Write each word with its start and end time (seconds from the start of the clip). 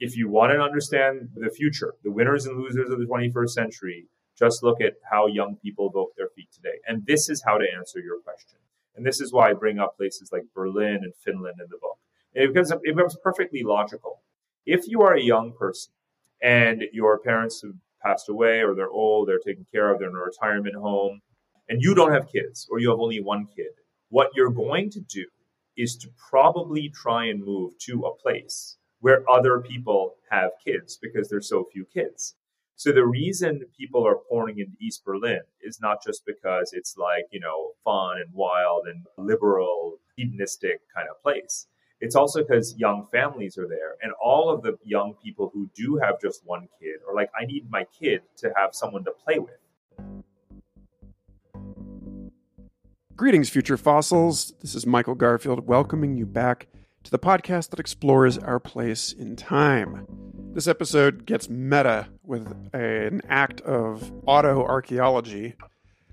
if 0.00 0.16
you 0.16 0.28
want 0.28 0.52
to 0.52 0.60
understand 0.60 1.30
the 1.34 1.50
future, 1.50 1.94
the 2.04 2.10
winners 2.10 2.46
and 2.46 2.58
losers 2.58 2.90
of 2.90 2.98
the 2.98 3.06
21st 3.06 3.50
century, 3.50 4.06
just 4.38 4.62
look 4.62 4.80
at 4.80 4.94
how 5.10 5.26
young 5.26 5.56
people 5.56 5.90
vote 5.90 6.12
their 6.16 6.28
feet 6.28 6.48
today. 6.52 6.78
And 6.86 7.04
this 7.06 7.28
is 7.28 7.42
how 7.44 7.58
to 7.58 7.66
answer 7.76 7.98
your 7.98 8.20
question. 8.20 8.58
And 8.94 9.04
this 9.04 9.20
is 9.20 9.32
why 9.32 9.50
I 9.50 9.54
bring 9.54 9.78
up 9.78 9.96
places 9.96 10.30
like 10.32 10.42
Berlin 10.54 11.00
and 11.02 11.12
Finland 11.24 11.56
in 11.60 11.66
the 11.70 11.78
book. 11.80 11.98
It 12.34 12.48
becomes, 12.48 12.70
it 12.70 12.94
becomes 12.94 13.16
perfectly 13.22 13.62
logical. 13.64 14.22
If 14.64 14.86
you 14.86 15.02
are 15.02 15.14
a 15.14 15.22
young 15.22 15.52
person 15.58 15.92
and 16.40 16.84
your 16.92 17.18
parents 17.18 17.62
have 17.62 17.72
passed 18.02 18.28
away 18.28 18.60
or 18.60 18.74
they're 18.74 18.90
old, 18.90 19.28
they're 19.28 19.38
taken 19.44 19.66
care 19.72 19.92
of, 19.92 19.98
they're 19.98 20.10
in 20.10 20.14
a 20.14 20.18
retirement 20.18 20.76
home, 20.76 21.20
and 21.68 21.82
you 21.82 21.94
don't 21.94 22.12
have 22.12 22.30
kids 22.30 22.68
or 22.70 22.78
you 22.78 22.90
have 22.90 23.00
only 23.00 23.20
one 23.20 23.46
kid, 23.46 23.72
what 24.08 24.28
you're 24.34 24.50
going 24.50 24.90
to 24.90 25.00
do 25.00 25.26
is 25.76 25.96
to 25.96 26.08
probably 26.30 26.88
try 26.88 27.26
and 27.26 27.44
move 27.44 27.72
to 27.78 28.02
a 28.02 28.14
place 28.14 28.76
where 29.00 29.28
other 29.30 29.60
people 29.60 30.14
have 30.30 30.50
kids 30.64 30.98
because 31.00 31.28
there's 31.28 31.48
so 31.48 31.66
few 31.72 31.84
kids. 31.84 32.34
So 32.76 32.92
the 32.92 33.06
reason 33.06 33.62
people 33.76 34.06
are 34.06 34.18
pouring 34.28 34.60
into 34.60 34.76
East 34.80 35.04
Berlin 35.04 35.40
is 35.60 35.80
not 35.80 36.02
just 36.04 36.24
because 36.24 36.72
it's 36.72 36.96
like, 36.96 37.24
you 37.32 37.40
know, 37.40 37.72
fun 37.84 38.18
and 38.18 38.32
wild 38.32 38.86
and 38.86 39.04
liberal, 39.16 39.98
hedonistic 40.16 40.80
kind 40.94 41.08
of 41.10 41.20
place. 41.22 41.66
It's 42.00 42.14
also 42.14 42.42
because 42.42 42.76
young 42.78 43.08
families 43.10 43.58
are 43.58 43.66
there 43.66 43.96
and 44.02 44.12
all 44.22 44.48
of 44.50 44.62
the 44.62 44.78
young 44.84 45.14
people 45.22 45.50
who 45.52 45.68
do 45.74 45.98
have 46.00 46.20
just 46.20 46.42
one 46.44 46.68
kid 46.80 47.00
are 47.08 47.14
like, 47.16 47.30
I 47.40 47.44
need 47.44 47.68
my 47.68 47.84
kid 47.98 48.22
to 48.36 48.52
have 48.56 48.70
someone 48.72 49.04
to 49.04 49.10
play 49.10 49.40
with. 49.40 49.58
Greetings, 53.16 53.50
future 53.50 53.76
fossils. 53.76 54.52
This 54.60 54.76
is 54.76 54.86
Michael 54.86 55.16
Garfield 55.16 55.66
welcoming 55.66 56.16
you 56.16 56.24
back 56.24 56.68
to 57.08 57.12
the 57.12 57.18
podcast 57.18 57.70
that 57.70 57.80
explores 57.80 58.36
our 58.36 58.60
place 58.60 59.12
in 59.12 59.34
time. 59.34 60.06
This 60.52 60.66
episode 60.66 61.24
gets 61.24 61.48
meta 61.48 62.08
with 62.22 62.46
an 62.74 63.22
act 63.30 63.62
of 63.62 64.12
autoarchaeology. 64.26 65.54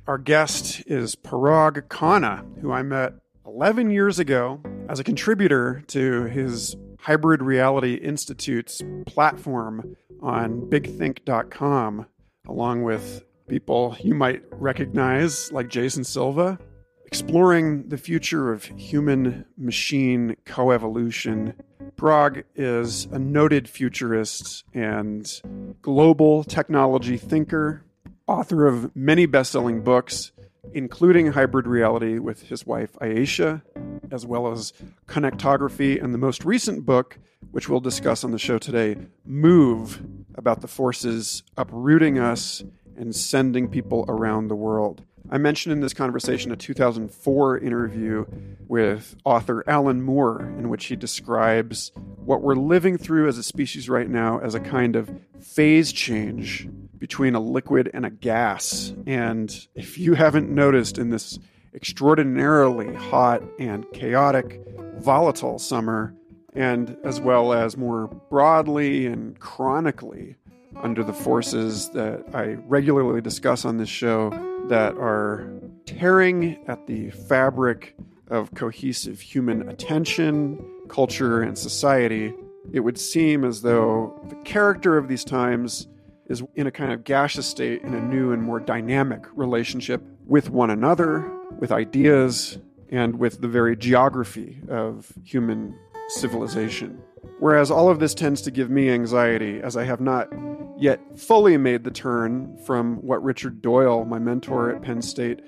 Our 0.07 0.17
guest 0.17 0.83
is 0.87 1.17
Parag 1.17 1.89
Khanna, 1.89 2.45
who 2.61 2.71
I 2.71 2.81
met 2.81 3.13
11 3.45 3.91
years 3.91 4.19
ago 4.19 4.61
as 4.87 5.01
a 5.01 5.03
contributor 5.03 5.83
to 5.87 6.27
his 6.27 6.77
Hybrid 6.99 7.41
Reality 7.41 7.95
Institute's 7.95 8.81
platform 9.05 9.97
on 10.21 10.61
bigthink.com, 10.61 12.05
along 12.47 12.83
with 12.83 13.25
people 13.49 13.97
you 13.99 14.15
might 14.15 14.43
recognize 14.49 15.51
like 15.51 15.67
Jason 15.67 16.05
Silva 16.05 16.57
exploring 17.05 17.89
the 17.89 17.97
future 17.97 18.51
of 18.51 18.65
human 18.65 19.45
machine 19.57 20.35
coevolution. 20.45 21.53
Parag 21.95 22.43
is 22.55 23.05
a 23.05 23.19
noted 23.19 23.69
futurist 23.69 24.65
and 24.73 25.41
global 25.81 26.43
technology 26.43 27.17
thinker, 27.17 27.83
author 28.27 28.67
of 28.67 28.95
many 28.95 29.25
best 29.25 29.51
selling 29.51 29.81
books, 29.81 30.31
including 30.73 31.31
Hybrid 31.31 31.67
Reality 31.67 32.19
with 32.19 32.43
his 32.43 32.65
wife 32.65 32.97
Ayesha, 32.99 33.63
as 34.11 34.25
well 34.25 34.51
as 34.51 34.73
Connectography, 35.07 35.99
and 35.99 36.13
the 36.13 36.17
most 36.17 36.43
recent 36.43 36.85
book, 36.85 37.19
which 37.51 37.69
we'll 37.69 37.79
discuss 37.79 38.23
on 38.23 38.31
the 38.31 38.39
show 38.39 38.57
today, 38.57 38.97
Move, 39.25 40.03
about 40.35 40.61
the 40.61 40.67
forces 40.67 41.43
uprooting 41.55 42.19
us 42.19 42.63
and 42.97 43.15
sending 43.15 43.67
people 43.67 44.05
around 44.07 44.47
the 44.47 44.55
world. 44.55 45.03
I 45.29 45.39
mentioned 45.39 45.73
in 45.73 45.81
this 45.81 45.93
conversation 45.93 46.51
a 46.51 46.55
2004 46.55 47.57
interview 47.57 48.25
with 48.67 49.15
author 49.25 49.63
Alan 49.67 50.01
Moore, 50.01 50.41
in 50.41 50.69
which 50.69 50.85
he 50.85 50.95
describes 50.95 51.91
what 52.23 52.41
we're 52.41 52.55
living 52.55 52.97
through 52.97 53.27
as 53.27 53.37
a 53.37 53.43
species 53.43 53.89
right 53.89 54.09
now 54.09 54.39
as 54.39 54.53
a 54.53 54.59
kind 54.59 54.95
of 54.95 55.09
phase 55.41 55.91
change 55.91 56.67
between 56.97 57.33
a 57.33 57.39
liquid 57.39 57.89
and 57.93 58.05
a 58.05 58.09
gas. 58.09 58.93
And 59.07 59.67
if 59.73 59.97
you 59.97 60.13
haven't 60.13 60.49
noticed 60.49 60.97
in 60.97 61.09
this 61.09 61.39
extraordinarily 61.73 62.93
hot 62.93 63.43
and 63.59 63.85
chaotic, 63.93 64.61
volatile 64.97 65.59
summer, 65.59 66.15
and 66.53 66.97
as 67.03 67.19
well 67.19 67.51
as 67.51 67.77
more 67.77 68.07
broadly 68.29 69.07
and 69.07 69.39
chronically 69.39 70.35
under 70.77 71.03
the 71.03 71.13
forces 71.13 71.89
that 71.89 72.23
I 72.33 72.57
regularly 72.67 73.21
discuss 73.21 73.65
on 73.65 73.77
this 73.77 73.89
show 73.89 74.31
that 74.69 74.95
are 74.97 75.49
tearing 75.85 76.63
at 76.67 76.87
the 76.87 77.11
fabric 77.11 77.95
of 78.29 78.53
cohesive 78.55 79.19
human 79.19 79.69
attention, 79.69 80.63
culture, 80.89 81.41
and 81.41 81.57
society, 81.57 82.33
it 82.73 82.79
would 82.79 82.97
seem 82.97 83.43
as 83.43 83.61
though 83.61 84.19
the 84.29 84.35
character 84.37 84.97
of 84.97 85.07
these 85.07 85.23
times 85.23 85.87
is 86.27 86.43
in 86.55 86.65
a 86.65 86.71
kind 86.71 86.91
of 86.91 87.03
gaseous 87.03 87.45
state 87.45 87.83
in 87.83 87.93
a 87.93 88.01
new 88.01 88.31
and 88.31 88.41
more 88.41 88.59
dynamic 88.59 89.25
relationship 89.33 90.01
with 90.25 90.49
one 90.49 90.71
another, 90.71 91.31
with 91.59 91.71
ideas, 91.71 92.57
and 92.89 93.19
with 93.19 93.41
the 93.41 93.47
very 93.47 93.75
geography 93.75 94.59
of 94.69 95.11
human 95.23 95.77
civilization. 96.09 97.01
Whereas 97.39 97.71
all 97.71 97.89
of 97.89 97.99
this 97.99 98.13
tends 98.13 98.41
to 98.43 98.51
give 98.51 98.69
me 98.69 98.89
anxiety, 98.89 99.61
as 99.61 99.75
I 99.75 99.83
have 99.83 99.99
not 99.99 100.29
yet 100.77 100.99
fully 101.17 101.57
made 101.57 101.83
the 101.83 101.91
turn 101.91 102.57
from 102.65 102.97
what 102.97 103.23
Richard 103.23 103.61
Doyle, 103.61 104.05
my 104.05 104.19
mentor 104.19 104.71
at 104.73 104.81
Penn 104.81 105.01
State, 105.01 105.41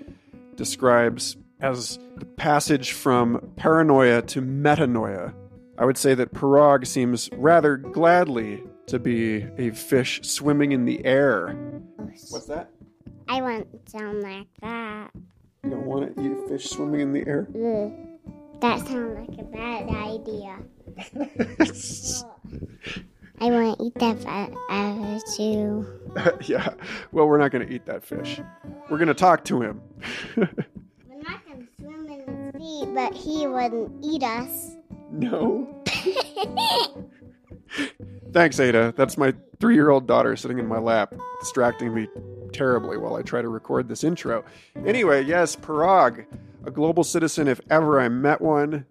describes 0.56 1.38
as 1.60 2.00
the 2.18 2.26
passage 2.26 2.92
from 2.92 3.52
paranoia 3.56 4.22
to 4.24 4.42
metanoia. 4.42 5.34
I 5.78 5.86
would 5.86 5.98
say 5.98 6.14
that 6.16 6.34
Parag 6.34 6.88
seems 6.88 7.30
rather 7.34 7.78
gladly 7.78 8.64
to 8.88 9.00
be 9.00 9.46
a 9.58 9.72
fish 9.72 10.22
swimming 10.24 10.72
in 10.72 10.86
the 10.86 11.06
air. 11.06 11.56
What's 12.30 12.46
that? 12.48 12.72
I 13.28 13.42
want 13.42 13.68
sound 13.90 14.22
like 14.24 14.48
that. 14.62 15.12
You 15.64 15.72
don't 15.72 15.86
want 15.86 16.16
to 16.16 16.24
eat 16.24 16.32
a 16.32 16.48
fish 16.48 16.70
swimming 16.70 17.02
in 17.02 17.14
the 17.14 17.28
air? 17.28 17.48
That 18.62 18.80
sounds 18.88 19.30
like 19.30 19.40
a 19.40 19.44
bad 19.44 19.90
idea. 19.90 20.58
I 23.40 23.52
want 23.52 23.78
to 23.78 23.86
eat 23.86 23.94
that 23.96 24.18
fish 24.18 25.38
too. 25.38 25.86
yeah. 26.52 26.70
Well, 27.12 27.28
we're 27.28 27.38
not 27.38 27.52
going 27.52 27.68
to 27.68 27.74
eat 27.74 27.86
that 27.86 28.04
fish. 28.04 28.42
We're 28.90 28.98
going 28.98 29.10
to 29.10 29.14
talk 29.14 29.46
to 29.46 29.62
him. 29.62 29.82
We're 30.36 30.48
not 31.22 31.46
going 31.46 31.68
to 31.68 31.68
swim 31.80 32.08
in 32.08 32.52
the 32.52 32.60
sea, 32.60 32.86
but 32.94 33.14
he 33.14 33.46
wouldn't 33.46 34.04
eat 34.04 34.24
us. 34.24 34.72
No. 35.12 35.84
Thanks, 38.34 38.60
Ada. 38.60 38.96
That's 38.98 39.18
my 39.18 39.34
three 39.60 39.76
year 39.76 39.92
old 39.92 40.08
daughter 40.08 40.36
sitting 40.36 40.58
in 40.58 40.68
my 40.68 40.80
lap, 40.80 41.14
distracting 41.40 41.94
me 41.94 42.08
terribly 42.54 42.98
while 42.98 43.16
I 43.16 43.22
try 43.22 43.42
to 43.42 43.50
record 43.50 43.88
this 43.88 44.04
intro. 44.04 44.44
Anyway, 44.86 45.24
yes, 45.24 45.56
Parag, 45.56 46.26
a 46.66 46.72
global 46.72 47.04
citizen 47.04 47.48
if 47.48 47.62
ever 47.70 48.00
I 48.00 48.10
met 48.10 48.42
one, 48.42 48.86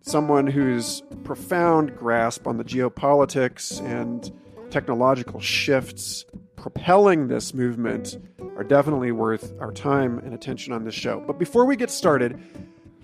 someone 0.00 0.46
whose 0.46 1.02
profound 1.24 1.96
grasp 1.96 2.46
on 2.46 2.56
the 2.56 2.64
geopolitics 2.64 3.80
and 3.84 4.32
technological 4.70 5.40
shifts 5.40 6.24
propelling 6.56 7.28
this 7.28 7.54
movement 7.54 8.18
are 8.56 8.64
definitely 8.64 9.12
worth 9.12 9.52
our 9.60 9.72
time 9.72 10.18
and 10.18 10.34
attention 10.34 10.72
on 10.72 10.84
this 10.84 10.94
show. 10.94 11.22
But 11.26 11.38
before 11.38 11.64
we 11.64 11.76
get 11.76 11.90
started, 11.90 12.38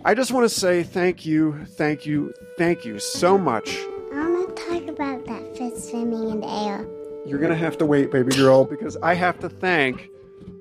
I 0.05 0.15
just 0.15 0.31
want 0.31 0.45
to 0.45 0.55
say 0.55 0.83
thank 0.83 1.25
you, 1.25 1.65
thank 1.65 2.07
you, 2.07 2.35
thank 2.59 2.85
you 2.85 2.99
so 2.99 3.39
much. 3.39 3.79
I 4.13 4.29
want 4.29 4.57
to 4.57 4.63
talk 4.65 4.89
about 4.89 5.25
that 5.27 5.57
fish 5.57 5.83
swimming 5.85 6.31
in 6.31 6.41
the 6.41 6.49
air. 6.49 6.87
You're 7.27 7.41
going 7.41 7.51
to 7.51 7.59
have 7.59 7.77
to 7.79 7.87
wait, 7.87 8.13
baby 8.13 8.33
girl, 8.37 8.65
because 8.65 8.97
I 8.99 9.15
have 9.15 9.41
to 9.41 9.49
thank 9.49 10.11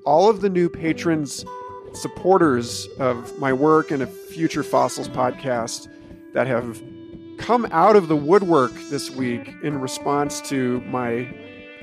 all 0.04 0.28
of 0.28 0.40
the 0.40 0.48
new 0.50 0.68
patrons, 0.68 1.44
supporters 1.92 2.88
of 2.98 3.38
my 3.38 3.52
work 3.52 3.92
and 3.92 4.02
a 4.02 4.06
Future 4.06 4.64
Fossils 4.64 5.08
podcast 5.08 5.88
that 6.32 6.48
have 6.48 6.82
come 7.38 7.68
out 7.70 7.94
of 7.94 8.08
the 8.08 8.16
woodwork 8.16 8.72
this 8.90 9.10
week 9.10 9.54
in 9.62 9.80
response 9.80 10.40
to 10.48 10.80
my 10.82 11.32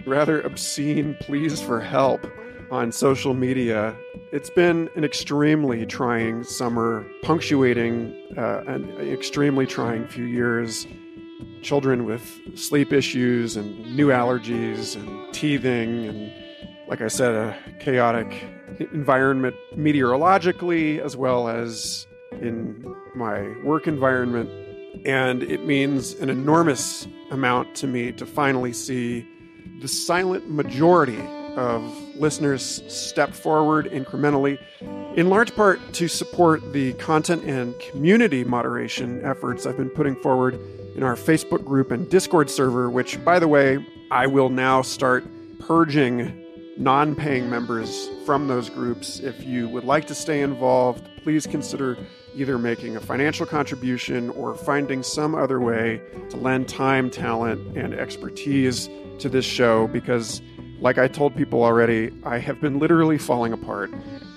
rather 0.06 0.42
obscene 0.42 1.16
pleas 1.22 1.62
for 1.62 1.80
help 1.80 2.28
on 2.70 2.92
social 2.92 3.34
media. 3.34 3.96
It's 4.34 4.50
been 4.50 4.90
an 4.96 5.06
extremely 5.06 5.86
trying 5.86 6.44
summer, 6.44 7.06
punctuating 7.22 8.14
uh, 8.38 8.64
an 8.68 8.90
extremely 9.00 9.66
trying 9.66 10.08
few 10.08 10.26
years. 10.26 10.88
Children 11.62 12.06
with 12.06 12.42
sleep 12.56 12.92
issues 12.92 13.56
and 13.56 13.96
new 13.96 14.08
allergies 14.08 14.96
and 14.96 15.34
teething, 15.34 16.06
and 16.06 16.34
like 16.88 17.02
I 17.02 17.08
said, 17.08 17.34
a 17.34 17.58
chaotic 17.80 18.44
environment 18.80 19.56
meteorologically 19.76 21.00
as 21.00 21.16
well 21.16 21.48
as 21.48 22.06
in 22.42 22.84
my 23.16 23.56
work 23.64 23.88
environment. 23.88 24.50
And 25.06 25.44
it 25.44 25.66
means 25.66 26.14
an 26.16 26.30
enormous 26.30 27.08
amount 27.32 27.76
to 27.76 27.88
me 27.88 28.12
to 28.14 28.26
finally 28.26 28.74
see 28.74 29.28
the 29.82 29.88
silent 29.88 30.50
majority 30.50 31.20
of 31.56 31.84
listeners 32.16 32.84
step 32.88 33.34
forward 33.34 33.86
incrementally, 33.92 34.58
in 35.16 35.30
large 35.30 35.56
part 35.56 35.80
to 35.94 36.08
support 36.08 36.74
the 36.74 36.94
content 36.94 37.44
and 37.44 37.78
community 37.80 38.44
moderation 38.44 39.24
efforts 39.24 39.66
I've 39.66 39.78
been 39.78 39.90
putting 39.90 40.16
forward 40.16 40.60
in 40.96 41.04
our 41.04 41.16
Facebook 41.16 41.66
group 41.66 41.92
and 41.92 42.10
Discord 42.10 42.50
server, 42.50 42.90
which, 42.90 43.24
by 43.24 43.40
the 43.40 43.48
way, 43.48 43.86
I 44.12 44.28
will 44.28 44.50
now 44.50 44.82
start 44.82 45.26
purging 45.60 46.40
non 46.78 47.16
paying 47.16 47.50
members 47.50 48.10
from 48.26 48.48
those 48.48 48.70
groups. 48.70 49.20
If 49.20 49.44
you 49.44 49.70
would 49.70 49.84
like 49.84 50.08
to 50.08 50.16
stay 50.16 50.42
involved, 50.42 51.08
please 51.24 51.48
consider 51.48 51.98
either 52.36 52.58
making 52.58 52.96
a 52.96 53.00
financial 53.00 53.46
contribution 53.46 54.30
or 54.32 54.56
finding 54.56 55.04
some 55.04 55.36
other 55.36 55.60
way 55.60 56.02
to 56.30 56.38
lend 56.38 56.68
time, 56.68 57.10
talent, 57.10 57.78
and 57.78 57.94
expertise 57.94 58.90
to 59.20 59.30
this 59.30 59.46
show 59.46 59.88
because, 59.88 60.42
like 60.80 60.98
I 60.98 61.08
told 61.08 61.36
people 61.36 61.64
already, 61.64 62.12
I 62.24 62.40
have 62.40 62.60
been 62.60 62.80
literally 62.80 63.18
falling 63.18 63.54
apart 63.54 63.92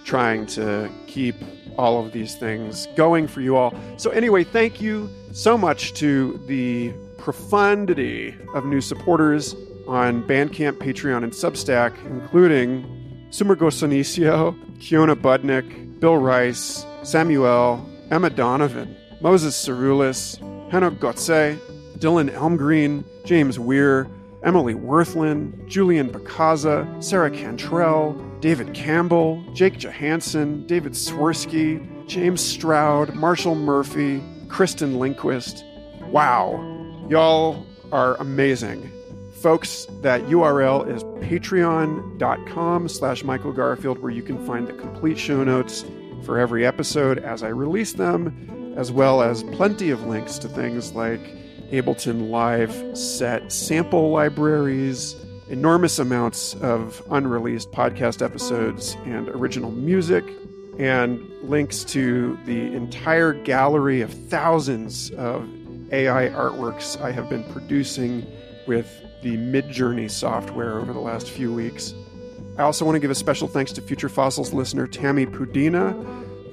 trying 0.05 0.47
to 0.47 0.91
keep 1.07 1.35
all 1.79 2.05
of 2.05 2.13
these 2.13 2.37
things 2.37 2.87
going 2.97 3.27
for 3.29 3.41
you 3.41 3.57
all. 3.57 3.75
So, 3.97 4.11
anyway, 4.11 4.45
thank 4.45 4.81
you 4.81 5.11
so 5.33 5.59
much 5.59 5.93
to 5.95 6.41
the 6.47 6.93
profundity 7.19 8.35
of 8.55 8.65
new 8.65 8.81
supporters 8.81 9.55
on 9.87 10.23
Bandcamp, 10.27 10.79
Patreon, 10.79 11.23
and 11.23 11.33
Substack, 11.33 11.93
including 12.07 12.85
Sumergo 13.31 13.71
Sonicio, 13.71 14.57
Kiona 14.79 15.15
Budnick, 15.15 15.86
Bill 15.99 16.19
Rice, 16.19 16.85
Samuel, 17.03 17.85
Emma 18.11 18.31
Donovan, 18.31 18.95
Moses 19.21 19.57
Cerulis, 19.57 20.39
Henok 20.71 20.99
Gotze, 20.99 21.59
Dylan 21.99 22.31
Elmgreen, 22.31 23.05
James 23.25 23.59
Weir, 23.59 24.07
Emily 24.43 24.75
Worthland, 24.75 25.69
Julian 25.69 26.11
Bakaza, 26.11 27.03
Sarah 27.03 27.31
Cantrell, 27.31 28.13
David 28.41 28.75
Campbell, 28.75 29.43
Jake 29.55 29.79
Johansson, 29.79 30.67
David 30.67 30.93
Swirsky, 30.93 31.85
James 32.07 32.43
Stroud, 32.43 33.15
Marshall 33.15 33.55
Murphy, 33.55 34.23
Kristen 34.49 34.99
Lindquist. 34.99 35.65
Wow, 36.11 37.07
y'all 37.09 37.67
are 37.91 38.17
amazing. 38.17 38.93
Folks, 39.47 39.87
that 40.03 40.23
URL 40.23 40.93
is 40.93 41.05
patreon.com 41.25 42.89
slash 42.89 43.23
Michael 43.23 43.53
Garfield, 43.53 44.01
where 44.01 44.11
you 44.11 44.25
can 44.25 44.45
find 44.45 44.67
the 44.67 44.73
complete 44.73 45.17
show 45.17 45.45
notes 45.45 45.85
for 46.25 46.37
every 46.37 46.67
episode 46.67 47.21
as 47.21 47.45
I 47.45 47.51
release 47.51 47.93
them, 47.93 48.75
as 48.77 48.91
well 48.91 49.23
as 49.23 49.45
plenty 49.45 49.91
of 49.91 50.05
links 50.05 50.37
to 50.39 50.49
things 50.49 50.95
like 50.95 51.21
Ableton 51.71 52.29
Live 52.29 52.75
set 52.99 53.53
sample 53.53 54.11
libraries, 54.11 55.15
enormous 55.49 56.01
amounts 56.01 56.55
of 56.55 57.01
unreleased 57.13 57.71
podcast 57.71 58.25
episodes 58.25 58.97
and 59.05 59.29
original 59.29 59.71
music, 59.71 60.25
and 60.81 61.21
links 61.43 61.85
to 61.85 62.37
the 62.47 62.75
entire 62.75 63.33
gallery 63.33 64.01
of 64.01 64.13
thousands 64.13 65.13
of 65.13 65.49
AI 65.93 66.31
artworks 66.31 67.01
I 67.01 67.13
have 67.13 67.29
been 67.29 67.45
producing 67.53 68.27
with 68.67 69.06
the 69.23 69.37
Midjourney 69.37 70.11
software 70.11 70.79
over 70.79 70.93
the 70.93 71.01
last 71.01 71.31
few 71.31 71.53
weeks. 71.53 71.95
I 72.59 72.63
also 72.63 72.85
want 72.85 72.97
to 72.97 73.01
give 73.01 73.11
a 73.11 73.15
special 73.15 73.49
thanks 73.49 73.73
to 73.73 73.83
Future 73.83 74.09
Fossils 74.09 74.53
listener 74.53 74.87
Tammy 74.87 75.27
Pudina, 75.27 75.93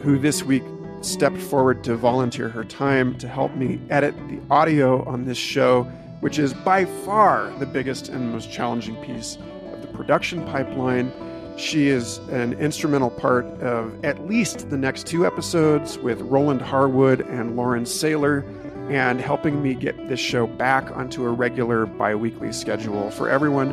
who 0.01 0.19
this 0.19 0.43
week 0.43 0.63
stepped 1.01 1.37
forward 1.37 1.83
to 1.83 1.95
volunteer 1.95 2.49
her 2.49 2.63
time 2.63 3.17
to 3.17 3.27
help 3.27 3.55
me 3.55 3.79
edit 3.89 4.15
the 4.27 4.39
audio 4.49 5.03
on 5.05 5.25
this 5.25 5.37
show, 5.37 5.83
which 6.21 6.39
is 6.39 6.53
by 6.53 6.85
far 6.85 7.51
the 7.59 7.65
biggest 7.65 8.09
and 8.09 8.31
most 8.31 8.51
challenging 8.51 8.95
piece 8.97 9.37
of 9.71 9.81
the 9.81 9.87
production 9.87 10.45
pipeline. 10.45 11.11
She 11.57 11.87
is 11.87 12.17
an 12.29 12.53
instrumental 12.53 13.11
part 13.11 13.45
of 13.61 14.03
at 14.03 14.27
least 14.27 14.69
the 14.69 14.77
next 14.77 15.05
two 15.05 15.25
episodes 15.25 15.97
with 15.97 16.19
Roland 16.21 16.61
Harwood 16.61 17.21
and 17.21 17.55
Lauren 17.55 17.83
Saylor, 17.83 18.43
and 18.89 19.21
helping 19.21 19.61
me 19.61 19.73
get 19.73 20.09
this 20.09 20.19
show 20.19 20.47
back 20.47 20.91
onto 20.91 21.25
a 21.25 21.29
regular 21.29 21.85
bi 21.85 22.15
weekly 22.15 22.51
schedule 22.51 23.09
for 23.11 23.29
everyone 23.29 23.71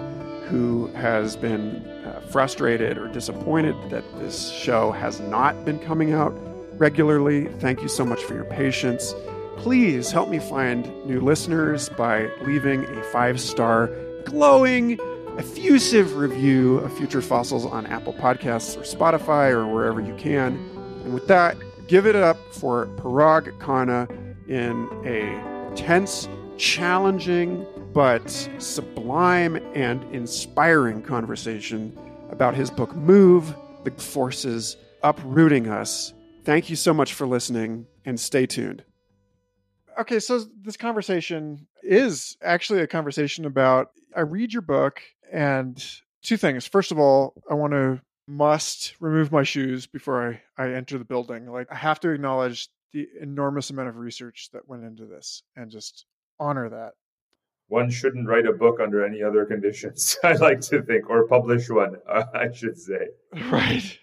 who 0.49 0.89
has 0.89 1.37
been 1.37 1.77
uh, 2.05 2.21
frustrated 2.31 2.99
or 2.99 3.09
disappointed 3.09 3.75
that 3.91 4.05
this 4.19 4.51
show 4.51 4.91
has 4.93 5.21
not 5.21 5.65
been 5.65 5.79
coming 5.79 6.13
out 6.13 6.33
regularly. 6.75 7.47
Thank 7.61 7.83
you 7.83 7.89
so 7.89 8.05
much 8.05 8.23
for 8.23 8.35
your 8.35 8.45
patience. 8.45 9.15
Please 9.57 10.11
help 10.11 10.29
me 10.29 10.39
find 10.39 10.87
new 11.05 11.21
listeners 11.21 11.89
by 11.91 12.31
leaving 12.43 12.85
a 12.85 13.03
five 13.05 13.41
star, 13.41 13.91
glowing, 14.25 14.99
effusive 15.39 16.17
review 16.17 16.79
of 16.79 16.97
Future 16.97 17.21
Fossils 17.21 17.67
on 17.67 17.87
Apple 17.87 18.15
Podcasts 18.15 18.77
or 18.77 18.81
Spotify 18.81 19.51
or 19.51 19.67
wherever 19.67 20.01
you 20.01 20.15
can. 20.15 20.55
And 21.05 21.15
with 21.15 21.27
that, 21.29 21.57
give 21.87 22.07
it 22.07 22.17
up 22.17 22.39
for 22.53 22.87
Parag 22.97 23.57
Khanna 23.59 24.09
in 24.51 24.89
a 25.05 25.73
tense, 25.77 26.29
challenging, 26.59 27.65
but 27.95 28.29
sublime 28.59 29.57
and 29.75 30.03
inspiring 30.15 31.01
conversation 31.03 31.97
about 32.31 32.55
his 32.55 32.71
book 32.71 32.95
Move 32.97 33.55
The 33.85 33.93
Forces 33.93 34.77
Uprooting 35.03 35.69
Us. 35.69 36.13
Thank 36.45 36.69
you 36.69 36.77
so 36.77 36.93
much 36.93 37.15
for 37.15 37.27
listening 37.27 37.87
and 38.05 38.19
stay 38.19 38.45
tuned. 38.45 38.85
Okay, 39.99 40.19
so 40.19 40.45
this 40.63 40.77
conversation 40.77 41.67
is 41.83 42.37
actually 42.43 42.81
a 42.81 42.87
conversation 42.87 43.45
about 43.45 43.91
I 44.17 44.21
read 44.21 44.53
your 44.53 44.63
book 44.63 45.01
and 45.33 45.83
two 46.23 46.37
things. 46.37 46.67
First 46.67 46.91
of 46.91 46.99
all, 46.99 47.35
I 47.49 47.55
want 47.55 47.73
to 47.73 48.01
must 48.27 48.95
remove 49.01 49.33
my 49.33 49.43
shoes 49.43 49.87
before 49.87 50.41
I, 50.57 50.63
I 50.63 50.73
enter 50.73 50.99
the 50.99 51.05
building. 51.05 51.51
Like 51.51 51.67
I 51.71 51.75
have 51.75 52.01
to 52.01 52.11
acknowledge 52.11 52.69
the 52.93 53.09
enormous 53.21 53.71
amount 53.71 53.89
of 53.89 53.97
research 53.97 54.49
that 54.53 54.69
went 54.69 54.85
into 54.85 55.07
this 55.07 55.43
and 55.57 55.71
just 55.71 56.07
honor 56.39 56.69
that. 56.69 56.93
One 57.69 57.89
shouldn't 57.89 58.27
write 58.27 58.47
a 58.47 58.53
book 58.53 58.81
under 58.81 59.05
any 59.05 59.23
other 59.23 59.45
conditions, 59.45 60.19
I 60.25 60.33
like 60.33 60.61
to 60.63 60.83
think, 60.83 61.09
or 61.09 61.27
publish 61.29 61.71
one, 61.71 61.97
I 62.09 62.51
should 62.53 62.79
say. 62.79 63.09
Right. 63.51 63.99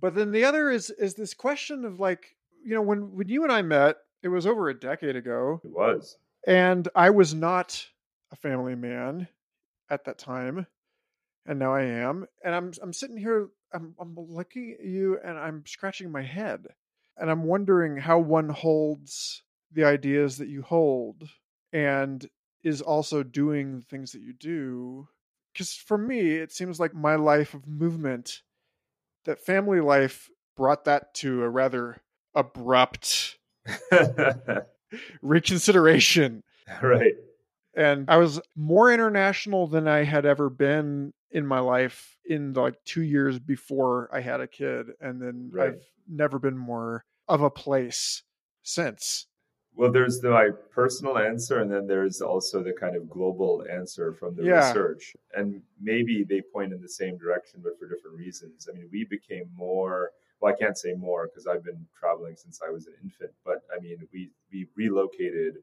But 0.00 0.16
then 0.16 0.32
the 0.32 0.44
other 0.44 0.68
is 0.68 0.90
is 0.90 1.14
this 1.14 1.32
question 1.32 1.84
of 1.84 2.00
like, 2.00 2.34
you 2.64 2.74
know, 2.74 2.82
when 2.82 3.14
when 3.14 3.28
you 3.28 3.44
and 3.44 3.52
I 3.52 3.62
met, 3.62 3.98
it 4.22 4.28
was 4.28 4.46
over 4.46 4.68
a 4.68 4.78
decade 4.78 5.14
ago. 5.14 5.60
It 5.62 5.70
was. 5.70 6.16
And 6.44 6.88
I 6.96 7.10
was 7.10 7.34
not 7.34 7.86
a 8.32 8.36
family 8.36 8.74
man 8.74 9.28
at 9.90 10.04
that 10.06 10.18
time. 10.18 10.66
And 11.46 11.60
now 11.60 11.72
I 11.72 11.82
am. 11.82 12.26
And 12.42 12.52
I'm 12.52 12.72
I'm 12.82 12.92
sitting 12.92 13.16
here, 13.16 13.50
I'm 13.72 13.94
I'm 14.00 14.16
looking 14.16 14.76
at 14.80 14.84
you 14.84 15.18
and 15.24 15.38
I'm 15.38 15.64
scratching 15.66 16.10
my 16.10 16.22
head 16.22 16.66
and 17.22 17.30
I'm 17.30 17.44
wondering 17.44 17.98
how 17.98 18.18
one 18.18 18.48
holds 18.48 19.44
the 19.70 19.84
ideas 19.84 20.38
that 20.38 20.48
you 20.48 20.60
hold 20.60 21.28
and 21.72 22.28
is 22.64 22.82
also 22.82 23.22
doing 23.22 23.76
the 23.76 23.84
things 23.84 24.10
that 24.10 24.22
you 24.22 24.32
do. 24.32 25.06
Because 25.52 25.72
for 25.72 25.96
me, 25.96 26.32
it 26.32 26.50
seems 26.50 26.80
like 26.80 26.92
my 26.92 27.14
life 27.14 27.54
of 27.54 27.64
movement, 27.68 28.42
that 29.24 29.38
family 29.38 29.80
life 29.80 30.30
brought 30.56 30.86
that 30.86 31.14
to 31.14 31.44
a 31.44 31.48
rather 31.48 32.02
abrupt 32.34 33.38
reconsideration. 35.22 36.42
Right. 36.82 37.14
And 37.76 38.10
I 38.10 38.16
was 38.16 38.40
more 38.56 38.92
international 38.92 39.68
than 39.68 39.86
I 39.86 40.02
had 40.02 40.26
ever 40.26 40.50
been 40.50 41.12
in 41.30 41.46
my 41.46 41.60
life 41.60 42.18
in 42.26 42.52
the, 42.52 42.62
like 42.62 42.84
two 42.84 43.02
years 43.02 43.38
before 43.38 44.10
I 44.12 44.20
had 44.22 44.40
a 44.40 44.48
kid. 44.48 44.88
And 45.00 45.22
then 45.22 45.50
Right. 45.52 45.68
I've 45.68 45.82
never 46.08 46.40
been 46.40 46.58
more 46.58 47.04
of 47.32 47.40
a 47.42 47.50
place 47.50 48.22
since. 48.62 49.26
Well, 49.74 49.90
there's 49.90 50.20
the 50.20 50.30
my 50.30 50.50
personal 50.70 51.16
answer, 51.16 51.60
and 51.60 51.70
then 51.72 51.86
there's 51.86 52.20
also 52.20 52.62
the 52.62 52.74
kind 52.74 52.94
of 52.94 53.08
global 53.08 53.64
answer 53.70 54.12
from 54.12 54.36
the 54.36 54.44
Yeah. 54.44 54.56
research. 54.56 55.16
And 55.34 55.62
maybe 55.80 56.24
they 56.24 56.42
point 56.42 56.74
in 56.74 56.80
the 56.82 56.88
same 57.00 57.16
direction, 57.16 57.62
but 57.64 57.78
for 57.78 57.88
different 57.88 58.18
reasons. 58.18 58.68
I 58.68 58.76
mean, 58.76 58.88
we 58.92 59.04
became 59.04 59.50
more. 59.54 60.12
Well, 60.40 60.52
I 60.52 60.56
can't 60.62 60.76
say 60.76 60.92
more 60.92 61.26
because 61.28 61.46
I've 61.46 61.64
been 61.64 61.86
traveling 61.98 62.36
since 62.36 62.60
I 62.60 62.68
was 62.70 62.86
an 62.86 62.96
infant. 63.02 63.32
But 63.44 63.58
I 63.74 63.80
mean, 63.80 63.98
we 64.12 64.30
we 64.52 64.68
relocated 64.76 65.54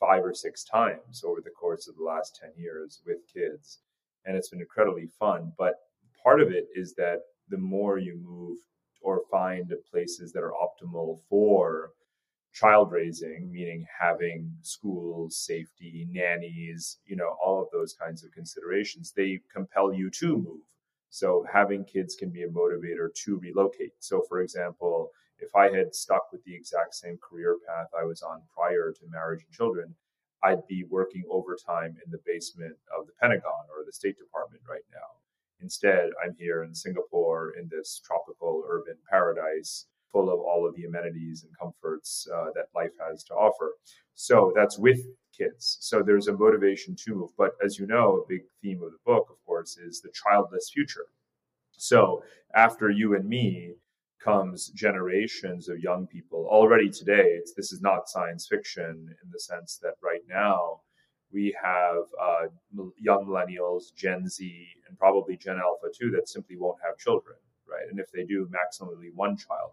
five 0.00 0.24
or 0.24 0.34
six 0.34 0.64
times 0.64 1.22
over 1.24 1.40
the 1.40 1.50
course 1.62 1.86
of 1.86 1.94
the 1.96 2.02
last 2.02 2.36
ten 2.42 2.52
years 2.56 3.00
with 3.06 3.18
kids, 3.32 3.78
and 4.24 4.36
it's 4.36 4.48
been 4.48 4.60
incredibly 4.60 5.06
fun. 5.06 5.52
But 5.56 5.74
part 6.24 6.40
of 6.40 6.50
it 6.50 6.66
is 6.74 6.94
that 6.94 7.18
the 7.48 7.58
more 7.58 7.98
you 7.98 8.16
move 8.16 8.58
or 9.02 9.22
find 9.30 9.72
places 9.90 10.32
that 10.32 10.42
are 10.42 10.52
optimal 10.52 11.20
for 11.28 11.90
child 12.52 12.92
raising, 12.92 13.50
meaning 13.50 13.86
having 14.00 14.52
schools, 14.60 15.36
safety, 15.36 16.06
nannies, 16.10 16.98
you 17.06 17.16
know, 17.16 17.36
all 17.42 17.62
of 17.62 17.68
those 17.72 17.94
kinds 17.94 18.22
of 18.24 18.32
considerations, 18.32 19.12
they 19.12 19.40
compel 19.52 19.92
you 19.92 20.10
to 20.10 20.36
move. 20.36 20.60
So 21.08 21.44
having 21.52 21.84
kids 21.84 22.14
can 22.14 22.30
be 22.30 22.42
a 22.42 22.48
motivator 22.48 23.08
to 23.24 23.38
relocate. 23.38 23.92
So, 24.00 24.22
for 24.28 24.40
example, 24.40 25.10
if 25.38 25.54
I 25.54 25.70
had 25.70 25.94
stuck 25.94 26.30
with 26.30 26.44
the 26.44 26.54
exact 26.54 26.94
same 26.94 27.18
career 27.18 27.56
path 27.66 27.88
I 27.98 28.04
was 28.04 28.22
on 28.22 28.42
prior 28.54 28.92
to 28.92 29.10
marriage 29.10 29.42
and 29.44 29.52
children, 29.52 29.94
I'd 30.42 30.66
be 30.68 30.84
working 30.88 31.24
overtime 31.30 31.96
in 32.04 32.10
the 32.10 32.20
basement 32.24 32.76
of 32.98 33.06
the 33.06 33.12
Pentagon 33.20 33.66
or 33.70 33.84
the 33.84 33.92
State 33.92 34.18
Department 34.18 34.62
right 34.68 34.84
now. 34.92 35.21
Instead, 35.62 36.10
I'm 36.24 36.34
here 36.38 36.64
in 36.64 36.74
Singapore 36.74 37.52
in 37.58 37.68
this 37.70 38.00
tropical 38.04 38.64
urban 38.68 38.96
paradise 39.08 39.86
full 40.10 40.28
of 40.28 40.40
all 40.40 40.66
of 40.68 40.74
the 40.74 40.84
amenities 40.84 41.44
and 41.44 41.58
comforts 41.58 42.28
uh, 42.34 42.46
that 42.54 42.66
life 42.74 42.90
has 43.08 43.24
to 43.24 43.34
offer. 43.34 43.72
So 44.14 44.52
that's 44.54 44.78
with 44.78 45.00
kids. 45.36 45.78
So 45.80 46.02
there's 46.02 46.28
a 46.28 46.36
motivation 46.36 46.94
to 47.04 47.14
move. 47.14 47.30
But 47.38 47.52
as 47.64 47.78
you 47.78 47.86
know, 47.86 48.18
a 48.18 48.28
big 48.28 48.42
theme 48.60 48.82
of 48.82 48.90
the 48.92 48.98
book, 49.06 49.28
of 49.30 49.36
course, 49.46 49.78
is 49.78 50.02
the 50.02 50.12
childless 50.12 50.70
future. 50.72 51.06
So 51.78 52.22
after 52.54 52.90
you 52.90 53.14
and 53.14 53.26
me 53.26 53.74
comes 54.22 54.68
generations 54.68 55.68
of 55.68 55.80
young 55.80 56.06
people. 56.06 56.46
Already 56.48 56.90
today, 56.90 57.40
this 57.56 57.72
is 57.72 57.80
not 57.80 58.08
science 58.08 58.46
fiction 58.46 59.08
in 59.22 59.30
the 59.32 59.40
sense 59.40 59.78
that 59.82 59.94
right 60.02 60.22
now 60.28 60.80
we 61.32 61.56
have 61.62 62.02
uh, 62.20 62.48
young 62.98 63.26
millennials, 63.26 63.94
Gen 63.94 64.28
Z, 64.28 64.66
and 64.88 64.98
probably 64.98 65.36
Gen 65.36 65.58
Alpha 65.58 65.88
too 65.96 66.10
that 66.10 66.28
simply 66.28 66.56
won't 66.56 66.78
have 66.84 66.98
children, 66.98 67.36
right? 67.68 67.88
And 67.90 67.98
if 67.98 68.10
they 68.12 68.24
do, 68.24 68.48
maximally 68.48 69.10
one 69.14 69.36
child. 69.36 69.72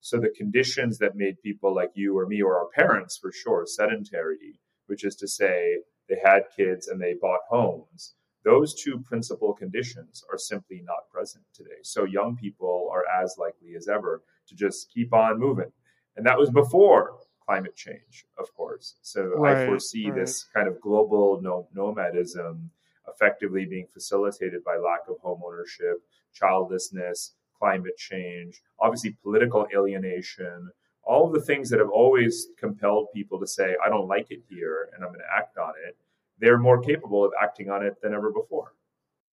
So 0.00 0.18
the 0.18 0.34
conditions 0.36 0.98
that 0.98 1.16
made 1.16 1.40
people 1.42 1.74
like 1.74 1.92
you 1.94 2.18
or 2.18 2.26
me 2.26 2.42
or 2.42 2.58
our 2.58 2.68
parents 2.74 3.16
for 3.16 3.32
sure 3.32 3.64
sedentary, 3.66 4.60
which 4.86 5.04
is 5.04 5.16
to 5.16 5.28
say 5.28 5.78
they 6.08 6.18
had 6.22 6.42
kids 6.54 6.88
and 6.88 7.00
they 7.00 7.14
bought 7.20 7.40
homes, 7.48 8.14
those 8.44 8.74
two 8.74 8.98
principal 8.98 9.54
conditions 9.54 10.22
are 10.30 10.36
simply 10.36 10.82
not 10.84 11.08
present 11.10 11.44
today. 11.54 11.80
So 11.82 12.04
young 12.04 12.36
people 12.36 12.90
are 12.92 13.04
as 13.22 13.36
likely 13.38 13.74
as 13.76 13.88
ever 13.88 14.22
to 14.48 14.54
just 14.54 14.90
keep 14.92 15.14
on 15.14 15.40
moving. 15.40 15.72
And 16.16 16.26
that 16.26 16.38
was 16.38 16.50
before 16.50 17.18
climate 17.46 17.76
change, 17.76 18.24
of 18.38 18.54
course. 18.54 18.94
So 19.02 19.34
right, 19.36 19.58
I 19.58 19.66
foresee 19.66 20.10
right. 20.10 20.14
this 20.14 20.46
kind 20.54 20.68
of 20.68 20.80
global 20.80 21.40
no- 21.42 21.68
nomadism 21.74 22.70
effectively 23.08 23.66
being 23.66 23.86
facilitated 23.92 24.64
by 24.64 24.76
lack 24.76 25.00
of 25.08 25.18
home 25.18 25.40
ownership, 25.44 26.02
childlessness, 26.32 27.32
climate 27.58 27.96
change, 27.96 28.62
obviously 28.80 29.16
political 29.22 29.66
alienation, 29.74 30.70
all 31.02 31.26
of 31.26 31.32
the 31.32 31.40
things 31.40 31.68
that 31.70 31.78
have 31.78 31.90
always 31.90 32.48
compelled 32.58 33.08
people 33.14 33.38
to 33.38 33.46
say, 33.46 33.76
I 33.84 33.88
don't 33.88 34.08
like 34.08 34.30
it 34.30 34.40
here 34.48 34.88
and 34.94 35.04
I'm 35.04 35.10
going 35.10 35.20
to 35.20 35.36
act 35.36 35.58
on 35.58 35.72
it. 35.86 35.96
They're 36.38 36.58
more 36.58 36.80
capable 36.80 37.24
of 37.24 37.32
acting 37.40 37.70
on 37.70 37.84
it 37.84 38.00
than 38.02 38.14
ever 38.14 38.30
before. 38.30 38.72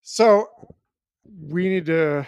So 0.01 0.50
we 1.41 1.70
need 1.70 1.86
to 1.88 2.27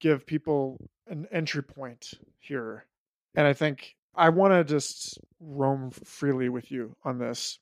give 0.00 0.26
people 0.26 0.78
an 1.06 1.26
entry 1.30 1.62
point 1.62 2.14
here. 2.40 2.86
And 3.34 3.46
I 3.46 3.52
think 3.52 3.96
I 4.14 4.28
want 4.28 4.52
to 4.52 4.64
just 4.64 5.18
roam 5.40 5.90
freely 5.90 6.48
with 6.48 6.70
you 6.70 6.96
on 7.04 7.18
this. 7.18 7.58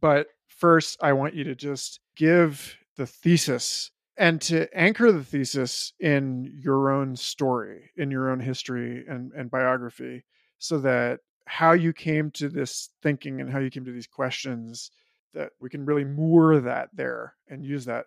But 0.00 0.28
first, 0.48 0.98
I 1.02 1.12
want 1.12 1.34
you 1.34 1.44
to 1.44 1.54
just 1.54 2.00
give 2.16 2.76
the 2.96 3.06
thesis 3.06 3.90
and 4.16 4.40
to 4.42 4.68
anchor 4.76 5.10
the 5.10 5.24
thesis 5.24 5.92
in 5.98 6.52
your 6.62 6.90
own 6.90 7.16
story, 7.16 7.90
in 7.96 8.10
your 8.10 8.30
own 8.30 8.40
history 8.40 9.04
and, 9.08 9.32
and 9.32 9.50
biography, 9.50 10.24
so 10.58 10.78
that 10.78 11.20
how 11.46 11.72
you 11.72 11.92
came 11.92 12.30
to 12.32 12.48
this 12.48 12.90
thinking 13.02 13.40
and 13.40 13.50
how 13.50 13.58
you 13.58 13.70
came 13.70 13.84
to 13.84 13.92
these 13.92 14.06
questions, 14.06 14.90
that 15.34 15.50
we 15.60 15.68
can 15.68 15.84
really 15.84 16.04
moor 16.04 16.60
that 16.60 16.88
there 16.94 17.34
and 17.48 17.64
use 17.64 17.84
that. 17.84 18.06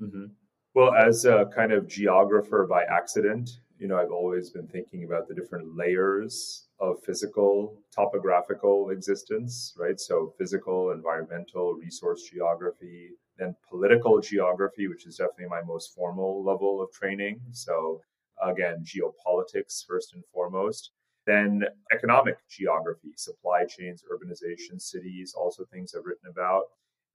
Mm-hmm. 0.00 0.26
Well, 0.74 0.94
as 0.94 1.24
a 1.24 1.46
kind 1.54 1.72
of 1.72 1.88
geographer 1.88 2.66
by 2.68 2.84
accident, 2.84 3.50
you 3.78 3.86
know, 3.86 3.96
I've 3.96 4.10
always 4.10 4.50
been 4.50 4.66
thinking 4.66 5.04
about 5.04 5.28
the 5.28 5.34
different 5.34 5.76
layers 5.76 6.66
of 6.80 6.96
physical 7.04 7.80
topographical 7.94 8.90
existence, 8.90 9.74
right? 9.78 9.98
So 9.98 10.34
physical, 10.38 10.90
environmental, 10.90 11.74
resource 11.74 12.28
geography, 12.32 13.10
then 13.38 13.54
political 13.68 14.20
geography, 14.20 14.88
which 14.88 15.06
is 15.06 15.16
definitely 15.16 15.46
my 15.48 15.62
most 15.62 15.94
formal 15.94 16.44
level 16.44 16.82
of 16.82 16.90
training. 16.92 17.40
So 17.52 18.00
again, 18.42 18.84
geopolitics 18.84 19.86
first 19.86 20.12
and 20.14 20.24
foremost. 20.32 20.90
Then 21.26 21.62
economic 21.92 22.36
geography, 22.48 23.10
supply 23.16 23.64
chains, 23.64 24.02
urbanization, 24.10 24.80
cities, 24.80 25.34
also 25.38 25.64
things 25.66 25.94
I've 25.94 26.04
written 26.04 26.30
about. 26.30 26.62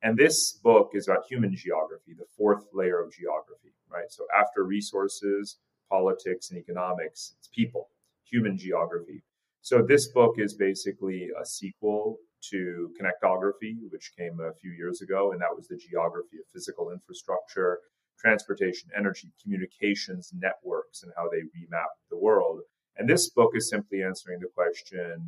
And 0.02 0.18
this 0.18 0.60
book 0.64 0.92
is 0.94 1.08
about 1.08 1.26
human 1.28 1.56
geography, 1.56 2.14
the 2.18 2.26
fourth 2.38 2.66
layer 2.74 3.02
of 3.02 3.12
geography, 3.12 3.74
right? 3.90 4.10
So 4.10 4.26
after 4.38 4.64
resources, 4.64 5.58
politics, 5.94 6.50
and 6.50 6.60
economics, 6.60 7.36
it's 7.38 7.50
people, 7.54 7.90
human 8.26 8.58
geography. 8.58 9.22
So 9.62 9.86
this 9.88 10.08
book 10.08 10.36
is 10.38 10.56
basically 10.56 11.30
a 11.40 11.46
sequel 11.46 12.18
to 12.50 12.90
Connectography, 12.98 13.78
which 13.92 14.12
came 14.18 14.40
a 14.40 14.56
few 14.60 14.72
years 14.72 15.02
ago, 15.02 15.32
and 15.32 15.42
that 15.42 15.56
was 15.56 15.68
the 15.68 15.78
geography 15.78 16.38
of 16.40 16.52
physical 16.52 16.92
infrastructure, 16.92 17.80
transportation, 18.20 18.90
energy, 18.98 19.30
communications, 19.42 20.32
networks, 20.34 21.04
and 21.04 21.12
how 21.16 21.30
they 21.30 21.44
remap 21.56 21.94
the 22.10 22.18
world. 22.18 22.62
And 22.98 23.08
this 23.08 23.30
book 23.30 23.52
is 23.54 23.70
simply 23.70 24.02
answering 24.02 24.40
the 24.40 24.50
question 24.54 25.28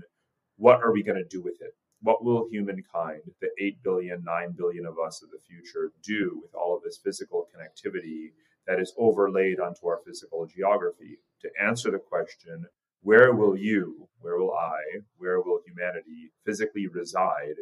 what 0.57 0.81
are 0.81 0.93
we 0.93 1.03
going 1.03 1.21
to 1.21 1.37
do 1.37 1.43
with 1.43 1.61
it? 1.61 1.73
What 2.01 2.23
will 2.23 2.47
humankind, 2.49 3.21
the 3.41 3.49
8 3.59 3.83
billion, 3.83 4.23
9 4.23 4.55
billion 4.57 4.85
of 4.85 4.95
us 5.05 5.21
of 5.21 5.29
the 5.31 5.43
future, 5.47 5.91
do 6.01 6.39
with 6.41 6.53
all 6.55 6.75
of 6.75 6.83
this 6.83 6.99
physical 7.03 7.47
connectivity 7.51 8.31
that 8.67 8.79
is 8.79 8.93
overlaid 8.97 9.59
onto 9.59 9.87
our 9.87 9.99
physical 10.05 10.45
geography? 10.45 11.19
To 11.41 11.49
answer 11.61 11.91
the 11.91 11.99
question, 11.99 12.65
where 13.01 13.33
will 13.33 13.55
you, 13.55 14.07
where 14.19 14.37
will 14.37 14.53
I, 14.53 15.01
where 15.17 15.39
will 15.39 15.59
humanity 15.65 16.31
physically 16.45 16.87
reside 16.87 17.55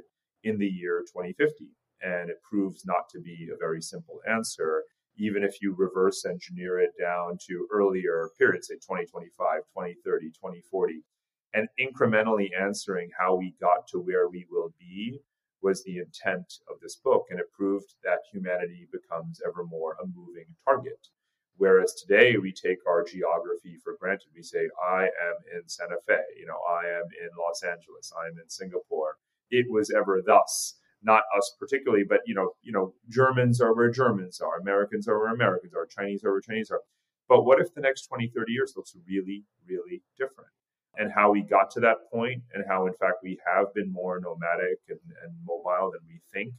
in 0.43 0.57
the 0.57 0.67
year 0.67 1.01
2050? 1.01 1.65
And 2.01 2.29
it 2.29 2.41
proves 2.49 2.85
not 2.85 3.09
to 3.11 3.19
be 3.19 3.49
a 3.53 3.57
very 3.57 3.81
simple 3.81 4.19
answer, 4.29 4.83
even 5.17 5.43
if 5.43 5.61
you 5.61 5.75
reverse 5.77 6.25
engineer 6.25 6.79
it 6.79 6.91
down 6.99 7.37
to 7.47 7.67
earlier 7.71 8.29
periods, 8.37 8.67
say 8.67 8.75
2025, 8.75 9.31
2030, 9.75 10.27
2040. 10.27 11.03
And 11.53 11.67
incrementally 11.79 12.49
answering 12.59 13.09
how 13.19 13.35
we 13.35 13.55
got 13.61 13.87
to 13.89 13.99
where 13.99 14.27
we 14.27 14.45
will 14.49 14.73
be 14.79 15.19
was 15.63 15.83
the 15.83 15.97
intent 15.97 16.59
of 16.69 16.79
this 16.81 16.97
book. 16.97 17.25
And 17.29 17.39
it 17.39 17.51
proved 17.57 17.95
that 18.03 18.19
humanity 18.31 18.87
becomes 18.91 19.41
ever 19.47 19.63
more 19.65 19.95
a 20.01 20.05
moving 20.05 20.53
target. 20.65 21.07
Whereas 21.57 21.93
today 21.93 22.35
we 22.37 22.51
take 22.51 22.79
our 22.87 23.03
geography 23.03 23.77
for 23.83 23.95
granted. 23.99 24.29
We 24.35 24.43
say, 24.43 24.69
I 24.83 25.03
am 25.03 25.37
in 25.55 25.67
Santa 25.67 25.97
Fe, 26.05 26.19
you 26.37 26.45
know, 26.45 26.57
I 26.69 26.87
am 26.87 27.05
in 27.21 27.29
Los 27.37 27.61
Angeles, 27.63 28.11
I 28.17 28.27
am 28.27 28.39
in 28.41 28.49
Singapore. 28.49 29.17
It 29.49 29.67
was 29.69 29.91
ever 29.91 30.21
thus, 30.25 30.77
not 31.03 31.23
us 31.37 31.55
particularly, 31.59 32.05
but 32.09 32.21
you 32.25 32.33
know, 32.33 32.53
you 32.63 32.71
know, 32.71 32.93
Germans 33.07 33.61
are 33.61 33.75
where 33.75 33.91
Germans 33.91 34.41
are, 34.41 34.59
Americans 34.59 35.07
are 35.07 35.19
where 35.19 35.33
Americans 35.33 35.73
are, 35.75 35.85
Chinese 35.85 36.23
are 36.23 36.31
where 36.31 36.41
Chinese 36.41 36.71
are. 36.71 36.81
But 37.29 37.45
what 37.45 37.61
if 37.61 37.73
the 37.73 37.81
next 37.81 38.07
20, 38.07 38.31
30 38.35 38.51
years 38.51 38.73
looks 38.75 38.95
really, 39.07 39.45
really 39.67 40.01
different? 40.17 40.49
And 40.95 41.11
how 41.11 41.31
we 41.31 41.41
got 41.41 41.71
to 41.71 41.79
that 41.79 42.09
point, 42.11 42.43
and 42.53 42.63
how, 42.67 42.85
in 42.85 42.93
fact, 42.93 43.17
we 43.23 43.39
have 43.51 43.73
been 43.73 43.91
more 43.91 44.19
nomadic 44.19 44.79
and, 44.89 44.99
and 45.23 45.33
mobile 45.43 45.91
than 45.91 46.01
we 46.07 46.21
think. 46.31 46.53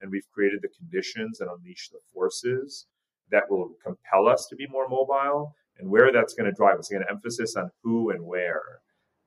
And 0.00 0.10
we've 0.10 0.30
created 0.32 0.60
the 0.62 0.68
conditions 0.68 1.40
and 1.40 1.50
unleashed 1.50 1.92
the 1.92 1.98
forces 2.14 2.86
that 3.30 3.50
will 3.50 3.72
compel 3.84 4.28
us 4.28 4.46
to 4.46 4.56
be 4.56 4.66
more 4.68 4.88
mobile 4.88 5.54
and 5.78 5.90
where 5.90 6.12
that's 6.12 6.34
going 6.34 6.48
to 6.48 6.56
drive 6.56 6.78
us. 6.78 6.90
Again, 6.90 7.04
emphasis 7.10 7.56
on 7.56 7.70
who 7.82 8.10
and 8.10 8.24
where 8.24 8.80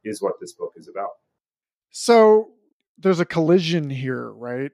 is 0.04 0.22
what 0.22 0.34
this 0.40 0.54
book 0.54 0.74
is 0.76 0.88
about. 0.88 1.12
So 1.90 2.52
there's 2.98 3.20
a 3.20 3.26
collision 3.26 3.90
here, 3.90 4.32
right? 4.32 4.72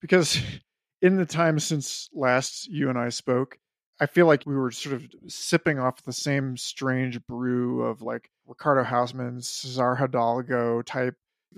Because 0.00 0.40
in 1.02 1.16
the 1.16 1.26
time 1.26 1.58
since 1.58 2.08
last 2.12 2.68
you 2.68 2.88
and 2.88 2.98
I 2.98 3.10
spoke, 3.10 3.58
I 4.00 4.06
feel 4.06 4.26
like 4.26 4.44
we 4.46 4.56
were 4.56 4.70
sort 4.70 4.94
of 4.94 5.06
sipping 5.26 5.78
off 5.78 6.02
the 6.02 6.12
same 6.12 6.56
strange 6.56 7.24
brew 7.26 7.82
of 7.82 8.02
like 8.02 8.30
Ricardo 8.46 8.84
Hausmann, 8.84 9.42
Cesar 9.42 9.94
Hidalgo 9.96 10.82
type, 10.82 11.14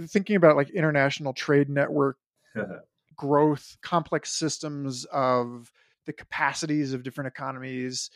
thinking 0.07 0.37
about 0.37 0.57
like 0.57 0.71
international 0.71 1.33
trade 1.33 1.69
network 1.69 2.19
growth, 3.17 3.77
complex 3.83 4.33
systems 4.33 5.05
of 5.07 5.71
the 6.07 6.13
capacities 6.13 6.93
of 6.93 7.03
different 7.03 7.29
economies. 7.29 8.11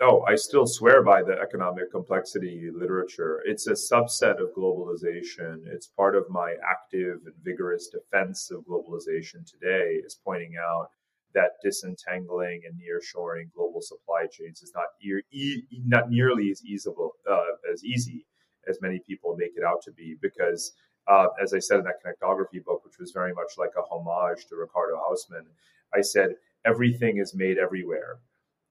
Oh, 0.00 0.22
I 0.22 0.34
still 0.34 0.66
swear 0.66 1.02
by 1.02 1.22
the 1.22 1.38
economic 1.40 1.92
complexity 1.92 2.70
literature. 2.74 3.40
It's 3.44 3.68
a 3.68 3.72
subset 3.72 4.40
of 4.40 4.54
globalization. 4.56 5.66
It's 5.66 5.86
part 5.86 6.16
of 6.16 6.28
my 6.28 6.56
active 6.68 7.20
and 7.24 7.34
vigorous 7.42 7.88
defense 7.88 8.50
of 8.50 8.64
globalization 8.64 9.48
today, 9.48 10.00
is 10.04 10.18
pointing 10.24 10.54
out 10.60 10.88
that 11.34 11.52
disentangling 11.62 12.62
and 12.66 12.74
nearshoring 12.74 13.52
global 13.54 13.80
supply 13.80 14.26
chains 14.30 14.62
is 14.62 14.72
not, 14.74 14.86
e- 15.00 15.62
not 15.86 16.10
nearly 16.10 16.50
as 16.50 16.64
easable, 16.64 17.12
uh, 17.30 17.42
as 17.72 17.84
easy 17.84 18.26
as 18.68 18.78
many 18.80 19.00
people 19.06 19.36
make 19.36 19.52
it 19.56 19.64
out 19.64 19.82
to 19.82 19.92
be 19.92 20.16
because 20.20 20.72
uh, 21.08 21.26
as 21.42 21.52
I 21.52 21.58
said 21.58 21.78
in 21.80 21.84
that 21.84 22.00
connectography 22.00 22.60
book, 22.60 22.84
which 22.84 22.98
was 22.98 23.10
very 23.10 23.32
much 23.32 23.52
like 23.58 23.72
a 23.76 23.82
homage 23.82 24.46
to 24.46 24.56
Ricardo 24.56 24.96
Hausmann, 24.96 25.46
I 25.94 26.00
said 26.00 26.36
everything 26.64 27.18
is 27.18 27.34
made 27.34 27.58
everywhere. 27.58 28.18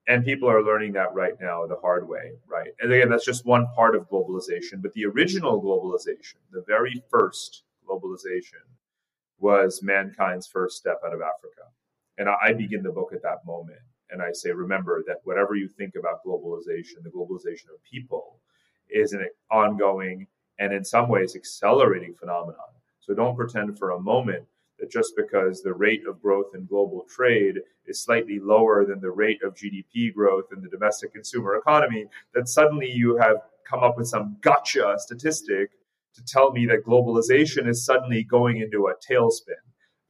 And 0.08 0.24
people 0.24 0.50
are 0.50 0.64
learning 0.64 0.92
that 0.94 1.14
right 1.14 1.34
now 1.40 1.66
the 1.66 1.76
hard 1.76 2.08
way, 2.08 2.32
right? 2.48 2.70
And 2.80 2.92
again, 2.92 3.08
that's 3.08 3.24
just 3.24 3.46
one 3.46 3.66
part 3.76 3.94
of 3.94 4.08
globalization. 4.08 4.82
But 4.82 4.92
the 4.94 5.06
original 5.06 5.62
globalization, 5.62 6.36
the 6.50 6.64
very 6.66 7.04
first 7.08 7.62
globalization, 7.88 8.64
was 9.38 9.80
mankind's 9.82 10.46
first 10.46 10.76
step 10.76 11.00
out 11.06 11.14
of 11.14 11.20
Africa. 11.20 11.70
And 12.18 12.28
I 12.28 12.52
begin 12.52 12.82
the 12.82 12.92
book 12.92 13.12
at 13.12 13.22
that 13.22 13.46
moment. 13.46 13.80
And 14.10 14.20
I 14.20 14.32
say, 14.32 14.50
remember 14.50 15.02
that 15.06 15.18
whatever 15.24 15.54
you 15.54 15.68
think 15.68 15.94
about 15.98 16.24
globalization, 16.26 17.02
the 17.02 17.10
globalization 17.10 17.72
of 17.74 17.82
people, 17.90 18.40
is 18.90 19.12
an 19.12 19.26
ongoing 19.50 20.26
and 20.58 20.72
in 20.72 20.84
some 20.84 21.08
ways 21.08 21.34
accelerating 21.34 22.14
phenomenon. 22.14 22.58
So 23.00 23.14
don't 23.14 23.36
pretend 23.36 23.78
for 23.78 23.90
a 23.90 24.00
moment 24.00 24.44
that 24.78 24.90
just 24.90 25.14
because 25.16 25.62
the 25.62 25.72
rate 25.72 26.02
of 26.08 26.20
growth 26.20 26.54
in 26.54 26.66
global 26.66 27.06
trade 27.08 27.56
is 27.86 28.02
slightly 28.02 28.38
lower 28.38 28.84
than 28.84 29.00
the 29.00 29.10
rate 29.10 29.42
of 29.42 29.54
GDP 29.54 30.12
growth 30.12 30.46
in 30.54 30.62
the 30.62 30.68
domestic 30.68 31.12
consumer 31.12 31.56
economy, 31.56 32.06
that 32.34 32.48
suddenly 32.48 32.90
you 32.90 33.16
have 33.16 33.38
come 33.68 33.82
up 33.82 33.96
with 33.96 34.08
some 34.08 34.36
gotcha 34.40 34.94
statistic 34.98 35.70
to 36.14 36.24
tell 36.24 36.52
me 36.52 36.66
that 36.66 36.84
globalization 36.84 37.66
is 37.66 37.84
suddenly 37.84 38.22
going 38.22 38.58
into 38.58 38.86
a 38.86 38.94
tailspin, 38.94 39.62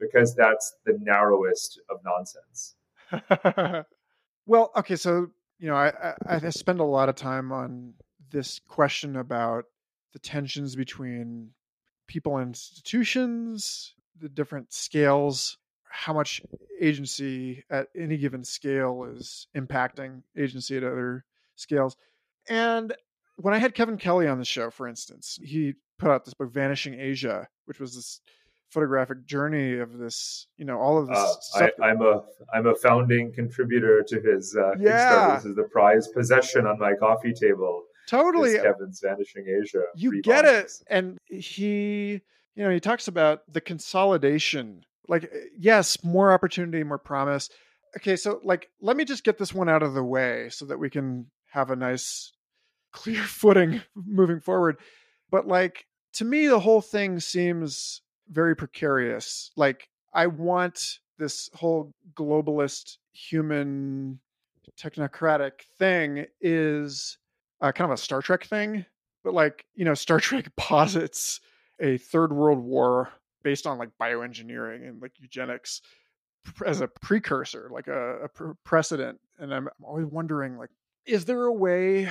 because 0.02 0.34
that's 0.34 0.74
the 0.84 0.98
narrowest 1.00 1.80
of 1.88 1.98
nonsense. 2.04 2.74
well, 4.46 4.72
okay, 4.76 4.96
so 4.96 5.28
you 5.58 5.68
know, 5.68 5.76
I, 5.76 6.14
I, 6.26 6.40
I 6.44 6.50
spend 6.50 6.80
a 6.80 6.84
lot 6.84 7.08
of 7.08 7.14
time 7.14 7.52
on 7.52 7.94
this 8.30 8.60
question 8.66 9.16
about 9.16 9.64
the 10.12 10.18
tensions 10.18 10.74
between 10.74 11.50
people 12.08 12.36
and 12.38 12.48
institutions, 12.48 13.94
the 14.20 14.28
different 14.28 14.72
scales, 14.72 15.56
how 15.88 16.12
much 16.12 16.42
agency 16.80 17.62
at 17.70 17.86
any 17.96 18.16
given 18.16 18.42
scale 18.42 19.04
is 19.14 19.46
impacting 19.56 20.22
agency 20.36 20.76
at 20.76 20.82
other 20.82 21.24
scales. 21.54 21.96
And 22.48 22.92
when 23.36 23.54
I 23.54 23.58
had 23.58 23.74
Kevin 23.74 23.98
Kelly 23.98 24.26
on 24.26 24.38
the 24.38 24.44
show, 24.44 24.70
for 24.70 24.88
instance, 24.88 25.38
he 25.42 25.74
put 25.98 26.10
out 26.10 26.24
this 26.24 26.34
book, 26.34 26.52
Vanishing 26.52 26.98
Asia, 26.98 27.46
which 27.66 27.78
was 27.78 27.94
this 27.94 28.20
photographic 28.72 29.26
journey 29.26 29.78
of 29.78 29.98
this, 29.98 30.46
you 30.56 30.64
know, 30.64 30.78
all 30.78 30.98
of 30.98 31.08
this. 31.08 31.52
Uh, 31.54 31.68
I, 31.82 31.90
am 31.90 32.00
a 32.00 32.22
I'm 32.52 32.66
a 32.66 32.74
founding 32.74 33.32
contributor 33.32 34.02
to 34.08 34.20
his 34.20 34.56
uh, 34.56 34.72
yeah. 34.78 35.36
This 35.36 35.44
is 35.44 35.56
the 35.56 35.64
prized 35.64 36.12
possession 36.14 36.66
on 36.66 36.78
my 36.78 36.94
coffee 36.94 37.34
table. 37.34 37.82
Totally, 38.08 38.58
Kevin's 38.58 39.00
Vanishing 39.02 39.46
Asia. 39.62 39.84
You 39.94 40.22
get 40.22 40.44
it, 40.44 40.72
and 40.88 41.18
he, 41.26 42.20
you 42.54 42.64
know, 42.64 42.70
he 42.70 42.80
talks 42.80 43.08
about 43.08 43.40
the 43.52 43.60
consolidation. 43.60 44.84
Like, 45.08 45.30
yes, 45.56 46.02
more 46.02 46.32
opportunity, 46.32 46.82
more 46.82 46.98
promise. 46.98 47.50
Okay, 47.96 48.16
so 48.16 48.40
like, 48.42 48.70
let 48.80 48.96
me 48.96 49.04
just 49.04 49.24
get 49.24 49.38
this 49.38 49.52
one 49.52 49.68
out 49.68 49.82
of 49.82 49.94
the 49.94 50.02
way 50.02 50.48
so 50.50 50.64
that 50.66 50.78
we 50.78 50.88
can 50.88 51.26
have 51.50 51.70
a 51.70 51.76
nice, 51.76 52.32
clear 52.92 53.22
footing 53.22 53.82
moving 53.94 54.40
forward. 54.40 54.78
But 55.30 55.46
like, 55.46 55.86
to 56.14 56.24
me, 56.24 56.46
the 56.46 56.60
whole 56.60 56.80
thing 56.80 57.20
seems 57.20 58.02
very 58.28 58.56
precarious. 58.56 59.50
Like 59.56 59.88
I 60.12 60.26
want 60.26 60.98
this 61.18 61.50
whole 61.54 61.92
globalist 62.14 62.96
human 63.12 64.18
technocratic 64.78 65.52
thing 65.78 66.26
is 66.40 67.18
uh, 67.60 67.72
kind 67.72 67.90
of 67.90 67.94
a 67.94 68.00
Star 68.00 68.22
Trek 68.22 68.44
thing, 68.44 68.84
but 69.24 69.34
like 69.34 69.64
you 69.74 69.84
know, 69.84 69.94
Star 69.94 70.20
Trek 70.20 70.54
posits 70.56 71.40
a 71.80 71.98
third 71.98 72.32
world 72.32 72.58
war 72.58 73.10
based 73.42 73.66
on 73.66 73.78
like 73.78 73.90
bioengineering 74.00 74.88
and 74.88 75.02
like 75.02 75.12
eugenics 75.18 75.82
as 76.66 76.80
a 76.80 76.88
precursor, 76.88 77.68
like 77.72 77.88
a, 77.88 78.24
a 78.24 78.54
precedent. 78.64 79.18
And 79.38 79.54
I'm 79.54 79.68
always 79.82 80.06
wondering, 80.06 80.58
like, 80.58 80.70
is 81.06 81.24
there 81.24 81.44
a 81.44 81.52
way 81.52 82.08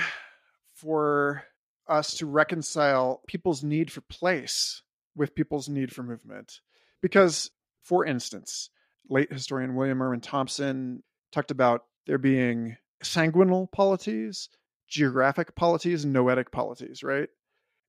for 0.74 1.44
us 1.88 2.14
to 2.14 2.26
reconcile 2.26 3.22
people's 3.26 3.62
need 3.62 3.90
for 3.90 4.00
place 4.02 4.82
with 5.16 5.34
people's 5.34 5.68
need 5.68 5.92
for 5.92 6.02
movement. 6.02 6.60
Because, 7.00 7.50
for 7.82 8.04
instance, 8.04 8.70
late 9.08 9.32
historian 9.32 9.74
William 9.74 10.02
Irwin 10.02 10.20
Thompson 10.20 11.02
talked 11.32 11.50
about 11.50 11.82
there 12.06 12.18
being 12.18 12.76
sanguinal 13.02 13.70
polities, 13.70 14.48
geographic 14.88 15.54
polities, 15.54 16.04
and 16.04 16.12
noetic 16.12 16.52
polities, 16.52 17.02
right? 17.02 17.28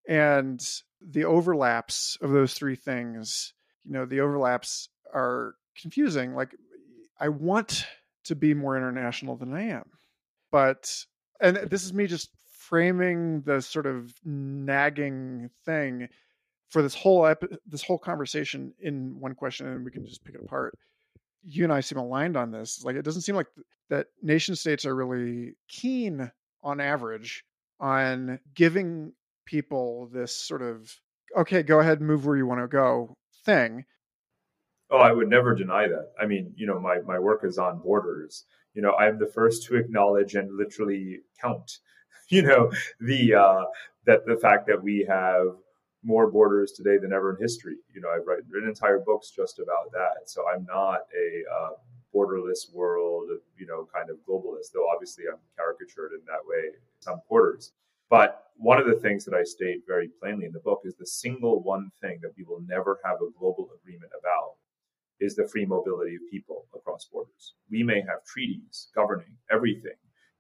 And 0.08 0.62
the 1.02 1.26
overlaps 1.26 2.18
of 2.22 2.32
those 2.32 2.54
three 2.54 2.76
things, 2.76 3.54
you 3.84 3.94
know, 3.94 4.06
the 4.06 4.22
overlaps 4.22 4.90
are 5.14 5.56
confusing. 5.80 6.34
Like, 6.34 6.56
I 7.20 7.30
want 7.30 7.86
to 8.26 8.36
be 8.36 8.54
more 8.54 8.76
international 8.78 9.36
than 9.36 9.54
I 9.54 9.70
am. 9.70 9.86
But, 10.52 11.06
and 11.40 11.58
this 11.58 11.84
is 11.84 11.94
me 11.94 12.08
just 12.08 12.30
framing 12.58 13.42
the 13.42 13.62
sort 13.62 13.86
of 13.86 14.14
nagging 14.24 15.50
thing 15.66 16.08
for 16.74 16.82
this 16.82 16.96
whole 16.96 17.28
epi- 17.28 17.56
this 17.68 17.84
whole 17.84 18.00
conversation 18.00 18.74
in 18.80 19.20
one 19.20 19.36
question, 19.36 19.68
and 19.68 19.86
we 19.86 19.92
can 19.92 20.04
just 20.04 20.26
pick 20.26 20.34
it 20.34 20.42
apart. 20.44 20.76
You 21.44 21.64
and 21.64 21.72
I 21.72 21.82
seem 21.82 22.00
aligned 22.00 22.36
on 22.36 22.50
this. 22.50 22.84
Like 22.84 22.96
it 22.96 23.06
doesn't 23.06 23.22
seem 23.22 23.36
like 23.36 23.54
th- 23.54 23.68
that 23.90 24.08
nation 24.24 24.56
states 24.56 24.84
are 24.84 24.96
really 24.96 25.54
keen, 25.70 26.32
on 26.64 26.82
average, 26.82 27.46
on 27.80 28.40
giving 28.56 29.14
people 29.46 30.10
this 30.12 30.36
sort 30.36 30.64
of 30.64 30.92
okay, 31.38 31.62
go 31.62 31.80
ahead 31.80 32.02
move 32.02 32.26
where 32.26 32.38
you 32.38 32.48
want 32.48 32.62
to 32.62 32.68
go 32.68 33.16
thing. 33.46 33.86
Oh, 34.90 34.98
I 34.98 35.12
would 35.12 35.30
never 35.30 35.54
deny 35.54 35.88
that. 35.88 36.12
I 36.20 36.26
mean, 36.26 36.54
you 36.56 36.68
know, 36.68 36.80
my, 36.80 37.00
my 37.06 37.20
work 37.20 37.44
is 37.44 37.58
on 37.58 37.80
borders. 37.80 38.46
You 38.74 38.82
know, 38.82 38.94
I'm 38.94 39.20
the 39.20 39.28
first 39.28 39.64
to 39.66 39.76
acknowledge 39.76 40.36
and 40.36 40.56
literally 40.58 41.20
count, 41.40 41.80
you 42.30 42.42
know, 42.42 42.72
the 43.00 43.36
uh, 43.36 43.64
that 44.06 44.26
the 44.26 44.38
fact 44.38 44.68
that 44.68 44.82
we 44.82 45.06
have 45.08 45.48
more 46.04 46.30
borders 46.30 46.72
today 46.74 46.98
than 46.98 47.14
ever 47.14 47.36
in 47.36 47.42
history. 47.42 47.78
You 47.94 48.02
know, 48.02 48.10
I've 48.10 48.28
written 48.50 48.70
entire 48.70 49.00
books 49.00 49.32
just 49.32 49.60
about 49.60 49.92
that. 49.94 50.28
So 50.30 50.44
I'm 50.48 50.66
not 50.66 51.02
a 51.18 51.44
uh, 51.52 51.70
borderless 52.14 52.74
world, 52.74 53.30
you 53.58 53.66
know, 53.66 53.88
kind 53.94 54.10
of 54.10 54.18
globalist, 54.28 54.72
though 54.74 54.88
obviously 54.94 55.26
I'm 55.32 55.40
caricatured 55.58 56.12
in 56.14 56.26
that 56.26 56.46
way 56.46 56.68
in 56.68 56.80
some 57.00 57.22
quarters. 57.28 57.72
But 58.10 58.44
one 58.58 58.80
of 58.80 58.86
the 58.86 59.00
things 59.00 59.26
that 59.26 59.34
I 59.34 59.44
state 59.44 59.82
very 59.88 60.10
plainly 60.22 60.46
in 60.46 60.52
the 60.52 60.60
book 60.60 60.82
is 60.84 60.96
the 60.96 61.08
single 61.08 61.64
one 61.64 61.90
thing 62.02 62.20
that 62.22 62.34
we 62.38 62.44
will 62.44 62.62
never 62.68 63.00
have 63.04 63.16
a 63.16 63.40
global 63.40 63.70
agreement 63.82 64.12
about 64.20 64.56
is 65.20 65.36
the 65.36 65.48
free 65.48 65.66
mobility 65.66 66.16
of 66.16 66.22
people 66.30 66.66
across 66.76 67.08
borders. 67.12 67.54
We 67.72 67.82
may 67.82 68.02
have 68.02 68.26
treaties 68.26 68.90
governing 68.94 69.38
everything 69.50 69.98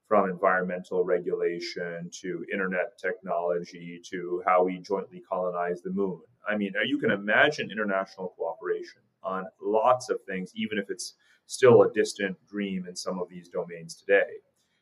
from 0.07 0.29
environmental 0.29 1.03
regulation 1.03 2.09
to 2.11 2.45
internet 2.51 2.97
technology 2.99 4.01
to 4.11 4.43
how 4.45 4.63
we 4.63 4.79
jointly 4.79 5.23
colonize 5.27 5.81
the 5.81 5.89
moon. 5.89 6.19
I 6.47 6.57
mean, 6.57 6.73
you 6.85 6.97
can 6.97 7.11
imagine 7.11 7.71
international 7.71 8.33
cooperation 8.37 9.01
on 9.23 9.45
lots 9.61 10.09
of 10.09 10.19
things, 10.27 10.51
even 10.55 10.77
if 10.77 10.89
it's 10.89 11.13
still 11.45 11.83
a 11.83 11.91
distant 11.93 12.37
dream 12.47 12.85
in 12.87 12.95
some 12.95 13.19
of 13.19 13.29
these 13.29 13.47
domains 13.49 13.95
today. 13.95 14.39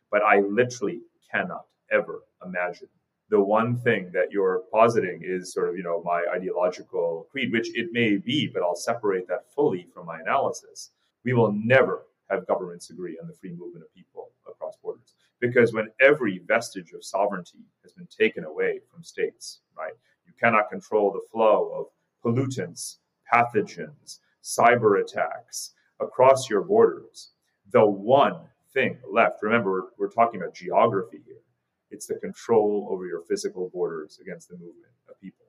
But 0.09 0.23
I 0.23 0.39
literally 0.39 1.01
cannot 1.31 1.65
ever 1.91 2.23
imagine 2.45 2.89
the 3.31 3.39
one 3.39 3.77
thing 3.77 4.11
that 4.11 4.29
you're 4.29 4.63
positing 4.73 5.21
is 5.23 5.53
sort 5.53 5.69
of, 5.69 5.77
you 5.77 5.83
know, 5.83 6.03
my 6.03 6.25
ideological 6.35 7.27
creed, 7.31 7.53
which 7.53 7.75
it 7.77 7.87
may 7.93 8.17
be, 8.17 8.47
but 8.53 8.61
I'll 8.61 8.75
separate 8.75 9.25
that 9.29 9.45
fully 9.55 9.87
from 9.93 10.05
my 10.05 10.19
analysis. 10.19 10.91
We 11.23 11.31
will 11.31 11.53
never 11.53 12.03
have 12.29 12.45
governments 12.45 12.89
agree 12.89 13.17
on 13.21 13.29
the 13.29 13.33
free 13.33 13.51
movement 13.51 13.85
of 13.85 13.95
people 13.95 14.31
across 14.61 14.77
borders. 14.77 15.15
Because 15.39 15.73
when 15.73 15.89
every 15.99 16.39
vestige 16.47 16.91
of 16.93 17.03
sovereignty 17.03 17.65
has 17.83 17.93
been 17.93 18.07
taken 18.07 18.43
away 18.43 18.79
from 18.91 19.03
states, 19.03 19.61
right, 19.77 19.93
you 20.25 20.33
cannot 20.39 20.69
control 20.69 21.11
the 21.11 21.27
flow 21.31 21.71
of 21.75 21.85
pollutants, 22.23 22.97
pathogens, 23.31 24.19
cyber 24.43 25.01
attacks 25.01 25.71
across 25.99 26.49
your 26.49 26.61
borders. 26.61 27.31
The 27.71 27.85
one 27.85 28.37
thing 28.73 28.97
left, 29.11 29.41
remember, 29.41 29.93
we're 29.97 30.09
talking 30.09 30.39
about 30.39 30.53
geography 30.53 31.21
here, 31.25 31.41
it's 31.89 32.05
the 32.05 32.15
control 32.15 32.87
over 32.89 33.05
your 33.05 33.21
physical 33.21 33.69
borders 33.69 34.19
against 34.21 34.49
the 34.49 34.55
movement 34.55 34.93
of 35.09 35.19
people. 35.19 35.45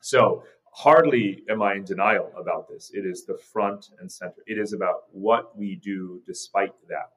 So 0.00 0.42
hardly 0.72 1.44
am 1.48 1.62
I 1.62 1.74
in 1.74 1.84
denial 1.84 2.32
about 2.36 2.68
this. 2.68 2.90
It 2.94 3.06
is 3.06 3.24
the 3.24 3.36
front 3.36 3.90
and 4.00 4.10
center. 4.10 4.42
It 4.46 4.58
is 4.58 4.72
about 4.72 5.04
what 5.12 5.56
we 5.56 5.76
do 5.76 6.22
despite 6.26 6.74
that. 6.88 7.10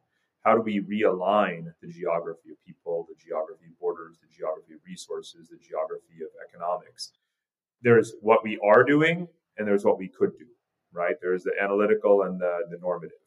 How 0.45 0.53
do 0.55 0.61
we 0.61 0.79
realign 0.79 1.73
the 1.81 1.87
geography 1.87 2.51
of 2.51 2.63
people, 2.63 3.07
the 3.09 3.15
geography 3.15 3.65
of 3.65 3.79
borders, 3.79 4.17
the 4.21 4.27
geography 4.31 4.75
of 4.75 4.79
resources, 4.85 5.49
the 5.49 5.57
geography 5.57 6.21
of 6.21 6.29
economics? 6.47 7.13
There's 7.81 8.13
what 8.21 8.43
we 8.43 8.59
are 8.63 8.83
doing, 8.83 9.27
and 9.57 9.67
there's 9.67 9.83
what 9.83 9.97
we 9.97 10.07
could 10.07 10.37
do, 10.37 10.45
right? 10.93 11.15
There's 11.19 11.43
the 11.43 11.53
analytical 11.59 12.21
and 12.23 12.39
the, 12.39 12.59
the 12.69 12.77
normative. 12.77 13.17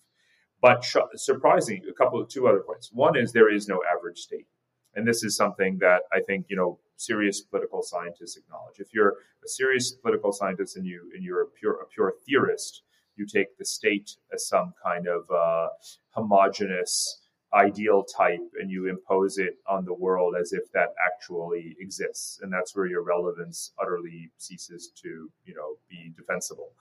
But 0.63 0.85
sh- 0.85 0.97
surprisingly, 1.17 1.83
a 1.91 1.93
couple 1.93 2.21
of 2.21 2.29
two 2.29 2.47
other 2.47 2.61
points. 2.61 2.91
One 2.93 3.17
is 3.17 3.33
there 3.33 3.53
is 3.53 3.67
no 3.67 3.81
average 3.93 4.19
state. 4.19 4.47
And 4.95 5.07
this 5.07 5.25
is 5.25 5.37
something 5.37 5.79
that 5.81 6.03
I 6.13 6.21
think, 6.21 6.47
you 6.49 6.57
know, 6.57 6.79
serious 6.97 7.41
political 7.41 7.83
scientists 7.83 8.37
acknowledge. 8.37 8.79
If 8.79 8.95
you're 8.95 9.15
a 9.45 9.49
serious 9.49 9.93
political 9.93 10.33
scientist 10.33 10.77
and 10.77 10.87
you 10.87 11.11
and 11.15 11.23
you're 11.23 11.43
a 11.43 11.47
pure 11.47 11.81
a 11.81 11.87
pure 11.87 12.15
theorist, 12.27 12.83
you 13.19 13.27
take 13.27 13.59
the 13.59 13.65
state 13.65 14.17
as 14.33 14.47
some 14.47 14.73
kind 14.83 15.07
of 15.07 15.31
uh, 15.31 15.69
homogenous 16.11 17.21
ideal 17.55 18.05
type 18.05 18.41
and 18.61 18.71
you 18.71 18.89
impose 18.89 19.39
it 19.39 19.57
on 19.67 19.85
the 19.87 19.95
world 19.95 20.35
as 20.39 20.53
if 20.53 20.71
that 20.73 20.89
actually 21.07 21.75
exists 21.81 22.41
and 22.43 22.53
that's 22.53 22.77
where 22.77 22.87
your 22.87 23.03
relevance 23.03 23.73
utterly 23.81 24.31
ceases 24.37 24.93
to 24.95 25.31
you 25.47 25.55
know 25.55 25.77
be 25.89 26.13
defensible 26.15 26.73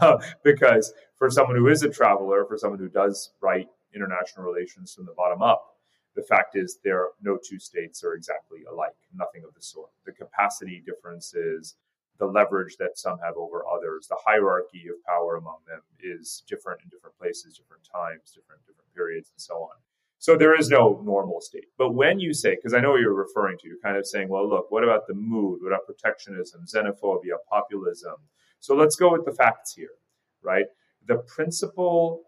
because 0.42 0.92
for 1.14 1.30
someone 1.30 1.56
who 1.56 1.68
is 1.68 1.84
a 1.84 1.88
traveler 1.88 2.44
for 2.44 2.58
someone 2.58 2.80
who 2.80 2.88
does 2.88 3.30
write 3.40 3.68
international 3.94 4.44
relations 4.44 4.92
from 4.92 5.06
the 5.06 5.14
bottom 5.16 5.42
up 5.42 5.76
the 6.16 6.22
fact 6.22 6.56
is 6.56 6.78
there 6.82 7.02
are 7.02 7.10
no 7.22 7.36
two 7.36 7.58
states 7.58 8.02
are 8.02 8.14
exactly 8.14 8.60
alike, 8.70 8.96
nothing 9.14 9.44
of 9.46 9.54
the 9.54 9.62
sort. 9.62 9.90
The 10.06 10.12
capacity 10.12 10.82
differences, 10.84 11.76
the 12.18 12.26
leverage 12.26 12.76
that 12.78 12.98
some 12.98 13.18
have 13.18 13.36
over 13.36 13.64
others, 13.66 14.06
the 14.08 14.18
hierarchy 14.24 14.88
of 14.88 15.02
power 15.04 15.36
among 15.36 15.58
them 15.66 15.80
is 16.00 16.42
different 16.48 16.80
in 16.82 16.88
different 16.88 17.16
places, 17.18 17.56
different 17.56 17.82
times, 17.84 18.32
different 18.34 18.60
different 18.66 18.92
periods, 18.94 19.30
and 19.30 19.40
so 19.40 19.54
on. 19.54 19.76
So 20.18 20.34
there 20.36 20.58
is 20.58 20.70
no 20.70 21.02
normal 21.04 21.40
state. 21.40 21.66
But 21.76 21.92
when 21.92 22.18
you 22.18 22.32
say, 22.32 22.56
because 22.56 22.72
I 22.72 22.80
know 22.80 22.92
what 22.92 23.00
you're 23.00 23.12
referring 23.14 23.58
to, 23.58 23.68
you're 23.68 23.78
kind 23.82 23.98
of 23.98 24.06
saying, 24.06 24.28
well, 24.28 24.48
look, 24.48 24.70
what 24.70 24.82
about 24.82 25.06
the 25.06 25.14
mood? 25.14 25.60
What 25.62 25.68
about 25.68 25.86
protectionism, 25.86 26.64
xenophobia, 26.64 27.36
populism? 27.50 28.16
So 28.60 28.74
let's 28.74 28.96
go 28.96 29.12
with 29.12 29.26
the 29.26 29.32
facts 29.32 29.74
here, 29.74 29.96
right? 30.42 30.64
The 31.06 31.18
principal 31.18 32.22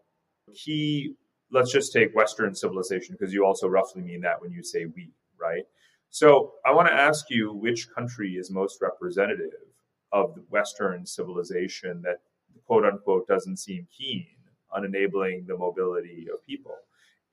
key, 0.55 1.15
let's 1.51 1.73
just 1.73 1.93
take 1.93 2.15
Western 2.15 2.55
civilization, 2.55 3.17
because 3.19 3.33
you 3.33 3.45
also 3.45 3.67
roughly 3.69 4.03
mean 4.03 4.21
that 4.21 4.41
when 4.41 4.53
you 4.53 4.63
say 4.63 4.85
we, 4.85 5.13
right? 5.41 5.65
So 6.11 6.53
I 6.65 6.73
want 6.73 6.89
to 6.89 6.95
ask 6.95 7.27
you 7.31 7.53
which 7.53 7.89
country 7.91 8.35
is 8.35 8.51
most 8.51 8.81
representative 8.81 9.68
of 10.13 10.35
the 10.35 10.45
Western 10.49 11.07
civilization 11.07 12.03
that 12.03 12.21
quote 12.67 12.85
unquote 12.85 13.27
doesn't 13.27 13.59
seem 13.59 13.87
keen 13.97 14.27
on 14.73 14.85
enabling 14.85 15.45
the 15.47 15.57
mobility 15.57 16.27
of 16.33 16.45
people. 16.47 16.77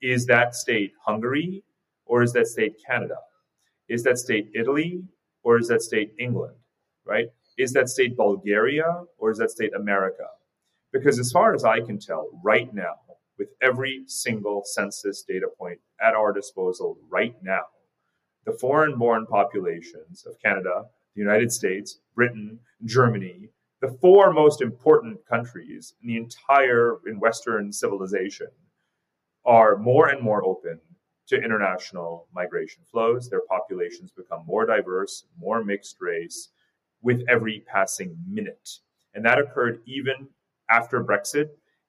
Is 0.00 0.26
that 0.26 0.54
state 0.54 0.92
Hungary 1.04 1.64
or 2.04 2.22
is 2.22 2.32
that 2.32 2.46
state 2.46 2.76
Canada? 2.86 3.16
Is 3.88 4.02
that 4.04 4.18
state 4.18 4.50
Italy 4.54 5.02
or 5.42 5.58
is 5.58 5.68
that 5.68 5.82
state 5.82 6.12
England? 6.18 6.56
Right? 7.04 7.26
Is 7.56 7.72
that 7.72 7.88
state 7.88 8.16
Bulgaria 8.16 9.04
or 9.18 9.30
is 9.30 9.38
that 9.38 9.50
state 9.50 9.74
America? 9.74 10.26
Because 10.92 11.18
as 11.18 11.30
far 11.30 11.54
as 11.54 11.64
I 11.64 11.80
can 11.80 11.98
tell, 11.98 12.28
right 12.42 12.72
now, 12.72 12.94
with 13.38 13.48
every 13.60 14.04
single 14.06 14.62
census 14.64 15.22
data 15.22 15.46
point 15.58 15.78
at 16.00 16.14
our 16.14 16.32
disposal 16.32 16.98
right 17.10 17.34
now, 17.42 17.64
the 18.46 18.52
foreign 18.52 18.96
born 18.96 19.26
populations 19.26 20.24
of 20.26 20.40
Canada, 20.40 20.84
the 21.16 21.22
United 21.22 21.50
States, 21.50 21.98
Britain, 22.14 22.60
Germany, 22.84 23.48
the 23.80 23.96
four 24.00 24.32
most 24.32 24.60
important 24.60 25.18
countries 25.26 25.94
in 26.02 26.08
the 26.08 26.16
entire 26.16 26.96
in 27.06 27.18
Western 27.18 27.72
civilization 27.72 28.48
are 29.44 29.76
more 29.76 30.08
and 30.08 30.22
more 30.22 30.44
open 30.44 30.78
to 31.28 31.36
international 31.42 32.28
migration 32.34 32.82
flows. 32.90 33.28
Their 33.28 33.42
populations 33.48 34.12
become 34.12 34.44
more 34.46 34.66
diverse, 34.66 35.24
more 35.38 35.64
mixed 35.64 35.96
race 36.00 36.50
with 37.02 37.22
every 37.28 37.64
passing 37.66 38.16
minute. 38.28 38.68
And 39.14 39.24
that 39.24 39.38
occurred 39.38 39.80
even 39.86 40.28
after 40.70 41.02
Brexit, 41.02 41.48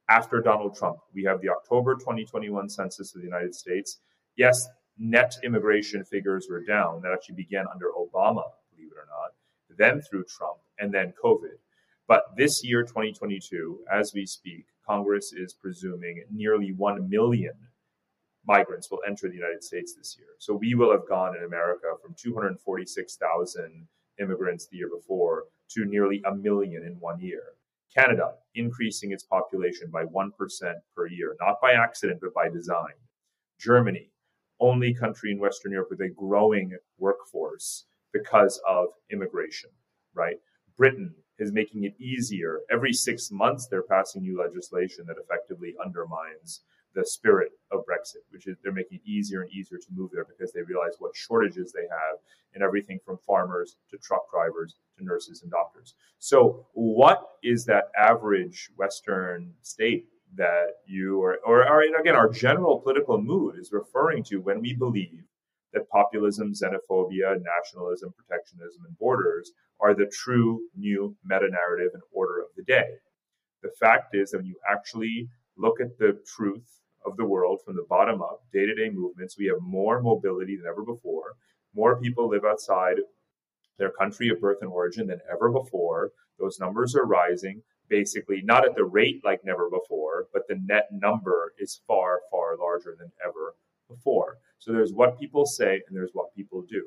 after 0.09 0.41
Donald 0.41 0.75
Trump. 0.75 0.99
We 1.13 1.23
have 1.25 1.41
the 1.41 1.49
October 1.49 1.95
2021 1.95 2.69
census 2.69 3.13
of 3.13 3.21
the 3.21 3.27
United 3.27 3.53
States. 3.53 3.99
Yes, 4.37 4.67
net 4.97 5.35
immigration 5.43 6.03
figures 6.05 6.47
were 6.49 6.63
down. 6.63 7.01
That 7.01 7.11
actually 7.13 7.35
began 7.35 7.65
under 7.71 7.87
Obama, 7.97 8.43
it 8.97 8.99
or 8.99 9.07
not, 9.09 9.31
then 9.77 10.01
through 10.01 10.25
Trump, 10.25 10.57
and 10.79 10.93
then 10.93 11.13
COVID. 11.23 11.57
But 12.07 12.35
this 12.35 12.63
year, 12.63 12.83
2022, 12.83 13.81
as 13.91 14.13
we 14.13 14.25
speak, 14.25 14.65
Congress 14.85 15.33
is 15.33 15.53
presuming 15.53 16.23
nearly 16.31 16.71
1 16.71 17.09
million 17.09 17.53
migrants 18.47 18.89
will 18.89 19.01
enter 19.05 19.27
the 19.27 19.35
United 19.35 19.63
States 19.63 19.93
this 19.93 20.15
year. 20.17 20.29
So 20.39 20.55
we 20.55 20.73
will 20.73 20.91
have 20.91 21.07
gone 21.07 21.35
in 21.35 21.43
America 21.43 21.87
from 22.01 22.15
246,000 22.17 23.87
immigrants 24.19 24.67
the 24.67 24.77
year 24.77 24.89
before 24.89 25.43
to 25.71 25.85
nearly 25.85 26.21
a 26.25 26.33
million 26.33 26.83
in 26.83 26.93
one 26.93 27.19
year. 27.19 27.43
Canada 27.93 28.33
increasing 28.55 29.11
its 29.11 29.23
population 29.23 29.89
by 29.91 30.05
1% 30.05 30.31
per 30.95 31.07
year, 31.07 31.35
not 31.41 31.59
by 31.61 31.73
accident, 31.73 32.19
but 32.21 32.33
by 32.33 32.47
design. 32.47 32.93
Germany, 33.59 34.11
only 34.59 34.93
country 34.93 35.31
in 35.31 35.39
Western 35.39 35.71
Europe 35.71 35.89
with 35.89 36.01
a 36.01 36.09
growing 36.09 36.75
workforce 36.97 37.85
because 38.19 38.59
of 38.67 38.87
immigration, 39.11 39.69
right? 40.13 40.37
Britain 40.77 41.13
is 41.39 41.51
making 41.51 41.83
it 41.83 41.95
easier. 41.99 42.61
Every 42.71 42.93
six 42.93 43.31
months, 43.31 43.67
they're 43.67 43.83
passing 43.83 44.23
new 44.23 44.39
legislation 44.39 45.05
that 45.07 45.17
effectively 45.17 45.75
undermines 45.83 46.61
the 46.95 47.05
spirit 47.05 47.51
of 47.71 47.81
Brexit, 47.81 48.25
which 48.31 48.47
is 48.47 48.57
they're 48.63 48.73
making 48.73 48.99
it 49.03 49.09
easier 49.09 49.41
and 49.41 49.51
easier 49.51 49.77
to 49.77 49.87
move 49.91 50.09
there 50.11 50.25
because 50.25 50.51
they 50.51 50.63
realize 50.63 50.93
what 50.99 51.15
shortages 51.15 51.71
they 51.71 51.87
have 51.89 52.17
in 52.55 52.63
everything 52.63 52.99
from 53.05 53.19
farmers 53.19 53.75
to 53.91 53.97
truck 53.97 54.29
drivers 54.31 54.75
to 54.97 55.03
nurses 55.03 55.43
and 55.43 55.51
doctors. 55.51 55.93
So, 56.17 56.65
what 56.73 57.21
is 57.43 57.65
that 57.65 57.91
average 57.97 58.69
Western 58.77 59.53
state 59.61 60.07
that 60.35 60.67
you 60.87 61.21
or, 61.21 61.37
or, 61.45 61.67
or 61.69 61.81
again, 61.81 62.15
our 62.15 62.29
general 62.29 62.79
political 62.79 63.21
mood 63.21 63.59
is 63.59 63.71
referring 63.71 64.23
to 64.23 64.37
when 64.37 64.61
we 64.61 64.73
believe 64.73 65.23
that 65.73 65.89
populism, 65.89 66.53
xenophobia, 66.53 67.37
nationalism, 67.41 68.13
protectionism, 68.17 68.85
and 68.85 68.97
borders 68.97 69.51
are 69.79 69.93
the 69.93 70.11
true 70.11 70.61
new 70.75 71.15
meta 71.23 71.47
narrative 71.49 71.91
and 71.93 72.03
order 72.11 72.39
of 72.39 72.47
the 72.55 72.63
day. 72.63 72.87
The 73.61 73.71
fact 73.79 74.15
is 74.15 74.31
that 74.31 74.37
when 74.37 74.45
you 74.45 74.59
actually 74.69 75.29
look 75.57 75.79
at 75.81 75.97
the 75.97 76.19
truth 76.35 76.79
of 77.05 77.17
the 77.17 77.25
world 77.25 77.61
from 77.65 77.75
the 77.75 77.85
bottom 77.89 78.21
up, 78.21 78.41
day 78.53 78.65
to 78.65 78.75
day 78.75 78.89
movements, 78.89 79.37
we 79.37 79.47
have 79.47 79.61
more 79.61 80.01
mobility 80.01 80.55
than 80.55 80.67
ever 80.67 80.83
before. 80.83 81.35
More 81.75 81.99
people 81.99 82.29
live 82.29 82.45
outside 82.45 82.97
their 83.77 83.91
country 83.91 84.29
of 84.29 84.41
birth 84.41 84.59
and 84.61 84.71
origin 84.71 85.07
than 85.07 85.19
ever 85.31 85.49
before. 85.51 86.11
Those 86.39 86.59
numbers 86.59 86.95
are 86.95 87.05
rising, 87.05 87.61
basically, 87.89 88.41
not 88.43 88.65
at 88.65 88.75
the 88.75 88.83
rate 88.83 89.21
like 89.23 89.41
never 89.43 89.69
before, 89.69 90.27
but 90.33 90.47
the 90.47 90.59
net 90.65 90.87
number 90.91 91.53
is 91.59 91.81
far, 91.87 92.21
far 92.31 92.57
larger 92.57 92.95
than 92.97 93.11
ever 93.23 93.55
before. 93.87 94.37
So 94.59 94.71
there's 94.71 94.93
what 94.93 95.19
people 95.19 95.45
say 95.45 95.81
and 95.87 95.95
there's 95.95 96.11
what 96.13 96.35
people 96.35 96.63
do. 96.67 96.85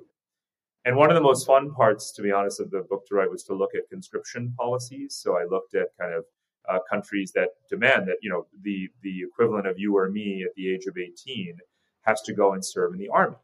And 0.84 0.96
one 0.96 1.10
of 1.10 1.14
the 1.14 1.22
most 1.22 1.46
fun 1.46 1.72
parts, 1.72 2.10
to 2.12 2.22
be 2.22 2.32
honest, 2.32 2.60
of 2.60 2.70
the 2.70 2.80
book 2.88 3.06
to 3.08 3.14
write 3.14 3.30
was 3.30 3.44
to 3.44 3.54
look 3.54 3.74
at 3.74 3.88
conscription 3.90 4.54
policies. 4.58 5.14
So 5.14 5.36
I 5.36 5.44
looked 5.44 5.74
at 5.74 5.88
kind 6.00 6.14
of 6.14 6.24
uh, 6.68 6.78
countries 6.88 7.32
that 7.32 7.50
demand 7.68 8.06
that 8.08 8.16
you 8.22 8.30
know 8.30 8.46
the 8.62 8.88
the 9.02 9.22
equivalent 9.22 9.66
of 9.66 9.78
you 9.78 9.96
or 9.96 10.08
me 10.10 10.44
at 10.46 10.54
the 10.54 10.72
age 10.72 10.86
of 10.86 10.96
18 10.96 11.58
has 12.02 12.20
to 12.22 12.32
go 12.32 12.52
and 12.52 12.64
serve 12.64 12.92
in 12.92 12.98
the 12.98 13.08
army. 13.08 13.36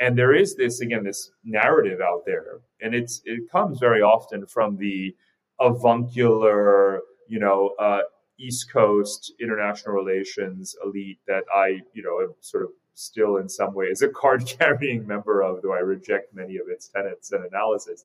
And 0.00 0.16
there 0.16 0.34
is 0.34 0.56
this 0.56 0.80
again 0.80 1.04
this 1.04 1.30
narrative 1.44 2.00
out 2.00 2.22
there, 2.26 2.60
and 2.80 2.94
it's 2.94 3.20
it 3.24 3.50
comes 3.50 3.78
very 3.80 4.02
often 4.02 4.46
from 4.46 4.76
the 4.76 5.16
avuncular, 5.60 7.00
you 7.28 7.40
know, 7.40 7.74
uh, 7.80 8.02
East 8.38 8.72
Coast 8.72 9.32
international 9.40 9.94
relations 9.94 10.76
elite 10.84 11.18
that 11.26 11.44
I, 11.52 11.80
you 11.92 12.02
know, 12.02 12.20
am 12.22 12.34
sort 12.40 12.64
of 12.64 12.70
still 12.98 13.36
in 13.36 13.48
some 13.48 13.74
ways 13.74 14.02
a 14.02 14.08
card 14.08 14.44
carrying 14.58 15.06
member 15.06 15.42
of, 15.42 15.62
though 15.62 15.72
I 15.72 15.78
reject 15.78 16.34
many 16.34 16.56
of 16.56 16.66
its 16.68 16.88
tenets 16.88 17.32
and 17.32 17.44
analysis. 17.44 18.04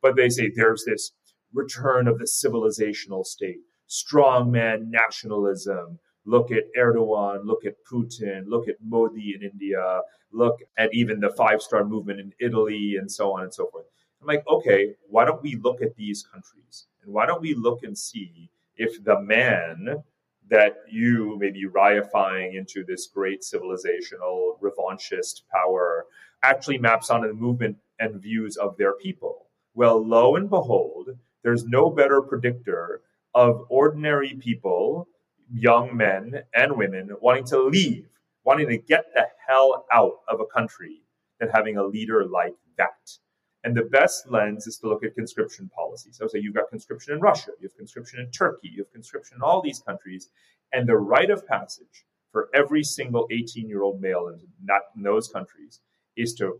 But 0.00 0.16
they 0.16 0.28
say 0.28 0.50
there's 0.54 0.84
this 0.84 1.12
return 1.54 2.08
of 2.08 2.18
the 2.18 2.24
civilizational 2.24 3.24
state, 3.24 3.60
strongman 3.88 4.88
nationalism. 4.88 5.98
Look 6.24 6.50
at 6.50 6.64
Erdogan, 6.78 7.44
look 7.44 7.64
at 7.64 7.74
Putin, 7.90 8.44
look 8.46 8.68
at 8.68 8.76
Modi 8.82 9.34
in 9.34 9.48
India, 9.48 10.00
look 10.32 10.60
at 10.76 10.94
even 10.94 11.20
the 11.20 11.30
five 11.30 11.62
star 11.62 11.84
movement 11.84 12.20
in 12.20 12.32
Italy, 12.40 12.96
and 12.98 13.10
so 13.10 13.32
on 13.32 13.42
and 13.42 13.54
so 13.54 13.68
forth. 13.70 13.86
I'm 14.20 14.26
like, 14.26 14.44
okay, 14.48 14.94
why 15.08 15.24
don't 15.24 15.42
we 15.42 15.56
look 15.56 15.82
at 15.82 15.96
these 15.96 16.22
countries? 16.22 16.86
And 17.02 17.12
why 17.12 17.26
don't 17.26 17.40
we 17.40 17.54
look 17.54 17.82
and 17.82 17.98
see 17.98 18.50
if 18.76 19.02
the 19.04 19.20
man 19.20 20.04
that 20.50 20.76
you 20.88 21.38
may 21.38 21.50
be 21.50 21.66
reifying 21.66 22.54
into 22.54 22.84
this 22.84 23.06
great 23.06 23.42
civilizational 23.42 24.58
revanchist 24.60 25.42
power 25.50 26.06
actually 26.42 26.78
maps 26.78 27.10
onto 27.10 27.28
the 27.28 27.34
movement 27.34 27.76
and 27.98 28.20
views 28.20 28.56
of 28.56 28.76
their 28.76 28.94
people. 28.94 29.46
Well, 29.74 30.06
lo 30.06 30.36
and 30.36 30.50
behold, 30.50 31.10
there's 31.42 31.64
no 31.64 31.90
better 31.90 32.20
predictor 32.20 33.00
of 33.34 33.64
ordinary 33.70 34.34
people, 34.34 35.08
young 35.50 35.96
men 35.96 36.42
and 36.54 36.76
women, 36.76 37.10
wanting 37.20 37.44
to 37.46 37.62
leave, 37.62 38.08
wanting 38.44 38.68
to 38.68 38.76
get 38.76 39.06
the 39.14 39.26
hell 39.46 39.86
out 39.92 40.20
of 40.28 40.40
a 40.40 40.46
country 40.46 41.02
than 41.40 41.48
having 41.48 41.76
a 41.76 41.84
leader 41.84 42.24
like 42.24 42.54
that. 42.76 43.16
And 43.64 43.76
the 43.76 43.82
best 43.82 44.28
lens 44.28 44.66
is 44.66 44.78
to 44.78 44.88
look 44.88 45.04
at 45.04 45.14
conscription 45.14 45.70
policies. 45.74 46.16
So 46.16 46.26
say 46.26 46.40
you've 46.40 46.54
got 46.54 46.68
conscription 46.68 47.14
in 47.14 47.20
Russia, 47.20 47.52
you 47.60 47.68
have 47.68 47.76
conscription 47.76 48.20
in 48.20 48.30
Turkey, 48.30 48.70
you 48.74 48.82
have 48.82 48.92
conscription 48.92 49.36
in 49.36 49.42
all 49.42 49.62
these 49.62 49.78
countries, 49.78 50.28
and 50.72 50.88
the 50.88 50.96
rite 50.96 51.30
of 51.30 51.46
passage 51.46 52.04
for 52.32 52.48
every 52.54 52.82
single 52.82 53.28
18 53.30 53.68
year 53.68 53.82
old 53.82 54.00
male 54.00 54.28
in, 54.28 54.40
not 54.64 54.82
in 54.96 55.02
those 55.02 55.28
countries 55.28 55.80
is 56.16 56.34
to 56.34 56.58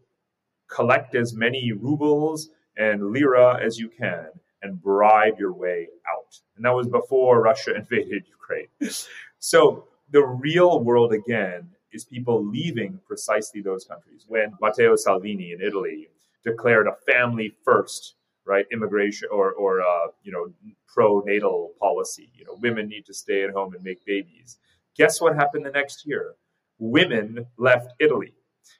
collect 0.68 1.14
as 1.14 1.34
many 1.34 1.72
rubles 1.72 2.50
and 2.76 3.10
lira 3.10 3.58
as 3.62 3.78
you 3.78 3.88
can 3.88 4.26
and 4.62 4.80
bribe 4.80 5.38
your 5.38 5.52
way 5.52 5.88
out. 6.10 6.38
And 6.56 6.64
that 6.64 6.74
was 6.74 6.88
before 6.88 7.42
Russia 7.42 7.74
invaded 7.76 8.24
Ukraine. 8.28 8.68
So 9.38 9.88
the 10.10 10.24
real 10.24 10.80
world 10.84 11.12
again 11.12 11.68
is 11.92 12.04
people 12.04 12.44
leaving 12.44 13.00
precisely 13.06 13.60
those 13.60 13.84
countries. 13.84 14.24
When 14.28 14.52
Matteo 14.60 14.96
Salvini 14.96 15.52
in 15.52 15.60
Italy 15.60 16.08
declared 16.44 16.86
a 16.86 17.12
family 17.12 17.52
first, 17.64 18.14
right, 18.46 18.66
immigration 18.72 19.28
or, 19.32 19.52
or 19.52 19.80
uh, 19.80 20.08
you 20.22 20.32
know, 20.32 20.52
pro-natal 20.86 21.72
policy. 21.80 22.30
You 22.34 22.44
know, 22.44 22.58
women 22.60 22.88
need 22.88 23.06
to 23.06 23.14
stay 23.14 23.44
at 23.44 23.50
home 23.50 23.74
and 23.74 23.82
make 23.82 24.04
babies. 24.04 24.58
Guess 24.96 25.20
what 25.20 25.34
happened 25.34 25.64
the 25.64 25.70
next 25.70 26.06
year? 26.06 26.34
Women 26.78 27.46
left 27.56 27.92
Italy. 28.00 28.34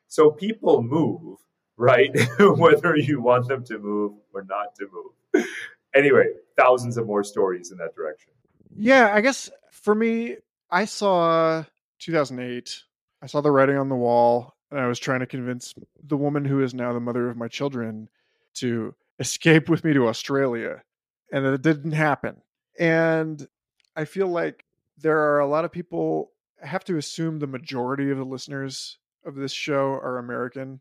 So 0.08 0.30
people 0.30 0.82
move, 0.82 1.38
right? 1.76 2.10
Whether 2.38 2.96
you 2.96 3.20
want 3.20 3.48
them 3.48 3.64
to 3.64 3.78
move 3.78 4.12
or 4.34 4.44
not 4.44 4.74
to 4.76 4.88
move. 4.92 5.46
Anyway, 5.94 6.26
thousands 6.58 6.96
of 6.96 7.06
more 7.06 7.24
stories 7.24 7.70
in 7.70 7.78
that 7.78 7.94
direction. 7.94 8.32
Yeah, 8.76 9.12
I 9.14 9.20
guess 9.20 9.50
for 9.70 9.94
me, 9.94 10.36
I 10.70 10.86
saw 10.86 11.64
2008. 11.98 12.82
I 13.20 13.26
saw 13.26 13.40
the 13.40 13.50
writing 13.50 13.76
on 13.76 13.88
the 13.88 13.94
wall, 13.94 14.54
and 14.72 14.80
I 14.80 14.86
was 14.86 14.98
trying 14.98 15.20
to 15.20 15.26
convince 15.26 15.74
the 16.02 16.16
woman 16.16 16.44
who 16.46 16.62
is 16.62 16.72
now 16.72 16.92
the 16.92 17.00
mother 17.00 17.28
of 17.28 17.36
my 17.36 17.46
children 17.46 18.08
to 18.54 18.94
escape 19.18 19.68
with 19.68 19.84
me 19.84 19.92
to 19.92 20.08
Australia. 20.08 20.82
And 21.30 21.44
it 21.44 21.62
didn't 21.62 21.92
happen. 21.92 22.36
And 22.78 23.46
I 23.94 24.06
feel 24.06 24.28
like 24.28 24.64
there 24.96 25.18
are 25.18 25.40
a 25.40 25.46
lot 25.46 25.66
of 25.66 25.72
people, 25.72 26.32
I 26.62 26.66
have 26.66 26.84
to 26.84 26.96
assume 26.96 27.38
the 27.38 27.46
majority 27.46 28.10
of 28.10 28.16
the 28.16 28.24
listeners 28.24 28.98
of 29.26 29.34
this 29.34 29.52
show 29.52 29.92
are 30.02 30.18
American. 30.18 30.80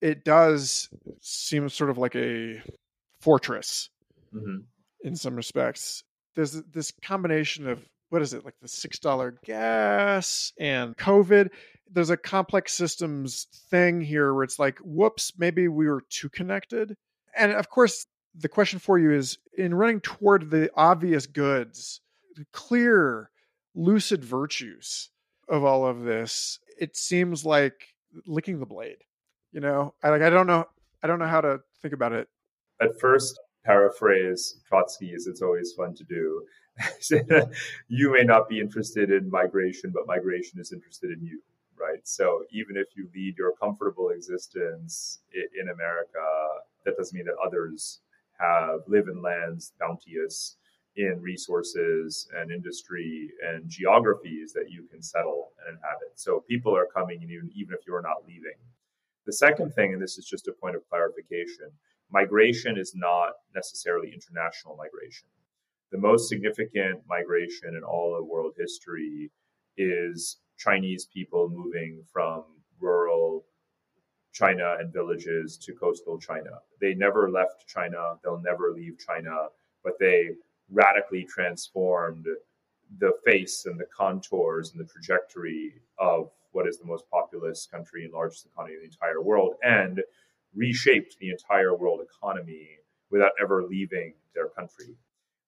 It 0.00 0.24
does 0.24 0.88
seem 1.20 1.68
sort 1.68 1.90
of 1.90 1.98
like 1.98 2.16
a 2.16 2.62
fortress 3.20 3.90
hmm 4.32 4.58
in 5.04 5.16
some 5.16 5.34
respects. 5.34 6.04
There's 6.36 6.52
this 6.52 6.92
combination 7.02 7.66
of 7.66 7.84
what 8.12 8.20
is 8.20 8.34
it 8.34 8.44
like 8.44 8.54
the 8.60 8.68
six 8.68 8.98
dollar 8.98 9.34
gas 9.42 10.52
and 10.60 10.94
COVID. 10.98 11.48
There's 11.90 12.10
a 12.10 12.16
complex 12.18 12.74
systems 12.74 13.46
thing 13.70 14.02
here 14.02 14.34
where 14.34 14.44
it's 14.44 14.58
like, 14.58 14.78
whoops, 14.80 15.32
maybe 15.38 15.66
we 15.66 15.88
were 15.88 16.02
too 16.10 16.28
connected. 16.28 16.94
And 17.34 17.52
of 17.52 17.70
course, 17.70 18.04
the 18.34 18.50
question 18.50 18.80
for 18.80 18.98
you 18.98 19.12
is 19.12 19.38
in 19.56 19.74
running 19.74 20.00
toward 20.00 20.50
the 20.50 20.70
obvious 20.74 21.26
goods, 21.26 22.02
clear, 22.52 23.30
lucid 23.74 24.22
virtues 24.22 25.08
of 25.48 25.64
all 25.64 25.86
of 25.86 26.02
this, 26.02 26.58
it 26.78 26.98
seems 26.98 27.46
like 27.46 27.94
licking 28.26 28.60
the 28.60 28.66
blade. 28.66 28.98
You 29.52 29.60
know, 29.60 29.94
I 30.02 30.10
like 30.10 30.20
I 30.20 30.28
don't 30.28 30.46
know 30.46 30.66
I 31.02 31.06
don't 31.06 31.18
know 31.18 31.26
how 31.26 31.40
to 31.40 31.60
think 31.80 31.94
about 31.94 32.12
it. 32.12 32.28
At 32.78 33.00
first, 33.00 33.40
paraphrase 33.64 34.60
Trotsky 34.68 35.14
as 35.14 35.26
it's 35.26 35.40
always 35.40 35.72
fun 35.72 35.94
to 35.94 36.04
do. 36.04 36.42
you 37.88 38.12
may 38.12 38.24
not 38.24 38.48
be 38.48 38.60
interested 38.60 39.10
in 39.10 39.30
migration, 39.30 39.90
but 39.92 40.06
migration 40.06 40.60
is 40.60 40.72
interested 40.72 41.10
in 41.10 41.24
you, 41.24 41.40
right? 41.78 42.00
So 42.04 42.44
even 42.50 42.76
if 42.76 42.88
you 42.96 43.08
lead 43.14 43.36
your 43.36 43.52
comfortable 43.56 44.10
existence 44.10 45.20
in 45.32 45.68
America, 45.68 46.24
that 46.84 46.96
doesn't 46.96 47.16
mean 47.16 47.26
that 47.26 47.36
others 47.44 48.00
have 48.38 48.80
live 48.88 49.08
in 49.08 49.22
lands 49.22 49.72
bounteous 49.78 50.56
in 50.96 51.20
resources 51.22 52.28
and 52.36 52.50
industry 52.50 53.30
and 53.48 53.68
geographies 53.68 54.52
that 54.52 54.70
you 54.70 54.86
can 54.90 55.02
settle 55.02 55.52
and 55.66 55.76
inhabit. 55.76 56.12
So 56.16 56.44
people 56.48 56.76
are 56.76 56.86
coming 56.86 57.22
even, 57.22 57.50
even 57.54 57.74
if 57.74 57.86
you're 57.86 58.02
not 58.02 58.26
leaving. 58.26 58.58
The 59.24 59.32
second 59.32 59.72
thing, 59.74 59.92
and 59.92 60.02
this 60.02 60.18
is 60.18 60.26
just 60.26 60.48
a 60.48 60.52
point 60.52 60.76
of 60.76 60.82
clarification, 60.90 61.70
migration 62.10 62.76
is 62.76 62.92
not 62.94 63.32
necessarily 63.54 64.12
international 64.12 64.76
migration. 64.76 65.28
The 65.92 65.98
most 65.98 66.30
significant 66.30 67.02
migration 67.06 67.76
in 67.76 67.82
all 67.84 68.16
of 68.18 68.26
world 68.26 68.54
history 68.56 69.30
is 69.76 70.38
Chinese 70.56 71.04
people 71.04 71.50
moving 71.50 72.02
from 72.10 72.44
rural 72.80 73.44
China 74.32 74.76
and 74.80 74.90
villages 74.90 75.58
to 75.58 75.74
coastal 75.74 76.18
China. 76.18 76.62
They 76.80 76.94
never 76.94 77.30
left 77.30 77.68
China, 77.68 78.14
they'll 78.24 78.40
never 78.40 78.72
leave 78.72 78.98
China, 79.06 79.48
but 79.84 79.98
they 80.00 80.30
radically 80.70 81.24
transformed 81.24 82.24
the 82.98 83.12
face 83.26 83.66
and 83.66 83.78
the 83.78 83.86
contours 83.94 84.72
and 84.72 84.80
the 84.80 84.90
trajectory 84.90 85.74
of 85.98 86.30
what 86.52 86.66
is 86.66 86.78
the 86.78 86.86
most 86.86 87.04
populous 87.10 87.68
country 87.70 88.04
and 88.04 88.14
largest 88.14 88.46
economy 88.46 88.76
in 88.76 88.80
the 88.80 88.86
entire 88.86 89.20
world 89.20 89.56
and 89.62 90.00
reshaped 90.54 91.18
the 91.18 91.28
entire 91.28 91.76
world 91.76 92.00
economy 92.00 92.78
without 93.10 93.32
ever 93.38 93.64
leaving 93.64 94.14
their 94.34 94.48
country. 94.48 94.96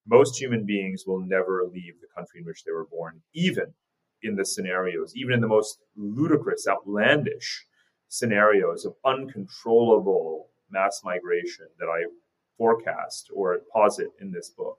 Most 0.07 0.39
human 0.39 0.65
beings 0.65 1.03
will 1.07 1.19
never 1.19 1.63
leave 1.71 1.95
the 1.99 2.07
country 2.15 2.39
in 2.39 2.45
which 2.45 2.63
they 2.63 2.71
were 2.71 2.85
born, 2.85 3.21
even 3.33 3.73
in 4.21 4.35
the 4.35 4.45
scenarios, 4.45 5.13
even 5.15 5.33
in 5.33 5.41
the 5.41 5.47
most 5.47 5.79
ludicrous, 5.95 6.67
outlandish 6.67 7.65
scenarios 8.07 8.85
of 8.85 8.93
uncontrollable 9.03 10.49
mass 10.69 11.01
migration 11.03 11.67
that 11.79 11.87
I 11.87 12.05
forecast 12.57 13.29
or 13.33 13.61
posit 13.73 14.11
in 14.19 14.31
this 14.31 14.49
book. 14.49 14.77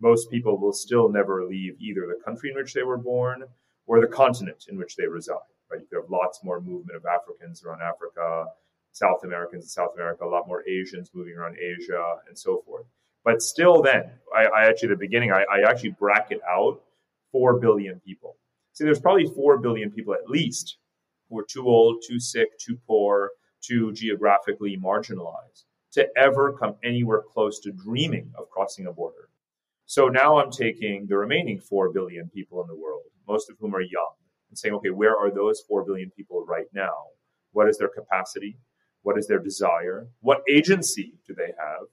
Most 0.00 0.30
people 0.30 0.58
will 0.58 0.72
still 0.72 1.08
never 1.08 1.44
leave 1.44 1.80
either 1.80 2.06
the 2.06 2.22
country 2.24 2.50
in 2.50 2.56
which 2.56 2.74
they 2.74 2.82
were 2.82 2.98
born 2.98 3.44
or 3.86 4.00
the 4.00 4.06
continent 4.06 4.64
in 4.68 4.76
which 4.76 4.96
they 4.96 5.06
reside. 5.06 5.38
Right? 5.70 5.80
You 5.80 5.86
could 5.88 6.02
have 6.02 6.10
lots 6.10 6.40
more 6.42 6.60
movement 6.60 6.96
of 6.96 7.04
Africans 7.06 7.62
around 7.64 7.80
Africa, 7.82 8.46
South 8.92 9.24
Americans 9.24 9.64
in 9.64 9.68
South 9.68 9.94
America, 9.94 10.24
a 10.24 10.26
lot 10.26 10.48
more 10.48 10.66
Asians 10.68 11.10
moving 11.14 11.34
around 11.34 11.56
Asia, 11.58 12.16
and 12.28 12.38
so 12.38 12.62
forth. 12.66 12.86
But 13.24 13.40
still, 13.40 13.80
then, 13.82 14.10
I, 14.36 14.44
I 14.44 14.68
actually, 14.68 14.90
at 14.90 14.98
the 14.98 15.06
beginning, 15.06 15.32
I, 15.32 15.44
I 15.50 15.68
actually 15.68 15.96
bracket 15.98 16.40
out 16.48 16.82
4 17.32 17.58
billion 17.58 18.00
people. 18.00 18.36
See, 18.74 18.84
there's 18.84 19.00
probably 19.00 19.26
4 19.26 19.58
billion 19.58 19.90
people 19.90 20.14
at 20.14 20.28
least 20.28 20.76
who 21.28 21.38
are 21.38 21.46
too 21.48 21.66
old, 21.66 22.02
too 22.06 22.20
sick, 22.20 22.58
too 22.58 22.78
poor, 22.86 23.30
too 23.62 23.92
geographically 23.92 24.76
marginalized 24.76 25.64
to 25.92 26.06
ever 26.18 26.52
come 26.52 26.74
anywhere 26.84 27.22
close 27.32 27.60
to 27.60 27.72
dreaming 27.72 28.30
of 28.36 28.50
crossing 28.50 28.86
a 28.86 28.92
border. 28.92 29.28
So 29.86 30.08
now 30.08 30.38
I'm 30.38 30.50
taking 30.50 31.06
the 31.06 31.16
remaining 31.16 31.60
4 31.60 31.92
billion 31.92 32.28
people 32.28 32.60
in 32.62 32.68
the 32.68 32.76
world, 32.76 33.04
most 33.26 33.48
of 33.48 33.56
whom 33.58 33.74
are 33.74 33.80
young, 33.80 34.14
and 34.50 34.58
saying, 34.58 34.74
okay, 34.74 34.90
where 34.90 35.16
are 35.16 35.30
those 35.30 35.62
4 35.68 35.84
billion 35.84 36.10
people 36.10 36.44
right 36.46 36.66
now? 36.74 36.94
What 37.52 37.68
is 37.68 37.78
their 37.78 37.88
capacity? 37.88 38.58
What 39.02 39.18
is 39.18 39.28
their 39.28 39.38
desire? 39.38 40.08
What 40.20 40.42
agency 40.48 41.14
do 41.26 41.34
they 41.34 41.52
have 41.58 41.86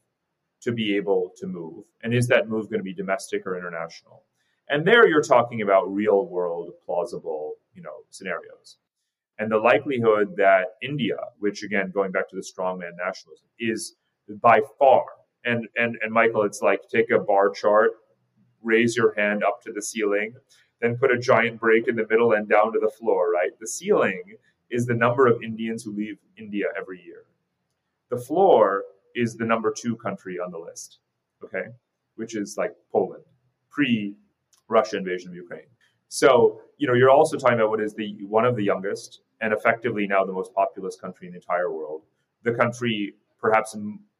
to 0.61 0.71
be 0.71 0.95
able 0.95 1.31
to 1.37 1.47
move? 1.47 1.85
And 2.03 2.13
is 2.13 2.27
that 2.27 2.49
move 2.49 2.69
going 2.69 2.79
to 2.79 2.83
be 2.83 2.93
domestic 2.93 3.45
or 3.45 3.57
international? 3.57 4.23
And 4.69 4.87
there 4.87 5.07
you're 5.07 5.21
talking 5.21 5.61
about 5.61 5.93
real 5.93 6.25
world 6.27 6.71
plausible, 6.85 7.55
you 7.73 7.81
know, 7.81 8.05
scenarios. 8.09 8.77
And 9.37 9.51
the 9.51 9.57
likelihood 9.57 10.35
that 10.37 10.75
India, 10.81 11.17
which 11.39 11.63
again, 11.63 11.91
going 11.93 12.11
back 12.11 12.29
to 12.29 12.35
the 12.35 12.41
strongman 12.41 12.95
nationalism, 12.97 13.47
is 13.59 13.95
by 14.41 14.61
far, 14.77 15.05
and, 15.43 15.67
and, 15.75 15.97
and 16.01 16.13
Michael, 16.13 16.43
it's 16.43 16.61
like 16.61 16.81
take 16.89 17.09
a 17.11 17.19
bar 17.19 17.49
chart, 17.49 17.91
raise 18.61 18.95
your 18.95 19.13
hand 19.15 19.43
up 19.43 19.61
to 19.63 19.73
the 19.73 19.81
ceiling, 19.81 20.35
then 20.79 20.97
put 20.97 21.11
a 21.11 21.17
giant 21.17 21.59
break 21.59 21.87
in 21.87 21.95
the 21.95 22.07
middle 22.09 22.33
and 22.33 22.47
down 22.47 22.71
to 22.73 22.79
the 22.79 22.91
floor, 22.99 23.31
right? 23.31 23.51
The 23.59 23.67
ceiling 23.67 24.21
is 24.69 24.85
the 24.85 24.93
number 24.93 25.27
of 25.27 25.41
Indians 25.43 25.83
who 25.83 25.95
leave 25.95 26.17
India 26.37 26.65
every 26.79 27.01
year. 27.03 27.25
The 28.09 28.17
floor 28.17 28.83
is 29.15 29.35
the 29.35 29.45
number 29.45 29.73
two 29.75 29.95
country 29.97 30.39
on 30.39 30.51
the 30.51 30.57
list, 30.57 30.99
okay, 31.43 31.65
which 32.15 32.35
is 32.35 32.55
like 32.57 32.73
Poland, 32.91 33.23
pre 33.69 34.15
Russia 34.67 34.97
invasion 34.97 35.29
of 35.29 35.35
Ukraine. 35.35 35.67
So, 36.07 36.61
you 36.77 36.87
know, 36.87 36.93
you're 36.93 37.09
also 37.09 37.37
talking 37.37 37.57
about 37.57 37.69
what 37.69 37.81
is 37.81 37.93
the 37.93 38.17
one 38.23 38.45
of 38.45 38.55
the 38.55 38.63
youngest 38.63 39.21
and 39.41 39.53
effectively 39.53 40.07
now 40.07 40.23
the 40.23 40.33
most 40.33 40.53
populous 40.53 40.95
country 40.95 41.27
in 41.27 41.33
the 41.33 41.39
entire 41.39 41.71
world, 41.71 42.03
the 42.43 42.53
country 42.53 43.15
perhaps 43.39 43.75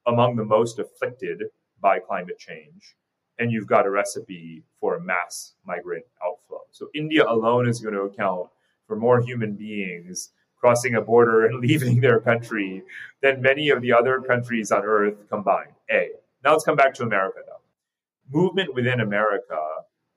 among 0.07 0.35
the 0.35 0.43
most 0.43 0.79
afflicted 0.79 1.43
by 1.79 1.99
climate 1.99 2.39
change. 2.39 2.95
And 3.39 3.51
you've 3.51 3.67
got 3.67 3.85
a 3.85 3.89
recipe 3.89 4.63
for 4.79 4.95
a 4.95 5.01
mass 5.01 5.53
migrant 5.65 6.05
outflow. 6.25 6.61
So 6.71 6.87
India 6.93 7.25
alone 7.27 7.67
is 7.67 7.79
going 7.79 7.95
to 7.95 8.01
account 8.01 8.49
for 8.87 8.95
more 8.95 9.21
human 9.21 9.53
beings 9.55 10.31
crossing 10.61 10.95
a 10.95 11.01
border 11.01 11.45
and 11.45 11.59
leaving 11.67 11.99
their 11.99 12.21
country 12.21 12.83
than 13.21 13.41
many 13.41 13.69
of 13.69 13.81
the 13.81 13.91
other 13.91 14.21
countries 14.21 14.71
on 14.71 14.83
earth 14.85 15.27
combined. 15.29 15.73
A. 15.91 16.09
Now 16.43 16.53
let's 16.53 16.63
come 16.63 16.77
back 16.77 16.93
to 16.95 17.03
America, 17.03 17.39
though. 17.45 18.39
Movement 18.39 18.73
within 18.73 19.01
America 19.01 19.59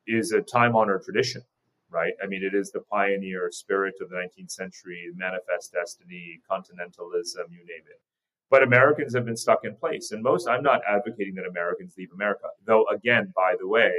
is 0.06 0.32
a 0.32 0.40
time 0.40 0.76
honored 0.76 1.02
tradition, 1.02 1.42
right? 1.90 2.12
I 2.22 2.26
mean, 2.26 2.42
it 2.44 2.54
is 2.54 2.70
the 2.70 2.80
pioneer 2.80 3.50
spirit 3.50 3.94
of 4.00 4.10
the 4.10 4.16
19th 4.16 4.50
century, 4.50 5.10
manifest 5.16 5.72
destiny, 5.72 6.40
continentalism, 6.48 7.46
you 7.50 7.58
name 7.58 7.84
it. 7.90 8.00
But 8.50 8.62
Americans 8.62 9.14
have 9.14 9.24
been 9.24 9.36
stuck 9.36 9.64
in 9.64 9.74
place. 9.74 10.12
And 10.12 10.22
most, 10.22 10.46
I'm 10.46 10.62
not 10.62 10.82
advocating 10.88 11.34
that 11.34 11.46
Americans 11.46 11.94
leave 11.98 12.10
America. 12.14 12.48
Though, 12.64 12.86
again, 12.86 13.32
by 13.34 13.54
the 13.58 13.66
way, 13.66 13.92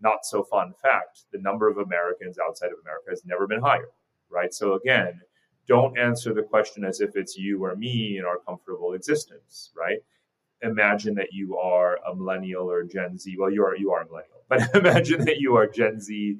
not 0.00 0.24
so 0.24 0.44
fun 0.44 0.74
fact, 0.80 1.24
the 1.32 1.40
number 1.40 1.68
of 1.68 1.78
Americans 1.78 2.38
outside 2.38 2.70
of 2.70 2.78
America 2.82 3.10
has 3.10 3.24
never 3.24 3.46
been 3.46 3.60
higher, 3.60 3.88
right? 4.30 4.54
So, 4.54 4.74
again, 4.74 5.20
don't 5.68 5.98
answer 5.98 6.34
the 6.34 6.42
question 6.42 6.84
as 6.84 7.00
if 7.00 7.10
it's 7.14 7.36
you 7.36 7.64
or 7.64 7.76
me 7.76 8.18
in 8.18 8.24
our 8.24 8.38
comfortable 8.38 8.94
existence, 8.94 9.70
right? 9.76 9.98
Imagine 10.62 11.14
that 11.14 11.28
you 11.32 11.56
are 11.58 11.98
a 12.10 12.14
millennial 12.14 12.70
or 12.70 12.82
Gen 12.82 13.18
Z. 13.18 13.36
Well, 13.38 13.50
you 13.50 13.64
are 13.64 13.76
you 13.76 13.92
are 13.92 14.02
a 14.02 14.06
millennial, 14.06 14.42
but 14.48 14.74
imagine 14.74 15.24
that 15.26 15.38
you 15.38 15.56
are 15.56 15.66
Gen 15.66 16.00
Z, 16.00 16.36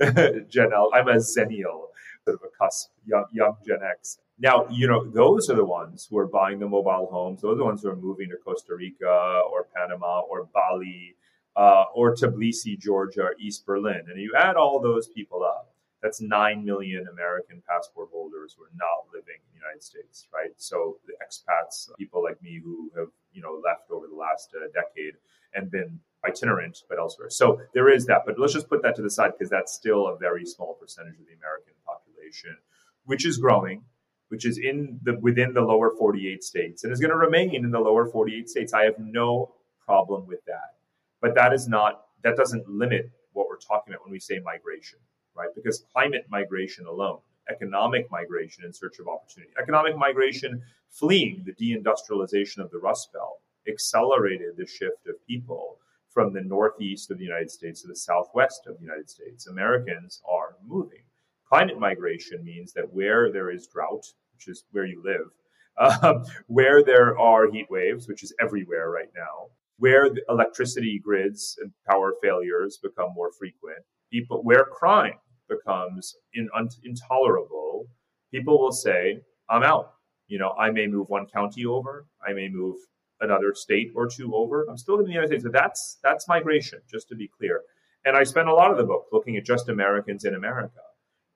Gen 0.48 0.72
L. 0.74 0.90
I'm 0.92 1.08
a 1.08 1.16
Zennial, 1.16 1.88
sort 2.24 2.36
of 2.36 2.40
a 2.44 2.64
cusp, 2.64 2.90
young, 3.06 3.24
young 3.32 3.56
Gen 3.66 3.78
X. 3.88 4.18
Now, 4.38 4.66
you 4.70 4.88
know, 4.88 5.08
those 5.08 5.48
are 5.48 5.54
the 5.54 5.64
ones 5.64 6.08
who 6.10 6.18
are 6.18 6.26
buying 6.26 6.58
the 6.58 6.68
mobile 6.68 7.08
homes. 7.10 7.42
Those 7.42 7.54
are 7.54 7.58
the 7.58 7.64
ones 7.64 7.82
who 7.82 7.90
are 7.90 7.96
moving 7.96 8.28
to 8.30 8.36
Costa 8.36 8.74
Rica 8.74 9.42
or 9.50 9.68
Panama 9.74 10.20
or 10.20 10.48
Bali 10.52 11.14
uh, 11.56 11.84
or 11.94 12.14
Tbilisi, 12.14 12.78
Georgia, 12.78 13.22
or 13.22 13.34
East 13.38 13.64
Berlin. 13.66 14.02
And 14.08 14.20
you 14.20 14.32
add 14.36 14.56
all 14.56 14.80
those 14.80 15.08
people 15.08 15.44
up, 15.44 15.71
that's 16.02 16.20
9 16.20 16.64
million 16.64 17.06
American 17.12 17.62
passport 17.68 18.08
holders 18.12 18.54
who 18.56 18.64
are 18.64 18.74
not 18.74 19.06
living 19.12 19.38
in 19.38 19.50
the 19.52 19.58
United 19.64 19.82
States, 19.82 20.26
right? 20.34 20.50
So 20.56 20.98
the 21.06 21.14
expats, 21.24 21.88
people 21.96 22.22
like 22.22 22.42
me 22.42 22.60
who 22.62 22.90
have, 22.96 23.08
you 23.32 23.40
know, 23.40 23.60
left 23.64 23.90
over 23.90 24.06
the 24.08 24.16
last 24.16 24.50
uh, 24.56 24.66
decade 24.74 25.14
and 25.54 25.70
been 25.70 26.00
itinerant, 26.26 26.78
but 26.88 26.98
elsewhere. 26.98 27.30
So 27.30 27.60
there 27.74 27.88
is 27.88 28.06
that, 28.06 28.22
but 28.26 28.38
let's 28.38 28.52
just 28.52 28.68
put 28.68 28.82
that 28.82 28.96
to 28.96 29.02
the 29.02 29.10
side 29.10 29.32
because 29.38 29.50
that's 29.50 29.72
still 29.72 30.08
a 30.08 30.16
very 30.18 30.44
small 30.44 30.74
percentage 30.74 31.14
of 31.14 31.26
the 31.26 31.34
American 31.34 31.74
population, 31.86 32.56
which 33.04 33.24
is 33.24 33.38
growing, 33.38 33.84
which 34.28 34.46
is 34.46 34.58
in 34.58 34.98
the 35.02 35.18
within 35.20 35.52
the 35.52 35.60
lower 35.60 35.92
48 35.96 36.42
states 36.42 36.84
and 36.84 36.92
is 36.92 37.00
going 37.00 37.10
to 37.10 37.16
remain 37.16 37.54
in 37.54 37.70
the 37.70 37.78
lower 37.78 38.06
48 38.06 38.48
states. 38.48 38.72
I 38.72 38.84
have 38.84 38.98
no 38.98 39.54
problem 39.84 40.26
with 40.26 40.44
that. 40.46 40.74
But 41.20 41.34
that 41.34 41.52
is 41.52 41.68
not 41.68 42.06
that 42.24 42.36
doesn't 42.36 42.68
limit 42.68 43.10
what 43.32 43.48
we're 43.48 43.58
talking 43.58 43.92
about 43.92 44.04
when 44.04 44.12
we 44.12 44.20
say 44.20 44.38
migration, 44.44 44.98
right? 45.36 45.48
Because 45.54 45.84
climate 45.92 46.26
migration 46.30 46.86
alone, 46.86 47.18
economic 47.50 48.10
migration 48.10 48.64
in 48.64 48.72
search 48.72 48.98
of 48.98 49.08
opportunity, 49.08 49.52
economic 49.60 49.96
migration 49.96 50.62
fleeing 50.88 51.44
the 51.44 51.52
deindustrialization 51.52 52.58
of 52.58 52.70
the 52.70 52.78
Rust 52.78 53.12
Belt 53.12 53.40
accelerated 53.68 54.56
the 54.56 54.66
shift 54.66 55.06
of 55.06 55.26
people 55.26 55.78
from 56.12 56.32
the 56.32 56.42
northeast 56.42 57.10
of 57.10 57.18
the 57.18 57.24
United 57.24 57.50
States 57.50 57.82
to 57.82 57.88
the 57.88 57.96
southwest 57.96 58.66
of 58.66 58.76
the 58.76 58.82
United 58.82 59.08
States. 59.08 59.46
Americans 59.46 60.20
are 60.30 60.56
moving. 60.66 61.02
Climate 61.48 61.78
migration 61.78 62.44
means 62.44 62.72
that 62.72 62.92
where 62.92 63.32
there 63.32 63.50
is 63.50 63.66
drought, 63.66 64.06
which 64.34 64.48
is 64.48 64.64
where 64.72 64.84
you 64.84 65.02
live, 65.04 65.30
uh, 65.78 66.24
where 66.46 66.82
there 66.82 67.18
are 67.18 67.50
heat 67.50 67.66
waves, 67.70 68.08
which 68.08 68.22
is 68.22 68.34
everywhere 68.40 68.90
right 68.90 69.10
now, 69.16 69.48
where 69.78 70.08
electricity 70.28 71.00
grids 71.02 71.58
and 71.60 71.72
power 71.88 72.14
failures 72.22 72.78
become 72.82 73.12
more 73.14 73.32
frequent, 73.32 73.84
people 74.12 74.42
where 74.42 74.64
crime 74.64 75.18
becomes 75.48 76.14
in, 76.34 76.48
un, 76.54 76.68
intolerable, 76.84 77.86
people 78.30 78.60
will 78.60 78.72
say, 78.72 79.22
"I'm 79.48 79.64
out." 79.64 79.94
You 80.28 80.38
know, 80.38 80.52
I 80.58 80.70
may 80.70 80.86
move 80.86 81.08
one 81.08 81.26
county 81.26 81.66
over, 81.66 82.06
I 82.26 82.32
may 82.32 82.48
move 82.48 82.76
another 83.20 83.54
state 83.54 83.90
or 83.94 84.08
two 84.08 84.34
over. 84.34 84.66
I'm 84.68 84.76
still 84.76 84.98
in 84.98 85.04
the 85.04 85.12
United 85.12 85.28
States, 85.28 85.44
but 85.44 85.52
that's 85.52 85.98
that's 86.02 86.28
migration, 86.28 86.80
just 86.90 87.08
to 87.08 87.16
be 87.16 87.28
clear. 87.28 87.62
And 88.04 88.16
I 88.16 88.24
spent 88.24 88.48
a 88.48 88.54
lot 88.54 88.70
of 88.70 88.76
the 88.76 88.84
book 88.84 89.06
looking 89.12 89.36
at 89.36 89.44
just 89.44 89.68
Americans 89.68 90.24
in 90.24 90.34
America, 90.34 90.80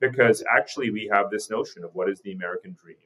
because 0.00 0.44
actually 0.56 0.90
we 0.90 1.08
have 1.12 1.30
this 1.30 1.48
notion 1.50 1.84
of 1.84 1.90
what 1.94 2.10
is 2.10 2.20
the 2.20 2.32
American 2.32 2.76
dream. 2.82 2.96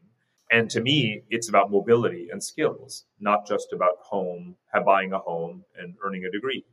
And 0.51 0.69
to 0.71 0.81
me, 0.81 1.23
it's 1.31 1.49
about 1.49 1.71
mobility 1.71 2.29
and 2.33 2.43
skills, 2.43 3.05
not 3.21 3.47
just 3.47 3.73
about 3.73 3.99
home, 4.03 4.57
buying 4.85 5.13
a 5.13 5.19
home 5.19 5.65
and 5.79 5.95
earning 6.05 6.25
a 6.25 6.31
degree. 6.31 6.65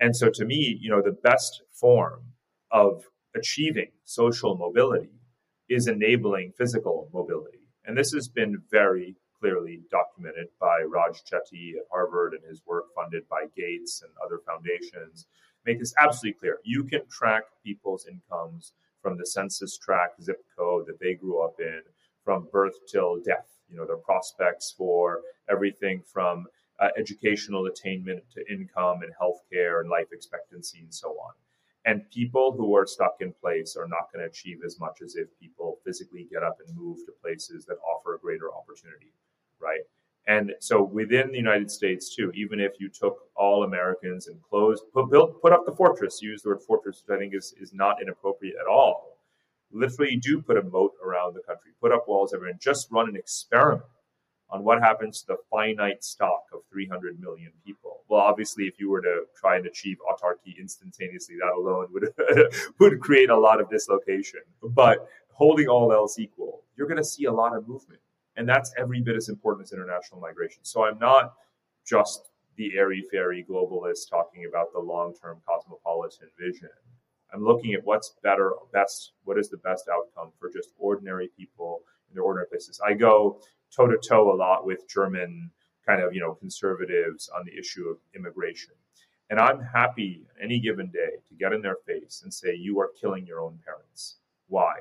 And 0.00 0.14
so 0.14 0.30
to 0.30 0.44
me, 0.44 0.78
you 0.80 0.90
know, 0.90 1.02
the 1.02 1.16
best 1.22 1.62
form 1.70 2.22
of 2.70 3.04
achieving 3.34 3.90
social 4.04 4.56
mobility 4.56 5.20
is 5.68 5.86
enabling 5.88 6.52
physical 6.56 7.08
mobility. 7.12 7.68
And 7.84 7.96
this 7.96 8.12
has 8.12 8.28
been 8.28 8.62
very 8.70 9.16
clearly 9.38 9.82
documented 9.90 10.48
by 10.60 10.82
Raj 10.86 11.22
Chetty 11.24 11.76
at 11.76 11.86
Harvard 11.90 12.34
and 12.34 12.42
his 12.48 12.62
work 12.66 12.86
funded 12.94 13.28
by 13.28 13.44
Gates 13.56 14.02
and 14.02 14.10
other 14.24 14.40
foundations. 14.46 15.26
Make 15.64 15.78
this 15.78 15.94
absolutely 15.98 16.38
clear. 16.38 16.58
You 16.64 16.84
can 16.84 17.02
track 17.10 17.44
people's 17.64 18.06
incomes 18.06 18.72
from 19.02 19.18
the 19.18 19.26
census 19.26 19.78
tract 19.78 20.22
zip 20.22 20.42
code 20.56 20.86
that 20.86 21.00
they 21.00 21.14
grew 21.14 21.44
up 21.44 21.56
in 21.58 21.82
from 22.24 22.48
birth 22.52 22.74
till 22.90 23.20
death. 23.24 23.48
You 23.68 23.76
know, 23.76 23.86
their 23.86 23.96
prospects 23.96 24.74
for 24.76 25.20
everything 25.50 26.02
from 26.12 26.46
uh, 26.80 26.88
educational 26.98 27.66
attainment 27.66 28.22
to 28.32 28.52
income 28.52 29.00
and 29.02 29.12
healthcare 29.20 29.80
and 29.80 29.88
life 29.88 30.08
expectancy 30.12 30.80
and 30.80 30.94
so 30.94 31.08
on. 31.10 31.32
And 31.84 32.08
people 32.10 32.52
who 32.56 32.74
are 32.76 32.86
stuck 32.86 33.16
in 33.20 33.32
place 33.32 33.76
are 33.76 33.86
not 33.86 34.12
going 34.12 34.24
to 34.24 34.30
achieve 34.30 34.58
as 34.66 34.78
much 34.80 35.02
as 35.04 35.14
if 35.14 35.28
people 35.40 35.78
physically 35.84 36.26
get 36.30 36.42
up 36.42 36.58
and 36.66 36.76
move 36.76 36.98
to 37.06 37.12
places 37.22 37.64
that 37.66 37.76
offer 37.78 38.14
a 38.14 38.18
greater 38.18 38.52
opportunity, 38.52 39.12
right? 39.60 39.82
And 40.26 40.52
so 40.58 40.82
within 40.82 41.30
the 41.30 41.38
United 41.38 41.70
States 41.70 42.14
too, 42.14 42.32
even 42.34 42.58
if 42.58 42.72
you 42.80 42.88
took 42.88 43.28
all 43.36 43.62
Americans 43.62 44.26
and 44.26 44.42
closed, 44.42 44.82
put, 44.92 45.08
built, 45.10 45.40
put 45.40 45.52
up 45.52 45.64
the 45.64 45.76
fortress, 45.76 46.20
use 46.20 46.42
the 46.42 46.48
word 46.48 46.62
fortress, 46.62 47.04
which 47.06 47.16
I 47.16 47.20
think 47.20 47.34
is, 47.34 47.54
is 47.60 47.72
not 47.72 48.02
inappropriate 48.02 48.56
at 48.60 48.66
all. 48.66 49.18
Literally 49.70 50.16
do 50.16 50.42
put 50.42 50.56
a 50.56 50.62
moat 50.62 50.94
around 51.04 51.34
the 51.34 51.42
country, 51.42 51.70
put 51.80 51.92
up 51.92 52.08
walls 52.08 52.34
everywhere, 52.34 52.50
and 52.50 52.60
just 52.60 52.88
run 52.90 53.08
an 53.08 53.16
experiment 53.16 53.86
on 54.50 54.62
what 54.62 54.80
happens 54.80 55.20
to 55.20 55.26
the 55.28 55.36
finite 55.50 56.04
stock 56.04 56.44
of 56.52 56.60
300 56.70 57.20
million 57.20 57.50
people. 57.64 58.04
Well, 58.08 58.20
obviously, 58.20 58.64
if 58.64 58.78
you 58.78 58.90
were 58.90 59.00
to 59.00 59.24
try 59.38 59.56
and 59.56 59.66
achieve 59.66 59.96
autarky 60.08 60.58
instantaneously, 60.58 61.36
that 61.40 61.52
alone 61.56 61.88
would 61.92 62.12
would 62.78 63.00
create 63.00 63.30
a 63.30 63.38
lot 63.38 63.60
of 63.60 63.68
dislocation. 63.68 64.40
But 64.62 65.08
holding 65.32 65.68
all 65.68 65.92
else 65.92 66.18
equal, 66.18 66.62
you're 66.76 66.86
going 66.86 66.96
to 66.98 67.04
see 67.04 67.24
a 67.24 67.32
lot 67.32 67.56
of 67.56 67.66
movement, 67.68 68.00
and 68.36 68.48
that's 68.48 68.72
every 68.78 69.00
bit 69.00 69.16
as 69.16 69.28
important 69.28 69.66
as 69.66 69.72
international 69.72 70.20
migration. 70.20 70.60
So 70.62 70.84
I'm 70.84 70.98
not 70.98 71.34
just 71.86 72.30
the 72.56 72.76
airy 72.76 73.04
fairy 73.10 73.44
globalist 73.48 74.08
talking 74.08 74.46
about 74.48 74.72
the 74.72 74.80
long 74.80 75.14
term 75.14 75.40
cosmopolitan 75.46 76.28
vision. 76.38 76.70
I'm 77.32 77.44
looking 77.44 77.74
at 77.74 77.84
what's 77.84 78.14
better, 78.22 78.52
best, 78.72 79.12
what 79.24 79.38
is 79.38 79.48
the 79.50 79.56
best 79.58 79.88
outcome 79.92 80.32
for 80.38 80.48
just 80.50 80.70
ordinary 80.78 81.28
people 81.36 81.80
in 82.08 82.14
their 82.14 82.22
ordinary 82.22 82.46
places. 82.46 82.80
I 82.86 82.94
go 82.94 83.40
toe 83.74 83.86
to 83.86 83.98
toe 83.98 84.32
a 84.32 84.36
lot 84.36 84.66
with 84.66 84.88
German 84.88 85.50
kind 85.86 86.02
of 86.02 86.14
you 86.14 86.20
know 86.20 86.34
conservatives 86.34 87.30
on 87.36 87.44
the 87.46 87.58
issue 87.58 87.88
of 87.88 87.98
immigration. 88.14 88.74
And 89.28 89.40
I'm 89.40 89.60
happy 89.60 90.26
any 90.40 90.60
given 90.60 90.90
day 90.90 91.18
to 91.28 91.34
get 91.34 91.52
in 91.52 91.60
their 91.60 91.76
face 91.86 92.20
and 92.22 92.32
say, 92.32 92.54
you 92.54 92.78
are 92.78 92.92
killing 93.00 93.26
your 93.26 93.40
own 93.40 93.58
parents. 93.64 94.18
Why? 94.46 94.74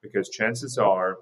Because 0.00 0.30
chances 0.30 0.78
are 0.78 1.18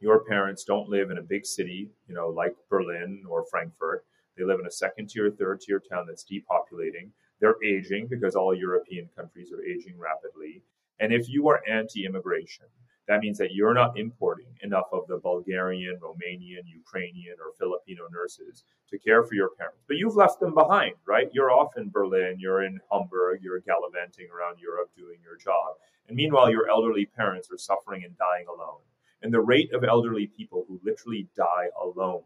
your 0.00 0.20
parents 0.24 0.62
don't 0.62 0.88
live 0.88 1.10
in 1.10 1.18
a 1.18 1.22
big 1.22 1.44
city, 1.44 1.90
you 2.06 2.14
know, 2.14 2.28
like 2.28 2.54
Berlin 2.70 3.24
or 3.28 3.44
Frankfurt. 3.50 4.04
They 4.36 4.44
live 4.44 4.60
in 4.60 4.66
a 4.66 4.70
second 4.70 5.08
tier, 5.08 5.30
third 5.30 5.60
tier 5.60 5.80
town 5.80 6.06
that's 6.06 6.24
depopulating. 6.24 7.10
They're 7.40 7.62
aging 7.64 8.06
because 8.08 8.36
all 8.36 8.54
European 8.54 9.08
countries 9.16 9.50
are 9.52 9.64
aging 9.64 9.98
rapidly. 9.98 10.62
And 11.00 11.12
if 11.12 11.28
you 11.28 11.48
are 11.48 11.62
anti 11.68 12.04
immigration, 12.04 12.66
that 13.08 13.20
means 13.20 13.38
that 13.38 13.52
you're 13.52 13.74
not 13.74 13.98
importing 13.98 14.52
enough 14.62 14.86
of 14.92 15.06
the 15.06 15.18
Bulgarian, 15.18 15.98
Romanian, 16.02 16.66
Ukrainian, 16.66 17.36
or 17.38 17.52
Filipino 17.58 18.04
nurses 18.12 18.64
to 18.90 18.98
care 18.98 19.22
for 19.22 19.34
your 19.34 19.50
parents. 19.50 19.84
But 19.86 19.96
you've 19.96 20.16
left 20.16 20.40
them 20.40 20.54
behind, 20.54 20.94
right? 21.06 21.30
You're 21.32 21.52
off 21.52 21.76
in 21.76 21.90
Berlin, 21.90 22.36
you're 22.38 22.64
in 22.64 22.80
Hamburg, 22.90 23.40
you're 23.42 23.60
gallivanting 23.60 24.28
around 24.30 24.58
Europe 24.58 24.90
doing 24.96 25.18
your 25.22 25.36
job. 25.36 25.76
And 26.08 26.16
meanwhile, 26.16 26.50
your 26.50 26.68
elderly 26.68 27.06
parents 27.06 27.48
are 27.52 27.58
suffering 27.58 28.04
and 28.04 28.16
dying 28.18 28.46
alone. 28.48 28.80
And 29.22 29.32
the 29.32 29.40
rate 29.40 29.72
of 29.72 29.84
elderly 29.84 30.26
people 30.26 30.64
who 30.68 30.80
literally 30.84 31.28
die 31.36 31.68
alone, 31.80 32.22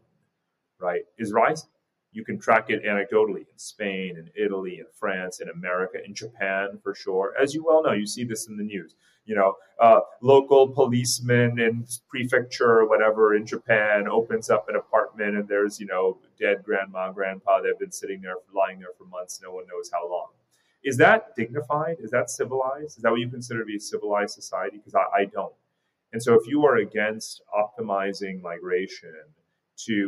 right, 0.79 1.01
is 1.17 1.31
rising. 1.31 1.69
You 2.11 2.25
can 2.25 2.39
track 2.39 2.69
it 2.69 2.83
anecdotally 2.83 3.41
in 3.41 3.57
Spain, 3.57 4.17
in 4.17 4.29
Italy, 4.35 4.79
in 4.79 4.85
France, 4.99 5.39
in 5.39 5.47
America, 5.49 6.03
in 6.03 6.13
Japan 6.13 6.79
for 6.83 6.93
sure. 6.93 7.33
As 7.41 7.53
you 7.53 7.63
well 7.63 7.83
know, 7.83 7.93
you 7.93 8.05
see 8.05 8.25
this 8.25 8.47
in 8.47 8.57
the 8.57 8.63
news. 8.63 8.95
You 9.31 9.37
know, 9.39 9.51
uh, 9.87 10.01
local 10.21 10.63
policeman 10.79 11.57
in 11.67 11.73
prefecture 12.09 12.73
or 12.79 12.85
whatever 12.93 13.23
in 13.37 13.45
Japan 13.45 13.99
opens 14.19 14.49
up 14.55 14.63
an 14.67 14.75
apartment 14.75 15.37
and 15.37 15.47
there's, 15.47 15.79
you 15.79 15.87
know, 15.93 16.05
dead 16.37 16.57
grandma, 16.67 17.03
grandpa. 17.13 17.61
They've 17.61 17.83
been 17.85 17.97
sitting 18.01 18.19
there, 18.21 18.35
lying 18.53 18.79
there 18.79 18.95
for 18.97 19.05
months. 19.05 19.39
No 19.41 19.51
one 19.57 19.65
knows 19.71 19.89
how 19.95 20.03
long. 20.15 20.31
Is 20.83 20.97
that 20.97 21.19
dignified? 21.41 21.97
Is 22.05 22.11
that 22.11 22.29
civilized? 22.29 22.97
Is 22.97 23.03
that 23.03 23.11
what 23.11 23.21
you 23.21 23.29
consider 23.29 23.61
to 23.61 23.65
be 23.65 23.77
a 23.77 23.79
civilized 23.93 24.33
society? 24.41 24.77
Because 24.79 24.95
I, 24.95 25.21
I 25.21 25.25
don't. 25.37 25.55
And 26.11 26.21
so 26.21 26.33
if 26.33 26.45
you 26.45 26.65
are 26.65 26.75
against 26.87 27.41
optimizing 27.63 28.41
migration 28.41 29.23
to 29.85 29.99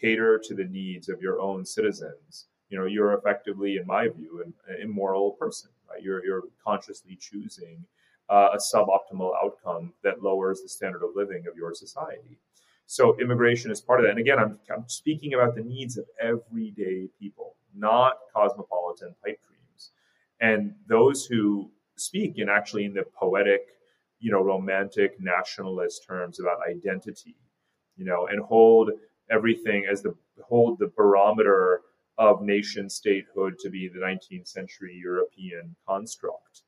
cater 0.00 0.40
to 0.46 0.54
the 0.54 0.68
needs 0.80 1.08
of 1.08 1.20
your 1.20 1.40
own 1.40 1.66
citizens, 1.66 2.46
you 2.68 2.78
know, 2.78 2.86
you're 2.94 3.14
effectively, 3.14 3.72
in 3.80 3.86
my 3.86 4.04
view, 4.16 4.42
an, 4.44 4.54
an 4.68 4.80
immoral 4.80 5.32
person. 5.32 5.70
Right? 5.90 6.02
You're 6.06 6.24
you're 6.24 6.44
consciously 6.64 7.18
choosing 7.28 7.84
uh, 8.30 8.50
a 8.54 8.58
suboptimal 8.58 9.32
outcome 9.42 9.92
that 10.04 10.22
lowers 10.22 10.62
the 10.62 10.68
standard 10.68 11.02
of 11.02 11.10
living 11.16 11.44
of 11.50 11.56
your 11.56 11.74
society. 11.74 12.38
So 12.86 13.16
immigration 13.20 13.70
is 13.70 13.80
part 13.80 14.00
of 14.00 14.04
that. 14.04 14.10
And 14.10 14.20
again, 14.20 14.38
I'm, 14.38 14.58
I'm 14.74 14.88
speaking 14.88 15.34
about 15.34 15.54
the 15.54 15.62
needs 15.62 15.96
of 15.98 16.06
everyday 16.20 17.08
people, 17.18 17.56
not 17.74 18.14
cosmopolitan 18.34 19.14
pipe 19.24 19.40
dreams. 19.46 19.90
And 20.40 20.74
those 20.88 21.26
who 21.26 21.70
speak 21.96 22.38
in 22.38 22.48
actually 22.48 22.84
in 22.84 22.94
the 22.94 23.04
poetic, 23.14 23.60
you 24.20 24.30
know, 24.30 24.42
romantic 24.42 25.20
nationalist 25.20 26.04
terms 26.06 26.40
about 26.40 26.58
identity, 26.68 27.36
you 27.96 28.04
know, 28.04 28.26
and 28.28 28.40
hold 28.40 28.90
everything 29.30 29.86
as 29.90 30.02
the 30.02 30.14
hold 30.42 30.78
the 30.78 30.90
barometer 30.96 31.82
of 32.18 32.42
nation 32.42 32.88
statehood 32.88 33.58
to 33.58 33.70
be 33.70 33.88
the 33.88 33.98
19th 33.98 34.48
century 34.48 34.98
European 35.00 35.74
construct. 35.86 36.62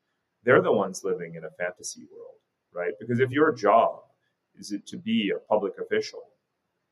They're 0.44 0.62
the 0.62 0.72
ones 0.72 1.04
living 1.04 1.34
in 1.36 1.44
a 1.44 1.50
fantasy 1.50 2.06
world, 2.12 2.36
right? 2.72 2.92
Because 2.98 3.20
if 3.20 3.30
your 3.30 3.52
job 3.52 4.00
is 4.58 4.72
it 4.72 4.86
to 4.88 4.96
be 4.96 5.32
a 5.34 5.38
public 5.38 5.74
official 5.80 6.22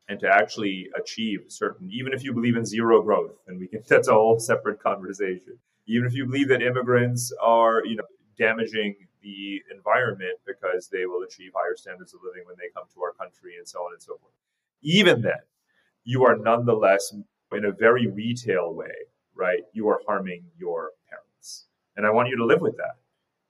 and 0.07 0.19
to 0.19 0.27
actually 0.27 0.89
achieve 0.99 1.41
certain, 1.47 1.89
even 1.91 2.13
if 2.13 2.23
you 2.23 2.33
believe 2.33 2.55
in 2.55 2.65
zero 2.65 3.01
growth, 3.01 3.35
and 3.47 3.59
we 3.59 3.67
can, 3.67 3.83
that's 3.87 4.07
a 4.07 4.13
whole 4.13 4.39
separate 4.39 4.81
conversation. 4.81 5.57
Even 5.87 6.05
if 6.07 6.13
you 6.13 6.25
believe 6.25 6.47
that 6.49 6.61
immigrants 6.61 7.33
are, 7.41 7.85
you 7.85 7.95
know, 7.95 8.03
damaging 8.37 8.95
the 9.21 9.61
environment 9.71 10.39
because 10.47 10.87
they 10.87 11.05
will 11.05 11.23
achieve 11.23 11.51
higher 11.53 11.75
standards 11.75 12.13
of 12.13 12.21
living 12.23 12.43
when 12.45 12.55
they 12.57 12.69
come 12.73 12.85
to 12.93 13.01
our 13.01 13.13
country 13.13 13.55
and 13.57 13.67
so 13.67 13.79
on 13.79 13.93
and 13.93 14.01
so 14.01 14.17
forth. 14.17 14.33
Even 14.81 15.21
then, 15.21 15.41
you 16.03 16.25
are 16.25 16.37
nonetheless, 16.37 17.13
in 17.51 17.65
a 17.65 17.71
very 17.71 18.07
retail 18.07 18.73
way, 18.73 18.93
right? 19.35 19.61
You 19.73 19.89
are 19.89 20.01
harming 20.07 20.45
your 20.57 20.91
parents. 21.09 21.65
And 21.95 22.05
I 22.05 22.11
want 22.11 22.29
you 22.29 22.37
to 22.37 22.45
live 22.45 22.61
with 22.61 22.77
that 22.77 23.00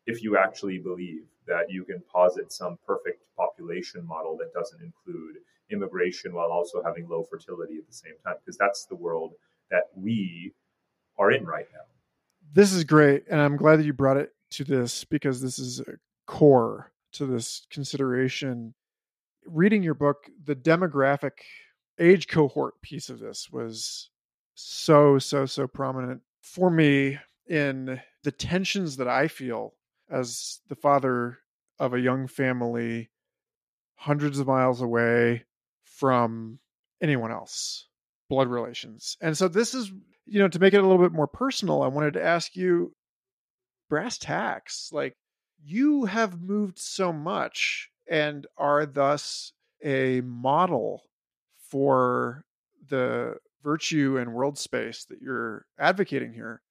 if 0.06 0.24
you 0.24 0.38
actually 0.38 0.78
believe 0.80 1.24
that 1.48 1.70
you 1.70 1.84
can 1.84 2.02
posit 2.12 2.52
some 2.52 2.78
perfect 2.86 3.24
population 3.38 4.06
model 4.06 4.38
that 4.38 4.54
doesn't 4.54 4.82
include 4.82 5.38
immigration 5.72 6.34
while 6.34 6.52
also 6.52 6.82
having 6.84 7.08
low 7.08 7.24
fertility 7.24 7.78
at 7.78 7.88
the 7.88 7.94
same 7.94 8.14
time, 8.26 8.36
because 8.44 8.58
that's 8.58 8.86
the 8.86 8.96
world 8.96 9.34
that 9.70 9.84
we 9.96 10.54
are 11.18 11.32
in 11.32 11.46
right 11.46 11.68
now. 11.74 11.82
This 12.54 12.74
is 12.74 12.84
great. 12.84 13.24
And 13.30 13.40
I'm 13.40 13.56
glad 13.56 13.78
that 13.78 13.86
you 13.86 13.94
brought 13.94 14.18
it 14.18 14.34
to 14.52 14.64
this 14.64 15.04
because 15.06 15.42
this 15.42 15.60
is 15.60 15.82
core 16.28 16.92
to 17.14 17.26
this 17.26 17.66
consideration. 17.70 18.74
Reading 19.46 19.84
your 19.84 19.94
book, 19.94 20.30
the 20.44 20.56
demographic 20.56 21.32
age 22.00 22.28
cohort 22.28 22.82
piece 22.82 23.10
of 23.10 23.20
this 23.20 23.50
was 23.52 24.10
so, 24.56 25.18
so, 25.20 25.46
so 25.46 25.68
prominent 25.68 26.22
for 26.42 26.70
me 26.70 27.18
in 27.48 28.00
the 28.24 28.32
tensions 28.32 28.98
that 28.98 29.08
I 29.08 29.28
feel 29.28 29.74
as 30.12 30.60
the 30.68 30.76
father 30.76 31.38
of 31.80 31.94
a 31.94 32.00
young 32.00 32.28
family 32.28 33.10
hundreds 33.96 34.40
of 34.40 34.48
miles 34.48 34.82
away 34.82 35.46
from 35.84 36.60
anyone 37.02 37.32
else 37.32 37.88
blood 38.30 38.48
relations. 38.48 39.18
And 39.22 39.38
so 39.38 39.48
this 39.48 39.74
is 39.74 39.92
you 40.26 40.40
know 40.40 40.48
to 40.48 40.60
make 40.60 40.74
it 40.74 40.78
a 40.78 40.82
little 40.82 41.00
bit 41.00 41.12
more 41.12 41.28
personal 41.28 41.82
i 41.82 41.88
wanted 41.88 42.14
to 42.14 42.24
ask 42.24 42.56
you 42.56 42.94
brass 43.90 44.20
tacks 44.20 44.92
like 44.94 45.16
you 45.64 46.06
have 46.06 46.40
moved 46.40 46.78
so 46.80 47.12
much 47.12 47.90
and 48.10 48.48
are 48.58 48.86
thus 48.86 49.52
a 49.84 50.22
model 50.22 51.04
for 51.70 52.46
the 52.90 53.36
virtue 53.64 54.18
and 54.18 54.34
world 54.34 54.58
space 54.58 55.06
that 55.06 55.22
you're 55.22 55.66
advocating 55.80 56.34
here. 56.34 56.62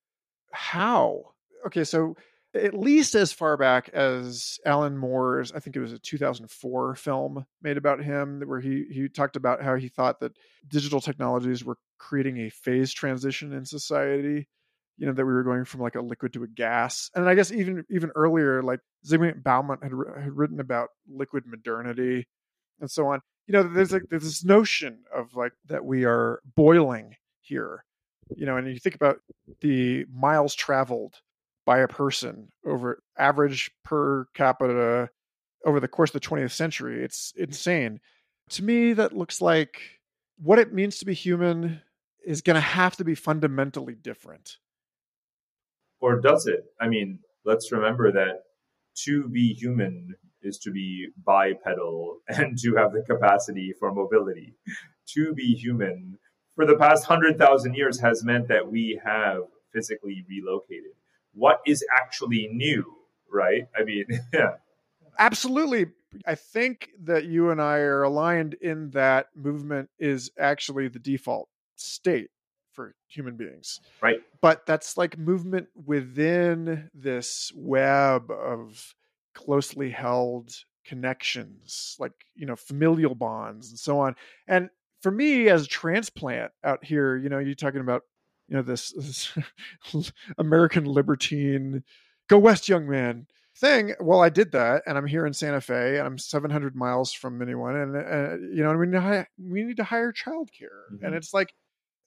How? 0.53 1.33
Okay 1.67 1.85
so 1.85 2.17
at 2.55 2.75
least 2.75 3.15
as 3.15 3.33
far 3.33 3.57
back 3.57 3.89
as 3.91 4.59
Alan 4.67 4.97
Moore's, 4.97 5.53
I 5.53 5.61
think 5.61 5.77
it 5.77 5.81
was 5.81 5.93
a 5.93 5.99
2004 5.99 6.97
film 6.97 7.47
made 7.63 7.77
about 7.77 8.03
him, 8.03 8.43
where 8.45 8.61
he 8.61 8.87
he 8.91 9.09
talked 9.09 9.37
about 9.37 9.63
how 9.63 9.77
he 9.77 9.89
thought 9.89 10.21
that 10.21 10.37
digital 10.69 11.01
technologies 11.01 11.65
were 11.65 11.77
creating 11.99 12.39
a 12.39 12.51
phase 12.51 12.93
transition 12.93 13.53
in 13.53 13.65
society. 13.65 14.49
You 14.97 15.07
know 15.07 15.13
that 15.13 15.25
we 15.25 15.33
were 15.33 15.45
going 15.45 15.65
from 15.65 15.81
like 15.81 15.95
a 15.95 16.01
liquid 16.01 16.33
to 16.35 16.43
a 16.43 16.49
gas, 16.49 17.11
and 17.15 17.29
I 17.29 17.35
guess 17.35 17.53
even 17.53 17.85
even 17.89 18.11
earlier, 18.15 18.63
like 18.63 18.81
Zygmunt 19.07 19.43
Bauman 19.43 19.79
had 19.83 19.93
had 20.23 20.37
written 20.37 20.61
about 20.61 20.89
liquid 21.09 21.45
modernity 21.47 22.27
and 22.81 22.91
so 22.91 23.07
on. 23.07 23.21
You 23.47 23.53
know, 23.53 23.63
there's 23.63 23.93
like 23.93 24.05
there's 24.11 24.25
this 24.25 24.45
notion 24.45 25.05
of 25.15 25.35
like 25.35 25.53
that 25.67 25.85
we 25.85 26.05
are 26.05 26.41
boiling 26.57 27.15
here. 27.41 27.85
You 28.37 28.47
know, 28.47 28.57
and 28.57 28.67
you 28.69 28.79
think 28.79 28.95
about 28.95 29.19
the 29.61 30.05
miles 30.13 30.55
traveled 30.55 31.17
by 31.67 31.79
a 31.79 31.89
person 31.89 32.49
over 32.65 33.03
average 33.19 33.71
per 33.85 34.27
capita 34.35 35.11
over 35.65 35.81
the 35.81 35.89
course 35.89 36.15
of 36.15 36.21
the 36.21 36.27
20th 36.27 36.53
century. 36.53 37.05
It's 37.05 37.33
mm. 37.33 37.45
insane. 37.45 38.01
To 38.51 38.65
me, 38.65 38.93
that 38.95 39.17
looks 39.17 39.41
like 39.41 39.81
what 40.39 40.59
it 40.59 40.73
means 40.73 40.99
to 40.99 41.07
be 41.07 41.15
human 41.15 41.83
is 42.25 42.43
going 42.43 42.55
to 42.55 42.61
have 42.61 42.97
to 42.97 43.05
be 43.05 43.15
fundamentally 43.15 43.95
different. 43.95 44.57
Or 46.01 46.21
does 46.21 46.47
it? 46.47 46.65
I 46.81 46.89
mean, 46.89 47.21
let's 47.45 47.73
remember 47.73 48.11
that 48.13 48.43
to 49.05 49.29
be 49.29 49.53
human 49.53 50.15
is 50.43 50.59
to 50.59 50.71
be 50.71 51.09
bipedal 51.25 52.19
and 52.29 52.59
to 52.59 52.75
have 52.77 52.93
the 52.93 53.03
capacity 53.03 53.75
for 53.79 53.93
mobility. 53.93 54.55
To 55.15 55.35
be 55.35 55.55
human 55.55 56.19
for 56.55 56.67
the 56.67 56.77
past 56.77 57.09
100,000 57.09 57.75
years 57.75 58.01
has 58.01 58.25
meant 58.25 58.49
that 58.49 58.71
we 58.71 59.01
have 59.05 59.43
physically 59.73 60.25
relocated 60.29 60.93
what 61.35 61.61
is 61.67 61.85
actually 61.97 62.49
new, 62.53 62.85
right? 63.31 63.69
I 63.79 63.85
mean, 63.85 64.07
yeah. 64.33 64.55
Absolutely. 65.19 65.87
I 66.27 66.35
think 66.35 66.91
that 67.05 67.25
you 67.25 67.51
and 67.51 67.61
I 67.61 67.79
are 67.79 68.03
aligned 68.03 68.55
in 68.55 68.91
that 68.91 69.29
movement 69.35 69.91
is 69.99 70.31
actually 70.39 70.89
the 70.89 70.99
default 70.99 71.49
state 71.77 72.31
for 72.73 72.95
human 73.07 73.37
beings. 73.37 73.81
Right. 74.01 74.21
But 74.41 74.67
that's 74.67 74.97
like 74.97 75.19
movement 75.19 75.69
within 75.75 76.91
this 76.95 77.53
web 77.55 78.31
of 78.31 78.95
closely 79.35 79.91
held 79.91 80.53
connections, 80.85 81.97
like, 81.99 82.13
you 82.35 82.47
know, 82.47 82.57
familial 82.57 83.15
bonds 83.15 83.71
and 83.71 83.79
so 83.79 84.01
on. 84.01 84.17
And 84.49 84.71
for 85.03 85.11
me 85.11 85.49
as 85.49 85.65
a 85.65 85.69
transplant 85.69 86.53
out 86.65 86.85
here, 86.85 87.17
you 87.17 87.29
know, 87.29 87.39
you're 87.39 87.55
talking 87.55 87.81
about 87.81 88.03
you 88.51 88.57
know 88.57 88.63
this, 88.63 88.93
this 88.93 89.33
American 90.39 90.85
libertine 90.85 91.85
go 92.29 92.39
west 92.39 92.69
young 92.69 92.89
man 92.89 93.27
thing. 93.57 93.95
Well, 94.01 94.21
I 94.21 94.29
did 94.29 94.53
that, 94.53 94.83
and 94.87 94.99
I'm 94.99 95.07
here 95.07 95.25
in 95.25 95.33
Santa 95.33 95.61
Fe, 95.61 95.99
and 95.99 96.07
I'm 96.07 96.19
700 96.19 96.75
miles 96.75 97.13
from 97.13 97.41
anyone, 97.41 97.77
and 97.77 97.97
uh, 97.97 98.37
you 98.53 98.63
know, 98.65 98.77
we 98.77 98.87
need 98.87 98.93
to, 98.93 99.27
we 99.39 99.63
need 99.63 99.77
to 99.77 99.85
hire 99.85 100.13
childcare, 100.13 100.91
mm-hmm. 100.93 101.05
and 101.05 101.15
it's 101.15 101.33
like 101.33 101.55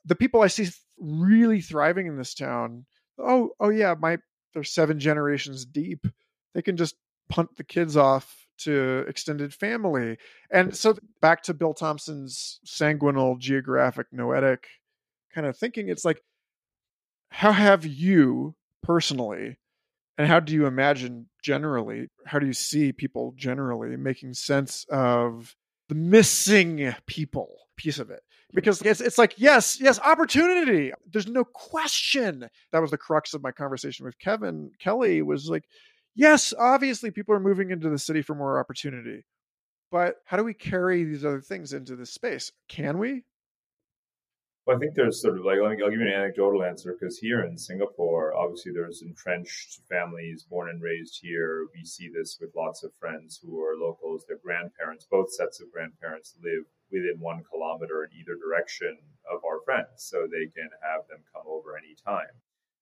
the 0.05 0.15
people 0.15 0.41
I 0.41 0.47
see 0.47 0.69
really 0.99 1.61
thriving 1.61 2.07
in 2.07 2.17
this 2.17 2.33
town. 2.33 2.85
Oh, 3.17 3.51
oh 3.59 3.69
yeah, 3.69 3.95
my 3.97 4.17
they're 4.53 4.63
seven 4.63 4.99
generations 4.99 5.65
deep. 5.65 6.05
They 6.53 6.61
can 6.61 6.75
just 6.75 6.95
punt 7.29 7.55
the 7.55 7.63
kids 7.63 7.95
off 7.95 8.45
to 8.59 9.05
extended 9.07 9.53
family, 9.53 10.17
and 10.51 10.75
so 10.75 10.97
back 11.21 11.43
to 11.43 11.53
Bill 11.53 11.73
Thompson's 11.73 12.59
sanguinal 12.65 13.39
geographic 13.39 14.07
noetic 14.11 14.67
kind 15.33 15.47
of 15.47 15.57
thinking. 15.57 15.89
It's 15.89 16.05
like 16.05 16.21
how 17.33 17.51
have 17.51 17.85
you 17.85 18.55
personally 18.83 19.57
and 20.17 20.27
how 20.27 20.39
do 20.39 20.53
you 20.53 20.67
imagine 20.67 21.27
generally 21.41 22.07
how 22.25 22.37
do 22.37 22.45
you 22.45 22.53
see 22.53 22.91
people 22.91 23.33
generally 23.35 23.97
making 23.97 24.33
sense 24.33 24.85
of 24.89 25.55
the 25.89 25.95
missing 25.95 26.93
people 27.07 27.49
piece 27.75 27.97
of 27.97 28.11
it? 28.11 28.21
Because 28.53 28.81
it's 28.83 29.01
it's 29.01 29.17
like 29.17 29.33
yes 29.37 29.79
yes 29.81 29.99
opportunity. 29.99 30.93
There's 31.11 31.27
no 31.27 31.43
question. 31.43 32.47
That 32.71 32.81
was 32.81 32.91
the 32.91 32.97
crux 32.97 33.33
of 33.33 33.41
my 33.41 33.51
conversation 33.51 34.05
with 34.05 34.19
Kevin 34.19 34.71
Kelly 34.79 35.23
was 35.23 35.49
like 35.49 35.63
yes 36.15 36.53
obviously 36.59 37.09
people 37.09 37.33
are 37.33 37.39
moving 37.39 37.71
into 37.71 37.89
the 37.89 37.97
city 37.97 38.21
for 38.21 38.35
more 38.35 38.59
opportunity 38.59 39.23
but 39.93 40.17
how 40.25 40.37
do 40.37 40.43
we 40.43 40.55
carry 40.55 41.03
these 41.03 41.23
other 41.23 41.39
things 41.39 41.71
into 41.71 41.95
this 41.95 42.11
space? 42.11 42.51
Can 42.67 42.97
we 42.97 43.23
well, 44.65 44.77
I 44.77 44.79
think 44.79 44.95
there's 44.95 45.21
sort 45.21 45.37
of 45.37 45.43
like, 45.43 45.59
I'll 45.59 45.75
give 45.75 45.99
you 45.99 46.07
an 46.07 46.13
anecdotal 46.13 46.63
answer 46.63 46.95
because 46.97 47.17
here 47.17 47.43
in 47.43 47.57
Singapore, 47.57 48.33
obviously 48.33 48.71
there's 48.71 49.01
entrenched 49.01 49.81
families 49.89 50.43
born 50.49 50.69
and 50.69 50.81
raised 50.81 51.19
here. 51.21 51.67
We 51.75 51.83
see 51.83 52.07
this 52.07 52.37
with 52.39 52.55
lots 52.55 52.83
of 52.83 52.93
friends 52.97 53.39
who 53.43 53.61
are 53.61 53.75
locals. 53.75 54.23
Their 54.25 54.37
grandparents, 54.43 55.05
both 55.11 55.33
sets 55.33 55.59
of 55.59 55.71
grandparents, 55.71 56.35
live 56.41 56.63
within 56.91 57.19
one 57.19 57.43
kilometer 57.51 58.05
in 58.05 58.17
either 58.17 58.39
direction 58.39 58.97
of 59.29 59.43
our 59.43 59.59
friends, 59.65 59.89
so 59.97 60.27
they 60.27 60.47
can 60.55 60.69
have 60.81 61.07
them 61.09 61.19
come 61.33 61.43
over 61.45 61.75
anytime. 61.75 62.31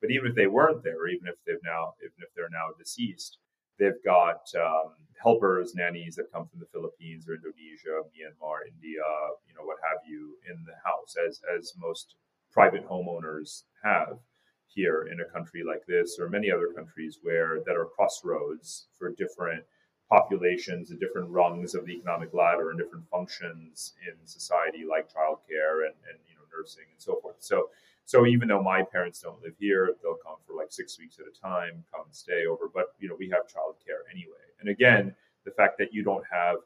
But 0.02 0.12
even 0.12 0.28
if 0.30 0.36
they 0.36 0.48
weren't 0.48 0.84
there, 0.84 1.08
even 1.08 1.28
if 1.28 1.36
they've 1.48 1.64
now, 1.64 1.94
even 2.02 2.22
if 2.22 2.30
they're 2.36 2.52
now 2.52 2.74
deceased, 2.78 3.40
they've 3.80 4.04
got 4.04 4.42
um, 4.56 4.94
helpers, 5.22 5.76
nannies 5.76 6.16
that 6.16 6.32
come 6.34 6.48
from 6.48 6.60
the 6.60 6.72
Philippines 6.72 7.28
or 7.28 7.36
Indonesia, 7.36 8.02
Myanmar, 8.12 8.68
India, 8.68 9.06
you 9.48 9.54
know, 9.54 9.64
what 9.64 9.78
have 9.84 10.02
you, 10.08 10.38
in 10.50 10.64
the 10.66 10.76
house, 10.84 11.16
as 11.28 11.42
as 11.56 11.74
most 11.78 12.16
private 12.52 12.88
homeowners 12.88 13.64
have 13.84 14.20
here 14.68 15.08
in 15.12 15.20
a 15.20 15.32
country 15.32 15.64
like 15.64 15.86
this 15.88 16.18
or 16.20 16.30
many 16.30 16.50
other 16.52 16.70
countries 16.76 17.20
where 17.22 17.60
that 17.66 17.76
are 17.76 17.86
crossroads 17.86 18.88
for 18.98 19.12
different 19.12 19.64
populations 20.10 20.92
and 20.92 21.00
different 21.00 21.30
rungs 21.30 21.74
of 21.74 21.86
the 21.86 21.94
economic 21.94 22.34
ladder 22.34 22.70
and 22.70 22.80
different 22.80 23.08
functions 23.10 23.94
in 24.08 24.28
society 24.28 24.84
like 24.88 25.08
childcare 25.08 25.86
and, 25.88 25.96
and 26.10 26.20
you 26.28 26.36
know 26.36 26.44
nursing 26.56 26.84
and 26.92 27.02
so 27.02 27.20
forth. 27.22 27.38
So 27.40 27.70
so 28.12 28.26
even 28.26 28.50
though 28.50 28.62
my 28.62 28.84
parents 28.84 29.22
don't 29.22 29.42
live 29.42 29.54
here, 29.58 29.96
they'll 30.04 30.16
come 30.16 30.36
for 30.46 30.54
like 30.54 30.70
six 30.70 31.00
weeks 31.00 31.16
at 31.18 31.28
a 31.28 31.40
time, 31.40 31.82
come 31.94 32.04
and 32.06 32.14
stay 32.14 32.46
over. 32.46 32.66
But 32.68 32.88
you 33.00 33.08
know, 33.08 33.16
we 33.18 33.30
have 33.30 33.44
childcare 33.44 34.04
anyway. 34.12 34.44
And 34.60 34.68
again, 34.68 35.16
the 35.46 35.52
fact 35.52 35.78
that 35.78 35.94
you 35.94 36.04
don't 36.04 36.26
have 36.30 36.58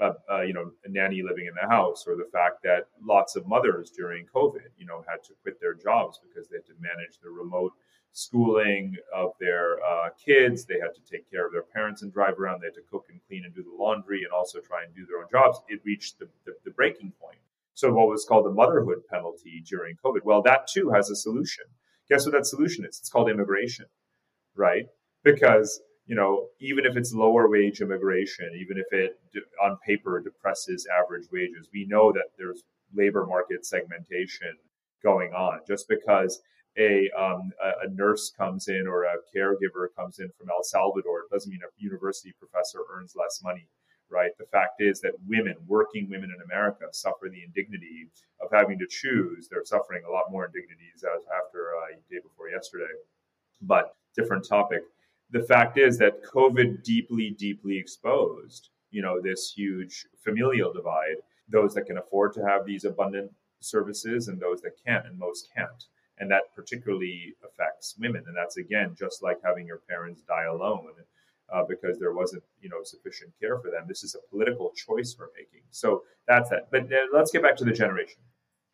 a, 0.00 0.34
a, 0.34 0.44
you 0.44 0.52
know 0.52 0.72
a 0.84 0.88
nanny 0.88 1.22
living 1.22 1.46
in 1.46 1.54
the 1.54 1.68
house, 1.68 2.04
or 2.04 2.16
the 2.16 2.28
fact 2.32 2.64
that 2.64 2.88
lots 3.00 3.36
of 3.36 3.46
mothers 3.46 3.90
during 3.90 4.26
COVID, 4.34 4.70
you 4.76 4.84
know, 4.84 5.04
had 5.08 5.22
to 5.28 5.34
quit 5.42 5.60
their 5.60 5.74
jobs 5.74 6.18
because 6.18 6.48
they 6.48 6.56
had 6.56 6.66
to 6.66 6.74
manage 6.80 7.18
the 7.22 7.30
remote 7.30 7.74
schooling 8.10 8.96
of 9.14 9.34
their 9.38 9.76
uh, 9.84 10.08
kids. 10.18 10.64
They 10.64 10.80
had 10.80 10.96
to 10.96 11.00
take 11.08 11.30
care 11.30 11.46
of 11.46 11.52
their 11.52 11.62
parents 11.62 12.02
and 12.02 12.12
drive 12.12 12.40
around. 12.40 12.60
They 12.60 12.66
had 12.66 12.74
to 12.74 12.90
cook 12.90 13.06
and 13.08 13.20
clean 13.28 13.44
and 13.44 13.54
do 13.54 13.62
the 13.62 13.76
laundry, 13.80 14.24
and 14.24 14.32
also 14.32 14.58
try 14.58 14.82
and 14.82 14.92
do 14.96 15.06
their 15.06 15.18
own 15.18 15.30
jobs. 15.30 15.60
It 15.68 15.80
reached 15.84 16.18
the, 16.18 16.28
the, 16.44 16.56
the 16.64 16.72
breaking 16.72 17.12
point 17.20 17.38
so 17.74 17.92
what 17.92 18.08
was 18.08 18.26
called 18.28 18.46
the 18.46 18.50
motherhood 18.50 18.98
penalty 19.10 19.62
during 19.68 19.96
COVID. 20.04 20.20
Well, 20.24 20.42
that 20.42 20.66
too 20.72 20.90
has 20.94 21.10
a 21.10 21.16
solution. 21.16 21.64
Guess 22.08 22.26
what 22.26 22.32
that 22.32 22.46
solution 22.46 22.84
is? 22.84 22.98
It's 22.98 23.08
called 23.08 23.30
immigration, 23.30 23.86
right? 24.56 24.84
Because 25.24 25.80
you 26.06 26.16
know, 26.16 26.48
even 26.60 26.84
if 26.84 26.96
it's 26.96 27.14
lower 27.14 27.48
wage 27.48 27.80
immigration, 27.80 28.50
even 28.60 28.76
if 28.76 28.86
it 28.92 29.16
on 29.62 29.78
paper 29.86 30.20
depresses 30.20 30.86
average 31.00 31.26
wages, 31.32 31.68
we 31.72 31.86
know 31.88 32.12
that 32.12 32.30
there's 32.36 32.64
labor 32.92 33.24
market 33.26 33.64
segmentation 33.64 34.54
going 35.02 35.32
on. 35.32 35.60
Just 35.66 35.88
because 35.88 36.40
a, 36.78 37.08
um, 37.18 37.52
a, 37.82 37.88
nurse 37.90 38.32
comes 38.36 38.68
in 38.68 38.86
or 38.86 39.04
a 39.04 39.16
caregiver 39.34 39.88
comes 39.96 40.18
in 40.18 40.30
from 40.38 40.48
El 40.50 40.62
Salvador, 40.62 41.24
doesn't 41.30 41.50
mean 41.50 41.60
a 41.62 41.82
university 41.82 42.32
professor 42.38 42.80
earns 42.94 43.14
less 43.16 43.40
money, 43.42 43.68
right? 44.12 44.30
The 44.38 44.46
fact 44.46 44.80
is 44.80 45.00
that 45.00 45.12
women, 45.26 45.54
working 45.66 46.08
women 46.10 46.30
in 46.34 46.42
America, 46.42 46.86
suffer 46.92 47.28
the 47.30 47.42
indignity 47.42 48.08
of 48.40 48.50
having 48.52 48.78
to 48.78 48.86
choose. 48.88 49.48
They're 49.48 49.64
suffering 49.64 50.02
a 50.06 50.10
lot 50.10 50.30
more 50.30 50.46
indignities 50.46 51.04
as 51.04 51.24
after 51.44 51.70
uh, 51.76 51.96
day 52.10 52.18
before 52.22 52.50
yesterday, 52.50 52.92
but 53.62 53.94
different 54.16 54.46
topic. 54.46 54.82
The 55.30 55.42
fact 55.42 55.78
is 55.78 55.98
that 55.98 56.22
COVID 56.22 56.82
deeply, 56.84 57.30
deeply 57.38 57.78
exposed, 57.78 58.68
you 58.90 59.00
know, 59.00 59.20
this 59.20 59.52
huge 59.56 60.06
familial 60.22 60.72
divide. 60.72 61.16
Those 61.48 61.74
that 61.74 61.86
can 61.86 61.98
afford 61.98 62.34
to 62.34 62.44
have 62.44 62.66
these 62.66 62.84
abundant 62.84 63.30
services 63.60 64.28
and 64.28 64.40
those 64.40 64.60
that 64.62 64.72
can't, 64.84 65.06
and 65.06 65.18
most 65.18 65.48
can't 65.56 65.84
and 66.18 66.30
that 66.30 66.54
particularly 66.54 67.34
affects 67.44 67.96
women. 67.98 68.22
And 68.26 68.36
that's 68.36 68.56
again 68.56 68.94
just 68.96 69.22
like 69.22 69.38
having 69.44 69.66
your 69.66 69.80
parents 69.88 70.22
die 70.22 70.44
alone 70.44 70.92
uh, 71.52 71.64
because 71.68 71.98
there 71.98 72.12
wasn't 72.12 72.42
you 72.60 72.68
know 72.68 72.82
sufficient 72.82 73.32
care 73.40 73.58
for 73.58 73.70
them. 73.70 73.84
This 73.86 74.02
is 74.02 74.14
a 74.14 74.30
political 74.30 74.72
choice 74.74 75.16
we're 75.18 75.26
making. 75.36 75.62
So 75.70 76.02
that's 76.26 76.50
that. 76.50 76.70
But 76.70 76.88
let's 77.12 77.30
get 77.30 77.42
back 77.42 77.56
to 77.56 77.64
the 77.64 77.72
generation 77.72 78.22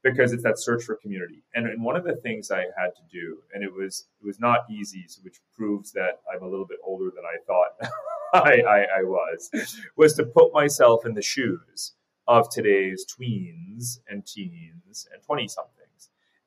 because 0.03 0.33
it's 0.33 0.45
that 0.45 0.59
search 0.59 0.85
for 0.85 0.97
community. 0.97 1.43
And, 1.55 1.67
and 1.67 1.83
one 1.83 1.97
of 1.97 2.05
the 2.05 2.17
things 2.17 2.51
I 2.51 2.65
had 2.79 2.95
to 2.95 3.03
do, 3.11 3.39
and 3.53 3.65
it 3.65 3.73
was 3.73 4.07
it 4.21 4.27
was 4.27 4.41
not 4.41 4.61
easy, 4.71 5.05
which 5.23 5.41
proves 5.55 5.93
that 5.93 6.21
I'm 6.33 6.43
a 6.43 6.49
little 6.49 6.67
bit 6.67 6.79
older 6.85 7.11
than 7.15 7.25
I 7.25 7.39
thought 7.47 7.91
I, 8.35 8.61
I, 8.61 8.79
I 8.99 9.03
was, 9.03 9.51
was 9.97 10.15
to 10.15 10.25
put 10.25 10.53
myself 10.53 11.07
in 11.07 11.15
the 11.15 11.23
shoes 11.23 11.95
of 12.27 12.51
today's 12.51 13.07
tweens 13.07 13.99
and 14.09 14.27
teens 14.27 15.09
and 15.13 15.23
20 15.23 15.49
something 15.49 15.78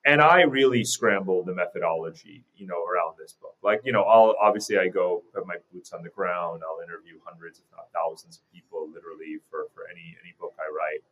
and 0.04 0.20
I 0.20 0.42
really 0.42 0.84
scrambled 0.84 1.46
the 1.46 1.54
methodology, 1.54 2.44
you 2.56 2.66
know, 2.66 2.84
around 2.84 3.14
this 3.18 3.34
book. 3.34 3.56
Like, 3.62 3.82
you 3.84 3.92
know, 3.92 4.02
I'll 4.02 4.34
obviously 4.40 4.78
I 4.78 4.88
go 4.88 5.22
put 5.32 5.46
my 5.46 5.56
boots 5.72 5.92
on 5.92 6.02
the 6.02 6.08
ground. 6.08 6.62
I'll 6.66 6.82
interview 6.82 7.18
hundreds, 7.24 7.58
if 7.60 7.64
not 7.70 7.86
thousands, 7.94 8.38
of 8.38 8.52
people, 8.52 8.88
literally 8.92 9.38
for 9.50 9.66
for 9.74 9.84
any 9.90 10.16
any 10.22 10.34
book 10.40 10.54
I 10.58 10.68
write. 10.74 11.02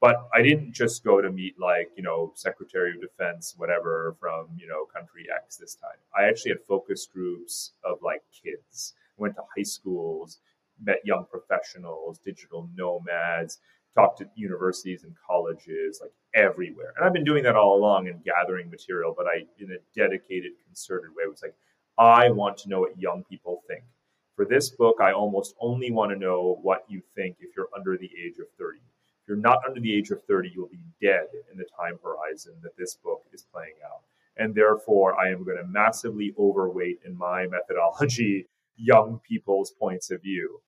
But 0.00 0.28
I 0.34 0.40
didn't 0.40 0.72
just 0.72 1.04
go 1.04 1.20
to 1.20 1.30
meet 1.30 1.60
like 1.60 1.90
you 1.96 2.02
know 2.02 2.32
Secretary 2.34 2.92
of 2.92 3.00
Defense, 3.02 3.54
whatever 3.58 4.16
from 4.18 4.48
you 4.56 4.66
know 4.66 4.86
country 4.86 5.26
X 5.34 5.56
this 5.58 5.74
time. 5.74 5.98
I 6.16 6.26
actually 6.28 6.52
had 6.52 6.62
focus 6.66 7.06
groups 7.06 7.72
of 7.84 7.98
like 8.02 8.22
kids. 8.32 8.94
Went 9.18 9.34
to 9.34 9.42
high 9.54 9.64
schools, 9.64 10.38
met 10.82 11.00
young 11.04 11.26
professionals, 11.30 12.18
digital 12.18 12.70
nomads, 12.74 13.58
talked 13.94 14.18
to 14.18 14.28
universities 14.34 15.04
and 15.04 15.14
colleges, 15.26 16.00
like 16.00 16.12
everywhere. 16.34 16.92
And 16.96 17.04
I've 17.04 17.12
been 17.12 17.24
doing 17.24 17.42
that 17.44 17.56
all 17.56 17.76
along 17.76 18.08
and 18.08 18.22
gathering 18.24 18.70
material, 18.70 19.14
but 19.16 19.26
I, 19.26 19.44
in 19.58 19.72
a 19.72 19.98
dedicated, 19.98 20.52
concerted 20.66 21.10
way, 21.10 21.28
was 21.28 21.42
like, 21.42 21.54
I 21.98 22.30
want 22.30 22.56
to 22.58 22.68
know 22.68 22.80
what 22.80 22.98
young 22.98 23.24
people 23.28 23.62
think. 23.68 23.82
For 24.36 24.44
this 24.44 24.70
book, 24.70 24.96
I 25.02 25.12
almost 25.12 25.54
only 25.60 25.90
want 25.90 26.12
to 26.12 26.18
know 26.18 26.58
what 26.62 26.84
you 26.88 27.02
think 27.14 27.36
if 27.40 27.50
you're 27.56 27.68
under 27.76 27.98
the 27.98 28.10
age 28.24 28.38
of 28.40 28.46
30. 28.58 28.78
If 28.78 29.28
you're 29.28 29.36
not 29.36 29.58
under 29.68 29.80
the 29.80 29.94
age 29.94 30.10
of 30.10 30.22
30, 30.22 30.50
you'll 30.54 30.68
be 30.68 30.84
dead 31.02 31.26
in 31.52 31.58
the 31.58 31.66
time 31.78 31.98
horizon 32.02 32.54
that 32.62 32.76
this 32.78 32.94
book 32.94 33.22
is 33.32 33.44
playing 33.52 33.74
out. 33.84 34.00
And 34.36 34.54
therefore, 34.54 35.20
I 35.20 35.30
am 35.30 35.44
going 35.44 35.58
to 35.58 35.66
massively 35.66 36.32
overweight 36.38 37.00
in 37.04 37.16
my 37.18 37.46
methodology 37.46 38.46
young 38.76 39.20
people's 39.28 39.72
points 39.72 40.10
of 40.10 40.22
view. 40.22 40.62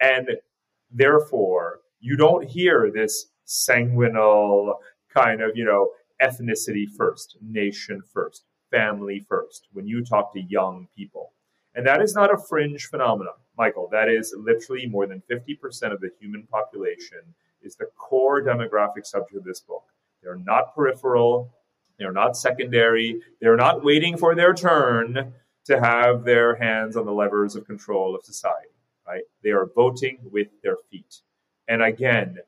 And 0.00 0.28
therefore, 0.92 1.80
you 2.00 2.16
don't 2.16 2.48
hear 2.48 2.90
this 2.92 3.26
sanguinal 3.46 4.74
kind 5.12 5.40
of, 5.40 5.52
you 5.54 5.64
know, 5.64 5.90
ethnicity 6.22 6.86
first, 6.96 7.36
nation 7.42 8.02
first, 8.12 8.44
family 8.70 9.24
first 9.28 9.68
when 9.72 9.86
you 9.86 10.04
talk 10.04 10.32
to 10.32 10.40
young 10.40 10.88
people. 10.96 11.32
And 11.74 11.86
that 11.86 12.00
is 12.00 12.14
not 12.14 12.32
a 12.32 12.38
fringe 12.38 12.86
phenomenon, 12.86 13.34
Michael. 13.56 13.88
That 13.92 14.08
is 14.08 14.34
literally 14.36 14.86
more 14.86 15.06
than 15.06 15.22
50% 15.30 15.92
of 15.92 16.00
the 16.00 16.10
human 16.18 16.46
population 16.50 17.20
is 17.62 17.76
the 17.76 17.86
core 17.96 18.42
demographic 18.42 19.04
subject 19.04 19.36
of 19.36 19.44
this 19.44 19.60
book. 19.60 19.84
They're 20.22 20.36
not 20.36 20.74
peripheral, 20.74 21.52
they're 21.98 22.12
not 22.12 22.36
secondary, 22.36 23.20
they're 23.40 23.56
not 23.56 23.84
waiting 23.84 24.16
for 24.16 24.34
their 24.34 24.54
turn 24.54 25.34
to 25.66 25.80
have 25.80 26.24
their 26.24 26.56
hands 26.56 26.96
on 26.96 27.04
the 27.04 27.12
levers 27.12 27.56
of 27.56 27.66
control 27.66 28.14
of 28.14 28.24
society, 28.24 28.74
right? 29.06 29.24
They 29.42 29.50
are 29.50 29.68
voting 29.74 30.18
with 30.22 30.48
their 30.62 30.76
feet. 30.90 31.20
And 31.68 31.82
again, 31.82 32.38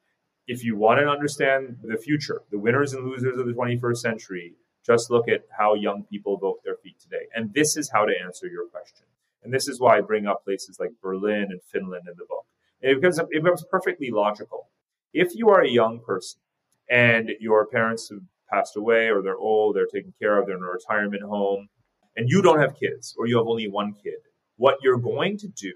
if 0.46 0.64
you 0.64 0.76
want 0.76 1.00
to 1.00 1.08
understand 1.08 1.76
the 1.82 1.98
future, 1.98 2.42
the 2.50 2.58
winners 2.58 2.94
and 2.94 3.06
losers 3.06 3.38
of 3.38 3.46
the 3.46 3.52
21st 3.52 3.96
century, 3.98 4.54
just 4.84 5.10
look 5.10 5.28
at 5.28 5.42
how 5.56 5.74
young 5.74 6.04
people 6.04 6.38
vote 6.38 6.60
their 6.64 6.76
feet 6.76 6.98
today. 6.98 7.26
And 7.34 7.52
this 7.52 7.76
is 7.76 7.90
how 7.90 8.06
to 8.06 8.12
answer 8.24 8.46
your 8.46 8.66
question. 8.68 9.06
And 9.42 9.52
this 9.52 9.68
is 9.68 9.78
why 9.78 9.98
I 9.98 10.00
bring 10.00 10.26
up 10.26 10.44
places 10.44 10.80
like 10.80 10.90
Berlin 11.02 11.48
and 11.50 11.60
Finland 11.70 12.04
in 12.08 12.14
the 12.16 12.24
book. 12.24 12.46
And 12.82 12.92
it 12.92 12.94
becomes, 12.96 13.18
it 13.18 13.42
becomes 13.42 13.64
perfectly 13.70 14.10
logical. 14.10 14.68
If 15.12 15.34
you 15.34 15.50
are 15.50 15.60
a 15.60 15.68
young 15.68 16.00
person 16.00 16.40
and 16.88 17.30
your 17.40 17.66
parents 17.66 18.08
have 18.08 18.20
passed 18.50 18.76
away 18.76 19.10
or 19.10 19.20
they're 19.20 19.36
old, 19.36 19.76
they're 19.76 19.86
taken 19.86 20.14
care 20.18 20.38
of, 20.38 20.46
they're 20.46 20.56
in 20.56 20.62
a 20.62 20.66
retirement 20.66 21.22
home, 21.22 21.68
and 22.16 22.28
you 22.28 22.40
don't 22.40 22.60
have 22.60 22.78
kids 22.78 23.14
or 23.18 23.26
you 23.26 23.36
have 23.36 23.46
only 23.46 23.68
one 23.68 23.92
kid, 23.92 24.18
what 24.56 24.78
you're 24.82 24.98
going 24.98 25.36
to 25.38 25.48
do 25.48 25.74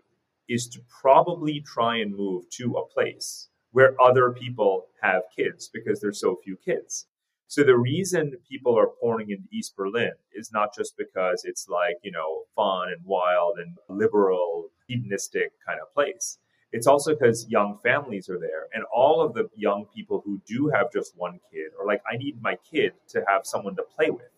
is 0.49 0.69
to 0.69 0.81
probably 1.01 1.61
try 1.61 1.97
and 1.97 2.15
move 2.15 2.49
to 2.51 2.75
a 2.75 2.87
place 2.87 3.49
where 3.73 3.95
other 4.01 4.31
people 4.31 4.87
have 5.03 5.23
kids 5.35 5.71
because 5.73 6.01
there's 6.01 6.21
so 6.21 6.39
few 6.45 6.57
kids. 6.57 7.07
So 7.49 7.63
the 7.63 7.77
reason 7.77 8.39
people 8.49 8.79
are 8.79 8.89
pouring 9.01 9.31
into 9.31 9.45
East 9.53 9.77
Berlin 9.77 10.13
is 10.35 10.53
not 10.53 10.75
just 10.75 10.97
because 10.97 11.43
it's 11.45 11.69
like, 11.69 11.97
you 12.03 12.11
know, 12.11 12.45
fun 12.57 12.89
and 12.89 13.05
wild 13.05 13.59
and 13.59 13.77
liberal, 13.89 14.71
hedonistic 14.87 15.53
kind 15.67 15.79
of 15.81 15.93
place. 15.93 16.39
It's 16.73 16.87
also 16.87 17.13
because 17.13 17.47
young 17.51 17.79
families 17.83 18.31
are 18.31 18.39
there 18.39 18.69
and 18.73 18.85
all 18.85 19.21
of 19.21 19.35
the 19.35 19.51
young 19.55 19.85
people 19.95 20.23
who 20.25 20.41
do 20.47 20.71
have 20.75 20.91
just 20.91 21.13
one 21.17 21.41
kid 21.53 21.73
are 21.79 21.87
like, 21.87 22.01
I 22.11 22.17
need 22.17 22.41
my 22.41 22.57
kid 22.71 22.93
to 23.09 23.23
have 23.29 23.43
someone 23.45 23.77
to 23.77 23.83
play 23.83 24.09
with. 24.09 24.31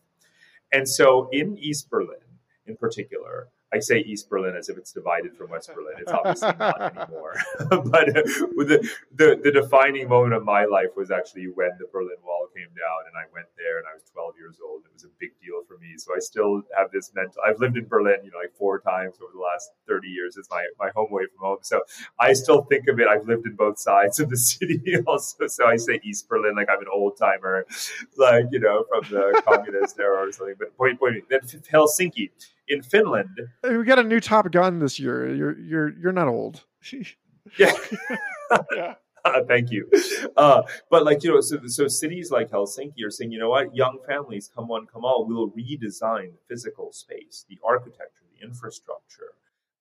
And 0.73 0.89
so 0.89 1.29
in 1.31 1.57
East 1.57 1.89
Berlin 1.89 2.19
in 2.67 2.77
particular, 2.77 3.49
I 3.73 3.81
say 3.81 3.99
East 3.99 4.31
Berlin 4.31 4.55
as 4.57 4.69
if 4.69 4.79
it's 4.79 4.93
divided 4.93 5.37
from 5.37 5.51
West 5.51 5.71
Berlin. 5.75 5.95
It's 5.99 6.13
obviously 6.13 6.53
not 6.59 6.81
anymore. 6.81 7.35
but 7.71 8.07
the, 8.07 8.89
the, 9.15 9.41
the 9.43 9.51
defining 9.51 10.09
moment 10.09 10.35
of 10.35 10.45
my 10.45 10.65
life 10.65 10.95
was 10.97 11.11
actually 11.11 11.49
when 11.49 11.71
the 11.79 11.87
Berlin 11.93 12.17
Wall 12.25 12.47
came 12.55 12.69
down, 12.69 13.01
and 13.09 13.17
I 13.19 13.27
went 13.33 13.49
there, 13.59 13.79
and 13.79 13.87
I 13.91 13.95
was 13.95 14.05
12 14.13 14.35
years 14.39 14.59
old. 14.65 14.85
It 14.85 14.93
was 14.93 15.05
a 15.05 15.13
big 15.19 15.31
deal 15.43 15.63
for 15.67 15.79
me. 15.79 15.95
So 15.97 16.15
I 16.15 16.21
still 16.21 16.63
have 16.77 16.91
this 16.93 17.11
mental. 17.15 17.43
I've 17.47 17.59
lived 17.59 17.77
in 17.77 17.87
Berlin, 17.89 18.23
you 18.23 18.31
know, 18.31 18.39
like 18.39 18.55
four 18.57 18.79
times 18.79 19.17
over 19.21 19.33
the 19.35 19.41
last 19.41 19.71
30 19.89 20.09
years. 20.09 20.37
It's 20.37 20.51
my 20.51 20.65
my 20.79 20.91
home 20.95 21.09
away 21.11 21.27
from 21.27 21.47
home. 21.47 21.59
So 21.63 21.83
I 22.21 22.33
still 22.33 22.63
think 22.63 22.87
of 22.89 23.01
it. 23.01 23.09
I've 23.09 23.27
lived 23.27 23.47
in 23.47 23.57
both 23.57 23.79
sides 23.79 24.21
of 24.21 24.31
the 24.31 24.37
city 24.51 24.81
also. 25.07 25.47
So 25.49 25.67
I 25.67 25.77
say 25.77 26.01
East 26.05 26.29
Berlin 26.29 26.55
like 26.55 26.69
I'm 26.71 26.81
an 26.81 26.93
old 26.93 27.17
timer, 27.19 27.67
like 28.17 28.47
you 28.53 28.61
know, 28.61 28.85
from 28.89 29.03
the 29.11 29.43
communist 29.47 29.99
era 29.99 30.29
or 30.29 30.33
something. 30.33 30.55
But 30.59 30.77
point 30.77 30.99
point. 30.99 31.25
Then 31.29 31.41
Helsinki 31.41 32.31
in 32.69 32.83
Finland. 32.83 33.41
We 33.63 33.85
got 33.85 33.99
a 33.99 34.03
new 34.03 34.21
Top 34.21 34.51
Gun 34.51 34.79
this 34.79 34.99
year. 34.99 35.35
You're 35.35 35.59
you're 35.59 35.89
you're 35.99 36.13
not 36.13 36.29
old. 36.29 36.65
yeah. 37.59 37.73
yeah. 38.75 38.95
Uh, 39.27 39.43
thank 39.49 39.71
you. 39.71 39.91
Uh, 40.37 40.61
but 40.91 41.03
like 41.03 41.25
you 41.25 41.31
know, 41.31 41.41
so 41.41 41.59
so 41.67 41.89
cities 41.89 42.31
like 42.31 42.51
Helsinki 42.51 43.03
are 43.07 43.11
saying, 43.11 43.33
you 43.33 43.39
know 43.39 43.49
what, 43.49 43.75
young 43.75 43.99
families, 44.07 44.51
come 44.55 44.69
one, 44.69 44.85
come 44.85 45.03
all, 45.03 45.27
we'll 45.27 45.51
redesign 45.53 46.33
the 46.33 46.39
physical 46.47 46.93
space, 46.93 47.47
the 47.49 47.59
architecture, 47.67 48.27
the 48.39 48.47
infrastructure 48.47 49.33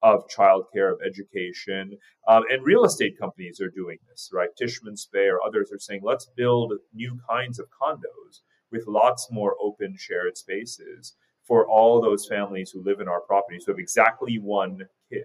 of 0.02 0.26
childcare, 0.30 0.94
of 0.94 1.00
education, 1.06 1.98
um, 2.26 2.44
and 2.50 2.64
real 2.64 2.86
estate 2.86 3.20
companies 3.20 3.60
are 3.60 3.70
doing 3.70 3.98
this, 4.10 4.30
right? 4.32 4.48
Tishman 4.58 4.98
Speyer 4.98 5.36
or 5.36 5.46
others 5.46 5.74
are 5.74 5.80
saying, 5.80 6.00
let's 6.06 6.30
build 6.38 6.72
new 6.94 7.20
kinds 7.30 7.60
of 7.60 7.66
condos 7.70 8.44
with 8.72 8.88
lots 8.88 9.28
more 9.30 9.58
open 9.62 9.98
shared 9.98 10.38
spaces 10.38 11.16
for 11.44 11.68
all 11.68 12.02
those 12.02 12.26
families 12.26 12.72
who 12.72 12.84
live 12.84 13.00
in 13.00 13.08
our 13.08 13.22
properties 13.22 13.64
who 13.66 13.72
have 13.72 13.80
exactly 13.80 14.40
one 14.40 14.82
kid 15.12 15.24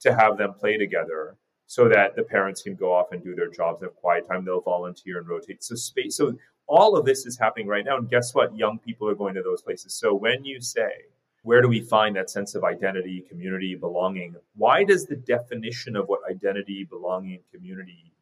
to 0.00 0.14
have 0.14 0.36
them 0.36 0.54
play 0.54 0.76
together 0.76 1.36
so 1.66 1.88
that 1.88 2.14
the 2.16 2.22
parents 2.22 2.62
can 2.62 2.74
go 2.74 2.92
off 2.92 3.12
and 3.12 3.24
do 3.24 3.34
their 3.34 3.48
jobs 3.48 3.82
have 3.82 3.94
quiet 3.96 4.28
time. 4.28 4.44
They'll 4.44 4.60
volunteer 4.60 5.18
and 5.18 5.28
rotate. 5.28 5.64
So 5.64 5.74
space. 5.74 6.16
So 6.16 6.36
all 6.66 6.96
of 6.96 7.06
this 7.06 7.24
is 7.24 7.38
happening 7.38 7.66
right 7.66 7.84
now. 7.84 7.96
And 7.96 8.10
guess 8.10 8.34
what? 8.34 8.56
Young 8.56 8.78
people 8.78 9.08
are 9.08 9.14
going 9.14 9.34
to 9.34 9.42
those 9.42 9.62
places. 9.62 9.94
So 9.94 10.14
when 10.14 10.44
you 10.44 10.60
say, 10.60 10.90
where 11.44 11.60
do 11.60 11.68
we 11.68 11.80
find 11.80 12.14
that 12.14 12.30
sense 12.30 12.54
of 12.54 12.62
identity, 12.62 13.24
community, 13.28 13.74
belonging? 13.74 14.36
Why 14.54 14.84
does 14.84 15.06
the 15.06 15.16
definition 15.16 15.96
of 15.96 16.06
what 16.06 16.20
identity, 16.30 16.84
belonging, 16.84 17.34
and 17.34 17.50
community 17.52 18.12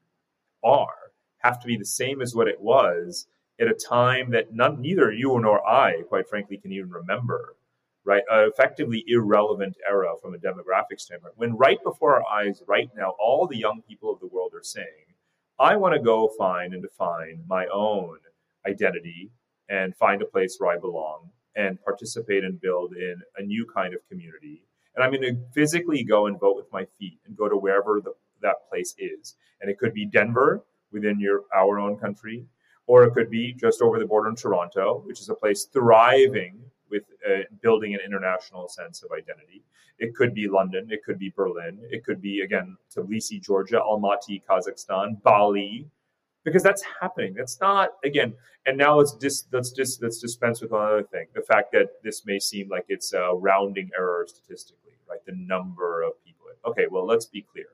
are 0.65 1.13
have 1.39 1.59
to 1.61 1.67
be 1.67 1.77
the 1.77 1.85
same 1.85 2.23
as 2.23 2.35
what 2.35 2.49
it 2.49 2.61
was 2.61 3.27
at 3.61 3.69
a 3.69 3.75
time 3.75 4.31
that 4.31 4.53
none, 4.53 4.81
neither 4.81 5.13
you 5.13 5.39
nor 5.39 5.67
I, 5.69 6.03
quite 6.09 6.29
frankly, 6.29 6.57
can 6.57 6.73
even 6.73 6.91
remember 6.91 7.57
right? 8.05 8.23
A 8.31 8.47
effectively 8.47 9.05
irrelevant 9.07 9.77
era 9.89 10.15
from 10.21 10.35
a 10.35 10.39
demographic 10.39 10.99
standpoint. 10.99 11.35
When 11.37 11.57
right 11.57 11.79
before 11.83 12.17
our 12.17 12.25
eyes, 12.27 12.63
right 12.67 12.91
now, 12.97 13.15
all 13.21 13.47
the 13.47 13.59
young 13.59 13.83
people 13.87 14.13
of 14.13 14.21
the 14.21 14.27
world 14.27 14.53
are 14.55 14.63
saying, 14.63 15.15
I 15.59 15.77
want 15.77 15.95
to 15.95 16.01
go 16.01 16.31
find 16.39 16.73
and 16.73 16.83
define 16.83 17.45
my 17.47 17.67
own 17.67 18.19
identity 18.67 19.31
and 19.69 19.95
find 19.95 20.23
a 20.23 20.27
place 20.27 20.57
where 20.59 20.75
I 20.75 20.79
belong 20.79 21.31
and 21.55 21.83
participate 21.85 22.45
and 22.45 22.61
build 22.61 22.95
in 22.95 23.21
a 23.37 23.43
new 23.43 23.67
kind 23.67 23.95
of 23.95 24.01
community. 24.09 24.63
And 24.95 25.05
I'm 25.05 25.13
going 25.13 25.23
to 25.23 25.41
physically 25.53 26.03
go 26.03 26.27
and 26.27 26.41
vote 26.41 26.57
with 26.57 26.73
my 26.73 26.87
feet 26.99 27.19
and 27.27 27.37
go 27.37 27.49
to 27.49 27.57
wherever 27.57 28.01
the, 28.03 28.15
that 28.43 28.69
place 28.69 28.95
is. 28.99 29.37
And 29.61 29.71
it 29.71 29.79
could 29.79 29.93
be 29.93 30.07
Denver 30.07 30.65
within 30.91 31.21
your 31.21 31.43
our 31.55 31.79
own 31.79 31.97
country, 31.97 32.47
or 32.91 33.05
it 33.05 33.15
could 33.15 33.31
be 33.31 33.53
just 33.53 33.83
over 33.83 34.01
the 34.01 34.05
border 34.05 34.29
in 34.29 34.35
Toronto, 34.35 35.01
which 35.07 35.21
is 35.21 35.29
a 35.29 35.35
place 35.43 35.69
thriving 35.73 36.59
with 36.91 37.05
uh, 37.25 37.43
building 37.63 37.95
an 37.95 38.01
international 38.05 38.67
sense 38.69 39.05
of 39.05 39.13
identity. 39.13 39.63
It 40.01 40.17
could 40.17 40.35
be 40.35 40.49
London, 40.49 40.89
it 40.91 41.05
could 41.05 41.17
be 41.17 41.33
Berlin, 41.37 41.79
it 41.89 42.05
could 42.05 42.21
be 42.21 42.41
again 42.41 42.77
Tbilisi, 42.93 43.41
Georgia, 43.41 43.79
Almaty, 43.79 44.43
Kazakhstan, 44.45 45.23
Bali, 45.23 45.87
because 46.43 46.65
that's 46.65 46.83
happening. 47.01 47.33
That's 47.35 47.61
not 47.61 47.91
again. 48.05 48.35
And 48.67 48.77
now 48.77 48.97
let's 48.99 49.15
dis, 49.15 49.45
let's 49.53 49.71
dis, 49.71 50.01
let's 50.03 50.19
dispense 50.19 50.61
with 50.61 50.73
another 50.73 51.05
thing: 51.05 51.27
the 51.33 51.43
fact 51.43 51.71
that 51.71 52.03
this 52.03 52.27
may 52.27 52.41
seem 52.41 52.69
like 52.69 52.87
it's 52.89 53.13
a 53.13 53.31
rounding 53.33 53.89
error 53.97 54.27
statistically, 54.27 54.95
right? 55.09 55.25
The 55.27 55.37
number 55.37 56.03
of 56.03 56.15
people. 56.25 56.47
Okay, 56.67 56.87
well, 56.91 57.07
let's 57.07 57.27
be 57.27 57.47
clear. 57.53 57.67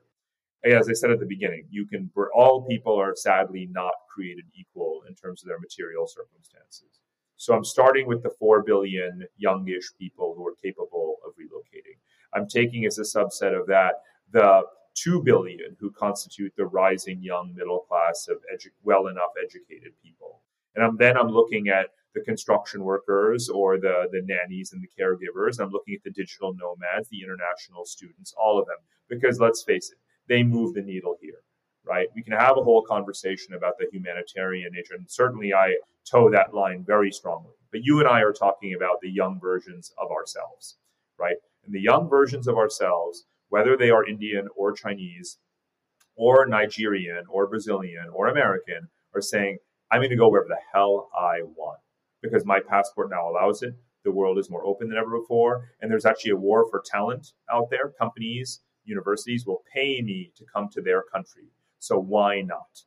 As 0.65 0.89
I 0.89 0.93
said 0.93 1.11
at 1.11 1.19
the 1.19 1.25
beginning, 1.25 1.65
you 1.69 1.85
can 1.85 2.09
all 2.35 2.65
people 2.67 2.99
are 2.99 3.15
sadly 3.15 3.67
not 3.71 3.93
created 4.13 4.45
equal 4.55 5.03
in 5.07 5.15
terms 5.15 5.43
of 5.43 5.47
their 5.47 5.59
material 5.59 6.07
circumstances. 6.07 6.99
So 7.37 7.53
I'm 7.53 7.63
starting 7.63 8.07
with 8.07 8.23
the 8.23 8.31
4 8.39 8.63
billion 8.63 9.25
youngish 9.37 9.91
people 9.99 10.33
who 10.35 10.45
are 10.47 10.55
capable 10.61 11.17
of 11.25 11.33
relocating. 11.33 11.99
I'm 12.33 12.47
taking 12.47 12.85
as 12.85 12.97
a 12.97 13.03
subset 13.03 13.57
of 13.57 13.67
that 13.67 13.93
the 14.31 14.63
2 14.95 15.21
billion 15.23 15.77
who 15.79 15.91
constitute 15.91 16.53
the 16.57 16.65
rising 16.65 17.21
young 17.21 17.53
middle 17.55 17.85
class 17.87 18.27
of 18.27 18.37
edu- 18.53 18.71
well 18.83 19.07
enough 19.07 19.29
educated 19.41 19.93
people. 20.03 20.41
And 20.75 20.83
I'm, 20.83 20.97
then 20.97 21.15
I'm 21.15 21.29
looking 21.29 21.69
at 21.69 21.87
the 22.15 22.21
construction 22.21 22.83
workers 22.83 23.49
or 23.49 23.79
the, 23.79 24.07
the 24.11 24.21
nannies 24.25 24.73
and 24.73 24.81
the 24.81 24.89
caregivers. 24.99 25.59
I'm 25.59 25.69
looking 25.69 25.93
at 25.93 26.03
the 26.03 26.11
digital 26.11 26.55
nomads, 26.55 27.09
the 27.09 27.21
international 27.21 27.85
students, 27.85 28.33
all 28.37 28.59
of 28.59 28.65
them. 28.65 28.77
Because 29.07 29.39
let's 29.39 29.63
face 29.63 29.91
it, 29.91 29.97
they 30.27 30.43
move 30.43 30.73
the 30.73 30.81
needle 30.81 31.17
here, 31.21 31.41
right? 31.85 32.07
We 32.15 32.23
can 32.23 32.33
have 32.33 32.57
a 32.57 32.63
whole 32.63 32.83
conversation 32.83 33.53
about 33.53 33.73
the 33.79 33.87
humanitarian 33.91 34.71
nature. 34.73 34.95
And 34.95 35.09
certainly 35.09 35.53
I 35.53 35.75
toe 36.09 36.29
that 36.31 36.53
line 36.53 36.83
very 36.85 37.11
strongly. 37.11 37.53
But 37.71 37.81
you 37.83 37.99
and 37.99 38.07
I 38.07 38.21
are 38.21 38.33
talking 38.33 38.73
about 38.75 39.01
the 39.01 39.09
young 39.09 39.39
versions 39.41 39.91
of 39.97 40.11
ourselves, 40.11 40.77
right? 41.19 41.35
And 41.65 41.73
the 41.73 41.81
young 41.81 42.09
versions 42.09 42.47
of 42.47 42.55
ourselves 42.55 43.25
whether 43.49 43.77
they 43.77 43.89
are 43.89 44.05
Indian 44.05 44.47
or 44.55 44.73
Chinese 44.73 45.37
or 46.15 46.45
Nigerian 46.45 47.23
or 47.29 47.47
Brazilian 47.47 48.07
or 48.13 48.27
American, 48.27 48.89
are 49.13 49.21
saying, 49.21 49.57
I'm 49.91 49.99
going 49.99 50.09
to 50.09 50.15
go 50.15 50.29
wherever 50.29 50.49
the 50.49 50.57
hell 50.73 51.09
I 51.17 51.41
want 51.43 51.79
because 52.21 52.45
my 52.45 52.59
passport 52.59 53.09
now 53.11 53.29
allows 53.29 53.61
it. 53.61 53.73
The 54.03 54.11
world 54.11 54.37
is 54.37 54.49
more 54.49 54.65
open 54.65 54.89
than 54.89 54.97
ever 54.97 55.19
before. 55.19 55.69
And 55.81 55.91
there's 55.91 56.05
actually 56.05 56.31
a 56.31 56.37
war 56.37 56.65
for 56.69 56.83
talent 56.85 57.33
out 57.51 57.69
there. 57.69 57.93
Companies, 57.99 58.61
universities 58.87 59.45
will 59.45 59.61
pay 59.71 60.01
me 60.01 60.31
to 60.35 60.43
come 60.51 60.69
to 60.69 60.81
their 60.81 61.03
country. 61.03 61.43
So 61.79 61.99
why 61.99 62.41
not? 62.41 62.81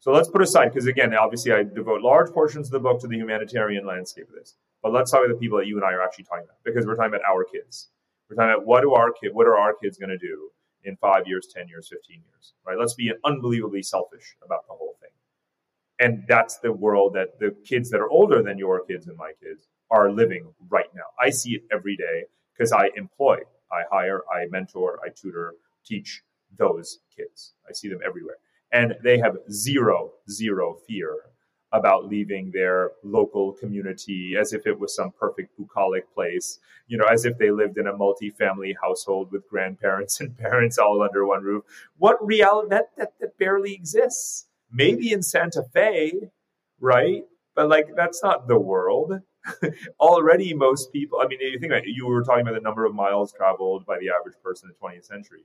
So 0.00 0.10
let's 0.10 0.28
put 0.28 0.42
aside, 0.42 0.70
because 0.70 0.88
again, 0.88 1.14
obviously 1.14 1.52
I 1.52 1.62
devote 1.62 2.02
large 2.02 2.32
portions 2.32 2.66
of 2.66 2.72
the 2.72 2.80
book 2.80 3.00
to 3.02 3.06
the 3.06 3.16
humanitarian 3.16 3.86
landscape 3.86 4.28
of 4.28 4.34
this. 4.34 4.56
But 4.82 4.92
let's 4.92 5.12
talk 5.12 5.20
about 5.24 5.34
the 5.34 5.38
people 5.38 5.58
that 5.58 5.68
you 5.68 5.76
and 5.76 5.84
I 5.84 5.92
are 5.92 6.02
actually 6.02 6.24
talking 6.24 6.42
about, 6.42 6.56
because 6.64 6.86
we're 6.86 6.96
talking 6.96 7.14
about 7.14 7.28
our 7.30 7.44
kids. 7.44 7.90
We're 8.28 8.34
talking 8.34 8.54
about 8.54 8.66
what 8.66 8.80
do 8.80 8.94
our 8.94 9.12
kid, 9.12 9.30
what 9.32 9.46
are 9.46 9.56
our 9.56 9.74
kids 9.74 9.98
going 9.98 10.10
to 10.10 10.18
do 10.18 10.50
in 10.84 10.96
five 10.96 11.28
years, 11.28 11.46
ten 11.54 11.68
years, 11.68 11.88
fifteen 11.88 12.22
years, 12.26 12.54
right? 12.66 12.76
Let's 12.76 12.94
be 12.94 13.12
unbelievably 13.24 13.84
selfish 13.84 14.34
about 14.44 14.66
the 14.66 14.72
whole 14.72 14.96
thing, 15.00 15.10
and 16.00 16.24
that's 16.26 16.58
the 16.58 16.72
world 16.72 17.12
that 17.14 17.38
the 17.38 17.54
kids 17.64 17.90
that 17.90 18.00
are 18.00 18.10
older 18.10 18.42
than 18.42 18.58
your 18.58 18.84
kids 18.84 19.06
and 19.06 19.16
my 19.16 19.32
kids 19.40 19.68
are 19.90 20.10
living 20.10 20.52
right 20.68 20.92
now. 20.96 21.04
I 21.20 21.30
see 21.30 21.50
it 21.50 21.62
every 21.70 21.96
day 21.96 22.24
because 22.56 22.72
I 22.72 22.90
employ, 22.96 23.36
I 23.72 23.82
hire, 23.90 24.22
I 24.32 24.46
mentor, 24.50 24.98
I 25.04 25.08
tutor, 25.08 25.54
teach 25.84 26.22
those 26.58 27.00
kids. 27.16 27.54
I 27.68 27.72
see 27.72 27.88
them 27.88 28.00
everywhere, 28.04 28.36
and 28.72 28.94
they 29.02 29.18
have 29.18 29.38
zero, 29.50 30.12
zero 30.28 30.76
fear 30.86 31.16
about 31.72 32.06
leaving 32.06 32.50
their 32.50 32.90
local 33.02 33.52
community 33.52 34.36
as 34.38 34.52
if 34.52 34.66
it 34.66 34.78
was 34.78 34.94
some 34.94 35.10
perfect 35.10 35.56
bucolic 35.56 36.12
place, 36.14 36.58
you 36.86 36.98
know, 36.98 37.06
as 37.06 37.24
if 37.24 37.38
they 37.38 37.50
lived 37.50 37.78
in 37.78 37.86
a 37.86 37.96
multi-family 37.96 38.76
household 38.80 39.32
with 39.32 39.48
grandparents 39.48 40.20
and 40.20 40.36
parents 40.36 40.78
all 40.78 41.02
under 41.02 41.26
one 41.26 41.42
roof. 41.42 41.64
What 41.96 42.24
reality 42.24 42.68
that, 42.70 42.90
that, 42.96 43.14
that 43.20 43.38
barely 43.38 43.74
exists. 43.74 44.46
Maybe 44.74 45.12
in 45.12 45.22
Santa 45.22 45.62
Fe, 45.74 46.30
right? 46.80 47.24
But 47.54 47.68
like 47.68 47.88
that's 47.96 48.22
not 48.22 48.48
the 48.48 48.58
world. 48.58 49.20
Already 50.00 50.54
most 50.54 50.92
people 50.92 51.20
I 51.20 51.26
mean 51.26 51.40
you 51.40 51.58
think 51.58 51.72
about 51.72 51.84
it, 51.84 51.94
you 51.94 52.06
were 52.06 52.22
talking 52.22 52.42
about 52.42 52.54
the 52.54 52.60
number 52.60 52.84
of 52.84 52.94
miles 52.94 53.32
traveled 53.32 53.84
by 53.86 53.98
the 53.98 54.10
average 54.10 54.36
person 54.42 54.68
in 54.68 54.74
the 54.74 54.96
20th 54.96 55.06
century. 55.06 55.44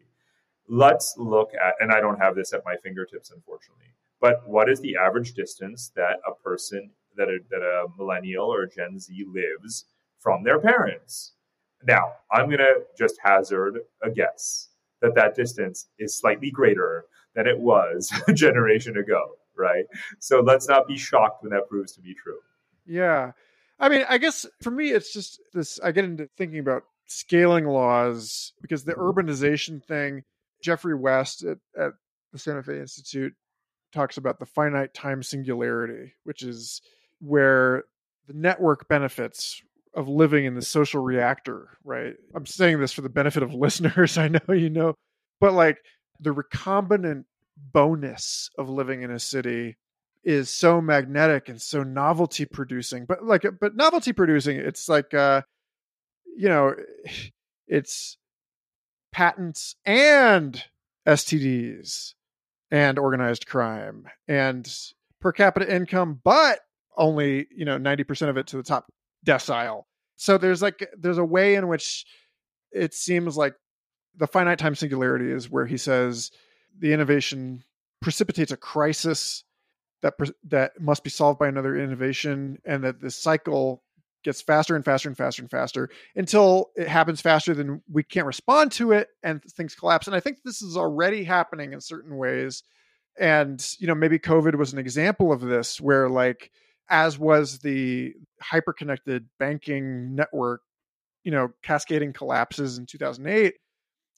Let's 0.69 1.15
look 1.17 1.51
at 1.53 1.73
and 1.79 1.91
I 1.91 1.99
don't 1.99 2.19
have 2.19 2.35
this 2.35 2.53
at 2.53 2.61
my 2.65 2.75
fingertips 2.77 3.31
unfortunately 3.31 3.93
but 4.19 4.47
what 4.47 4.69
is 4.69 4.79
the 4.79 4.95
average 4.97 5.33
distance 5.33 5.91
that 5.95 6.17
a 6.27 6.33
person, 6.33 6.91
that 7.15 7.27
a, 7.27 7.39
that 7.49 7.61
a 7.61 7.87
millennial 7.97 8.51
or 8.51 8.65
Gen 8.65 8.99
Z 8.99 9.13
lives 9.31 9.85
from 10.19 10.43
their 10.43 10.59
parents? 10.59 11.33
Now, 11.83 12.13
I'm 12.31 12.47
going 12.47 12.57
to 12.57 12.81
just 12.97 13.19
hazard 13.23 13.79
a 14.01 14.09
guess 14.09 14.69
that 15.01 15.13
that 15.15 15.35
distance 15.35 15.87
is 15.99 16.17
slightly 16.17 16.49
greater 16.49 17.05
than 17.35 17.45
it 17.45 17.59
was 17.59 18.11
a 18.27 18.33
generation 18.33 18.97
ago, 18.97 19.37
right? 19.57 19.85
So 20.19 20.41
let's 20.41 20.67
not 20.67 20.87
be 20.87 20.97
shocked 20.97 21.43
when 21.43 21.51
that 21.51 21.67
proves 21.69 21.93
to 21.93 22.01
be 22.01 22.13
true. 22.13 22.39
Yeah. 22.85 23.31
I 23.79 23.89
mean, 23.89 24.05
I 24.09 24.17
guess 24.17 24.45
for 24.61 24.71
me, 24.71 24.89
it's 24.89 25.13
just 25.13 25.39
this 25.53 25.79
I 25.79 25.91
get 25.91 26.05
into 26.05 26.27
thinking 26.37 26.59
about 26.59 26.83
scaling 27.05 27.65
laws 27.65 28.53
because 28.61 28.83
the 28.83 28.93
mm-hmm. 28.93 29.19
urbanization 29.19 29.83
thing, 29.83 30.23
Geoffrey 30.61 30.95
West 30.95 31.43
at, 31.43 31.57
at 31.77 31.91
the 32.31 32.39
Santa 32.39 32.63
Fe 32.63 32.79
Institute 32.79 33.33
talks 33.93 34.17
about 34.17 34.39
the 34.39 34.45
finite 34.45 34.93
time 34.93 35.23
singularity, 35.23 36.13
which 36.23 36.43
is 36.43 36.81
where 37.19 37.83
the 38.27 38.33
network 38.33 38.87
benefits 38.87 39.61
of 39.93 40.07
living 40.07 40.45
in 40.45 40.53
the 40.53 40.61
social 40.61 41.01
reactor, 41.01 41.69
right? 41.83 42.13
I'm 42.35 42.45
saying 42.45 42.79
this 42.79 42.93
for 42.93 43.01
the 43.01 43.09
benefit 43.09 43.43
of 43.43 43.53
listeners. 43.55 44.17
I 44.17 44.27
know 44.27 44.53
you 44.53 44.69
know, 44.69 44.95
but 45.39 45.53
like 45.53 45.77
the 46.19 46.33
recombinant 46.33 47.25
bonus 47.73 48.49
of 48.57 48.69
living 48.69 49.01
in 49.01 49.11
a 49.11 49.19
city 49.19 49.77
is 50.23 50.49
so 50.49 50.81
magnetic 50.81 51.49
and 51.49 51.61
so 51.61 51.83
novelty 51.83 52.45
producing. 52.45 53.05
But 53.05 53.23
like, 53.23 53.45
but 53.59 53.75
novelty 53.75 54.13
producing, 54.13 54.57
it's 54.57 54.89
like, 54.89 55.13
uh, 55.13 55.41
you 56.35 56.49
know, 56.49 56.75
it's 57.67 58.17
patents 59.11 59.75
and 59.85 60.63
STDs 61.07 62.13
and 62.71 62.99
organized 62.99 63.47
crime 63.47 64.07
and 64.27 64.69
per 65.21 65.31
capita 65.31 65.73
income, 65.73 66.19
but 66.23 66.59
only, 66.95 67.47
you 67.55 67.65
know, 67.65 67.77
90% 67.77 68.29
of 68.29 68.37
it 68.37 68.47
to 68.47 68.57
the 68.57 68.63
top 68.63 68.91
decile. 69.25 69.83
So 70.17 70.37
there's 70.37 70.61
like, 70.61 70.87
there's 70.97 71.17
a 71.17 71.25
way 71.25 71.55
in 71.55 71.67
which 71.67 72.05
it 72.71 72.93
seems 72.93 73.37
like 73.37 73.55
the 74.15 74.27
finite 74.27 74.59
time 74.59 74.75
singularity 74.75 75.31
is 75.31 75.49
where 75.49 75.65
he 75.65 75.77
says 75.77 76.31
the 76.79 76.93
innovation 76.93 77.63
precipitates 78.01 78.51
a 78.51 78.57
crisis 78.57 79.43
that 80.01 80.13
that 80.47 80.79
must 80.79 81.03
be 81.03 81.09
solved 81.09 81.39
by 81.39 81.47
another 81.47 81.75
innovation 81.75 82.59
and 82.65 82.83
that 82.83 83.01
this 83.01 83.15
cycle 83.15 83.83
gets 84.23 84.41
faster 84.41 84.75
and 84.75 84.83
faster 84.83 85.07
and 85.07 85.17
faster 85.17 85.41
and 85.41 85.49
faster 85.49 85.89
until 86.15 86.71
it 86.75 86.87
happens 86.87 87.21
faster 87.21 87.53
than 87.53 87.81
we 87.91 88.03
can't 88.03 88.27
respond 88.27 88.71
to 88.71 88.91
it 88.91 89.07
and 89.23 89.41
things 89.43 89.73
collapse. 89.73 90.05
And 90.07 90.15
I 90.15 90.19
think 90.19 90.37
this 90.43 90.61
is 90.61 90.75
already 90.75 91.23
happening 91.23 91.73
in 91.73 91.81
certain 91.81 92.17
ways. 92.17 92.63
And, 93.19 93.65
you 93.79 93.87
know, 93.87 93.95
maybe 93.95 94.19
COVID 94.19 94.55
was 94.55 94.73
an 94.73 94.79
example 94.79 95.31
of 95.31 95.41
this 95.41 95.81
where, 95.81 96.09
like, 96.09 96.51
as 96.89 97.17
was 97.17 97.59
the 97.59 98.13
hyper-connected 98.41 99.25
banking 99.39 100.13
network, 100.13 100.61
you 101.23 101.31
know, 101.31 101.49
cascading 101.63 102.13
collapses 102.13 102.77
in 102.77 102.85
2008. 102.85 103.55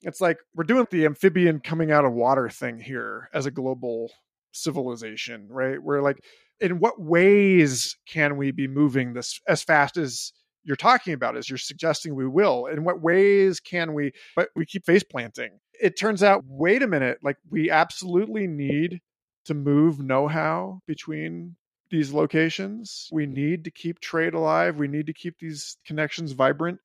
It's 0.01 0.21
like 0.21 0.37
we're 0.55 0.63
doing 0.63 0.87
the 0.89 1.05
amphibian 1.05 1.59
coming 1.59 1.91
out 1.91 2.05
of 2.05 2.13
water 2.13 2.49
thing 2.49 2.79
here 2.79 3.29
as 3.33 3.45
a 3.45 3.51
global 3.51 4.11
civilization, 4.51 5.47
right? 5.49 5.81
We're 5.81 6.01
like 6.01 6.23
in 6.59 6.79
what 6.79 7.01
ways 7.01 7.97
can 8.07 8.37
we 8.37 8.51
be 8.51 8.67
moving 8.67 9.13
this 9.13 9.39
as 9.47 9.63
fast 9.63 9.97
as 9.97 10.31
you're 10.63 10.75
talking 10.75 11.13
about 11.13 11.37
as 11.37 11.49
you're 11.49 11.57
suggesting 11.57 12.15
we 12.15 12.27
will? 12.27 12.65
In 12.65 12.83
what 12.83 13.01
ways 13.01 13.59
can 13.59 13.93
we 13.93 14.11
but 14.35 14.49
we 14.55 14.65
keep 14.65 14.85
face 14.85 15.03
planting. 15.03 15.59
It 15.81 15.97
turns 15.97 16.23
out 16.23 16.43
wait 16.45 16.83
a 16.83 16.87
minute 16.87 17.19
like 17.23 17.37
we 17.49 17.69
absolutely 17.69 18.47
need 18.47 19.01
to 19.45 19.53
move 19.53 19.99
know-how 19.99 20.81
between 20.85 21.55
these 21.89 22.13
locations. 22.13 23.09
We 23.11 23.25
need 23.25 23.63
to 23.63 23.71
keep 23.71 23.99
trade 23.99 24.33
alive. 24.33 24.77
We 24.77 24.87
need 24.87 25.07
to 25.07 25.13
keep 25.13 25.39
these 25.39 25.77
connections 25.85 26.33
vibrant. 26.33 26.79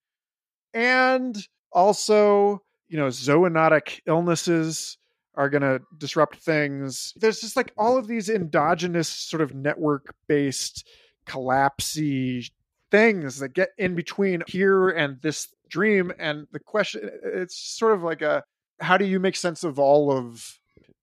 And 0.73 1.37
also, 1.73 2.63
you 2.89 2.97
know, 2.99 3.09
zoonotic 3.09 4.01
illnesses 4.07 4.99
are 5.35 5.51
going 5.51 5.63
to 5.63 5.81
disrupt 5.99 6.37
things. 6.37 7.13
There's 7.17 7.41
just 7.41 7.57
like 7.57 7.73
all 7.77 7.99
of 7.99 8.07
these 8.07 8.29
endogenous 8.29 9.09
sort 9.09 9.41
of 9.41 9.55
network 9.55 10.15
based 10.29 10.87
collapsy 11.27 12.51
things 12.91 13.41
that 13.41 13.49
get 13.49 13.71
in 13.79 13.95
between 13.95 14.43
here 14.47 14.91
and 14.91 15.21
this 15.23 15.49
dream. 15.69 16.13
And 16.19 16.47
the 16.53 16.61
question, 16.61 17.11
it's 17.25 17.57
sort 17.57 17.95
of 17.95 18.03
like 18.03 18.23
a 18.23 18.45
how 18.81 18.97
do 18.97 19.05
you 19.05 19.21
make 19.21 19.37
sense 19.37 19.65
of 19.65 19.79
all 19.79 20.11
of 20.11 20.59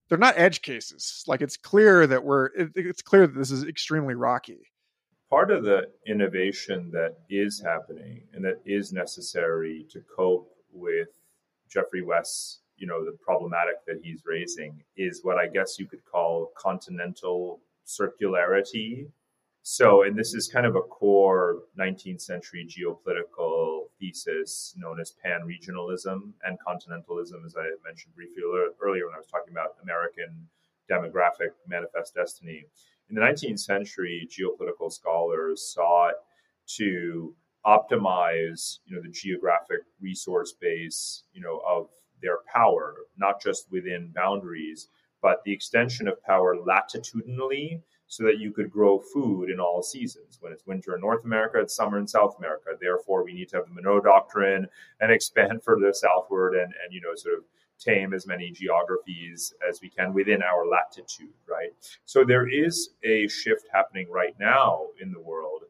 they're 0.08 0.18
not 0.18 0.38
edge 0.38 0.62
cases. 0.62 1.24
Like 1.26 1.40
it's 1.40 1.56
clear 1.56 2.06
that 2.06 2.24
we're 2.24 2.46
it, 2.46 2.72
it's 2.76 3.02
clear 3.02 3.26
that 3.26 3.36
this 3.36 3.50
is 3.50 3.64
extremely 3.64 4.14
rocky. 4.14 4.70
Part 5.30 5.50
of 5.50 5.64
the 5.64 5.84
innovation 6.06 6.90
that 6.92 7.16
is 7.30 7.62
happening 7.64 8.22
and 8.34 8.44
that 8.44 8.60
is 8.66 8.92
necessary 8.92 9.86
to 9.90 10.02
cope 10.14 10.54
with 10.70 11.08
Geoffrey 11.72 12.02
West's 12.02 12.60
you 12.76 12.86
know 12.86 13.04
the 13.04 13.16
problematic 13.24 13.76
that 13.86 14.00
he's 14.02 14.22
raising 14.26 14.82
is 14.96 15.20
what 15.22 15.38
I 15.38 15.46
guess 15.46 15.78
you 15.78 15.86
could 15.86 16.04
call 16.04 16.52
continental 16.56 17.60
circularity. 17.86 19.06
So, 19.64 20.02
and 20.02 20.18
this 20.18 20.34
is 20.34 20.48
kind 20.48 20.66
of 20.66 20.74
a 20.74 20.80
core 20.80 21.62
19th 21.78 22.20
century 22.20 22.66
geopolitical 22.66 23.84
thesis 24.00 24.74
known 24.76 25.00
as 25.00 25.12
pan 25.12 25.42
regionalism 25.46 26.32
and 26.44 26.58
continentalism, 26.66 27.44
as 27.46 27.54
I 27.56 27.66
mentioned 27.84 28.16
briefly 28.16 28.42
earlier 28.82 29.06
when 29.06 29.14
I 29.14 29.18
was 29.18 29.28
talking 29.28 29.52
about 29.52 29.76
American 29.84 30.48
demographic 30.90 31.52
manifest 31.68 32.14
destiny. 32.16 32.64
In 33.08 33.14
the 33.14 33.20
19th 33.20 33.60
century, 33.60 34.28
geopolitical 34.28 34.90
scholars 34.90 35.72
sought 35.72 36.14
to 36.78 37.34
optimize, 37.66 38.78
you 38.86 38.96
know, 38.96 39.02
the 39.02 39.08
geographic 39.08 39.80
resource 40.00 40.52
base, 40.52 41.24
you 41.32 41.40
know, 41.40 41.62
of 41.68 41.88
their 42.20 42.38
power, 42.52 42.94
not 43.16 43.40
just 43.40 43.70
within 43.70 44.12
boundaries, 44.14 44.88
but 45.20 45.42
the 45.44 45.52
extension 45.52 46.08
of 46.08 46.22
power 46.24 46.56
latitudinally 46.56 47.80
so 48.08 48.24
that 48.24 48.38
you 48.38 48.52
could 48.52 48.70
grow 48.70 48.98
food 48.98 49.48
in 49.48 49.58
all 49.58 49.82
seasons. 49.82 50.36
When 50.40 50.52
it's 50.52 50.66
winter 50.66 50.94
in 50.94 51.00
North 51.00 51.24
America, 51.24 51.60
it's 51.60 51.74
summer 51.74 51.98
in 51.98 52.06
South 52.06 52.36
America. 52.38 52.70
Therefore, 52.78 53.24
we 53.24 53.32
need 53.32 53.48
to 53.50 53.56
have 53.56 53.66
the 53.66 53.72
Monroe 53.72 54.00
Doctrine 54.00 54.66
and 55.00 55.10
expand 55.10 55.62
further 55.64 55.92
southward 55.92 56.54
and, 56.54 56.74
and 56.84 56.92
you 56.92 57.00
know, 57.00 57.14
sort 57.14 57.38
of 57.38 57.44
tame 57.78 58.12
as 58.12 58.26
many 58.26 58.50
geographies 58.50 59.54
as 59.68 59.80
we 59.80 59.88
can 59.88 60.12
within 60.12 60.42
our 60.42 60.66
latitude, 60.66 61.32
right? 61.48 61.70
So 62.04 62.24
there 62.24 62.48
is 62.48 62.90
a 63.02 63.26
shift 63.28 63.66
happening 63.72 64.08
right 64.10 64.34
now 64.38 64.86
in 65.00 65.10
the 65.10 65.20
world 65.20 65.62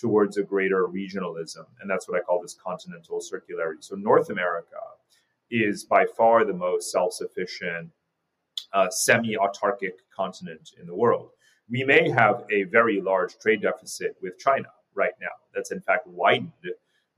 towards 0.00 0.36
a 0.36 0.42
greater 0.42 0.86
regionalism. 0.86 1.66
And 1.80 1.90
that's 1.90 2.08
what 2.08 2.18
I 2.18 2.22
call 2.22 2.40
this 2.40 2.54
continental 2.54 3.20
circularity. 3.20 3.82
So 3.82 3.96
North 3.96 4.30
America 4.30 4.76
is 5.50 5.84
by 5.84 6.06
far 6.16 6.44
the 6.44 6.54
most 6.54 6.90
self 6.90 7.12
sufficient, 7.12 7.90
uh, 8.72 8.88
semi 8.90 9.36
autarkic 9.36 9.94
continent 10.14 10.70
in 10.80 10.86
the 10.86 10.94
world. 10.94 11.30
We 11.68 11.84
may 11.84 12.08
have 12.10 12.44
a 12.50 12.64
very 12.64 13.00
large 13.00 13.38
trade 13.38 13.62
deficit 13.62 14.16
with 14.22 14.38
China 14.38 14.68
right 14.94 15.12
now. 15.20 15.28
That's 15.54 15.70
in 15.70 15.80
fact 15.80 16.06
widened 16.06 16.52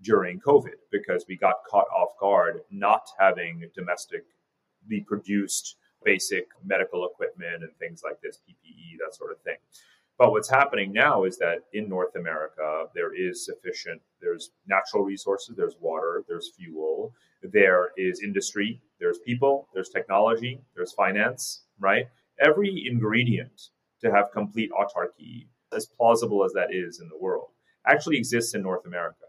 during 0.02 0.40
COVID 0.40 0.74
because 0.90 1.24
we 1.28 1.36
got 1.36 1.64
caught 1.70 1.86
off 1.96 2.18
guard 2.18 2.60
not 2.70 3.02
having 3.18 3.70
domestically 3.74 4.24
produced 5.06 5.76
basic 6.04 6.48
medical 6.64 7.06
equipment 7.06 7.62
and 7.62 7.70
things 7.78 8.02
like 8.04 8.20
this, 8.20 8.38
PPE, 8.48 8.98
that 8.98 9.14
sort 9.14 9.30
of 9.30 9.40
thing. 9.40 9.56
But 10.22 10.30
what's 10.30 10.48
happening 10.48 10.92
now 10.92 11.24
is 11.24 11.36
that 11.38 11.62
in 11.72 11.88
North 11.88 12.14
America, 12.14 12.84
there 12.94 13.12
is 13.12 13.44
sufficient, 13.44 14.00
there's 14.20 14.52
natural 14.68 15.02
resources, 15.02 15.56
there's 15.56 15.74
water, 15.80 16.22
there's 16.28 16.52
fuel, 16.56 17.12
there 17.42 17.88
is 17.96 18.20
industry, 18.22 18.80
there's 19.00 19.18
people, 19.26 19.66
there's 19.74 19.88
technology, 19.88 20.60
there's 20.76 20.92
finance, 20.92 21.64
right? 21.80 22.06
Every 22.40 22.84
ingredient 22.88 23.70
to 24.00 24.12
have 24.12 24.26
complete 24.32 24.70
autarky, 24.70 25.48
as 25.74 25.86
plausible 25.86 26.44
as 26.44 26.52
that 26.52 26.68
is 26.72 27.00
in 27.00 27.08
the 27.08 27.18
world, 27.18 27.48
actually 27.84 28.16
exists 28.16 28.54
in 28.54 28.62
North 28.62 28.86
America. 28.86 29.26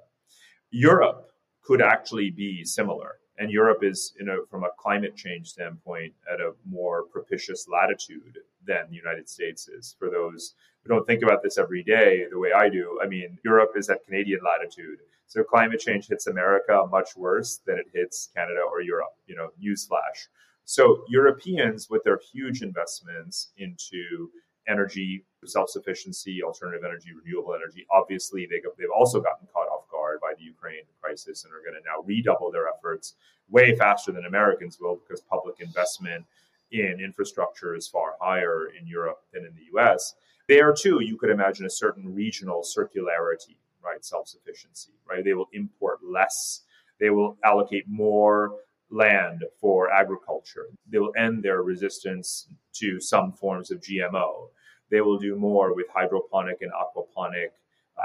Europe 0.69 1.31
could 1.63 1.81
actually 1.81 2.29
be 2.29 2.63
similar. 2.63 3.15
And 3.37 3.49
Europe 3.49 3.83
is, 3.83 4.13
you 4.19 4.25
know, 4.25 4.45
from 4.49 4.63
a 4.63 4.69
climate 4.77 5.15
change 5.15 5.49
standpoint, 5.49 6.13
at 6.31 6.39
a 6.39 6.53
more 6.69 7.03
propitious 7.03 7.67
latitude 7.67 8.37
than 8.65 8.89
the 8.89 8.95
United 8.95 9.27
States 9.27 9.67
is. 9.67 9.95
For 9.97 10.09
those 10.09 10.53
who 10.83 10.93
don't 10.93 11.05
think 11.07 11.23
about 11.23 11.41
this 11.41 11.57
every 11.57 11.83
day 11.83 12.25
the 12.29 12.39
way 12.39 12.51
I 12.55 12.69
do, 12.69 12.99
I 13.03 13.07
mean, 13.07 13.37
Europe 13.43 13.71
is 13.75 13.89
at 13.89 14.05
Canadian 14.05 14.41
latitude. 14.43 14.99
So 15.27 15.43
climate 15.43 15.79
change 15.79 16.07
hits 16.07 16.27
America 16.27 16.85
much 16.91 17.15
worse 17.15 17.59
than 17.65 17.79
it 17.79 17.87
hits 17.91 18.29
Canada 18.35 18.61
or 18.69 18.81
Europe, 18.81 19.13
you 19.25 19.35
know, 19.35 19.49
newsflash. 19.63 20.27
So 20.65 21.03
Europeans, 21.09 21.89
with 21.89 22.03
their 22.03 22.19
huge 22.31 22.61
investments 22.61 23.51
into 23.57 24.29
energy, 24.67 25.25
self 25.45 25.69
sufficiency, 25.69 26.41
alternative 26.43 26.83
energy, 26.85 27.09
renewable 27.13 27.53
energy. 27.53 27.85
Obviously, 27.91 28.47
they, 28.49 28.61
they've 28.77 28.95
also 28.95 29.19
gotten 29.19 29.47
caught 29.53 29.67
off 29.67 29.89
guard 29.89 30.19
by 30.21 30.33
the 30.37 30.43
Ukraine 30.43 30.83
crisis 31.13 31.43
and 31.43 31.53
are 31.53 31.61
going 31.61 31.79
to 31.79 31.87
now 31.87 32.03
redouble 32.05 32.51
their 32.51 32.67
efforts 32.67 33.13
way 33.49 33.75
faster 33.75 34.11
than 34.11 34.25
Americans 34.25 34.77
will 34.79 34.95
because 34.95 35.21
public 35.21 35.55
investment 35.59 36.25
in 36.71 36.99
infrastructure 37.03 37.75
is 37.75 37.87
far 37.87 38.15
higher 38.19 38.69
in 38.79 38.87
Europe 38.87 39.19
than 39.31 39.45
in 39.45 39.53
the 39.53 39.79
US. 39.79 40.15
There, 40.49 40.73
too, 40.73 40.99
you 41.01 41.17
could 41.17 41.29
imagine 41.29 41.65
a 41.65 41.69
certain 41.69 42.13
regional 42.13 42.63
circularity, 42.63 43.55
right? 43.83 44.03
Self 44.03 44.27
sufficiency, 44.27 44.91
right? 45.09 45.23
They 45.23 45.33
will 45.33 45.49
import 45.53 45.99
less, 46.03 46.61
they 46.99 47.09
will 47.09 47.37
allocate 47.43 47.87
more 47.87 48.55
land 48.89 49.43
for 49.59 49.91
agriculture. 49.91 50.67
They 50.91 50.99
will 50.99 51.13
end 51.17 51.43
their 51.43 51.63
resistance 51.63 52.47
to 52.73 52.99
some 52.99 53.31
forms 53.31 53.71
of 53.71 53.81
GMO. 53.81 54.49
They 54.91 55.01
will 55.01 55.17
do 55.17 55.35
more 55.35 55.73
with 55.73 55.87
hydroponic 55.93 56.61
and 56.61 56.71
aquaponic 56.71 57.49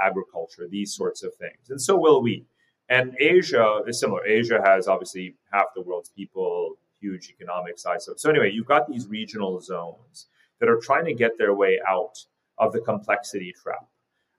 agriculture, 0.03 0.67
these 0.67 0.93
sorts 0.93 1.23
of 1.23 1.33
things. 1.35 1.69
And 1.69 1.81
so 1.81 1.97
will 1.97 2.21
we. 2.21 2.45
And 2.89 3.15
Asia 3.19 3.81
is 3.87 3.99
similar. 3.99 4.25
Asia 4.25 4.61
has 4.65 4.87
obviously 4.87 5.35
half 5.51 5.67
the 5.75 5.81
world's 5.81 6.09
people, 6.09 6.75
huge 6.99 7.29
economic 7.29 7.77
size. 7.77 8.05
So, 8.05 8.13
so 8.17 8.29
anyway, 8.29 8.51
you've 8.51 8.65
got 8.65 8.87
these 8.87 9.07
regional 9.07 9.61
zones 9.61 10.27
that 10.59 10.69
are 10.69 10.79
trying 10.81 11.05
to 11.05 11.13
get 11.13 11.37
their 11.37 11.53
way 11.53 11.79
out 11.87 12.17
of 12.57 12.73
the 12.73 12.81
complexity 12.81 13.53
trap, 13.61 13.87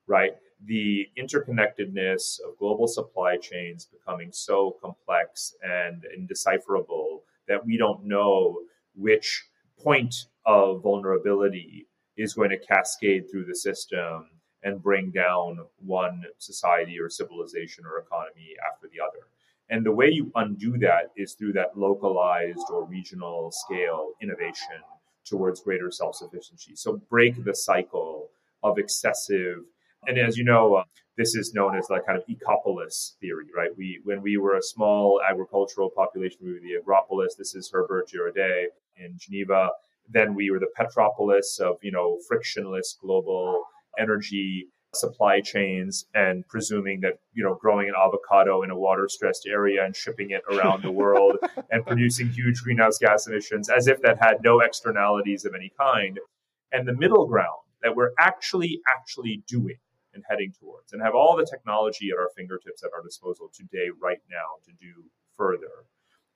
right? 0.07 0.33
the 0.67 1.09
interconnectedness 1.19 2.41
of 2.47 2.59
global 2.59 2.87
supply 2.87 3.37
chains 3.37 3.87
becoming 3.87 4.31
so 4.33 4.77
complex 4.83 5.55
and 5.63 6.05
indecipherable 6.17 7.23
that 7.49 7.65
we 7.65 7.77
don't 7.77 8.05
know 8.05 8.59
which 8.95 9.45
point 9.79 10.15
of 10.45 10.83
vulnerability 10.83 11.87
is 12.17 12.35
going 12.35 12.51
to 12.51 12.59
cascade 12.59 13.31
through 13.31 13.47
the 13.47 13.55
system 13.55 14.29
and 14.63 14.83
bring 14.83 15.11
down 15.11 15.59
one 15.85 16.23
society 16.39 16.99
or 17.01 17.09
civilization 17.09 17.85
or 17.87 17.99
economy 17.99 18.55
after 18.71 18.89
the 18.89 19.01
other. 19.01 19.27
And 19.71 19.87
the 19.87 19.93
way 19.93 20.09
you 20.11 20.33
undo 20.35 20.77
that 20.79 21.13
is 21.17 21.35
through 21.35 21.53
that 21.55 21.79
localized 21.79 22.67
or 22.71 22.85
regional 22.85 23.53
scale 23.53 24.13
innovation 24.21 24.83
towards 25.25 25.61
greater 25.61 25.91
self 25.91 26.17
sufficiency. 26.17 26.75
So 26.75 27.01
break 27.09 27.45
the 27.45 27.55
cycle 27.55 28.29
of 28.63 28.79
excessive 28.79 29.65
and 30.07 30.19
as 30.19 30.37
you 30.37 30.45
know, 30.45 30.77
uh, 30.77 30.85
this 31.17 31.35
is 31.35 31.53
known 31.53 31.77
as 31.77 31.91
like 31.91 32.07
kind 32.07 32.19
of 32.19 32.25
ecopolis 32.27 33.17
theory, 33.21 33.47
right? 33.55 33.71
We 33.77 34.01
when 34.05 34.23
we 34.23 34.39
were 34.39 34.57
a 34.57 34.63
small 34.63 35.21
agricultural 35.29 35.91
population, 35.91 36.39
we 36.43 36.53
were 36.55 36.61
the 36.61 36.79
agropolis. 36.81 37.37
This 37.37 37.55
is 37.55 37.71
Herbert 37.71 38.09
Girardet 38.09 38.69
in 38.97 39.19
Geneva. 39.19 39.71
Then 40.09 40.35
we 40.35 40.51
were 40.51 40.59
the 40.59 40.73
petropolis 40.75 41.59
of 41.61 41.77
you 41.83 41.93
know 41.93 42.19
frictionless 42.27 42.97
global 43.01 43.65
energy 43.99 44.69
supply 44.93 45.41
chains 45.41 46.07
and 46.15 46.47
presuming 46.49 47.01
that 47.01 47.21
you 47.33 47.45
know 47.45 47.55
growing 47.55 47.89
an 47.89 47.95
avocado 47.97 48.63
in 48.63 48.71
a 48.71 48.77
water 48.77 49.09
stressed 49.09 49.47
area 49.47 49.85
and 49.85 49.95
shipping 49.95 50.31
it 50.31 50.43
around 50.53 50.83
the 50.83 50.91
world 50.91 51.37
and 51.71 51.87
producing 51.87 52.29
huge 52.29 52.61
greenhouse 52.63 52.99
gas 52.99 53.29
emissions 53.29 53.69
as 53.69 53.87
if 53.87 54.03
that 54.03 54.19
had 54.21 54.39
no 54.43 54.61
externalities 54.61 55.45
of 55.45 55.55
any 55.55 55.73
kind 55.79 56.19
and 56.73 56.89
the 56.89 56.93
middle 56.93 57.27
ground 57.27 57.61
that 57.83 57.95
we're 57.95 58.11
actually 58.19 58.81
actually 58.93 59.43
doing 59.47 59.77
and 60.15 60.25
heading 60.29 60.53
towards, 60.59 60.93
and 60.93 61.03
have 61.03 61.15
all 61.15 61.37
the 61.37 61.47
technology 61.47 62.11
at 62.11 62.19
our 62.19 62.31
fingertips 62.37 62.83
at 62.83 62.91
our 62.95 63.03
disposal 63.03 63.51
today, 63.55 63.89
right 64.03 64.21
now, 64.31 64.59
to 64.65 64.73
do 64.81 65.05
further, 65.37 65.87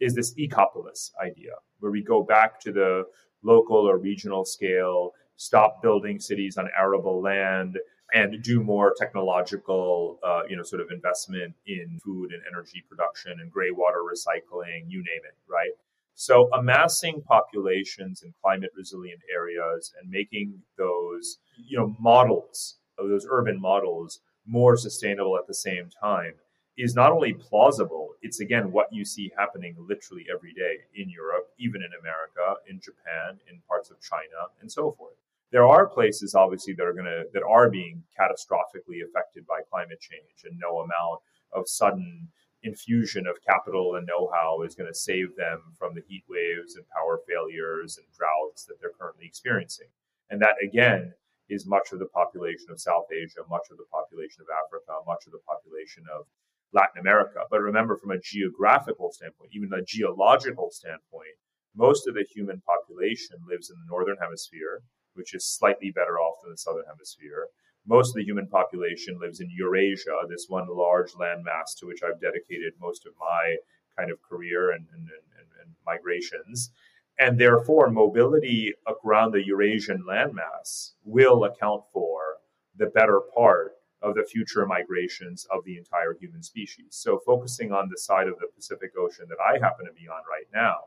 is 0.00 0.14
this 0.14 0.34
ecopolis 0.34 1.11
idea, 1.22 1.52
where 1.80 1.92
we 1.92 2.02
go 2.02 2.22
back 2.22 2.61
to 2.61 2.72
the 2.72 3.05
local 3.42 3.88
or 3.88 3.98
regional 3.98 4.44
scale, 4.44 5.12
stop 5.37 5.82
building 5.82 6.20
cities 6.20 6.57
on 6.57 6.68
arable 6.78 7.20
land, 7.20 7.78
and 8.12 8.43
do 8.43 8.62
more 8.62 8.95
technological, 8.97 10.18
uh, 10.22 10.43
you 10.49 10.57
know, 10.57 10.62
sort 10.62 10.80
of 10.80 10.91
investment 10.91 11.55
in 11.66 11.99
food 12.05 12.32
and 12.32 12.43
energy 12.51 12.85
production 12.89 13.41
and 13.41 13.51
gray 13.51 13.70
water 13.70 14.01
recycling, 14.01 14.85
you 14.87 14.99
name 14.99 15.22
it, 15.24 15.35
right? 15.49 15.72
So 16.14 16.49
amassing 16.55 17.22
populations 17.22 18.22
in 18.22 18.32
climate 18.41 18.70
resilient 18.76 19.20
areas 19.35 19.93
and 20.01 20.09
making 20.09 20.62
those, 20.78 21.39
you 21.57 21.76
know, 21.76 21.97
models 21.99 22.76
of 22.99 23.09
those 23.09 23.26
urban 23.28 23.61
models 23.61 24.20
more 24.47 24.76
sustainable 24.76 25.37
at 25.37 25.49
the 25.49 25.55
same 25.55 25.89
time 26.01 26.35
is 26.76 26.95
not 26.95 27.11
only 27.11 27.32
plausible, 27.32 28.11
it's 28.22 28.41
again 28.41 28.70
what 28.70 28.93
you 28.93 29.05
see 29.05 29.32
happening 29.37 29.74
literally 29.78 30.26
every 30.32 30.53
day 30.53 30.78
in 30.95 31.09
Europe, 31.09 31.49
even 31.59 31.82
in 31.82 31.91
America, 31.99 32.61
in 32.68 32.80
Japan, 32.80 33.39
in 33.51 33.61
parts 33.66 33.91
of 33.91 34.01
China, 34.01 34.51
and 34.61 34.70
so 34.70 34.93
forth. 34.93 35.14
There 35.55 35.68
are 35.68 35.86
places 35.86 36.34
obviously 36.34 36.74
that 36.74 36.82
are 36.82 36.92
going 36.92 37.07
to 37.07 37.30
that 37.32 37.46
are 37.46 37.70
being 37.70 38.02
catastrophically 38.18 39.07
affected 39.07 39.46
by 39.46 39.62
climate 39.70 40.00
change 40.00 40.42
and 40.42 40.59
no 40.59 40.80
amount 40.80 41.22
of 41.52 41.68
sudden 41.68 42.26
infusion 42.64 43.28
of 43.28 43.38
capital 43.46 43.94
and 43.94 44.05
know-how 44.05 44.62
is 44.66 44.74
going 44.74 44.90
to 44.90 44.98
save 44.98 45.36
them 45.36 45.62
from 45.78 45.94
the 45.94 46.02
heat 46.09 46.24
waves 46.28 46.74
and 46.74 46.84
power 46.90 47.20
failures 47.28 47.98
and 47.98 48.07
droughts 48.18 48.64
that 48.64 48.80
they're 48.80 48.98
currently 48.98 49.26
experiencing. 49.26 49.86
And 50.28 50.42
that 50.42 50.59
again 50.61 51.14
is 51.48 51.68
much 51.68 51.92
of 51.92 52.00
the 52.00 52.11
population 52.11 52.74
of 52.74 52.80
South 52.80 53.07
Asia, 53.14 53.46
much 53.48 53.70
of 53.70 53.78
the 53.78 53.86
population 53.94 54.42
of 54.42 54.50
Africa, 54.50 55.07
much 55.07 55.22
of 55.26 55.38
the 55.38 55.46
population 55.46 56.02
of 56.11 56.26
Latin 56.72 56.98
America. 56.98 57.46
But 57.48 57.61
remember, 57.62 57.96
from 57.96 58.11
a 58.11 58.18
geographical 58.18 59.12
standpoint, 59.12 59.55
even 59.55 59.70
a 59.72 59.86
geological 59.86 60.72
standpoint, 60.72 61.38
most 61.76 62.09
of 62.09 62.14
the 62.14 62.26
human 62.34 62.61
population 62.66 63.38
lives 63.46 63.70
in 63.70 63.78
the 63.78 63.86
northern 63.86 64.18
hemisphere, 64.18 64.82
which 65.14 65.34
is 65.34 65.44
slightly 65.44 65.90
better 65.90 66.18
off 66.18 66.42
than 66.42 66.52
the 66.52 66.58
southern 66.58 66.84
hemisphere. 66.86 67.48
Most 67.86 68.10
of 68.10 68.14
the 68.14 68.24
human 68.24 68.46
population 68.46 69.18
lives 69.20 69.40
in 69.40 69.50
Eurasia, 69.50 70.16
this 70.28 70.46
one 70.48 70.68
large 70.68 71.12
landmass 71.12 71.76
to 71.78 71.86
which 71.86 72.02
I've 72.02 72.20
dedicated 72.20 72.72
most 72.80 73.06
of 73.06 73.12
my 73.20 73.56
kind 73.96 74.10
of 74.10 74.22
career 74.22 74.70
and, 74.70 74.86
and, 74.92 75.02
and, 75.02 75.48
and 75.60 75.74
migrations. 75.86 76.70
And 77.18 77.38
therefore, 77.38 77.90
mobility 77.90 78.74
around 79.04 79.32
the 79.32 79.46
Eurasian 79.46 80.02
landmass 80.08 80.92
will 81.04 81.44
account 81.44 81.84
for 81.92 82.38
the 82.76 82.86
better 82.86 83.20
part 83.34 83.72
of 84.02 84.14
the 84.14 84.24
future 84.24 84.66
migrations 84.66 85.46
of 85.50 85.64
the 85.64 85.78
entire 85.78 86.14
human 86.20 86.42
species. 86.42 86.88
So, 86.90 87.20
focusing 87.24 87.72
on 87.72 87.88
the 87.88 87.98
side 87.98 88.26
of 88.26 88.38
the 88.38 88.48
Pacific 88.54 88.92
Ocean 88.98 89.26
that 89.28 89.38
I 89.40 89.58
happen 89.64 89.86
to 89.86 89.92
be 89.92 90.08
on 90.08 90.22
right 90.28 90.46
now, 90.52 90.78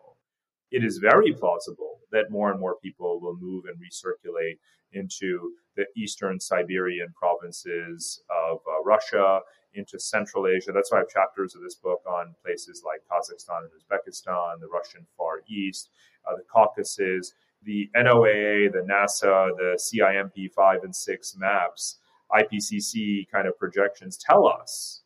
it 0.70 0.84
is 0.84 0.98
very 0.98 1.32
plausible 1.34 1.97
that 2.12 2.32
more 2.32 2.52
and 2.52 2.60
more 2.60 2.78
people 2.82 3.20
will 3.20 3.38
move 3.40 3.66
and 3.66 3.78
recirculate 3.78 4.58
into 4.94 5.52
the 5.76 5.86
eastern 5.96 6.40
Siberian 6.40 7.14
provinces 7.20 8.22
of 8.30 8.60
uh, 8.68 8.84
Russia, 8.84 9.42
into 9.74 10.00
Central 10.00 10.48
Asia. 10.48 10.72
That's 10.72 10.92
why 10.92 11.00
I 11.00 11.02
have 11.02 11.10
chapters 11.10 11.56
of 11.56 11.62
this 11.62 11.76
book 11.76 12.02
on 12.08 12.34
places 12.44 12.84
like 12.86 13.02
Kazakhstan 13.12 13.64
and 13.64 13.72
Uzbekistan, 13.72 14.60
the 14.60 14.68
Russian 14.68 15.06
Far 15.18 15.42
East, 15.48 15.90
uh, 16.28 16.36
the 16.36 16.44
Caucasus, 16.52 17.34
the 17.64 17.90
NOAA, 17.96 18.72
the 18.72 18.80
NASA, 18.80 19.50
the 19.58 19.78
CMIP 19.78 20.52
5 20.54 20.84
and 20.84 20.96
6 20.96 21.36
maps 21.38 21.98
IPCC 22.32 23.30
kind 23.32 23.48
of 23.48 23.58
projections 23.58 24.18
tell 24.18 24.48
us 24.48 25.02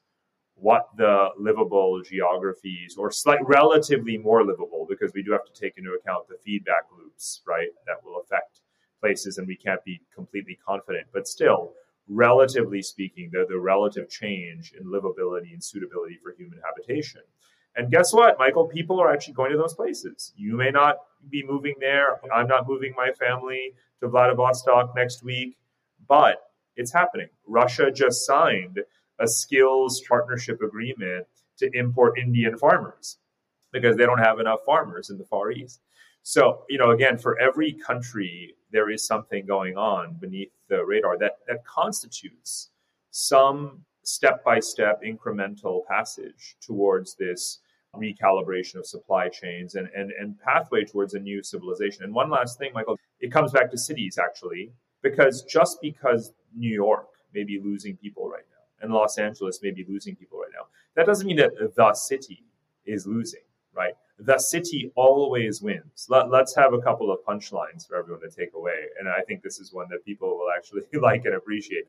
what 0.62 0.90
the 0.96 1.30
livable 1.40 2.02
geographies 2.04 2.96
or 2.96 3.12
slight 3.12 3.40
relatively 3.46 4.16
more 4.16 4.46
livable 4.46 4.86
because 4.88 5.12
we 5.16 5.24
do 5.24 5.32
have 5.32 5.44
to 5.44 5.60
take 5.60 5.76
into 5.78 5.92
account 5.94 6.28
the 6.28 6.38
feedback 6.46 6.84
loops 6.96 7.42
right 7.48 7.70
that 7.88 7.96
will 8.06 8.22
affect 8.22 8.60
places 9.00 9.40
and 9.40 9.48
we 9.48 9.56
can't 9.56 9.84
be 9.84 10.00
completely 10.14 10.58
confident. 10.64 11.08
But 11.12 11.28
still 11.28 11.74
relatively 12.08 12.84
speaking 12.84 13.32
the, 13.34 13.46
the 13.50 13.60
relative 13.60 14.08
change 14.08 14.74
in 14.80 14.86
livability 14.86 15.52
and 15.52 15.64
suitability 15.64 16.20
for 16.22 16.36
human 16.38 16.60
habitation. 16.64 17.22
And 17.76 17.90
guess 17.90 18.14
what 18.14 18.38
michael? 18.38 18.68
People 18.68 19.02
are 19.02 19.12
actually 19.12 19.34
going 19.34 19.52
to 19.52 19.58
those 19.58 19.74
places. 19.74 20.32
You 20.36 20.58
may 20.58 20.70
not 20.70 20.98
be 21.32 21.44
moving 21.44 21.74
there. 21.80 22.20
I'm 22.32 22.48
not 22.48 22.68
moving 22.68 22.94
my 22.96 23.12
family 23.14 23.74
to 24.00 24.10
vladivostok 24.10 24.96
next 24.96 25.24
week. 25.24 25.58
But 26.08 26.36
it's 26.76 26.94
happening. 26.94 27.30
Russia 27.48 27.92
just 27.92 28.26
signed 28.28 28.80
a 29.22 29.28
skills 29.28 30.02
partnership 30.08 30.62
agreement 30.62 31.28
to 31.58 31.70
import 31.74 32.18
Indian 32.18 32.58
farmers 32.58 33.18
because 33.72 33.96
they 33.96 34.06
don't 34.06 34.20
have 34.20 34.40
enough 34.40 34.60
farmers 34.66 35.10
in 35.10 35.18
the 35.18 35.24
Far 35.26 35.52
East. 35.52 35.82
So, 36.24 36.64
you 36.70 36.78
know, 36.78 36.92
again, 36.92 37.18
for 37.18 37.40
every 37.40 37.74
country, 37.74 38.56
there 38.72 38.90
is 38.90 39.06
something 39.06 39.46
going 39.46 39.78
on 39.78 40.16
beneath 40.20 40.52
the 40.70 40.84
radar 40.86 41.18
that, 41.20 41.38
that 41.48 41.66
constitutes 41.66 42.70
some 43.12 43.84
step 44.04 44.44
by 44.44 44.60
step 44.60 45.02
incremental 45.06 45.86
passage 45.88 46.56
towards 46.62 47.16
this 47.16 47.60
recalibration 47.96 48.76
of 48.76 48.86
supply 48.86 49.28
chains 49.30 49.76
and, 49.76 49.88
and, 49.96 50.12
and 50.20 50.40
pathway 50.40 50.84
towards 50.84 51.14
a 51.14 51.20
new 51.20 51.44
civilization. 51.44 52.04
And 52.04 52.14
one 52.14 52.30
last 52.30 52.58
thing, 52.58 52.72
Michael, 52.74 52.98
it 53.20 53.32
comes 53.32 53.52
back 53.52 53.70
to 53.72 53.78
cities 53.78 54.18
actually, 54.18 54.72
because 55.04 55.44
just 55.44 55.80
because 55.82 56.34
New 56.56 56.74
York 56.74 57.08
may 57.34 57.44
be 57.44 57.60
losing 57.64 57.98
people 57.98 58.30
right 58.30 58.46
and 58.82 58.92
Los 58.92 59.18
Angeles 59.18 59.60
may 59.62 59.72
be 59.72 59.86
losing 59.88 60.16
people 60.16 60.40
right 60.40 60.52
now. 60.54 60.68
That 60.96 61.06
doesn't 61.06 61.28
mean 61.28 61.38
that 61.38 61.54
the 61.76 61.94
city 61.94 62.44
is 62.86 63.06
losing, 63.08 63.42
right? 63.76 63.94
The 64.20 64.38
city 64.38 64.92
always 64.96 65.62
wins. 65.62 66.06
Let, 66.10 66.32
us 66.34 66.56
have 66.56 66.74
a 66.74 66.82
couple 66.82 67.12
of 67.12 67.20
punchlines 67.28 67.88
for 67.88 67.98
everyone 67.98 68.22
to 68.22 68.30
take 68.30 68.54
away. 68.56 68.88
And 69.00 69.08
I 69.10 69.22
think 69.22 69.42
this 69.42 69.60
is 69.60 69.74
one 69.74 69.88
that 69.90 70.06
people 70.06 70.38
will 70.38 70.50
actually 70.56 70.82
like 71.00 71.26
and 71.26 71.36
appreciate. 71.36 71.86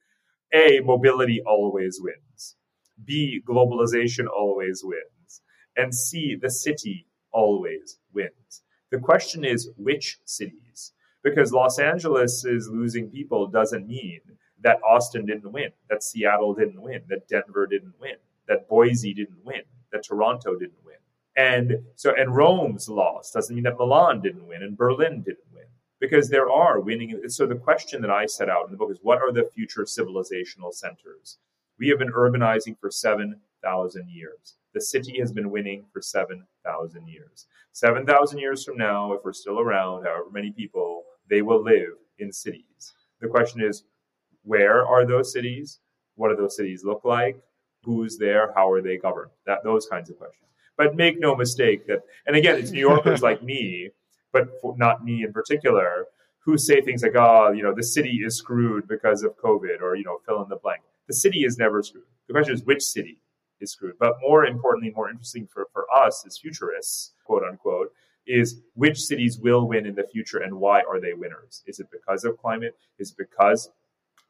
A, 0.55 0.81
mobility 0.81 1.43
always 1.47 2.01
wins. 2.01 2.57
B, 3.05 3.41
globalization 3.47 4.27
always 4.29 4.83
wins. 4.85 5.41
And 5.77 5.95
C, 5.95 6.37
the 6.41 6.51
city 6.51 7.07
always 7.33 7.99
wins. 8.13 8.63
The 8.91 8.99
question 8.99 9.45
is 9.45 9.71
which 9.77 10.19
cities? 10.27 10.93
Because 11.25 11.53
Los 11.53 11.79
Angeles 11.79 12.45
is 12.45 12.69
losing 12.71 13.11
people 13.11 13.47
doesn't 13.47 13.89
mean 13.89 14.21
that 14.63 14.81
Austin 14.87 15.27
didn't 15.27 15.51
win, 15.53 15.71
that 15.91 16.03
Seattle 16.03 16.55
didn't 16.55 16.81
win, 16.81 17.03
that 17.09 17.29
Denver 17.29 17.67
didn't 17.67 17.95
win, 18.01 18.17
that 18.49 18.69
Boise 18.69 19.15
didn't 19.15 19.45
win, 19.45 19.63
that 19.93 20.05
Toronto 20.05 20.55
didn't 20.55 20.85
win. 20.85 20.97
And 21.37 21.85
so, 21.97 22.15
and 22.17 22.35
Rome's 22.35 22.89
loss 22.89 23.31
doesn't 23.31 23.55
mean 23.55 23.65
that 23.65 23.79
Milan 23.79 24.21
didn't 24.21 24.47
win 24.47 24.63
and 24.63 24.77
Berlin 24.77 25.23
didn't 25.23 25.53
win 25.53 25.65
because 26.01 26.29
there 26.29 26.51
are 26.51 26.81
winning. 26.81 27.29
So 27.29 27.47
the 27.47 27.55
question 27.55 28.03
that 28.03 28.11
I 28.11 28.27
set 28.27 28.51
out 28.51 28.67
in 28.67 28.73
the 28.73 28.77
book 28.77 28.91
is 28.91 28.99
what 29.03 29.19
are 29.19 29.33
the 29.33 29.49
future 29.55 29.83
civilizational 29.83 30.73
centers? 30.73 31.39
We 31.79 31.89
have 31.89 31.99
been 31.99 32.13
urbanizing 32.13 32.77
for 32.79 32.91
7,000 32.91 34.09
years. 34.11 34.57
The 34.75 34.81
city 34.81 35.19
has 35.21 35.33
been 35.33 35.51
winning 35.51 35.85
for 35.93 36.03
7,000 36.03 37.09
years. 37.09 37.47
7,000 37.73 38.39
years 38.39 38.65
from 38.65 38.77
now, 38.77 39.13
if 39.13 39.21
we're 39.25 39.33
still 39.33 39.59
around, 39.59 40.05
however 40.05 40.31
many 40.31 40.53
people, 40.53 41.05
they 41.31 41.41
will 41.41 41.63
live 41.63 41.95
in 42.19 42.33
cities. 42.33 42.93
The 43.21 43.29
question 43.29 43.63
is, 43.63 43.85
where 44.45 44.87
are 44.87 45.07
those 45.07 45.33
cities? 45.33 45.81
What 46.17 46.29
do 46.29 46.37
those 46.37 46.57
cities 46.57 46.85
look 46.85 47.05
like? 47.05 47.41
Who's 47.85 48.19
there? 48.19 48.53
How 48.55 48.71
are 48.71 48.83
they 48.83 48.97
governed? 48.97 49.31
That 49.47 49.65
those 49.65 49.87
kinds 49.87 50.11
of 50.11 50.19
questions. 50.19 50.49
But 50.77 50.97
make 50.97 51.21
no 51.21 51.35
mistake 51.37 51.87
that, 51.87 52.03
and 52.27 52.37
again, 52.37 52.59
it's 52.59 52.71
New 52.71 52.81
Yorkers 52.81 53.23
like 53.29 53.43
me, 53.43 53.91
but 54.33 54.49
not 54.77 55.05
me 55.05 55.25
in 55.25 55.33
particular, 55.33 56.07
who 56.41 56.57
say 56.59 56.81
things 56.81 57.03
like, 57.03 57.17
"Oh, 57.17 57.53
you 57.53 57.63
know, 57.63 57.75
the 57.75 57.83
city 57.83 58.21
is 58.25 58.37
screwed 58.37 58.89
because 58.89 59.23
of 59.23 59.37
COVID," 59.37 59.81
or 59.81 59.97
you 59.97 60.05
know, 60.05 60.19
fill 60.27 60.43
in 60.43 60.49
the 60.49 60.57
blank. 60.57 60.83
The 61.09 61.15
city 61.15 61.45
is 61.45 61.59
never 61.59 61.83
screwed. 61.83 62.05
The 62.27 62.35
question 62.35 62.55
is 62.55 62.65
which 62.65 62.83
city 62.83 63.19
is 63.61 63.73
screwed. 63.73 63.99
But 63.99 64.15
more 64.21 64.45
importantly, 64.47 64.93
more 64.95 65.11
interesting 65.11 65.47
for, 65.47 65.69
for 65.73 65.87
us 65.95 66.25
as 66.27 66.39
futurists, 66.39 67.13
quote 67.25 67.45
unquote, 67.45 67.93
is 68.27 68.61
which 68.75 69.01
cities 69.01 69.39
will 69.39 69.67
win 69.67 69.87
in 69.87 69.95
the 69.95 70.05
future 70.05 70.39
and 70.39 70.55
why 70.55 70.83
are 70.83 71.01
they 71.01 71.13
winners? 71.13 71.63
Is 71.67 71.81
it 71.81 71.89
because 71.91 72.25
of 72.25 72.39
climate? 72.39 72.77
Is 72.99 73.11
it 73.11 73.17
because 73.19 73.71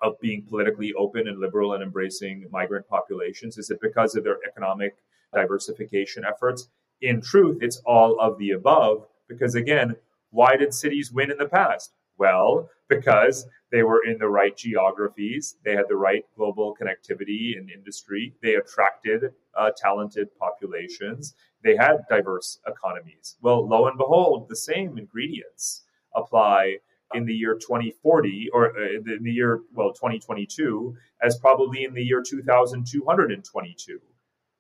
of 0.02 0.20
being 0.20 0.44
politically 0.48 0.92
open 0.94 1.28
and 1.28 1.38
liberal 1.38 1.74
and 1.74 1.82
embracing 1.82 2.46
migrant 2.50 2.88
populations? 2.88 3.56
Is 3.56 3.70
it 3.70 3.80
because 3.80 4.14
of 4.16 4.24
their 4.24 4.38
economic 4.46 4.96
diversification 5.32 6.24
efforts? 6.24 6.68
In 7.00 7.20
truth, 7.20 7.58
it's 7.60 7.80
all 7.86 8.20
of 8.20 8.38
the 8.38 8.50
above 8.50 9.06
because, 9.28 9.54
again, 9.54 9.96
why 10.30 10.56
did 10.56 10.74
cities 10.74 11.12
win 11.12 11.30
in 11.30 11.38
the 11.38 11.46
past? 11.46 11.92
Well, 12.18 12.68
because 12.88 13.46
they 13.70 13.82
were 13.82 14.02
in 14.04 14.18
the 14.18 14.28
right 14.28 14.56
geographies, 14.56 15.56
they 15.64 15.74
had 15.74 15.86
the 15.88 15.96
right 15.96 16.24
global 16.36 16.76
connectivity 16.80 17.56
and 17.56 17.70
industry, 17.70 18.34
they 18.42 18.54
attracted 18.54 19.32
uh, 19.58 19.70
talented 19.76 20.28
populations, 20.38 21.34
they 21.64 21.76
had 21.76 22.04
diverse 22.08 22.58
economies. 22.66 23.36
Well, 23.40 23.66
lo 23.66 23.86
and 23.86 23.96
behold, 23.96 24.48
the 24.48 24.56
same 24.56 24.98
ingredients 24.98 25.84
apply 26.14 26.78
in 27.14 27.24
the 27.24 27.34
year 27.34 27.54
2040 27.54 28.50
or 28.52 28.76
uh, 28.76 28.90
in 28.96 29.22
the 29.22 29.30
year 29.30 29.60
well 29.74 29.92
2022 29.92 30.94
as 31.22 31.38
probably 31.38 31.84
in 31.84 31.94
the 31.94 32.02
year 32.02 32.22
2222 32.22 34.00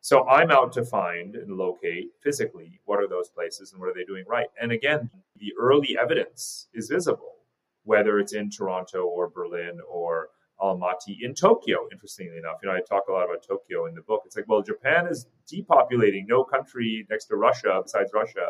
so 0.00 0.26
i'm 0.28 0.50
out 0.50 0.72
to 0.72 0.84
find 0.84 1.36
and 1.36 1.56
locate 1.56 2.08
physically 2.22 2.80
what 2.84 2.98
are 2.98 3.08
those 3.08 3.28
places 3.28 3.72
and 3.72 3.80
what 3.80 3.88
are 3.88 3.94
they 3.94 4.04
doing 4.04 4.24
right. 4.28 4.48
And 4.60 4.72
again 4.72 5.10
the 5.36 5.52
early 5.58 5.96
evidence 6.00 6.68
is 6.74 6.88
visible 6.88 7.36
whether 7.84 8.18
it's 8.18 8.34
in 8.34 8.50
toronto 8.50 9.04
or 9.04 9.28
berlin 9.28 9.78
or 9.90 10.28
almaty 10.60 11.16
in 11.22 11.34
tokyo 11.34 11.88
interestingly 11.90 12.36
enough. 12.38 12.58
You 12.62 12.68
know 12.68 12.76
i 12.76 12.80
talk 12.80 13.04
a 13.08 13.12
lot 13.12 13.24
about 13.24 13.44
tokyo 13.46 13.86
in 13.86 13.94
the 13.94 14.02
book. 14.02 14.22
It's 14.26 14.36
like 14.36 14.48
well 14.48 14.62
japan 14.62 15.06
is 15.06 15.26
depopulating. 15.52 16.26
No 16.28 16.44
country 16.44 17.06
next 17.10 17.26
to 17.26 17.36
russia 17.36 17.80
besides 17.82 18.10
russia 18.14 18.48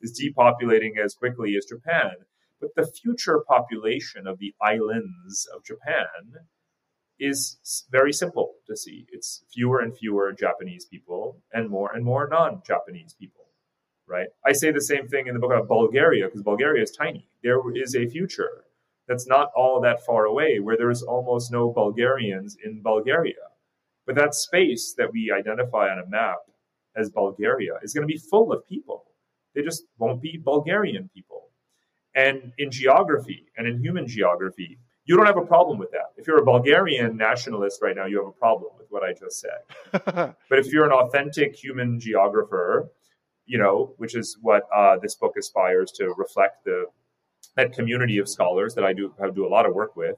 is 0.00 0.20
depopulating 0.20 0.98
as 1.02 1.14
quickly 1.14 1.56
as 1.56 1.64
japan 1.64 2.12
but 2.60 2.70
the 2.76 2.86
future 2.86 3.40
population 3.46 4.26
of 4.26 4.38
the 4.38 4.54
islands 4.62 5.46
of 5.54 5.64
Japan 5.64 6.44
is 7.18 7.84
very 7.90 8.12
simple 8.12 8.54
to 8.66 8.76
see. 8.76 9.06
It's 9.12 9.44
fewer 9.52 9.80
and 9.80 9.96
fewer 9.96 10.32
Japanese 10.32 10.84
people 10.84 11.42
and 11.52 11.70
more 11.70 11.92
and 11.94 12.04
more 12.04 12.28
non 12.28 12.62
Japanese 12.66 13.14
people, 13.18 13.46
right? 14.06 14.28
I 14.44 14.52
say 14.52 14.70
the 14.70 14.80
same 14.80 15.06
thing 15.08 15.26
in 15.26 15.34
the 15.34 15.40
book 15.40 15.52
about 15.52 15.68
Bulgaria 15.68 16.26
because 16.26 16.42
Bulgaria 16.42 16.82
is 16.82 16.90
tiny. 16.90 17.28
There 17.42 17.60
is 17.74 17.94
a 17.94 18.06
future 18.06 18.64
that's 19.06 19.26
not 19.26 19.50
all 19.54 19.80
that 19.82 20.04
far 20.04 20.24
away 20.24 20.58
where 20.60 20.76
there 20.76 20.90
is 20.90 21.02
almost 21.02 21.52
no 21.52 21.72
Bulgarians 21.72 22.56
in 22.64 22.82
Bulgaria. 22.82 23.50
But 24.06 24.16
that 24.16 24.34
space 24.34 24.94
that 24.98 25.12
we 25.12 25.32
identify 25.32 25.88
on 25.88 25.98
a 25.98 26.08
map 26.08 26.38
as 26.96 27.10
Bulgaria 27.10 27.74
is 27.82 27.92
going 27.94 28.06
to 28.06 28.12
be 28.12 28.18
full 28.18 28.52
of 28.52 28.66
people. 28.66 29.04
They 29.54 29.62
just 29.62 29.84
won't 29.98 30.22
be 30.22 30.40
Bulgarian 30.42 31.10
people. 31.14 31.43
And 32.14 32.52
in 32.58 32.70
geography 32.70 33.46
and 33.56 33.66
in 33.66 33.80
human 33.82 34.06
geography, 34.06 34.78
you 35.04 35.16
don't 35.16 35.26
have 35.26 35.36
a 35.36 35.44
problem 35.44 35.78
with 35.78 35.90
that. 35.90 36.12
If 36.16 36.26
you're 36.26 36.40
a 36.40 36.44
Bulgarian 36.44 37.16
nationalist 37.16 37.82
right 37.82 37.94
now, 37.94 38.06
you 38.06 38.18
have 38.18 38.28
a 38.28 38.38
problem 38.38 38.72
with 38.78 38.86
what 38.90 39.02
I 39.02 39.12
just 39.12 39.40
said. 39.40 39.60
but 40.48 40.58
if 40.58 40.72
you're 40.72 40.86
an 40.86 40.92
authentic 40.92 41.54
human 41.56 42.00
geographer, 42.00 42.90
you 43.46 43.58
know, 43.58 43.94
which 43.98 44.14
is 44.14 44.38
what 44.40 44.62
uh, 44.74 44.96
this 45.02 45.14
book 45.16 45.34
aspires 45.38 45.92
to 45.96 46.14
reflect 46.16 46.64
the 46.64 46.86
that 47.56 47.72
community 47.72 48.18
of 48.18 48.28
scholars 48.28 48.74
that 48.74 48.84
I 48.84 48.92
do 48.92 49.14
have 49.20 49.34
do 49.34 49.46
a 49.46 49.48
lot 49.48 49.66
of 49.66 49.74
work 49.74 49.94
with, 49.94 50.16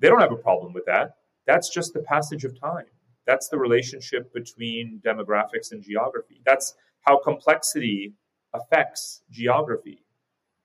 they 0.00 0.08
don't 0.08 0.20
have 0.20 0.32
a 0.32 0.36
problem 0.36 0.72
with 0.72 0.84
that. 0.86 1.14
That's 1.46 1.72
just 1.72 1.94
the 1.94 2.00
passage 2.00 2.44
of 2.44 2.58
time. 2.60 2.86
That's 3.26 3.48
the 3.48 3.58
relationship 3.58 4.32
between 4.34 5.00
demographics 5.04 5.70
and 5.70 5.82
geography. 5.82 6.40
That's 6.44 6.74
how 7.02 7.18
complexity 7.18 8.14
affects 8.54 9.22
geography, 9.30 10.04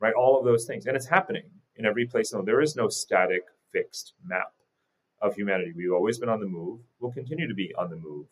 right? 0.04 0.14
All 0.14 0.38
of 0.38 0.44
those 0.44 0.66
things. 0.66 0.86
And 0.86 0.98
it's 0.98 1.08
happening 1.08 1.46
in 1.78 1.86
every 1.86 2.06
place. 2.06 2.34
There 2.44 2.60
is 2.60 2.76
no 2.76 2.90
static, 2.90 3.44
fixed 3.72 4.14
map 4.26 4.52
of 5.22 5.34
humanity. 5.34 5.72
We've 5.74 5.94
always 5.94 6.20
been 6.20 6.28
on 6.28 6.42
the 6.42 6.46
move. 6.46 6.82
We'll 7.00 7.14
continue 7.14 7.48
to 7.48 7.54
be 7.54 7.74
on 7.80 7.90
the 7.90 7.96
move. 7.96 8.26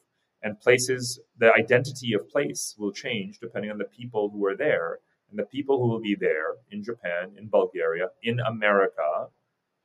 And 0.44 0.60
places, 0.60 1.22
the 1.40 1.54
identity 1.58 2.12
of 2.14 2.28
place 2.28 2.76
will 2.78 2.92
change 2.92 3.40
depending 3.40 3.72
on 3.72 3.78
the 3.78 3.86
people 3.86 4.30
who 4.30 4.46
are 4.48 4.58
there. 4.58 5.00
And 5.30 5.40
the 5.40 5.46
people 5.46 5.78
who 5.80 5.88
will 5.88 6.02
be 6.02 6.14
there 6.14 6.56
in 6.72 6.84
Japan, 6.84 7.36
in 7.38 7.48
Bulgaria, 7.48 8.08
in 8.22 8.42
America, 8.42 9.30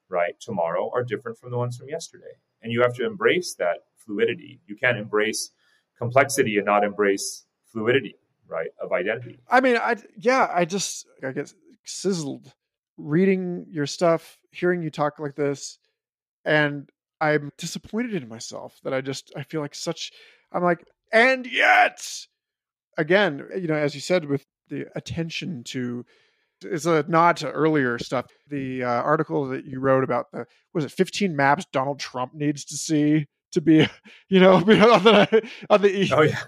right, 0.08 0.34
tomorrow 0.40 0.90
are 0.92 1.04
different 1.04 1.38
from 1.38 1.52
the 1.52 1.56
ones 1.56 1.76
from 1.76 1.88
yesterday. 1.88 2.34
And 2.62 2.72
you 2.72 2.82
have 2.82 2.94
to 2.94 3.06
embrace 3.06 3.54
that 3.60 3.84
fluidity. 3.94 4.60
You 4.66 4.74
can't 4.74 4.98
embrace 4.98 5.52
complexity 5.96 6.56
and 6.56 6.66
not 6.66 6.82
embrace 6.82 7.46
fluidity, 7.72 8.16
right, 8.48 8.70
of 8.82 8.90
identity. 8.90 9.38
I 9.48 9.60
mean, 9.60 9.76
I 9.76 9.94
yeah, 10.16 10.48
I 10.52 10.64
just 10.64 11.06
I 11.22 11.30
get 11.30 11.54
sizzled 11.88 12.52
reading 12.96 13.66
your 13.70 13.86
stuff, 13.86 14.38
hearing 14.50 14.82
you 14.82 14.90
talk 14.90 15.18
like 15.18 15.34
this, 15.34 15.78
and 16.44 16.88
I'm 17.20 17.50
disappointed 17.58 18.14
in 18.14 18.28
myself 18.28 18.78
that 18.84 18.94
I 18.94 19.00
just 19.00 19.32
I 19.36 19.42
feel 19.42 19.60
like 19.60 19.74
such 19.74 20.12
I'm 20.52 20.62
like 20.62 20.84
and 21.12 21.46
yet 21.46 22.06
again, 22.98 23.46
you 23.56 23.68
know, 23.68 23.74
as 23.74 23.94
you 23.94 24.00
said 24.00 24.24
with 24.24 24.44
the 24.68 24.86
attention 24.94 25.62
to 25.64 26.04
is 26.62 26.86
a 26.86 27.04
nod 27.08 27.36
to 27.38 27.50
earlier 27.50 27.98
stuff. 27.98 28.26
The 28.48 28.82
uh, 28.82 28.88
article 28.88 29.46
that 29.48 29.66
you 29.66 29.80
wrote 29.80 30.04
about 30.04 30.30
the 30.32 30.46
was 30.72 30.84
it 30.84 30.92
15 30.92 31.36
maps 31.36 31.66
Donald 31.72 31.98
Trump 31.98 32.34
needs 32.34 32.64
to 32.66 32.76
see 32.76 33.26
to 33.52 33.60
be, 33.60 33.86
you 34.28 34.40
know, 34.40 34.54
on 34.56 34.64
the 34.64 35.48
on 35.70 35.82
the. 35.82 36.10
Oh 36.12 36.22
yeah, 36.22 36.42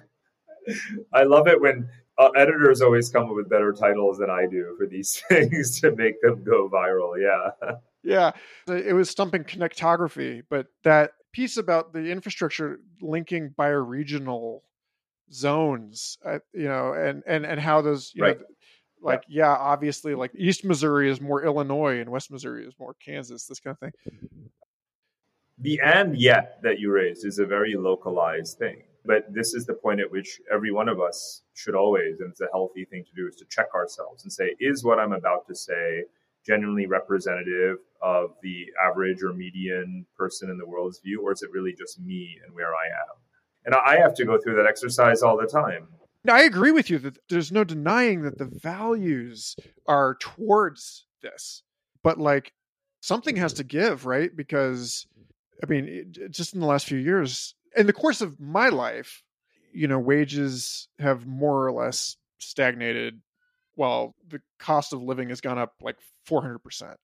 I 1.12 1.24
love 1.24 1.46
it 1.48 1.60
when 1.60 1.88
uh, 2.18 2.28
editors 2.30 2.80
always 2.80 3.08
come 3.08 3.24
up 3.24 3.34
with 3.34 3.48
better 3.48 3.72
titles 3.72 4.18
than 4.18 4.30
I 4.30 4.46
do 4.50 4.74
for 4.78 4.86
these 4.86 5.22
things 5.28 5.80
to 5.80 5.94
make 5.94 6.20
them 6.22 6.42
go 6.44 6.68
viral. 6.68 7.12
Yeah, 7.20 7.70
yeah, 8.02 8.30
it 8.74 8.94
was 8.94 9.10
stumping 9.10 9.44
connectography, 9.44 10.42
but 10.48 10.66
that 10.84 11.12
piece 11.32 11.56
about 11.56 11.92
the 11.92 12.10
infrastructure 12.10 12.80
linking 13.00 13.54
bioregional 13.58 14.60
zones, 15.30 16.18
uh, 16.24 16.38
you 16.52 16.68
know, 16.68 16.92
and 16.92 17.22
and 17.26 17.46
and 17.46 17.60
how 17.60 17.80
those, 17.82 18.12
you 18.14 18.22
right. 18.22 18.38
know, 18.38 18.44
like 19.00 19.22
yeah. 19.28 19.46
yeah, 19.46 19.56
obviously, 19.56 20.14
like 20.14 20.32
East 20.34 20.64
Missouri 20.64 21.10
is 21.10 21.20
more 21.20 21.44
Illinois 21.44 22.00
and 22.00 22.10
West 22.10 22.30
Missouri 22.30 22.66
is 22.66 22.74
more 22.78 22.94
Kansas, 23.04 23.46
this 23.46 23.60
kind 23.60 23.76
of 23.80 23.80
thing 23.80 23.92
the 25.60 25.80
and 25.84 26.18
yet 26.18 26.60
that 26.62 26.78
you 26.78 26.92
raised 26.92 27.26
is 27.26 27.38
a 27.38 27.46
very 27.46 27.74
localized 27.74 28.58
thing. 28.58 28.82
But 29.08 29.24
this 29.32 29.54
is 29.54 29.64
the 29.64 29.72
point 29.72 30.00
at 30.00 30.12
which 30.12 30.38
every 30.52 30.70
one 30.70 30.86
of 30.86 31.00
us 31.00 31.40
should 31.54 31.74
always, 31.74 32.20
and 32.20 32.30
it's 32.30 32.42
a 32.42 32.48
healthy 32.52 32.84
thing 32.84 33.04
to 33.04 33.14
do, 33.16 33.26
is 33.26 33.36
to 33.36 33.46
check 33.46 33.74
ourselves 33.74 34.22
and 34.22 34.30
say, 34.30 34.54
is 34.60 34.84
what 34.84 34.98
I'm 34.98 35.12
about 35.12 35.48
to 35.48 35.54
say 35.54 36.04
genuinely 36.46 36.86
representative 36.86 37.78
of 38.02 38.34
the 38.42 38.66
average 38.86 39.22
or 39.22 39.32
median 39.32 40.04
person 40.16 40.50
in 40.50 40.58
the 40.58 40.66
world's 40.66 41.00
view, 41.00 41.22
or 41.22 41.32
is 41.32 41.42
it 41.42 41.50
really 41.52 41.74
just 41.76 41.98
me 41.98 42.36
and 42.44 42.54
where 42.54 42.74
I 42.74 42.86
am? 42.86 43.16
And 43.64 43.74
I 43.74 43.98
have 43.98 44.14
to 44.16 44.26
go 44.26 44.38
through 44.38 44.56
that 44.56 44.66
exercise 44.66 45.22
all 45.22 45.38
the 45.38 45.46
time. 45.46 45.88
I 46.28 46.42
agree 46.42 46.70
with 46.70 46.90
you 46.90 46.98
that 46.98 47.16
there's 47.30 47.50
no 47.50 47.64
denying 47.64 48.22
that 48.22 48.36
the 48.36 48.44
values 48.44 49.56
are 49.86 50.16
towards 50.20 51.06
this, 51.22 51.62
but 52.02 52.18
like 52.18 52.52
something 53.00 53.36
has 53.36 53.54
to 53.54 53.64
give, 53.64 54.04
right? 54.04 54.34
Because 54.36 55.06
I 55.62 55.66
mean, 55.66 55.88
it, 55.88 56.30
just 56.30 56.52
in 56.52 56.60
the 56.60 56.66
last 56.66 56.86
few 56.86 56.98
years, 56.98 57.54
in 57.76 57.86
the 57.86 57.92
course 57.92 58.20
of 58.20 58.38
my 58.40 58.68
life, 58.68 59.22
you 59.72 59.88
know, 59.88 59.98
wages 59.98 60.88
have 60.98 61.26
more 61.26 61.66
or 61.66 61.72
less 61.72 62.16
stagnated 62.38 63.20
while 63.74 64.14
the 64.28 64.40
cost 64.58 64.92
of 64.92 65.02
living 65.02 65.28
has 65.28 65.40
gone 65.40 65.58
up 65.58 65.74
like 65.80 65.96
400%. 66.28 66.94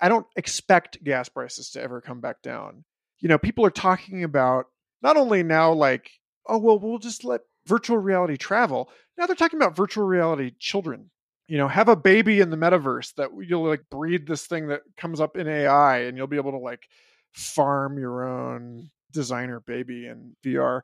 I 0.00 0.08
don't 0.08 0.26
expect 0.36 1.02
gas 1.04 1.28
prices 1.28 1.70
to 1.70 1.82
ever 1.82 2.00
come 2.00 2.20
back 2.20 2.42
down. 2.42 2.84
You 3.20 3.28
know, 3.28 3.38
people 3.38 3.64
are 3.64 3.70
talking 3.70 4.24
about 4.24 4.66
not 5.02 5.16
only 5.16 5.42
now 5.42 5.72
like, 5.72 6.10
oh, 6.46 6.58
well, 6.58 6.78
we'll 6.78 6.98
just 6.98 7.24
let 7.24 7.42
virtual 7.66 7.98
reality 7.98 8.36
travel. 8.36 8.90
Now 9.16 9.26
they're 9.26 9.36
talking 9.36 9.58
about 9.58 9.76
virtual 9.76 10.04
reality 10.04 10.52
children. 10.58 11.10
You 11.46 11.58
know, 11.58 11.68
have 11.68 11.88
a 11.88 11.96
baby 11.96 12.40
in 12.40 12.50
the 12.50 12.56
metaverse 12.56 13.14
that 13.16 13.30
you'll 13.46 13.68
like 13.68 13.90
breed 13.90 14.26
this 14.26 14.46
thing 14.46 14.68
that 14.68 14.82
comes 14.96 15.20
up 15.20 15.36
in 15.36 15.46
AI 15.46 15.98
and 15.98 16.16
you'll 16.16 16.26
be 16.26 16.36
able 16.36 16.52
to 16.52 16.58
like 16.58 16.88
farm 17.32 17.98
your 17.98 18.26
own 18.26 18.90
designer 19.12 19.60
baby 19.60 20.06
in 20.06 20.36
VR. 20.44 20.82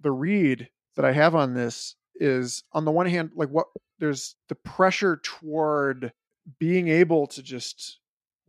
The 0.00 0.10
read 0.10 0.68
that 0.96 1.04
I 1.04 1.12
have 1.12 1.34
on 1.34 1.54
this 1.54 1.96
is 2.16 2.64
on 2.72 2.84
the 2.84 2.90
one 2.90 3.06
hand, 3.06 3.30
like 3.34 3.48
what 3.48 3.66
there's 3.98 4.36
the 4.48 4.54
pressure 4.54 5.20
toward 5.22 6.12
being 6.58 6.88
able 6.88 7.26
to 7.28 7.42
just 7.42 8.00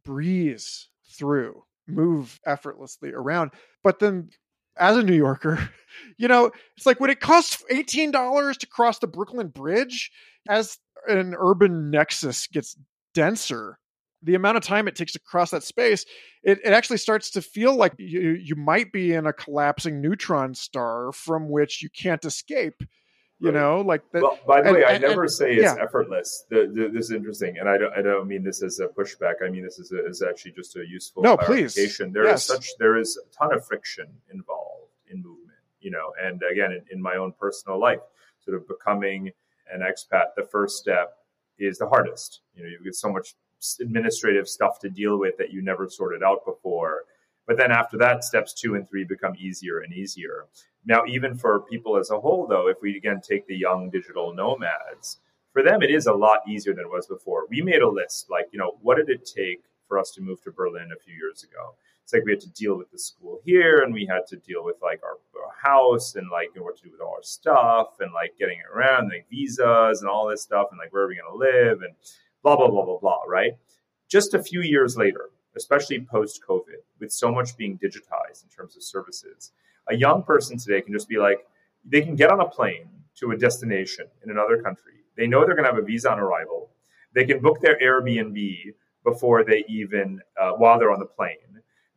breeze 0.03 0.89
through, 1.11 1.63
move 1.87 2.39
effortlessly 2.45 3.11
around. 3.11 3.51
But 3.83 3.99
then 3.99 4.29
as 4.77 4.97
a 4.97 5.03
New 5.03 5.15
Yorker, 5.15 5.69
you 6.17 6.27
know, 6.27 6.51
it's 6.75 6.85
like 6.85 6.99
when 6.99 7.09
it 7.09 7.19
costs 7.19 7.63
$18 7.71 8.57
to 8.57 8.67
cross 8.67 8.99
the 8.99 9.07
Brooklyn 9.07 9.47
Bridge, 9.47 10.11
as 10.49 10.77
an 11.07 11.35
urban 11.37 11.89
nexus 11.89 12.47
gets 12.47 12.75
denser, 13.13 13.77
the 14.23 14.35
amount 14.35 14.57
of 14.57 14.63
time 14.63 14.87
it 14.87 14.95
takes 14.95 15.13
to 15.13 15.19
cross 15.19 15.51
that 15.51 15.63
space, 15.63 16.05
it, 16.43 16.59
it 16.63 16.73
actually 16.73 16.97
starts 16.97 17.31
to 17.31 17.41
feel 17.41 17.75
like 17.75 17.93
you 17.97 18.31
you 18.31 18.55
might 18.55 18.91
be 18.91 19.13
in 19.13 19.25
a 19.25 19.33
collapsing 19.33 20.01
neutron 20.01 20.55
star 20.55 21.11
from 21.11 21.49
which 21.49 21.81
you 21.81 21.89
can't 21.89 22.23
escape. 22.25 22.83
You 23.39 23.49
right. 23.49 23.59
know, 23.59 23.81
like 23.81 24.03
that. 24.13 24.21
Well, 24.21 24.39
by 24.47 24.61
the 24.61 24.69
and, 24.69 24.77
way, 24.77 24.85
I 24.85 24.97
never 24.99 25.23
and, 25.23 25.31
say 25.31 25.53
it's 25.53 25.63
yeah. 25.63 25.83
effortless. 25.83 26.45
The, 26.49 26.71
the, 26.73 26.89
this 26.93 27.05
is 27.05 27.11
interesting, 27.11 27.57
and 27.59 27.67
I 27.67 27.77
don't 27.77 27.93
I 27.93 28.01
don't 28.01 28.27
mean 28.27 28.43
this 28.43 28.63
as 28.63 28.79
a 28.79 28.87
pushback. 28.87 29.35
I 29.45 29.49
mean 29.49 29.63
this 29.63 29.79
is 29.79 29.91
a, 29.91 30.07
is 30.07 30.21
actually 30.21 30.51
just 30.51 30.77
a 30.77 30.85
useful 30.87 31.23
no, 31.23 31.35
clarification. 31.35 32.07
Please. 32.07 32.13
There 32.13 32.25
yes. 32.25 32.41
is 32.41 32.45
such 32.47 32.67
there 32.79 32.97
is 32.97 33.17
a 33.17 33.37
ton 33.37 33.53
of 33.53 33.65
friction 33.65 34.07
involved 34.33 34.91
in 35.11 35.17
movement. 35.17 35.57
You 35.81 35.91
know, 35.91 36.13
and 36.23 36.41
again, 36.49 36.71
in, 36.71 36.81
in 36.89 37.01
my 37.01 37.15
own 37.15 37.33
personal 37.37 37.79
life, 37.79 37.99
sort 38.45 38.55
of 38.55 38.65
becoming 38.67 39.31
an 39.73 39.81
expat, 39.81 40.35
the 40.37 40.43
first 40.43 40.77
step 40.77 41.17
is 41.57 41.77
the 41.77 41.87
hardest. 41.87 42.41
You 42.55 42.63
know, 42.63 42.69
you 42.69 42.79
get 42.83 42.95
so 42.95 43.11
much 43.11 43.35
administrative 43.81 44.47
stuff 44.47 44.79
to 44.79 44.89
deal 44.89 45.17
with 45.19 45.37
that 45.37 45.51
you 45.51 45.61
never 45.61 45.89
sorted 45.89 46.23
out 46.23 46.45
before. 46.45 47.03
But 47.47 47.57
then 47.57 47.71
after 47.71 47.97
that, 47.97 48.23
steps 48.23 48.53
two 48.53 48.75
and 48.75 48.87
three 48.87 49.03
become 49.03 49.35
easier 49.37 49.79
and 49.79 49.93
easier. 49.93 50.45
Now, 50.85 51.03
even 51.07 51.37
for 51.37 51.61
people 51.61 51.97
as 51.97 52.09
a 52.09 52.19
whole, 52.19 52.47
though, 52.47 52.67
if 52.67 52.77
we 52.81 52.97
again 52.97 53.21
take 53.21 53.47
the 53.47 53.55
young 53.55 53.89
digital 53.89 54.33
nomads, 54.33 55.19
for 55.51 55.63
them 55.63 55.81
it 55.81 55.91
is 55.91 56.07
a 56.07 56.13
lot 56.13 56.39
easier 56.47 56.73
than 56.73 56.85
it 56.85 56.91
was 56.91 57.07
before. 57.07 57.47
We 57.49 57.61
made 57.61 57.81
a 57.81 57.89
list, 57.89 58.29
like, 58.29 58.47
you 58.51 58.59
know, 58.59 58.77
what 58.81 58.97
did 58.97 59.09
it 59.09 59.25
take 59.25 59.63
for 59.87 59.99
us 59.99 60.11
to 60.11 60.21
move 60.21 60.41
to 60.43 60.51
Berlin 60.51 60.89
a 60.93 60.99
few 60.99 61.13
years 61.13 61.43
ago? 61.43 61.75
It's 62.03 62.13
like 62.13 62.25
we 62.25 62.31
had 62.31 62.41
to 62.41 62.49
deal 62.49 62.77
with 62.77 62.91
the 62.91 62.99
school 62.99 63.39
here 63.45 63.81
and 63.81 63.93
we 63.93 64.05
had 64.05 64.27
to 64.27 64.35
deal 64.35 64.65
with 64.65 64.75
like 64.81 65.01
our, 65.03 65.19
our 65.41 65.53
house 65.61 66.15
and 66.15 66.29
like 66.29 66.49
you 66.53 66.59
know, 66.59 66.65
what 66.65 66.75
to 66.77 66.83
do 66.83 66.91
with 66.91 66.99
all 66.99 67.15
our 67.15 67.23
stuff 67.23 67.95
and 68.01 68.11
like 68.13 68.37
getting 68.37 68.59
around, 68.73 69.09
like 69.09 69.25
visas 69.29 70.01
and 70.01 70.09
all 70.09 70.27
this 70.27 70.41
stuff 70.41 70.67
and 70.71 70.79
like 70.79 70.91
where 70.91 71.03
are 71.03 71.07
we 71.07 71.15
going 71.15 71.31
to 71.31 71.37
live 71.37 71.81
and 71.81 71.93
blah, 72.43 72.55
blah, 72.55 72.69
blah, 72.69 72.85
blah, 72.85 72.99
blah, 72.99 73.19
right? 73.27 73.53
Just 74.09 74.33
a 74.33 74.43
few 74.43 74.61
years 74.61 74.97
later, 74.97 75.29
especially 75.55 76.01
post 76.01 76.41
COVID, 76.47 76.81
with 76.99 77.11
so 77.11 77.31
much 77.31 77.57
being 77.57 77.77
digitized 77.79 78.43
in 78.43 78.49
terms 78.55 78.75
of 78.75 78.83
services, 78.83 79.51
a 79.89 79.95
young 79.95 80.23
person 80.23 80.57
today 80.57 80.81
can 80.81 80.93
just 80.93 81.09
be 81.09 81.17
like, 81.17 81.45
they 81.85 82.01
can 82.01 82.15
get 82.15 82.31
on 82.31 82.39
a 82.41 82.47
plane 82.49 82.89
to 83.19 83.31
a 83.31 83.37
destination 83.37 84.05
in 84.23 84.31
another 84.31 84.61
country. 84.61 84.93
They 85.17 85.27
know 85.27 85.45
they're 85.45 85.55
going 85.55 85.65
to 85.65 85.71
have 85.71 85.81
a 85.81 85.85
visa 85.85 86.11
on 86.11 86.19
arrival. 86.19 86.69
They 87.13 87.25
can 87.25 87.39
book 87.39 87.61
their 87.61 87.79
Airbnb 87.79 88.73
before 89.03 89.43
they 89.43 89.65
even, 89.67 90.21
uh, 90.39 90.51
while 90.53 90.79
they're 90.79 90.91
on 90.91 90.99
the 90.99 91.05
plane. 91.05 91.37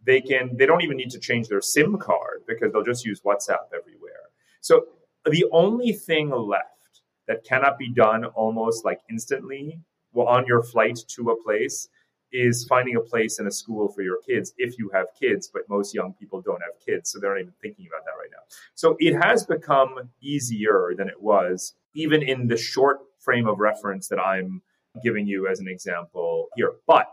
they 0.04 0.20
can 0.20 0.56
they 0.56 0.66
don't 0.66 0.82
even 0.82 0.96
need 0.96 1.10
to 1.10 1.18
change 1.18 1.48
their 1.48 1.60
sim 1.60 1.98
card 1.98 2.42
because 2.46 2.72
they'll 2.72 2.84
just 2.84 3.04
use 3.04 3.20
whatsapp 3.22 3.66
everywhere 3.74 4.30
so 4.60 4.86
the 5.24 5.44
only 5.52 5.92
thing 5.92 6.30
left 6.30 7.02
that 7.26 7.44
cannot 7.44 7.76
be 7.78 7.92
done 7.92 8.24
almost 8.26 8.84
like 8.84 9.00
instantly 9.10 9.80
well, 10.16 10.28
on 10.28 10.46
your 10.46 10.62
flight 10.62 10.98
to 11.08 11.30
a 11.30 11.42
place 11.44 11.88
is 12.32 12.64
finding 12.64 12.96
a 12.96 13.00
place 13.00 13.38
in 13.38 13.46
a 13.46 13.50
school 13.50 13.88
for 13.88 14.02
your 14.02 14.18
kids 14.26 14.54
if 14.56 14.78
you 14.78 14.90
have 14.92 15.06
kids, 15.18 15.48
but 15.52 15.62
most 15.68 15.94
young 15.94 16.14
people 16.14 16.40
don't 16.40 16.62
have 16.62 16.80
kids, 16.84 17.10
so 17.10 17.20
they're 17.20 17.34
not 17.34 17.40
even 17.40 17.52
thinking 17.60 17.86
about 17.86 18.04
that 18.04 18.18
right 18.18 18.30
now. 18.32 18.42
So 18.74 18.96
it 18.98 19.14
has 19.22 19.44
become 19.44 20.10
easier 20.22 20.92
than 20.96 21.08
it 21.08 21.20
was, 21.20 21.74
even 21.94 22.22
in 22.22 22.48
the 22.48 22.56
short 22.56 22.98
frame 23.18 23.46
of 23.46 23.58
reference 23.60 24.08
that 24.08 24.18
I'm 24.18 24.62
giving 25.04 25.26
you 25.26 25.48
as 25.48 25.60
an 25.60 25.68
example 25.68 26.48
here. 26.56 26.72
But 26.86 27.06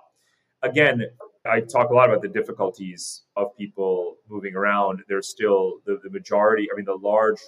again, 0.62 1.04
I 1.46 1.60
talk 1.60 1.90
a 1.90 1.94
lot 1.94 2.10
about 2.10 2.22
the 2.22 2.30
difficulties 2.30 3.24
of 3.36 3.56
people 3.58 4.16
moving 4.30 4.56
around. 4.56 5.02
There's 5.10 5.28
still 5.28 5.80
the, 5.86 6.00
the 6.02 6.10
majority, 6.10 6.70
I 6.72 6.78
mean, 6.78 6.86
the 6.86 6.96
large 6.96 7.40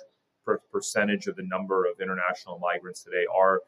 per- 0.46 0.62
percentage 0.72 1.28
of 1.28 1.38
the 1.38 1.44
number 1.44 1.86
of 1.86 2.02
international 2.02 2.60
migrants 2.60 3.04
today 3.04 3.26
are 3.34 3.62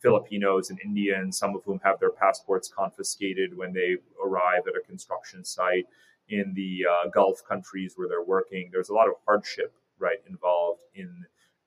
Filipinos 0.00 0.70
and 0.70 0.78
Indians, 0.84 1.38
some 1.38 1.54
of 1.54 1.64
whom 1.64 1.80
have 1.82 1.98
their 2.00 2.10
passports 2.10 2.68
confiscated 2.68 3.56
when 3.56 3.72
they 3.72 3.96
arrive 4.24 4.62
at 4.68 4.76
a 4.76 4.86
construction 4.86 5.44
site 5.44 5.86
in 6.28 6.52
the 6.54 6.84
uh, 6.90 7.08
Gulf 7.10 7.42
countries 7.48 7.94
where 7.96 8.08
they're 8.08 8.24
working. 8.24 8.68
There's 8.72 8.88
a 8.88 8.94
lot 8.94 9.08
of 9.08 9.14
hardship, 9.26 9.72
right, 9.98 10.18
involved 10.28 10.80
in 10.94 11.24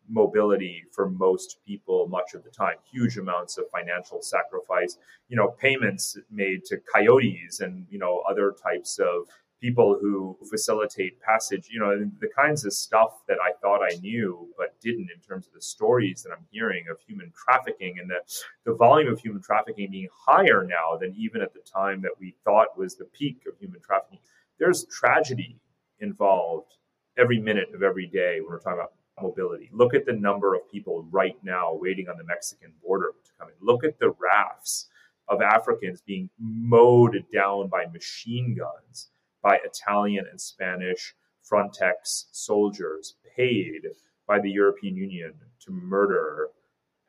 mobility 0.08 0.84
for 0.92 1.10
most 1.10 1.58
people 1.66 2.08
much 2.08 2.34
of 2.34 2.44
the 2.44 2.50
time. 2.50 2.76
Huge 2.92 3.18
amounts 3.18 3.58
of 3.58 3.66
financial 3.72 4.22
sacrifice, 4.22 4.98
you 5.28 5.38
know, 5.38 5.50
payments 5.60 6.18
made 6.32 6.66
to 6.66 6.78
coyotes 6.92 7.60
and, 7.60 7.86
you 7.90 8.00
know, 8.00 8.24
other 8.30 8.52
types 8.52 9.00
of 9.00 9.28
people 9.62 9.98
who 10.00 10.38
facilitate 10.50 11.22
passage, 11.22 11.68
you 11.72 11.80
know, 11.80 12.10
the 12.20 12.30
kinds 12.36 12.66
of 12.66 12.74
stuff 12.74 13.26
that 13.28 13.38
I 13.44 13.52
thought 13.62 13.82
I 13.84 13.96
knew 13.98 14.48
but 14.58 14.80
didn't 14.82 15.10
in 15.14 15.22
terms 15.22 15.48
of 15.48 15.54
the 15.54 15.62
stories 15.62 16.24
that 16.24 16.32
I'm 16.32 16.46
hearing 16.50 16.86
of 16.90 16.98
human 17.06 17.32
trafficking 17.36 17.98
and 18.00 18.10
the, 18.10 18.20
the 18.66 18.76
volume 18.76 19.12
of 19.12 19.20
human 19.20 19.42
trafficking 19.42 19.92
being 19.92 20.08
higher 20.14 20.66
now 20.68 20.98
than 20.98 21.14
even 21.18 21.42
at 21.42 21.54
the 21.54 21.60
time 21.60 22.02
that 22.02 22.12
we 22.20 22.36
thought 22.46 22.78
was 22.78 22.96
the 22.96 23.06
peak 23.06 23.44
of 23.48 23.58
human 23.60 23.82
trafficking. 23.82 24.20
There's 24.60 24.86
tragedy 24.86 25.60
involved 26.00 26.74
every 27.18 27.40
minute 27.40 27.70
of 27.74 27.84
every 27.84 28.08
day 28.08 28.40
when 28.40 28.50
we're 28.50 28.60
talking 28.60 28.80
about 28.80 28.94
mobility. 29.22 29.70
Look 29.74 29.94
at 29.94 30.06
the 30.06 30.14
number 30.14 30.56
of 30.56 30.70
people 30.72 31.06
right 31.12 31.36
now 31.44 31.74
waiting 31.74 32.08
on 32.08 32.18
the 32.18 32.24
Mexican 32.24 32.72
border 32.82 33.12
to 33.26 33.32
come 33.38 33.50
in. 33.50 33.56
Look 33.66 33.84
at 33.84 34.00
the 34.00 34.14
rafts 34.20 34.88
of 35.28 35.42
Africans 35.42 36.02
being 36.02 36.30
mowed 36.40 37.26
down 37.32 37.68
by 37.68 37.86
machine 37.88 38.58
guns 38.58 39.10
by 39.42 39.58
Italian 39.64 40.26
and 40.30 40.40
Spanish 40.40 41.16
Frontex 41.50 42.26
soldiers 42.32 43.16
paid 43.36 43.82
by 44.28 44.40
the 44.40 44.52
European 44.52 44.96
Union 44.96 45.34
to 45.66 45.72
murder 45.72 46.50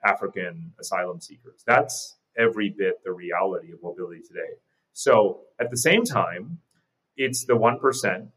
African 0.04 0.72
asylum 0.80 1.20
seekers. 1.20 1.62
That's 1.66 2.16
every 2.38 2.70
bit 2.70 3.02
the 3.04 3.12
reality 3.12 3.72
of 3.72 3.82
mobility 3.82 4.22
today. 4.26 4.54
So 4.92 5.42
at 5.60 5.70
the 5.70 5.76
same 5.76 6.04
time, 6.04 6.58
it's 7.16 7.44
the 7.44 7.54
1% 7.54 8.28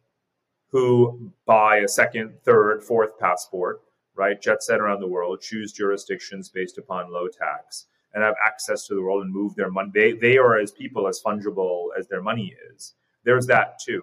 who 0.72 1.32
buy 1.46 1.78
a 1.78 1.88
second, 1.88 2.34
third, 2.44 2.84
fourth 2.84 3.18
passport, 3.20 3.82
right? 4.16 4.42
Jet 4.42 4.64
set 4.64 4.80
around 4.80 5.00
the 5.00 5.08
world, 5.08 5.42
choose 5.42 5.72
jurisdictions 5.72 6.50
based 6.50 6.78
upon 6.78 7.12
low 7.12 7.28
tax, 7.28 7.86
and 8.14 8.24
have 8.24 8.36
access 8.46 8.88
to 8.88 8.96
the 8.96 9.02
world 9.02 9.24
and 9.24 9.34
move 9.34 9.56
their 9.56 9.70
money. 9.70 9.92
They, 9.94 10.14
they 10.14 10.38
are 10.38 10.58
as 10.58 10.72
people 10.72 11.08
as 11.08 11.22
fungible 11.22 11.88
as 11.98 12.08
their 12.08 12.22
money 12.22 12.56
is. 12.74 12.94
There's 13.24 13.48
that 13.48 13.80
too. 13.84 14.02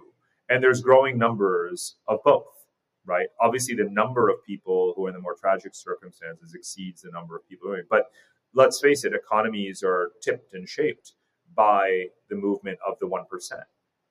And 0.48 0.62
there's 0.62 0.80
growing 0.80 1.16
numbers 1.16 1.96
of 2.08 2.18
both, 2.24 2.66
right? 3.06 3.28
Obviously, 3.40 3.74
the 3.74 3.88
number 3.90 4.28
of 4.28 4.44
people 4.44 4.94
who 4.96 5.06
are 5.06 5.08
in 5.08 5.14
the 5.14 5.20
more 5.20 5.36
tragic 5.40 5.74
circumstances 5.74 6.54
exceeds 6.54 7.02
the 7.02 7.10
number 7.12 7.36
of 7.36 7.48
people. 7.48 7.76
But 7.88 8.06
let's 8.54 8.80
face 8.80 9.04
it, 9.04 9.14
economies 9.14 9.82
are 9.84 10.10
tipped 10.22 10.54
and 10.54 10.68
shaped 10.68 11.12
by 11.54 12.06
the 12.28 12.36
movement 12.36 12.78
of 12.86 12.98
the 13.00 13.06
1%, 13.06 13.24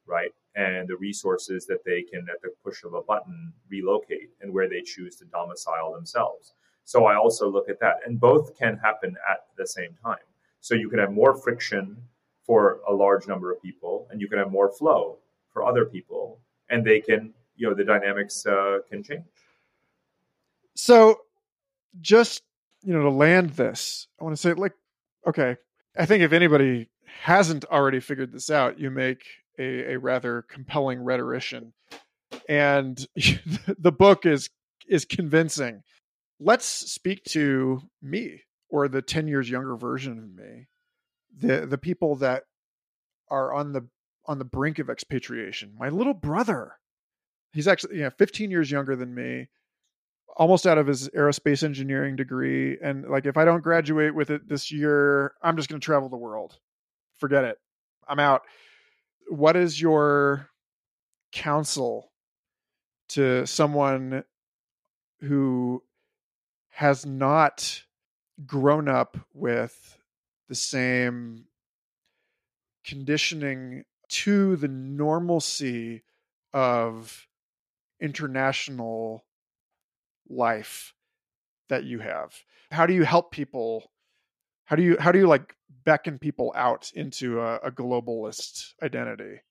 right? 0.05 0.31
And 0.55 0.87
the 0.87 0.97
resources 0.97 1.65
that 1.67 1.83
they 1.85 2.03
can, 2.03 2.27
at 2.29 2.41
the 2.41 2.51
push 2.63 2.83
of 2.83 2.93
a 2.93 3.01
button, 3.01 3.53
relocate 3.69 4.29
and 4.41 4.53
where 4.53 4.69
they 4.69 4.81
choose 4.81 5.15
to 5.17 5.25
domicile 5.25 5.93
themselves. 5.93 6.53
So 6.85 7.05
I 7.05 7.15
also 7.15 7.49
look 7.49 7.69
at 7.69 7.79
that. 7.81 7.97
And 8.05 8.19
both 8.19 8.57
can 8.57 8.77
happen 8.77 9.15
at 9.29 9.45
the 9.57 9.67
same 9.67 9.95
time. 10.03 10.17
So 10.61 10.75
you 10.75 10.89
can 10.89 10.99
have 10.99 11.11
more 11.11 11.35
friction 11.35 11.97
for 12.49 12.79
a 12.87 12.91
large 12.91 13.27
number 13.27 13.51
of 13.51 13.61
people, 13.61 14.07
and 14.09 14.19
you 14.19 14.27
can 14.27 14.39
have 14.39 14.51
more 14.51 14.71
flow 14.71 15.19
for 15.53 15.63
other 15.63 15.85
people, 15.85 16.39
and 16.71 16.83
they 16.83 16.99
can, 16.99 17.31
you 17.55 17.69
know, 17.69 17.75
the 17.75 17.83
dynamics 17.83 18.43
uh, 18.43 18.79
can 18.89 19.03
change. 19.03 19.23
So, 20.73 21.19
just 22.01 22.41
you 22.81 22.91
know, 22.91 23.03
to 23.03 23.11
land 23.11 23.51
this, 23.51 24.07
I 24.19 24.23
want 24.23 24.35
to 24.35 24.41
say, 24.41 24.53
like, 24.53 24.73
okay, 25.27 25.57
I 25.95 26.07
think 26.07 26.23
if 26.23 26.33
anybody 26.33 26.89
hasn't 27.21 27.65
already 27.65 27.99
figured 27.99 28.31
this 28.31 28.49
out, 28.49 28.79
you 28.79 28.89
make 28.89 29.25
a, 29.59 29.93
a 29.93 29.99
rather 29.99 30.41
compelling 30.49 31.03
rhetorician, 31.03 31.71
and 32.49 32.97
the 33.77 33.91
book 33.91 34.25
is 34.25 34.49
is 34.87 35.05
convincing. 35.05 35.83
Let's 36.39 36.65
speak 36.65 37.25
to 37.25 37.83
me 38.01 38.41
or 38.69 38.87
the 38.87 39.03
10 39.03 39.27
years 39.27 39.47
younger 39.47 39.75
version 39.75 40.17
of 40.17 40.33
me 40.33 40.65
the 41.35 41.65
the 41.65 41.77
people 41.77 42.15
that 42.17 42.43
are 43.29 43.53
on 43.53 43.73
the 43.73 43.87
on 44.25 44.39
the 44.39 44.45
brink 44.45 44.79
of 44.79 44.89
expatriation. 44.89 45.73
My 45.77 45.89
little 45.89 46.13
brother, 46.13 46.73
he's 47.51 47.67
actually 47.67 47.97
you 47.97 48.03
know 48.03 48.11
15 48.11 48.51
years 48.51 48.69
younger 48.71 48.95
than 48.95 49.13
me, 49.13 49.49
almost 50.35 50.67
out 50.67 50.77
of 50.77 50.87
his 50.87 51.09
aerospace 51.09 51.63
engineering 51.63 52.15
degree, 52.15 52.77
and 52.81 53.07
like 53.09 53.25
if 53.25 53.37
I 53.37 53.45
don't 53.45 53.63
graduate 53.63 54.15
with 54.15 54.29
it 54.29 54.47
this 54.47 54.71
year, 54.71 55.33
I'm 55.41 55.57
just 55.57 55.69
going 55.69 55.79
to 55.79 55.85
travel 55.85 56.09
the 56.09 56.17
world. 56.17 56.57
Forget 57.17 57.43
it. 57.43 57.57
I'm 58.07 58.19
out. 58.19 58.43
What 59.29 59.55
is 59.55 59.79
your 59.79 60.49
counsel 61.31 62.11
to 63.09 63.45
someone 63.45 64.23
who 65.21 65.83
has 66.69 67.05
not 67.05 67.83
grown 68.45 68.87
up 68.87 69.17
with 69.33 69.98
the 70.49 70.55
same 70.55 71.45
conditioning 72.83 73.85
to 74.09 74.55
the 74.55 74.67
normalcy 74.67 76.03
of 76.53 77.27
international 78.01 79.23
life 80.27 80.93
that 81.69 81.83
you 81.83 81.99
have. 81.99 82.33
How 82.71 82.85
do 82.85 82.93
you 82.93 83.03
help 83.03 83.31
people? 83.31 83.91
How 84.65 84.75
do 84.75 84.83
you 84.83 84.97
how 84.99 85.11
do 85.11 85.19
you 85.19 85.27
like 85.27 85.55
beckon 85.85 86.19
people 86.19 86.51
out 86.55 86.91
into 86.95 87.39
a, 87.39 87.55
a 87.57 87.71
globalist 87.71 88.73
identity? 88.83 89.41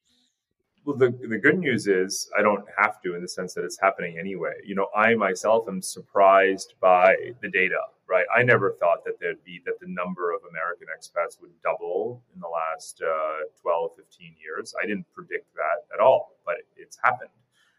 Well, 0.84 0.96
the, 0.96 1.10
the 1.10 1.38
good 1.38 1.58
news 1.58 1.86
is 1.86 2.30
I 2.38 2.42
don't 2.42 2.64
have 2.78 3.00
to 3.02 3.14
in 3.14 3.22
the 3.22 3.28
sense 3.28 3.54
that 3.54 3.64
it's 3.64 3.78
happening 3.80 4.18
anyway. 4.18 4.54
You 4.64 4.74
know, 4.74 4.88
I 4.96 5.14
myself 5.14 5.68
am 5.68 5.82
surprised 5.82 6.74
by 6.80 7.14
the 7.42 7.50
data, 7.50 7.78
right? 8.08 8.24
I 8.34 8.42
never 8.42 8.72
thought 8.80 9.04
that 9.04 9.20
there'd 9.20 9.44
be 9.44 9.60
that 9.66 9.78
the 9.80 9.86
number 9.88 10.32
of 10.32 10.40
American 10.48 10.88
expats 10.96 11.40
would 11.40 11.50
double 11.62 12.22
in 12.34 12.40
the 12.40 12.48
last 12.48 13.02
uh, 13.02 13.44
12, 13.60 13.90
15 13.96 14.34
years. 14.42 14.74
I 14.82 14.86
didn't 14.86 15.06
predict 15.12 15.54
that 15.54 15.94
at 15.94 16.00
all, 16.00 16.38
but 16.46 16.56
it's 16.76 16.98
happened. 17.02 17.30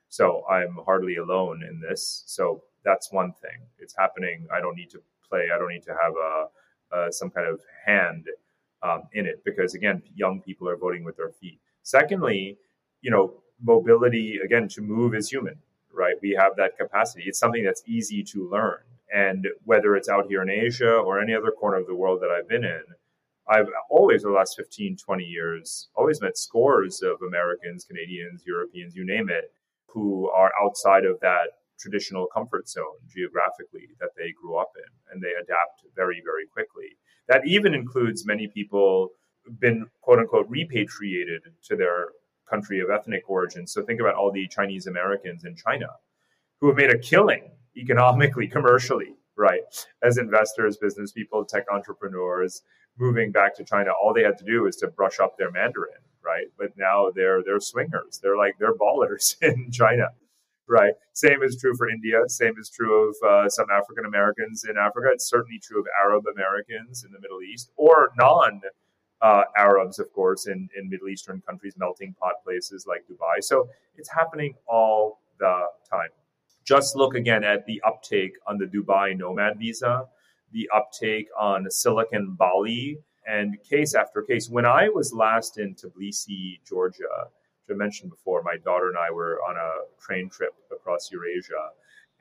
So 0.09 0.43
I'm 0.49 0.77
hardly 0.85 1.17
alone 1.17 1.63
in 1.67 1.79
this. 1.81 2.23
So 2.27 2.63
that's 2.83 3.11
one 3.11 3.33
thing. 3.41 3.61
It's 3.79 3.95
happening. 3.97 4.47
I 4.55 4.59
don't 4.59 4.75
need 4.75 4.89
to 4.91 5.01
play. 5.27 5.49
I 5.53 5.57
don't 5.57 5.69
need 5.69 5.83
to 5.83 5.95
have 6.01 6.13
a, 6.13 7.11
some 7.11 7.29
kind 7.29 7.47
of 7.47 7.61
hand 7.85 8.25
um, 8.81 9.03
in 9.13 9.25
it 9.25 9.43
because 9.45 9.73
again, 9.75 10.01
young 10.15 10.41
people 10.41 10.67
are 10.69 10.77
voting 10.77 11.03
with 11.03 11.17
their 11.17 11.29
feet. 11.29 11.59
Secondly, 11.83 12.57
you 13.01 13.11
know, 13.11 13.33
mobility, 13.61 14.39
again, 14.43 14.67
to 14.69 14.81
move 14.81 15.13
is 15.13 15.29
human, 15.29 15.55
right? 15.91 16.15
We 16.21 16.31
have 16.31 16.55
that 16.57 16.77
capacity. 16.77 17.23
It's 17.27 17.39
something 17.39 17.63
that's 17.63 17.83
easy 17.85 18.23
to 18.23 18.49
learn. 18.49 18.79
And 19.11 19.47
whether 19.63 19.95
it's 19.95 20.09
out 20.09 20.27
here 20.27 20.41
in 20.41 20.49
Asia 20.49 20.91
or 20.91 21.19
any 21.19 21.33
other 21.33 21.51
corner 21.51 21.77
of 21.77 21.87
the 21.87 21.95
world 21.95 22.21
that 22.21 22.29
I've 22.29 22.47
been 22.47 22.63
in, 22.63 22.83
I've 23.47 23.67
always, 23.89 24.23
over 24.23 24.33
the 24.33 24.37
last 24.37 24.55
15, 24.55 24.97
20 24.97 25.23
years, 25.23 25.89
always 25.95 26.21
met 26.21 26.37
scores 26.37 27.01
of 27.01 27.17
Americans, 27.27 27.85
Canadians, 27.85 28.43
Europeans, 28.45 28.95
you 28.95 29.05
name 29.05 29.29
it, 29.29 29.51
who 29.87 30.29
are 30.29 30.51
outside 30.63 31.05
of 31.05 31.19
that 31.21 31.47
traditional 31.79 32.27
comfort 32.31 32.69
zone 32.69 32.99
geographically 33.07 33.87
that 33.99 34.09
they 34.17 34.33
grew 34.39 34.57
up 34.57 34.71
in. 34.77 34.91
And 35.11 35.23
they 35.23 35.31
adapt 35.41 35.81
very, 35.95 36.21
very 36.23 36.45
quickly. 36.45 36.97
That 37.27 37.47
even 37.47 37.73
includes 37.73 38.25
many 38.25 38.47
people 38.47 39.09
been 39.59 39.87
quote 40.01 40.19
unquote 40.19 40.45
repatriated 40.47 41.41
to 41.63 41.75
their 41.75 42.09
country 42.49 42.79
of 42.79 42.89
ethnic 42.89 43.29
origin. 43.29 43.65
So 43.65 43.83
think 43.83 43.99
about 43.99 44.15
all 44.15 44.31
the 44.31 44.47
Chinese 44.47 44.87
Americans 44.87 45.43
in 45.45 45.55
China 45.55 45.87
who 46.59 46.67
have 46.67 46.77
made 46.77 46.91
a 46.91 46.97
killing 46.97 47.51
economically, 47.77 48.47
commercially, 48.47 49.15
right? 49.35 49.61
As 50.03 50.17
investors, 50.17 50.77
business 50.77 51.11
people, 51.11 51.45
tech 51.45 51.65
entrepreneurs 51.71 52.61
moving 52.99 53.31
back 53.31 53.55
to 53.55 53.63
China, 53.63 53.91
all 53.91 54.13
they 54.13 54.23
had 54.23 54.37
to 54.37 54.43
do 54.43 54.63
was 54.63 54.75
to 54.77 54.87
brush 54.87 55.19
up 55.19 55.37
their 55.37 55.51
Mandarin, 55.51 56.01
right? 56.23 56.47
But 56.57 56.77
now 56.77 57.09
they're 57.15 57.41
they're 57.43 57.59
swingers. 57.59 58.19
They're 58.21 58.37
like 58.37 58.55
they're 58.59 58.75
ballers 58.75 59.35
in 59.41 59.71
China, 59.71 60.09
right? 60.67 60.93
Same 61.13 61.41
is 61.41 61.57
true 61.59 61.75
for 61.75 61.89
India. 61.89 62.27
Same 62.27 62.55
is 62.59 62.69
true 62.69 63.09
of 63.09 63.15
uh, 63.27 63.49
some 63.49 63.67
African 63.71 64.05
Americans 64.05 64.65
in 64.69 64.77
Africa. 64.77 65.09
It's 65.13 65.29
certainly 65.29 65.59
true 65.59 65.79
of 65.79 65.85
Arab 66.03 66.25
Americans 66.27 67.03
in 67.03 67.11
the 67.11 67.19
Middle 67.19 67.41
East 67.41 67.71
or 67.77 68.11
non. 68.17 68.61
Uh, 69.21 69.43
Arabs, 69.57 69.99
of 69.99 70.09
course, 70.13 70.47
in, 70.47 70.69
in 70.77 70.89
Middle 70.89 71.09
Eastern 71.09 71.41
countries, 71.45 71.73
melting 71.77 72.15
pot 72.21 72.35
places 72.41 72.85
like 72.87 73.03
Dubai. 73.05 73.43
So 73.43 73.67
it's 73.97 74.09
happening 74.09 74.53
all 74.65 75.19
the 75.39 75.65
time. 75.91 76.07
Just 76.69 76.95
look 76.95 77.15
again 77.15 77.43
at 77.43 77.65
the 77.65 77.81
uptake 77.83 78.33
on 78.45 78.59
the 78.59 78.67
Dubai 78.67 79.17
nomad 79.17 79.57
visa, 79.57 80.05
the 80.51 80.69
uptake 80.71 81.27
on 81.35 81.65
Silicon 81.71 82.35
Bali, 82.37 82.99
and 83.25 83.57
case 83.67 83.95
after 83.95 84.21
case. 84.21 84.51
When 84.51 84.67
I 84.67 84.87
was 84.89 85.11
last 85.11 85.57
in 85.57 85.73
Tbilisi, 85.73 86.59
Georgia, 86.63 87.25
which 87.25 87.75
I 87.75 87.75
mentioned 87.75 88.11
before, 88.11 88.43
my 88.43 88.57
daughter 88.63 88.89
and 88.89 88.99
I 88.99 89.09
were 89.09 89.39
on 89.49 89.55
a 89.57 89.71
train 89.99 90.29
trip 90.29 90.53
across 90.71 91.11
Eurasia, 91.11 91.71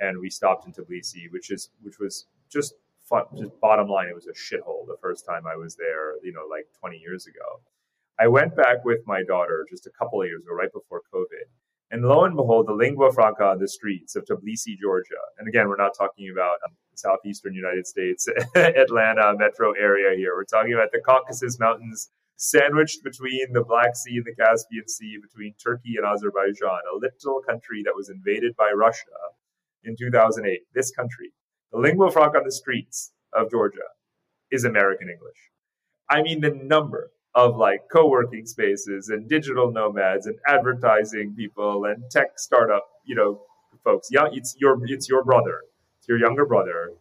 and 0.01 0.19
we 0.19 0.31
stopped 0.31 0.65
in 0.66 0.73
Tbilisi, 0.73 1.31
which 1.31 1.51
is 1.51 1.69
which 1.83 1.99
was 1.99 2.25
just 2.51 2.73
fun. 3.05 3.25
Just 3.37 3.61
bottom 3.61 3.89
line, 3.89 4.09
it 4.09 4.15
was 4.15 4.29
a 4.29 4.33
shithole 4.33 4.87
the 4.87 4.97
first 5.03 5.27
time 5.27 5.43
I 5.47 5.57
was 5.57 5.77
there. 5.77 6.15
You 6.23 6.33
know, 6.33 6.47
like 6.51 6.66
20 6.81 6.97
years 6.97 7.27
ago. 7.27 7.61
I 8.19 8.29
went 8.29 8.57
back 8.57 8.83
with 8.83 9.01
my 9.07 9.23
daughter 9.25 9.66
just 9.69 9.87
a 9.87 9.91
couple 9.91 10.23
of 10.23 10.27
years 10.27 10.43
ago, 10.43 10.55
right 10.55 10.73
before 10.73 11.03
COVID, 11.12 11.49
and 11.90 12.05
lo 12.05 12.24
and 12.24 12.36
behold, 12.36 12.66
the 12.66 12.73
lingua 12.73 13.12
franca 13.12 13.44
on 13.44 13.59
the 13.59 13.69
streets 13.69 14.15
of 14.15 14.24
Tbilisi, 14.24 14.77
Georgia. 14.81 15.23
And 15.39 15.48
again, 15.48 15.69
we're 15.69 15.77
not 15.77 15.97
talking 15.97 16.31
about 16.31 16.56
um, 16.66 16.74
southeastern 16.94 17.55
United 17.55 17.86
States, 17.86 18.28
Atlanta 18.55 19.35
metro 19.39 19.73
area 19.73 20.16
here. 20.16 20.35
We're 20.35 20.44
talking 20.44 20.74
about 20.74 20.93
the 20.93 21.01
Caucasus 21.01 21.59
Mountains 21.59 22.10
sandwiched 22.36 23.02
between 23.02 23.52
the 23.52 23.65
Black 23.65 23.97
Sea 23.97 24.16
and 24.16 24.24
the 24.27 24.35
Caspian 24.35 24.86
Sea, 24.86 25.19
between 25.20 25.55
Turkey 25.62 25.94
and 25.97 26.06
Azerbaijan, 26.06 26.81
a 26.93 26.97
little 26.97 27.40
country 27.48 27.82
that 27.85 27.97
was 27.97 28.10
invaded 28.10 28.55
by 28.56 28.70
Russia 28.77 29.16
in 29.85 29.97
2008. 29.97 30.60
This 30.74 30.90
country, 30.90 31.32
the 31.73 31.78
lingua 31.78 32.10
franca 32.10 32.39
on 32.39 32.44
the 32.44 32.52
streets 32.52 33.12
of 33.32 33.51
Georgia 33.51 33.89
is 34.51 34.65
American 34.65 35.09
English. 35.09 35.39
I 36.10 36.23
mean, 36.23 36.40
the 36.40 36.51
number 36.51 37.10
of 37.35 37.57
like 37.57 37.83
co-working 37.91 38.47
spaces 38.47 39.11
and 39.11 39.29
digital 39.29 39.71
nomads 39.71 40.27
and 40.27 40.39
advertising 40.47 41.35
people 41.35 41.85
and 41.85 42.03
tech 42.11 42.39
startup, 42.39 42.89
you 43.05 43.15
know, 43.15 43.43
folks. 43.85 44.09
Yeah, 44.11 44.27
it's 44.33 44.57
your 44.59 44.79
it's 44.87 45.09
your 45.09 45.25
brother, 45.25 45.63
it's 45.99 46.09
your 46.09 46.19
younger 46.19 46.47
brother, 46.47 46.93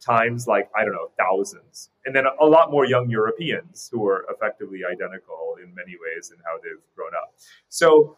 times 0.00 0.46
like 0.46 0.70
I 0.76 0.84
don't 0.84 0.94
know 0.94 1.10
thousands, 1.18 1.90
and 2.04 2.14
then 2.14 2.24
a 2.40 2.44
lot 2.44 2.70
more 2.70 2.84
young 2.84 3.08
Europeans 3.08 3.88
who 3.92 4.06
are 4.06 4.26
effectively 4.30 4.80
identical 4.84 5.56
in 5.62 5.74
many 5.74 5.96
ways 6.04 6.30
in 6.30 6.38
how 6.44 6.58
they've 6.62 6.82
grown 6.94 7.12
up. 7.14 7.34
So 7.68 8.16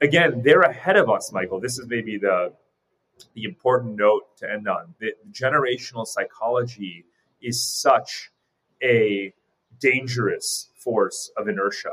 again, 0.00 0.42
they're 0.42 0.62
ahead 0.62 0.96
of 0.96 1.10
us, 1.10 1.32
Michael. 1.32 1.60
This 1.60 1.78
is 1.78 1.86
maybe 1.86 2.18
the 2.18 2.52
the 3.34 3.44
important 3.44 3.96
note 3.96 4.36
to 4.38 4.50
end 4.50 4.66
on. 4.66 4.94
The 4.98 5.12
generational 5.30 6.06
psychology 6.06 7.04
is 7.42 7.62
such 7.62 8.30
a 8.82 9.32
dangerous 9.78 10.69
force 10.82 11.30
of 11.36 11.48
inertia, 11.48 11.92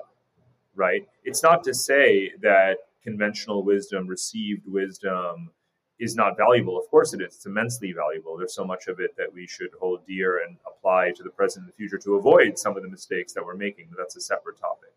right? 0.76 1.07
It's 1.23 1.43
not 1.43 1.64
to 1.65 1.73
say 1.73 2.31
that 2.41 2.77
conventional 3.03 3.64
wisdom, 3.64 4.07
received 4.07 4.64
wisdom, 4.68 5.51
is 5.99 6.15
not 6.15 6.38
valuable. 6.38 6.77
Of 6.77 6.89
course 6.89 7.14
it 7.14 7.22
is. 7.22 7.35
It's 7.35 7.45
immensely 7.45 7.91
valuable. 7.91 8.38
There's 8.38 8.53
so 8.53 8.65
much 8.65 8.88
of 8.88 8.99
it 8.99 9.15
that 9.18 9.34
we 9.34 9.47
should 9.47 9.69
hold 9.80 10.05
dear 10.05 10.43
and 10.45 10.57
apply 10.68 11.11
to 11.15 11.23
the 11.23 11.30
present 11.30 11.65
and 11.65 11.73
the 11.73 11.76
future 11.76 11.97
to 11.97 12.15
avoid 12.15 12.57
some 12.59 12.77
of 12.77 12.84
the 12.84 12.89
mistakes 12.89 13.34
that 13.34 13.43
we're 13.43 13.55
making, 13.55 13.88
but 13.89 13.97
that's 13.97 14.15
a 14.15 14.22
separate 14.22 14.59
topic. 14.59 14.93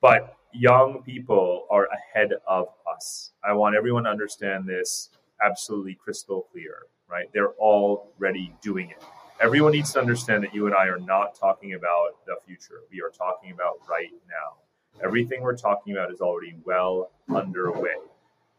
But 0.00 0.36
young 0.52 1.02
people 1.04 1.66
are 1.70 1.86
ahead 1.92 2.32
of 2.48 2.68
us. 2.92 3.32
I 3.44 3.52
want 3.52 3.76
everyone 3.76 4.04
to 4.04 4.10
understand 4.10 4.66
this 4.66 5.10
absolutely 5.44 5.94
crystal 5.94 6.48
clear, 6.50 6.86
right? 7.08 7.26
They're 7.32 7.52
already 7.52 8.54
doing 8.62 8.90
it. 8.90 9.04
Everyone 9.40 9.72
needs 9.72 9.90
to 9.94 9.98
understand 9.98 10.44
that 10.44 10.54
you 10.54 10.66
and 10.66 10.74
I 10.74 10.84
are 10.88 10.98
not 10.98 11.34
talking 11.34 11.72
about 11.72 12.26
the 12.26 12.36
future. 12.46 12.82
We 12.92 13.00
are 13.00 13.08
talking 13.08 13.52
about 13.52 13.78
right 13.88 14.12
now. 14.28 14.58
Everything 15.02 15.40
we're 15.40 15.56
talking 15.56 15.94
about 15.94 16.12
is 16.12 16.20
already 16.20 16.56
well 16.66 17.10
underway. 17.34 17.96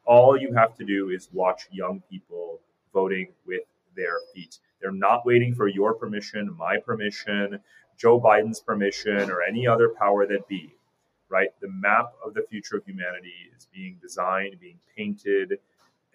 All 0.06 0.36
you 0.36 0.52
have 0.56 0.76
to 0.78 0.84
do 0.84 1.12
is 1.12 1.30
watch 1.34 1.68
young 1.72 2.02
people 2.10 2.62
voting 2.94 3.28
with 3.46 3.62
their 3.96 4.16
feet. 4.34 4.58
They're 4.82 4.92
not 4.92 5.24
waiting 5.24 5.54
for 5.54 5.68
your 5.68 5.94
permission, 5.94 6.56
my 6.58 6.78
permission, 6.78 7.60
Joe 7.96 8.20
Biden's 8.20 8.60
permission, 8.60 9.30
or 9.30 9.44
any 9.44 9.68
other 9.68 9.90
power 9.90 10.26
that 10.26 10.48
be, 10.48 10.74
right? 11.30 11.50
The 11.62 11.70
map 11.70 12.14
of 12.26 12.34
the 12.34 12.42
future 12.50 12.78
of 12.78 12.86
humanity 12.86 13.52
is 13.56 13.68
being 13.72 14.00
designed, 14.02 14.60
being 14.60 14.80
painted 14.98 15.60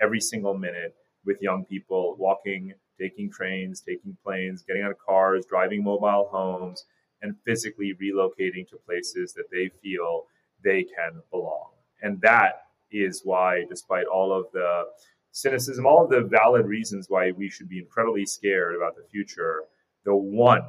every 0.00 0.20
single 0.20 0.58
minute 0.58 0.96
with 1.24 1.40
young 1.40 1.64
people 1.64 2.16
walking 2.18 2.74
taking 2.98 3.30
trains, 3.30 3.80
taking 3.80 4.16
planes, 4.24 4.62
getting 4.62 4.82
out 4.82 4.90
of 4.90 4.98
cars, 4.98 5.44
driving 5.46 5.84
mobile 5.84 6.28
homes, 6.30 6.84
and 7.22 7.36
physically 7.44 7.94
relocating 8.00 8.68
to 8.68 8.76
places 8.86 9.32
that 9.34 9.50
they 9.50 9.70
feel 9.82 10.26
they 10.62 10.82
can 10.82 11.20
belong. 11.30 11.70
And 12.02 12.20
that 12.20 12.66
is 12.90 13.22
why, 13.24 13.64
despite 13.68 14.06
all 14.06 14.32
of 14.32 14.46
the 14.52 14.84
cynicism, 15.32 15.86
all 15.86 16.04
of 16.04 16.10
the 16.10 16.22
valid 16.22 16.66
reasons 16.66 17.06
why 17.08 17.30
we 17.30 17.48
should 17.48 17.68
be 17.68 17.78
incredibly 17.78 18.26
scared 18.26 18.74
about 18.74 18.96
the 18.96 19.04
future, 19.10 19.64
the 20.04 20.14
one, 20.14 20.62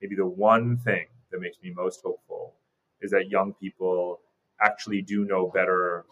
maybe 0.00 0.14
the 0.14 0.26
one 0.26 0.76
thing 0.78 1.06
that 1.30 1.40
makes 1.40 1.56
me 1.62 1.72
most 1.74 2.02
hopeful 2.04 2.54
is 3.00 3.10
that 3.10 3.28
young 3.28 3.52
people 3.54 4.20
actually 4.60 5.02
do 5.02 5.24
know 5.24 5.48
better 5.48 6.04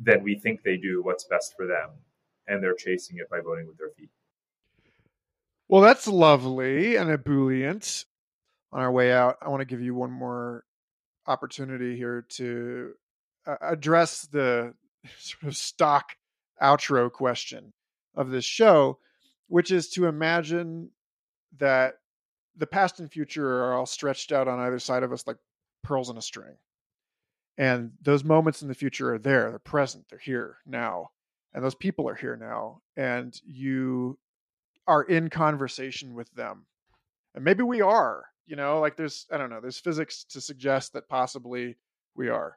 than 0.00 0.22
we 0.22 0.36
think 0.36 0.62
they 0.62 0.76
do 0.76 1.02
what's 1.02 1.24
best 1.24 1.54
for 1.56 1.66
them. 1.66 1.90
And 2.48 2.62
they're 2.62 2.74
chasing 2.74 3.18
it 3.18 3.28
by 3.28 3.40
voting 3.40 3.66
with 3.66 3.76
their 3.76 3.90
feet. 3.90 4.10
Well, 5.68 5.82
that's 5.82 6.08
lovely 6.08 6.96
and 6.96 7.10
ebullient. 7.10 8.06
On 8.72 8.80
our 8.80 8.92
way 8.92 9.12
out, 9.12 9.36
I 9.42 9.48
want 9.48 9.60
to 9.60 9.66
give 9.66 9.80
you 9.80 9.94
one 9.94 10.10
more 10.10 10.64
opportunity 11.26 11.96
here 11.96 12.26
to 12.30 12.92
uh, 13.46 13.56
address 13.60 14.22
the 14.22 14.74
sort 15.18 15.44
of 15.44 15.56
stock 15.56 16.16
outro 16.62 17.12
question 17.12 17.72
of 18.14 18.30
this 18.30 18.44
show, 18.44 18.98
which 19.48 19.70
is 19.70 19.90
to 19.90 20.06
imagine 20.06 20.90
that 21.58 21.94
the 22.56 22.66
past 22.66 22.98
and 22.98 23.10
future 23.10 23.64
are 23.64 23.74
all 23.74 23.86
stretched 23.86 24.32
out 24.32 24.48
on 24.48 24.58
either 24.58 24.78
side 24.78 25.02
of 25.02 25.12
us 25.12 25.26
like 25.26 25.36
pearls 25.82 26.10
in 26.10 26.16
a 26.16 26.22
string. 26.22 26.56
And 27.56 27.92
those 28.02 28.24
moments 28.24 28.62
in 28.62 28.68
the 28.68 28.74
future 28.74 29.14
are 29.14 29.18
there, 29.18 29.50
they're 29.50 29.58
present, 29.58 30.06
they're 30.08 30.18
here 30.18 30.58
now. 30.66 31.10
And 31.52 31.64
those 31.64 31.74
people 31.74 32.08
are 32.08 32.14
here 32.14 32.36
now. 32.36 32.80
And 32.96 33.38
you 33.44 34.18
are 34.88 35.02
in 35.02 35.28
conversation 35.28 36.14
with 36.14 36.32
them. 36.32 36.64
And 37.34 37.44
maybe 37.44 37.62
we 37.62 37.82
are, 37.82 38.24
you 38.46 38.56
know, 38.56 38.80
like 38.80 38.96
there's, 38.96 39.26
I 39.30 39.36
don't 39.36 39.50
know, 39.50 39.60
there's 39.60 39.78
physics 39.78 40.24
to 40.30 40.40
suggest 40.40 40.94
that 40.94 41.08
possibly 41.08 41.76
we 42.16 42.30
are 42.30 42.56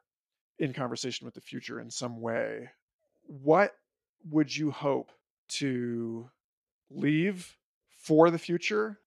in 0.58 0.72
conversation 0.72 1.26
with 1.26 1.34
the 1.34 1.42
future 1.42 1.78
in 1.78 1.90
some 1.90 2.22
way. 2.22 2.70
What 3.26 3.74
would 4.30 4.56
you 4.56 4.70
hope 4.70 5.12
to 5.48 6.30
leave 6.90 7.54
for 7.98 8.30
the 8.30 8.38
future 8.38 8.98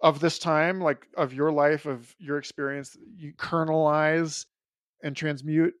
of 0.00 0.20
this 0.20 0.38
time, 0.38 0.80
like 0.80 1.06
of 1.16 1.32
your 1.32 1.50
life, 1.50 1.86
of 1.86 2.14
your 2.18 2.36
experience, 2.36 2.98
you 3.16 3.32
kernelize 3.32 4.44
and 5.02 5.16
transmute? 5.16 5.74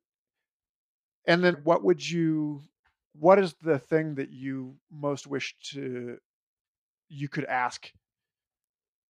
And 1.26 1.44
then 1.44 1.58
what 1.64 1.84
would 1.84 2.08
you, 2.08 2.62
what 3.12 3.38
is 3.38 3.54
the 3.62 3.78
thing 3.78 4.14
that 4.14 4.30
you 4.30 4.76
most 4.90 5.26
wish 5.26 5.54
to 5.72 6.16
you 7.08 7.28
could 7.28 7.44
ask 7.44 7.92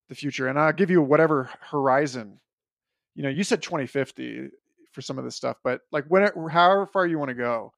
the 0.09 0.15
future 0.15 0.49
and 0.49 0.59
i'll 0.59 0.73
give 0.73 0.91
you 0.91 1.03
whatever 1.03 1.51
horizon. 1.61 2.41
You 3.15 3.25
know 3.25 3.29
you 3.29 3.45
said 3.45 3.63
2050 3.63 4.49
for 4.93 5.03
some 5.03 5.19
of 5.19 5.25
this 5.25 5.37
stuff 5.37 5.57
but 5.63 5.81
like 5.93 6.05
when 6.09 6.23
however 6.51 6.87
far 6.87 7.07
you 7.07 7.19
want 7.19 7.29
to 7.29 7.35
go 7.35 7.73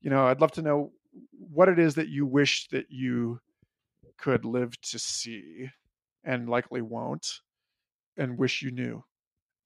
you 0.00 0.10
know 0.10 0.26
i'd 0.26 0.40
love 0.40 0.52
to 0.52 0.62
know 0.62 0.92
what 1.52 1.68
it 1.68 1.78
is 1.78 1.94
that 1.94 2.08
you 2.08 2.26
wish 2.26 2.68
that 2.68 2.86
you 2.90 3.40
could 4.16 4.44
live 4.44 4.80
to 4.80 4.98
see 4.98 5.68
and 6.24 6.48
likely 6.48 6.80
won't 6.80 7.40
and 8.16 8.38
wish 8.38 8.62
you 8.62 8.70
knew 8.70 9.04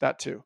that 0.01 0.19
too. 0.19 0.43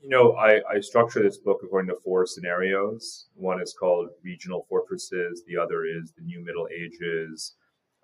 You 0.00 0.10
know 0.10 0.32
I, 0.32 0.60
I 0.70 0.80
structure 0.80 1.22
this 1.22 1.38
book 1.38 1.60
according 1.64 1.88
to 1.88 2.00
four 2.00 2.26
scenarios. 2.26 3.26
One 3.34 3.60
is 3.60 3.74
called 3.78 4.10
regional 4.22 4.66
fortresses 4.68 5.42
the 5.46 5.56
other 5.56 5.84
is 5.84 6.12
the 6.12 6.22
new 6.22 6.44
middle 6.44 6.68
ages 6.68 7.54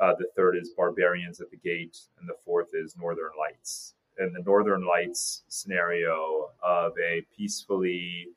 uh, 0.02 0.14
the 0.18 0.26
third 0.36 0.56
is 0.56 0.70
Barbarians 0.76 1.40
at 1.40 1.50
the 1.50 1.56
Gate, 1.56 1.96
and 2.18 2.28
the 2.28 2.34
fourth 2.44 2.70
is 2.74 2.96
Northern 2.96 3.30
Lights. 3.38 3.94
And 4.18 4.34
the 4.34 4.42
Northern 4.44 4.84
Lights 4.84 5.44
scenario 5.48 6.50
of 6.62 6.92
a 6.98 7.24
peacefully, 7.36 8.28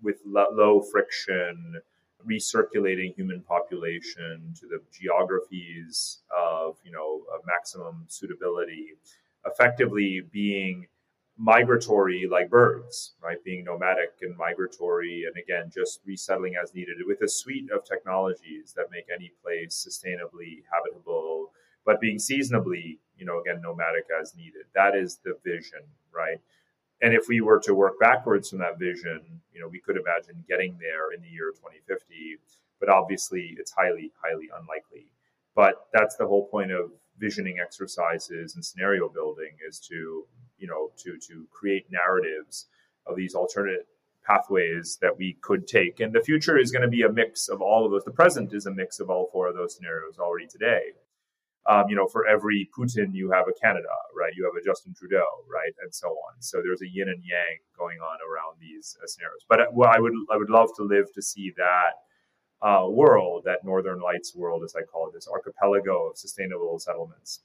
with 0.00 0.20
low 0.24 0.80
friction, 0.80 1.76
recirculating 2.24 3.14
human 3.16 3.40
population 3.40 4.54
to 4.60 4.66
the 4.68 4.80
geographies 4.92 6.20
of 6.30 6.76
you 6.84 6.92
know 6.92 7.22
of 7.34 7.40
maximum 7.46 8.04
suitability, 8.06 8.94
effectively 9.44 10.22
being 10.30 10.86
migratory 11.38 12.26
like 12.30 12.50
birds, 12.50 13.14
right? 13.22 13.42
Being 13.44 13.64
nomadic 13.64 14.10
and 14.20 14.36
migratory, 14.36 15.24
and 15.26 15.42
again, 15.42 15.70
just 15.74 16.00
resettling 16.06 16.54
as 16.62 16.74
needed 16.74 16.96
with 17.06 17.22
a 17.22 17.28
suite 17.28 17.70
of 17.74 17.84
technologies 17.84 18.72
that 18.76 18.90
make 18.90 19.06
any 19.12 19.32
place 19.42 19.86
sustainably 19.86 20.62
habitable, 20.72 21.52
but 21.84 22.00
being 22.00 22.18
seasonably, 22.18 23.00
you 23.16 23.24
know, 23.24 23.40
again, 23.40 23.60
nomadic 23.62 24.04
as 24.20 24.34
needed. 24.36 24.66
That 24.74 24.94
is 24.94 25.20
the 25.24 25.34
vision, 25.44 25.82
right? 26.14 26.38
And 27.00 27.14
if 27.14 27.26
we 27.28 27.40
were 27.40 27.58
to 27.60 27.74
work 27.74 27.98
backwards 27.98 28.50
from 28.50 28.60
that 28.60 28.78
vision, 28.78 29.40
you 29.52 29.60
know, 29.60 29.68
we 29.68 29.80
could 29.80 29.96
imagine 29.96 30.44
getting 30.48 30.78
there 30.78 31.12
in 31.12 31.20
the 31.20 31.28
year 31.28 31.50
2050, 31.50 32.38
but 32.78 32.88
obviously 32.88 33.56
it's 33.58 33.72
highly, 33.72 34.12
highly 34.22 34.48
unlikely. 34.60 35.06
But 35.56 35.86
that's 35.92 36.16
the 36.16 36.26
whole 36.26 36.46
point 36.46 36.70
of 36.70 36.92
visioning 37.22 37.58
exercises 37.62 38.56
and 38.56 38.64
scenario 38.64 39.08
building 39.08 39.52
is 39.66 39.78
to 39.78 40.26
you 40.58 40.66
know 40.66 40.90
to 41.02 41.16
to 41.28 41.46
create 41.50 41.86
narratives 41.90 42.66
of 43.06 43.16
these 43.16 43.34
alternate 43.34 43.86
pathways 44.26 44.98
that 45.02 45.16
we 45.16 45.36
could 45.40 45.66
take. 45.66 45.98
And 45.98 46.12
the 46.12 46.20
future 46.20 46.56
is 46.56 46.70
going 46.70 46.82
to 46.82 46.94
be 46.98 47.02
a 47.02 47.12
mix 47.12 47.48
of 47.48 47.60
all 47.60 47.84
of 47.84 47.90
those. 47.90 48.04
The 48.04 48.12
present 48.22 48.52
is 48.54 48.66
a 48.66 48.70
mix 48.70 49.00
of 49.00 49.10
all 49.10 49.28
four 49.32 49.48
of 49.48 49.56
those 49.56 49.74
scenarios 49.74 50.18
already 50.18 50.46
today. 50.46 50.82
Um, 51.70 51.84
you 51.88 51.94
know 51.94 52.08
for 52.08 52.26
every 52.26 52.68
putin 52.76 53.14
you 53.14 53.30
have 53.30 53.46
a 53.46 53.54
canada 53.64 53.94
right? 54.20 54.32
You 54.36 54.44
have 54.48 54.56
a 54.60 54.64
justin 54.68 54.92
trudeau 54.98 55.30
right? 55.56 55.74
And 55.82 55.94
so 55.94 56.08
on. 56.08 56.32
So 56.40 56.54
there's 56.64 56.82
a 56.82 56.90
yin 56.96 57.08
and 57.08 57.22
yang 57.22 57.58
going 57.78 57.98
on 58.10 58.18
around 58.28 58.54
these 58.60 58.96
uh, 59.00 59.06
scenarios. 59.06 59.44
But 59.48 59.60
uh, 59.60 59.66
well, 59.72 59.90
i 59.96 60.00
would 60.00 60.16
i 60.34 60.36
would 60.36 60.50
love 60.50 60.70
to 60.78 60.82
live 60.82 61.06
to 61.14 61.22
see 61.22 61.52
that 61.56 61.92
uh, 62.62 62.86
world, 62.88 63.42
that 63.44 63.64
Northern 63.64 64.00
Lights 64.00 64.34
world, 64.34 64.62
as 64.64 64.74
I 64.76 64.82
call 64.82 65.08
it, 65.08 65.14
this 65.14 65.28
archipelago 65.28 66.10
of 66.10 66.16
sustainable 66.16 66.78
settlements. 66.78 67.40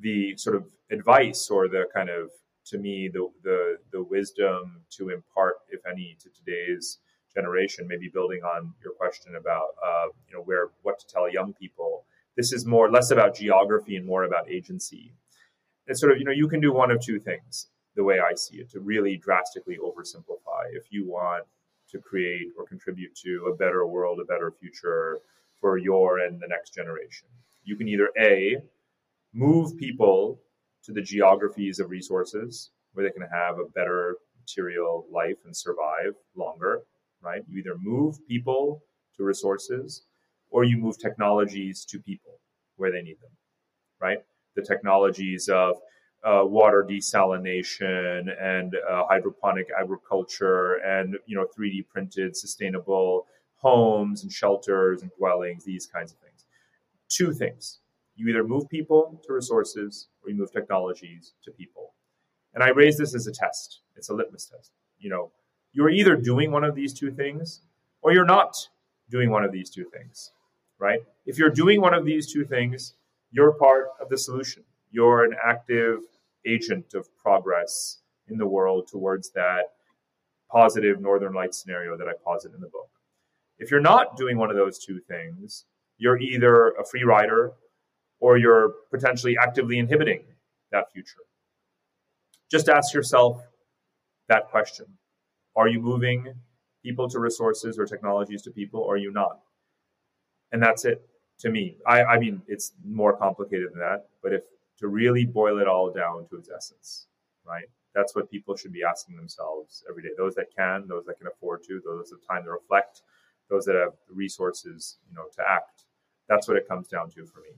The 0.00 0.36
sort 0.36 0.56
of 0.56 0.64
advice 0.90 1.50
or 1.50 1.68
the 1.68 1.84
kind 1.94 2.08
of, 2.08 2.30
to 2.66 2.78
me, 2.78 3.10
the, 3.12 3.28
the, 3.42 3.76
the 3.92 4.02
wisdom 4.02 4.82
to 4.96 5.10
impart, 5.10 5.56
if 5.68 5.80
any, 5.86 6.16
to 6.22 6.28
today's 6.30 6.98
generation, 7.34 7.86
maybe 7.88 8.10
building 8.12 8.40
on 8.42 8.72
your 8.82 8.94
question 8.94 9.36
about, 9.36 9.68
uh, 9.84 10.06
you 10.28 10.34
know, 10.34 10.42
where, 10.42 10.68
what 10.82 10.98
to 10.98 11.06
tell 11.06 11.30
young 11.30 11.52
people. 11.52 12.04
This 12.36 12.52
is 12.52 12.64
more, 12.64 12.90
less 12.90 13.10
about 13.10 13.36
geography 13.36 13.96
and 13.96 14.06
more 14.06 14.24
about 14.24 14.50
agency. 14.50 15.12
It's 15.86 16.00
sort 16.00 16.12
of, 16.12 16.18
you 16.18 16.24
know, 16.24 16.32
you 16.32 16.48
can 16.48 16.60
do 16.60 16.72
one 16.72 16.90
of 16.90 17.00
two 17.00 17.18
things, 17.18 17.68
the 17.96 18.04
way 18.04 18.18
I 18.18 18.34
see 18.34 18.56
it, 18.56 18.70
to 18.70 18.80
really 18.80 19.16
drastically 19.16 19.76
oversimplify. 19.76 20.72
If 20.72 20.84
you 20.90 21.06
want 21.06 21.44
to 21.92 21.98
create 21.98 22.48
or 22.58 22.66
contribute 22.66 23.14
to 23.16 23.52
a 23.52 23.56
better 23.56 23.86
world, 23.86 24.18
a 24.20 24.24
better 24.24 24.52
future 24.58 25.20
for 25.60 25.78
your 25.78 26.20
and 26.20 26.40
the 26.40 26.48
next 26.48 26.74
generation. 26.74 27.28
You 27.64 27.76
can 27.76 27.88
either 27.88 28.10
A, 28.18 28.56
move 29.32 29.76
people 29.78 30.40
to 30.84 30.92
the 30.92 31.00
geographies 31.00 31.78
of 31.78 31.90
resources 31.90 32.70
where 32.92 33.06
they 33.06 33.12
can 33.12 33.28
have 33.32 33.58
a 33.58 33.68
better 33.74 34.16
material 34.40 35.06
life 35.12 35.38
and 35.44 35.56
survive 35.56 36.14
longer, 36.34 36.82
right? 37.22 37.42
You 37.48 37.60
either 37.60 37.76
move 37.80 38.16
people 38.26 38.82
to 39.16 39.24
resources 39.24 40.02
or 40.50 40.64
you 40.64 40.76
move 40.76 40.98
technologies 40.98 41.84
to 41.86 41.98
people 42.00 42.40
where 42.76 42.90
they 42.90 43.02
need 43.02 43.20
them, 43.20 43.30
right? 44.00 44.18
The 44.56 44.62
technologies 44.62 45.48
of 45.48 45.76
uh, 46.24 46.42
water 46.44 46.86
desalination 46.88 48.28
and 48.40 48.76
uh, 48.88 49.04
hydroponic 49.08 49.68
agriculture 49.78 50.74
and 50.76 51.16
you 51.26 51.36
know 51.36 51.46
3D 51.58 51.88
printed 51.88 52.36
sustainable 52.36 53.26
homes 53.56 54.22
and 54.22 54.32
shelters 54.32 55.02
and 55.02 55.10
dwellings, 55.18 55.64
these 55.64 55.86
kinds 55.86 56.12
of 56.12 56.18
things. 56.18 56.44
Two 57.08 57.32
things: 57.32 57.80
you 58.16 58.28
either 58.28 58.44
move 58.44 58.68
people 58.68 59.20
to 59.26 59.32
resources 59.32 60.08
or 60.22 60.30
you 60.30 60.36
move 60.36 60.52
technologies 60.52 61.32
to 61.44 61.50
people. 61.50 61.92
And 62.54 62.62
I 62.62 62.68
raise 62.68 62.98
this 62.98 63.14
as 63.14 63.26
a 63.26 63.32
test. 63.32 63.80
It's 63.96 64.10
a 64.10 64.14
litmus 64.14 64.46
test. 64.46 64.72
You 64.98 65.10
know, 65.10 65.32
you're 65.72 65.90
either 65.90 66.16
doing 66.16 66.50
one 66.50 66.64
of 66.64 66.74
these 66.74 66.92
two 66.92 67.10
things 67.10 67.60
or 68.02 68.12
you're 68.12 68.24
not 68.24 68.56
doing 69.10 69.30
one 69.30 69.44
of 69.44 69.52
these 69.52 69.70
two 69.70 69.84
things, 69.84 70.32
right? 70.78 71.00
If 71.26 71.38
you're 71.38 71.50
doing 71.50 71.80
one 71.80 71.94
of 71.94 72.04
these 72.04 72.32
two 72.32 72.44
things, 72.44 72.94
you're 73.30 73.52
part 73.52 73.88
of 74.00 74.08
the 74.08 74.18
solution. 74.18 74.64
You're 74.90 75.24
an 75.24 75.34
active 75.42 76.00
agent 76.46 76.94
of 76.94 77.06
progress 77.16 77.98
in 78.28 78.38
the 78.38 78.46
world 78.46 78.88
towards 78.90 79.30
that 79.32 79.64
positive 80.50 81.00
Northern 81.00 81.32
Light 81.32 81.54
scenario 81.54 81.96
that 81.96 82.08
I 82.08 82.12
posit 82.24 82.52
in 82.54 82.60
the 82.60 82.68
book. 82.68 82.90
If 83.58 83.70
you're 83.70 83.80
not 83.80 84.16
doing 84.16 84.36
one 84.36 84.50
of 84.50 84.56
those 84.56 84.78
two 84.78 85.00
things, 85.08 85.64
you're 85.98 86.18
either 86.18 86.70
a 86.70 86.84
free 86.84 87.04
rider 87.04 87.52
or 88.20 88.36
you're 88.36 88.74
potentially 88.90 89.36
actively 89.40 89.78
inhibiting 89.78 90.24
that 90.70 90.92
future. 90.92 91.20
Just 92.50 92.68
ask 92.68 92.92
yourself 92.92 93.42
that 94.28 94.48
question 94.50 94.86
Are 95.56 95.68
you 95.68 95.80
moving 95.80 96.34
people 96.82 97.08
to 97.08 97.18
resources 97.18 97.78
or 97.78 97.86
technologies 97.86 98.42
to 98.42 98.50
people, 98.50 98.80
or 98.80 98.94
are 98.94 98.98
you 98.98 99.12
not? 99.12 99.38
And 100.50 100.62
that's 100.62 100.84
it 100.84 101.06
to 101.40 101.50
me. 101.50 101.76
I, 101.86 102.02
I 102.04 102.18
mean, 102.18 102.42
it's 102.46 102.72
more 102.84 103.16
complicated 103.16 103.68
than 103.72 103.80
that, 103.80 104.06
but 104.22 104.32
if 104.32 104.42
to 104.82 104.88
really 104.88 105.24
boil 105.24 105.60
it 105.60 105.68
all 105.68 105.92
down 105.92 106.26
to 106.28 106.36
its 106.36 106.50
essence, 106.54 107.06
right? 107.46 107.66
That's 107.94 108.16
what 108.16 108.28
people 108.28 108.56
should 108.56 108.72
be 108.72 108.82
asking 108.82 109.14
themselves 109.14 109.84
every 109.88 110.02
day. 110.02 110.08
Those 110.18 110.34
that 110.34 110.46
can, 110.56 110.88
those 110.88 111.04
that 111.06 111.18
can 111.18 111.28
afford 111.28 111.62
to, 111.68 111.80
those 111.84 112.10
that 112.10 112.18
have 112.20 112.36
time 112.36 112.44
to 112.46 112.50
reflect, 112.50 113.02
those 113.48 113.64
that 113.66 113.76
have 113.76 113.92
resources, 114.10 114.98
you 115.08 115.14
know, 115.14 115.26
to 115.36 115.42
act. 115.48 115.84
That's 116.28 116.48
what 116.48 116.56
it 116.56 116.66
comes 116.68 116.88
down 116.88 117.10
to 117.10 117.24
for 117.24 117.40
me. 117.40 117.50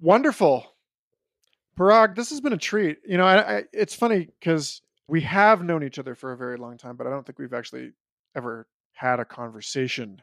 Wonderful. 0.00 0.64
Parag, 1.78 2.14
this 2.14 2.30
has 2.30 2.40
been 2.40 2.54
a 2.54 2.58
treat. 2.58 2.96
You 3.06 3.18
know, 3.18 3.26
I, 3.26 3.58
I, 3.58 3.64
it's 3.74 3.94
funny 3.94 4.28
because 4.40 4.80
we 5.06 5.20
have 5.20 5.62
known 5.62 5.84
each 5.84 5.98
other 5.98 6.14
for 6.14 6.32
a 6.32 6.36
very 6.36 6.56
long 6.56 6.78
time, 6.78 6.96
but 6.96 7.06
I 7.06 7.10
don't 7.10 7.26
think 7.26 7.38
we've 7.38 7.52
actually 7.52 7.92
ever 8.34 8.66
had 8.94 9.20
a 9.20 9.26
conversation 9.26 10.22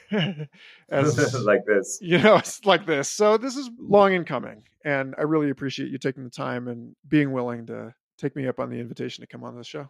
as 0.90 1.34
like 1.44 1.64
this. 1.66 1.98
You 2.00 2.18
know, 2.18 2.36
it's 2.36 2.64
like 2.64 2.86
this. 2.86 3.08
So 3.08 3.36
this 3.36 3.56
is 3.56 3.70
long 3.78 4.12
in 4.12 4.24
coming, 4.24 4.62
and 4.84 5.14
I 5.18 5.22
really 5.22 5.50
appreciate 5.50 5.90
you 5.90 5.98
taking 5.98 6.24
the 6.24 6.30
time 6.30 6.68
and 6.68 6.94
being 7.08 7.32
willing 7.32 7.66
to 7.66 7.94
take 8.18 8.36
me 8.36 8.46
up 8.46 8.60
on 8.60 8.70
the 8.70 8.78
invitation 8.78 9.22
to 9.22 9.26
come 9.26 9.44
on 9.44 9.56
the 9.56 9.64
show. 9.64 9.88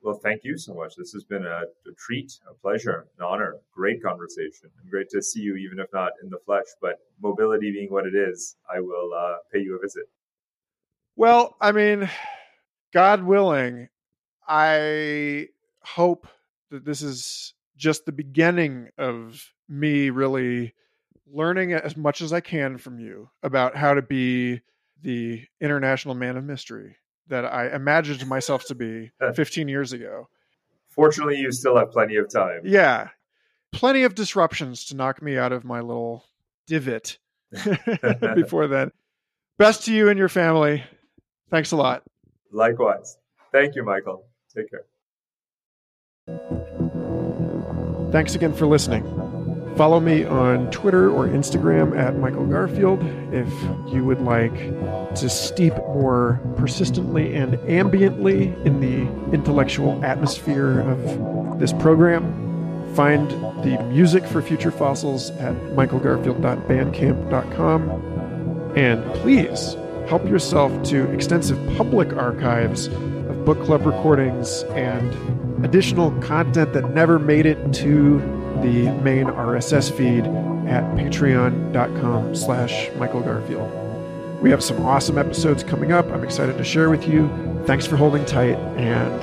Well, 0.00 0.20
thank 0.22 0.42
you 0.44 0.56
so 0.56 0.74
much. 0.74 0.94
This 0.96 1.10
has 1.12 1.24
been 1.24 1.44
a, 1.44 1.62
a, 1.62 1.94
treat, 1.96 2.32
a 2.48 2.54
pleasure, 2.54 3.08
an 3.18 3.24
honor. 3.24 3.56
Great 3.74 4.02
conversation, 4.02 4.70
and 4.80 4.90
great 4.90 5.08
to 5.10 5.20
see 5.20 5.40
you, 5.40 5.56
even 5.56 5.80
if 5.80 5.88
not 5.92 6.12
in 6.22 6.30
the 6.30 6.38
flesh. 6.46 6.66
But 6.80 7.00
mobility 7.20 7.72
being 7.72 7.90
what 7.90 8.06
it 8.06 8.14
is, 8.14 8.56
I 8.72 8.80
will 8.80 9.10
uh, 9.12 9.36
pay 9.52 9.58
you 9.58 9.76
a 9.76 9.80
visit. 9.80 10.04
Well, 11.16 11.56
I 11.60 11.72
mean, 11.72 12.08
God 12.92 13.24
willing, 13.24 13.88
I 14.46 15.48
hope 15.82 16.28
that 16.70 16.84
this 16.84 17.02
is 17.02 17.54
just 17.78 18.04
the 18.04 18.12
beginning 18.12 18.88
of 18.98 19.42
me 19.68 20.10
really 20.10 20.74
learning 21.32 21.72
as 21.72 21.96
much 21.96 22.20
as 22.20 22.32
I 22.32 22.40
can 22.40 22.76
from 22.76 22.98
you 22.98 23.30
about 23.42 23.76
how 23.76 23.94
to 23.94 24.02
be 24.02 24.60
the 25.02 25.44
international 25.60 26.14
man 26.14 26.36
of 26.36 26.44
mystery 26.44 26.96
that 27.28 27.44
I 27.44 27.68
imagined 27.74 28.26
myself 28.26 28.66
to 28.66 28.74
be 28.74 29.12
15 29.34 29.68
years 29.68 29.92
ago. 29.92 30.28
Fortunately, 30.88 31.36
you 31.36 31.52
still 31.52 31.76
have 31.76 31.92
plenty 31.92 32.16
of 32.16 32.28
time. 32.30 32.62
Yeah. 32.64 33.08
Plenty 33.72 34.02
of 34.02 34.14
disruptions 34.14 34.86
to 34.86 34.96
knock 34.96 35.22
me 35.22 35.36
out 35.38 35.52
of 35.52 35.64
my 35.64 35.80
little 35.80 36.24
divot 36.66 37.18
before 38.34 38.66
then. 38.66 38.90
Best 39.58 39.84
to 39.84 39.92
you 39.92 40.08
and 40.08 40.18
your 40.18 40.28
family. 40.28 40.82
Thanks 41.50 41.72
a 41.72 41.76
lot. 41.76 42.02
Likewise. 42.50 43.18
Thank 43.52 43.74
you, 43.74 43.84
Michael. 43.84 44.26
Take 44.54 44.66
care. 44.70 46.57
Thanks 48.10 48.34
again 48.34 48.54
for 48.54 48.66
listening. 48.66 49.04
Follow 49.76 50.00
me 50.00 50.24
on 50.24 50.68
Twitter 50.72 51.08
or 51.08 51.28
Instagram 51.28 51.96
at 51.96 52.18
Michael 52.18 52.46
Garfield 52.46 53.00
if 53.32 53.48
you 53.92 54.04
would 54.04 54.20
like 54.20 54.56
to 55.14 55.28
steep 55.28 55.76
more 55.76 56.40
persistently 56.56 57.36
and 57.36 57.54
ambiently 57.58 58.52
in 58.66 58.80
the 58.80 59.02
intellectual 59.32 60.04
atmosphere 60.04 60.80
of 60.80 61.60
this 61.60 61.72
program. 61.74 62.34
Find 62.96 63.30
the 63.62 63.80
music 63.84 64.24
for 64.24 64.42
Future 64.42 64.72
Fossils 64.72 65.30
at 65.32 65.54
michaelgarfield.bandcamp.com. 65.76 67.90
And 68.76 69.04
please 69.14 69.76
help 70.08 70.28
yourself 70.28 70.82
to 70.84 71.04
extensive 71.12 71.58
public 71.76 72.14
archives 72.14 72.88
book 73.48 73.64
club 73.64 73.86
recordings 73.86 74.62
and 74.74 75.64
additional 75.64 76.10
content 76.20 76.74
that 76.74 76.92
never 76.92 77.18
made 77.18 77.46
it 77.46 77.72
to 77.72 78.18
the 78.60 78.92
main 79.00 79.24
RSS 79.24 79.90
feed 79.90 80.26
at 80.68 80.84
patreon.com 80.94 82.34
slash 82.34 82.90
Michael 82.96 83.22
Garfield. 83.22 83.72
We 84.42 84.50
have 84.50 84.62
some 84.62 84.84
awesome 84.84 85.16
episodes 85.16 85.64
coming 85.64 85.92
up. 85.92 86.04
I'm 86.08 86.22
excited 86.22 86.58
to 86.58 86.64
share 86.64 86.90
with 86.90 87.08
you. 87.08 87.30
Thanks 87.64 87.86
for 87.86 87.96
holding 87.96 88.26
tight. 88.26 88.58
And 88.76 89.22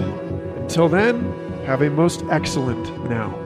until 0.57 0.89
then, 0.89 1.22
have 1.68 1.84
a 1.84 1.91
most 1.91 2.23
excellent 2.31 3.07
now. 3.07 3.44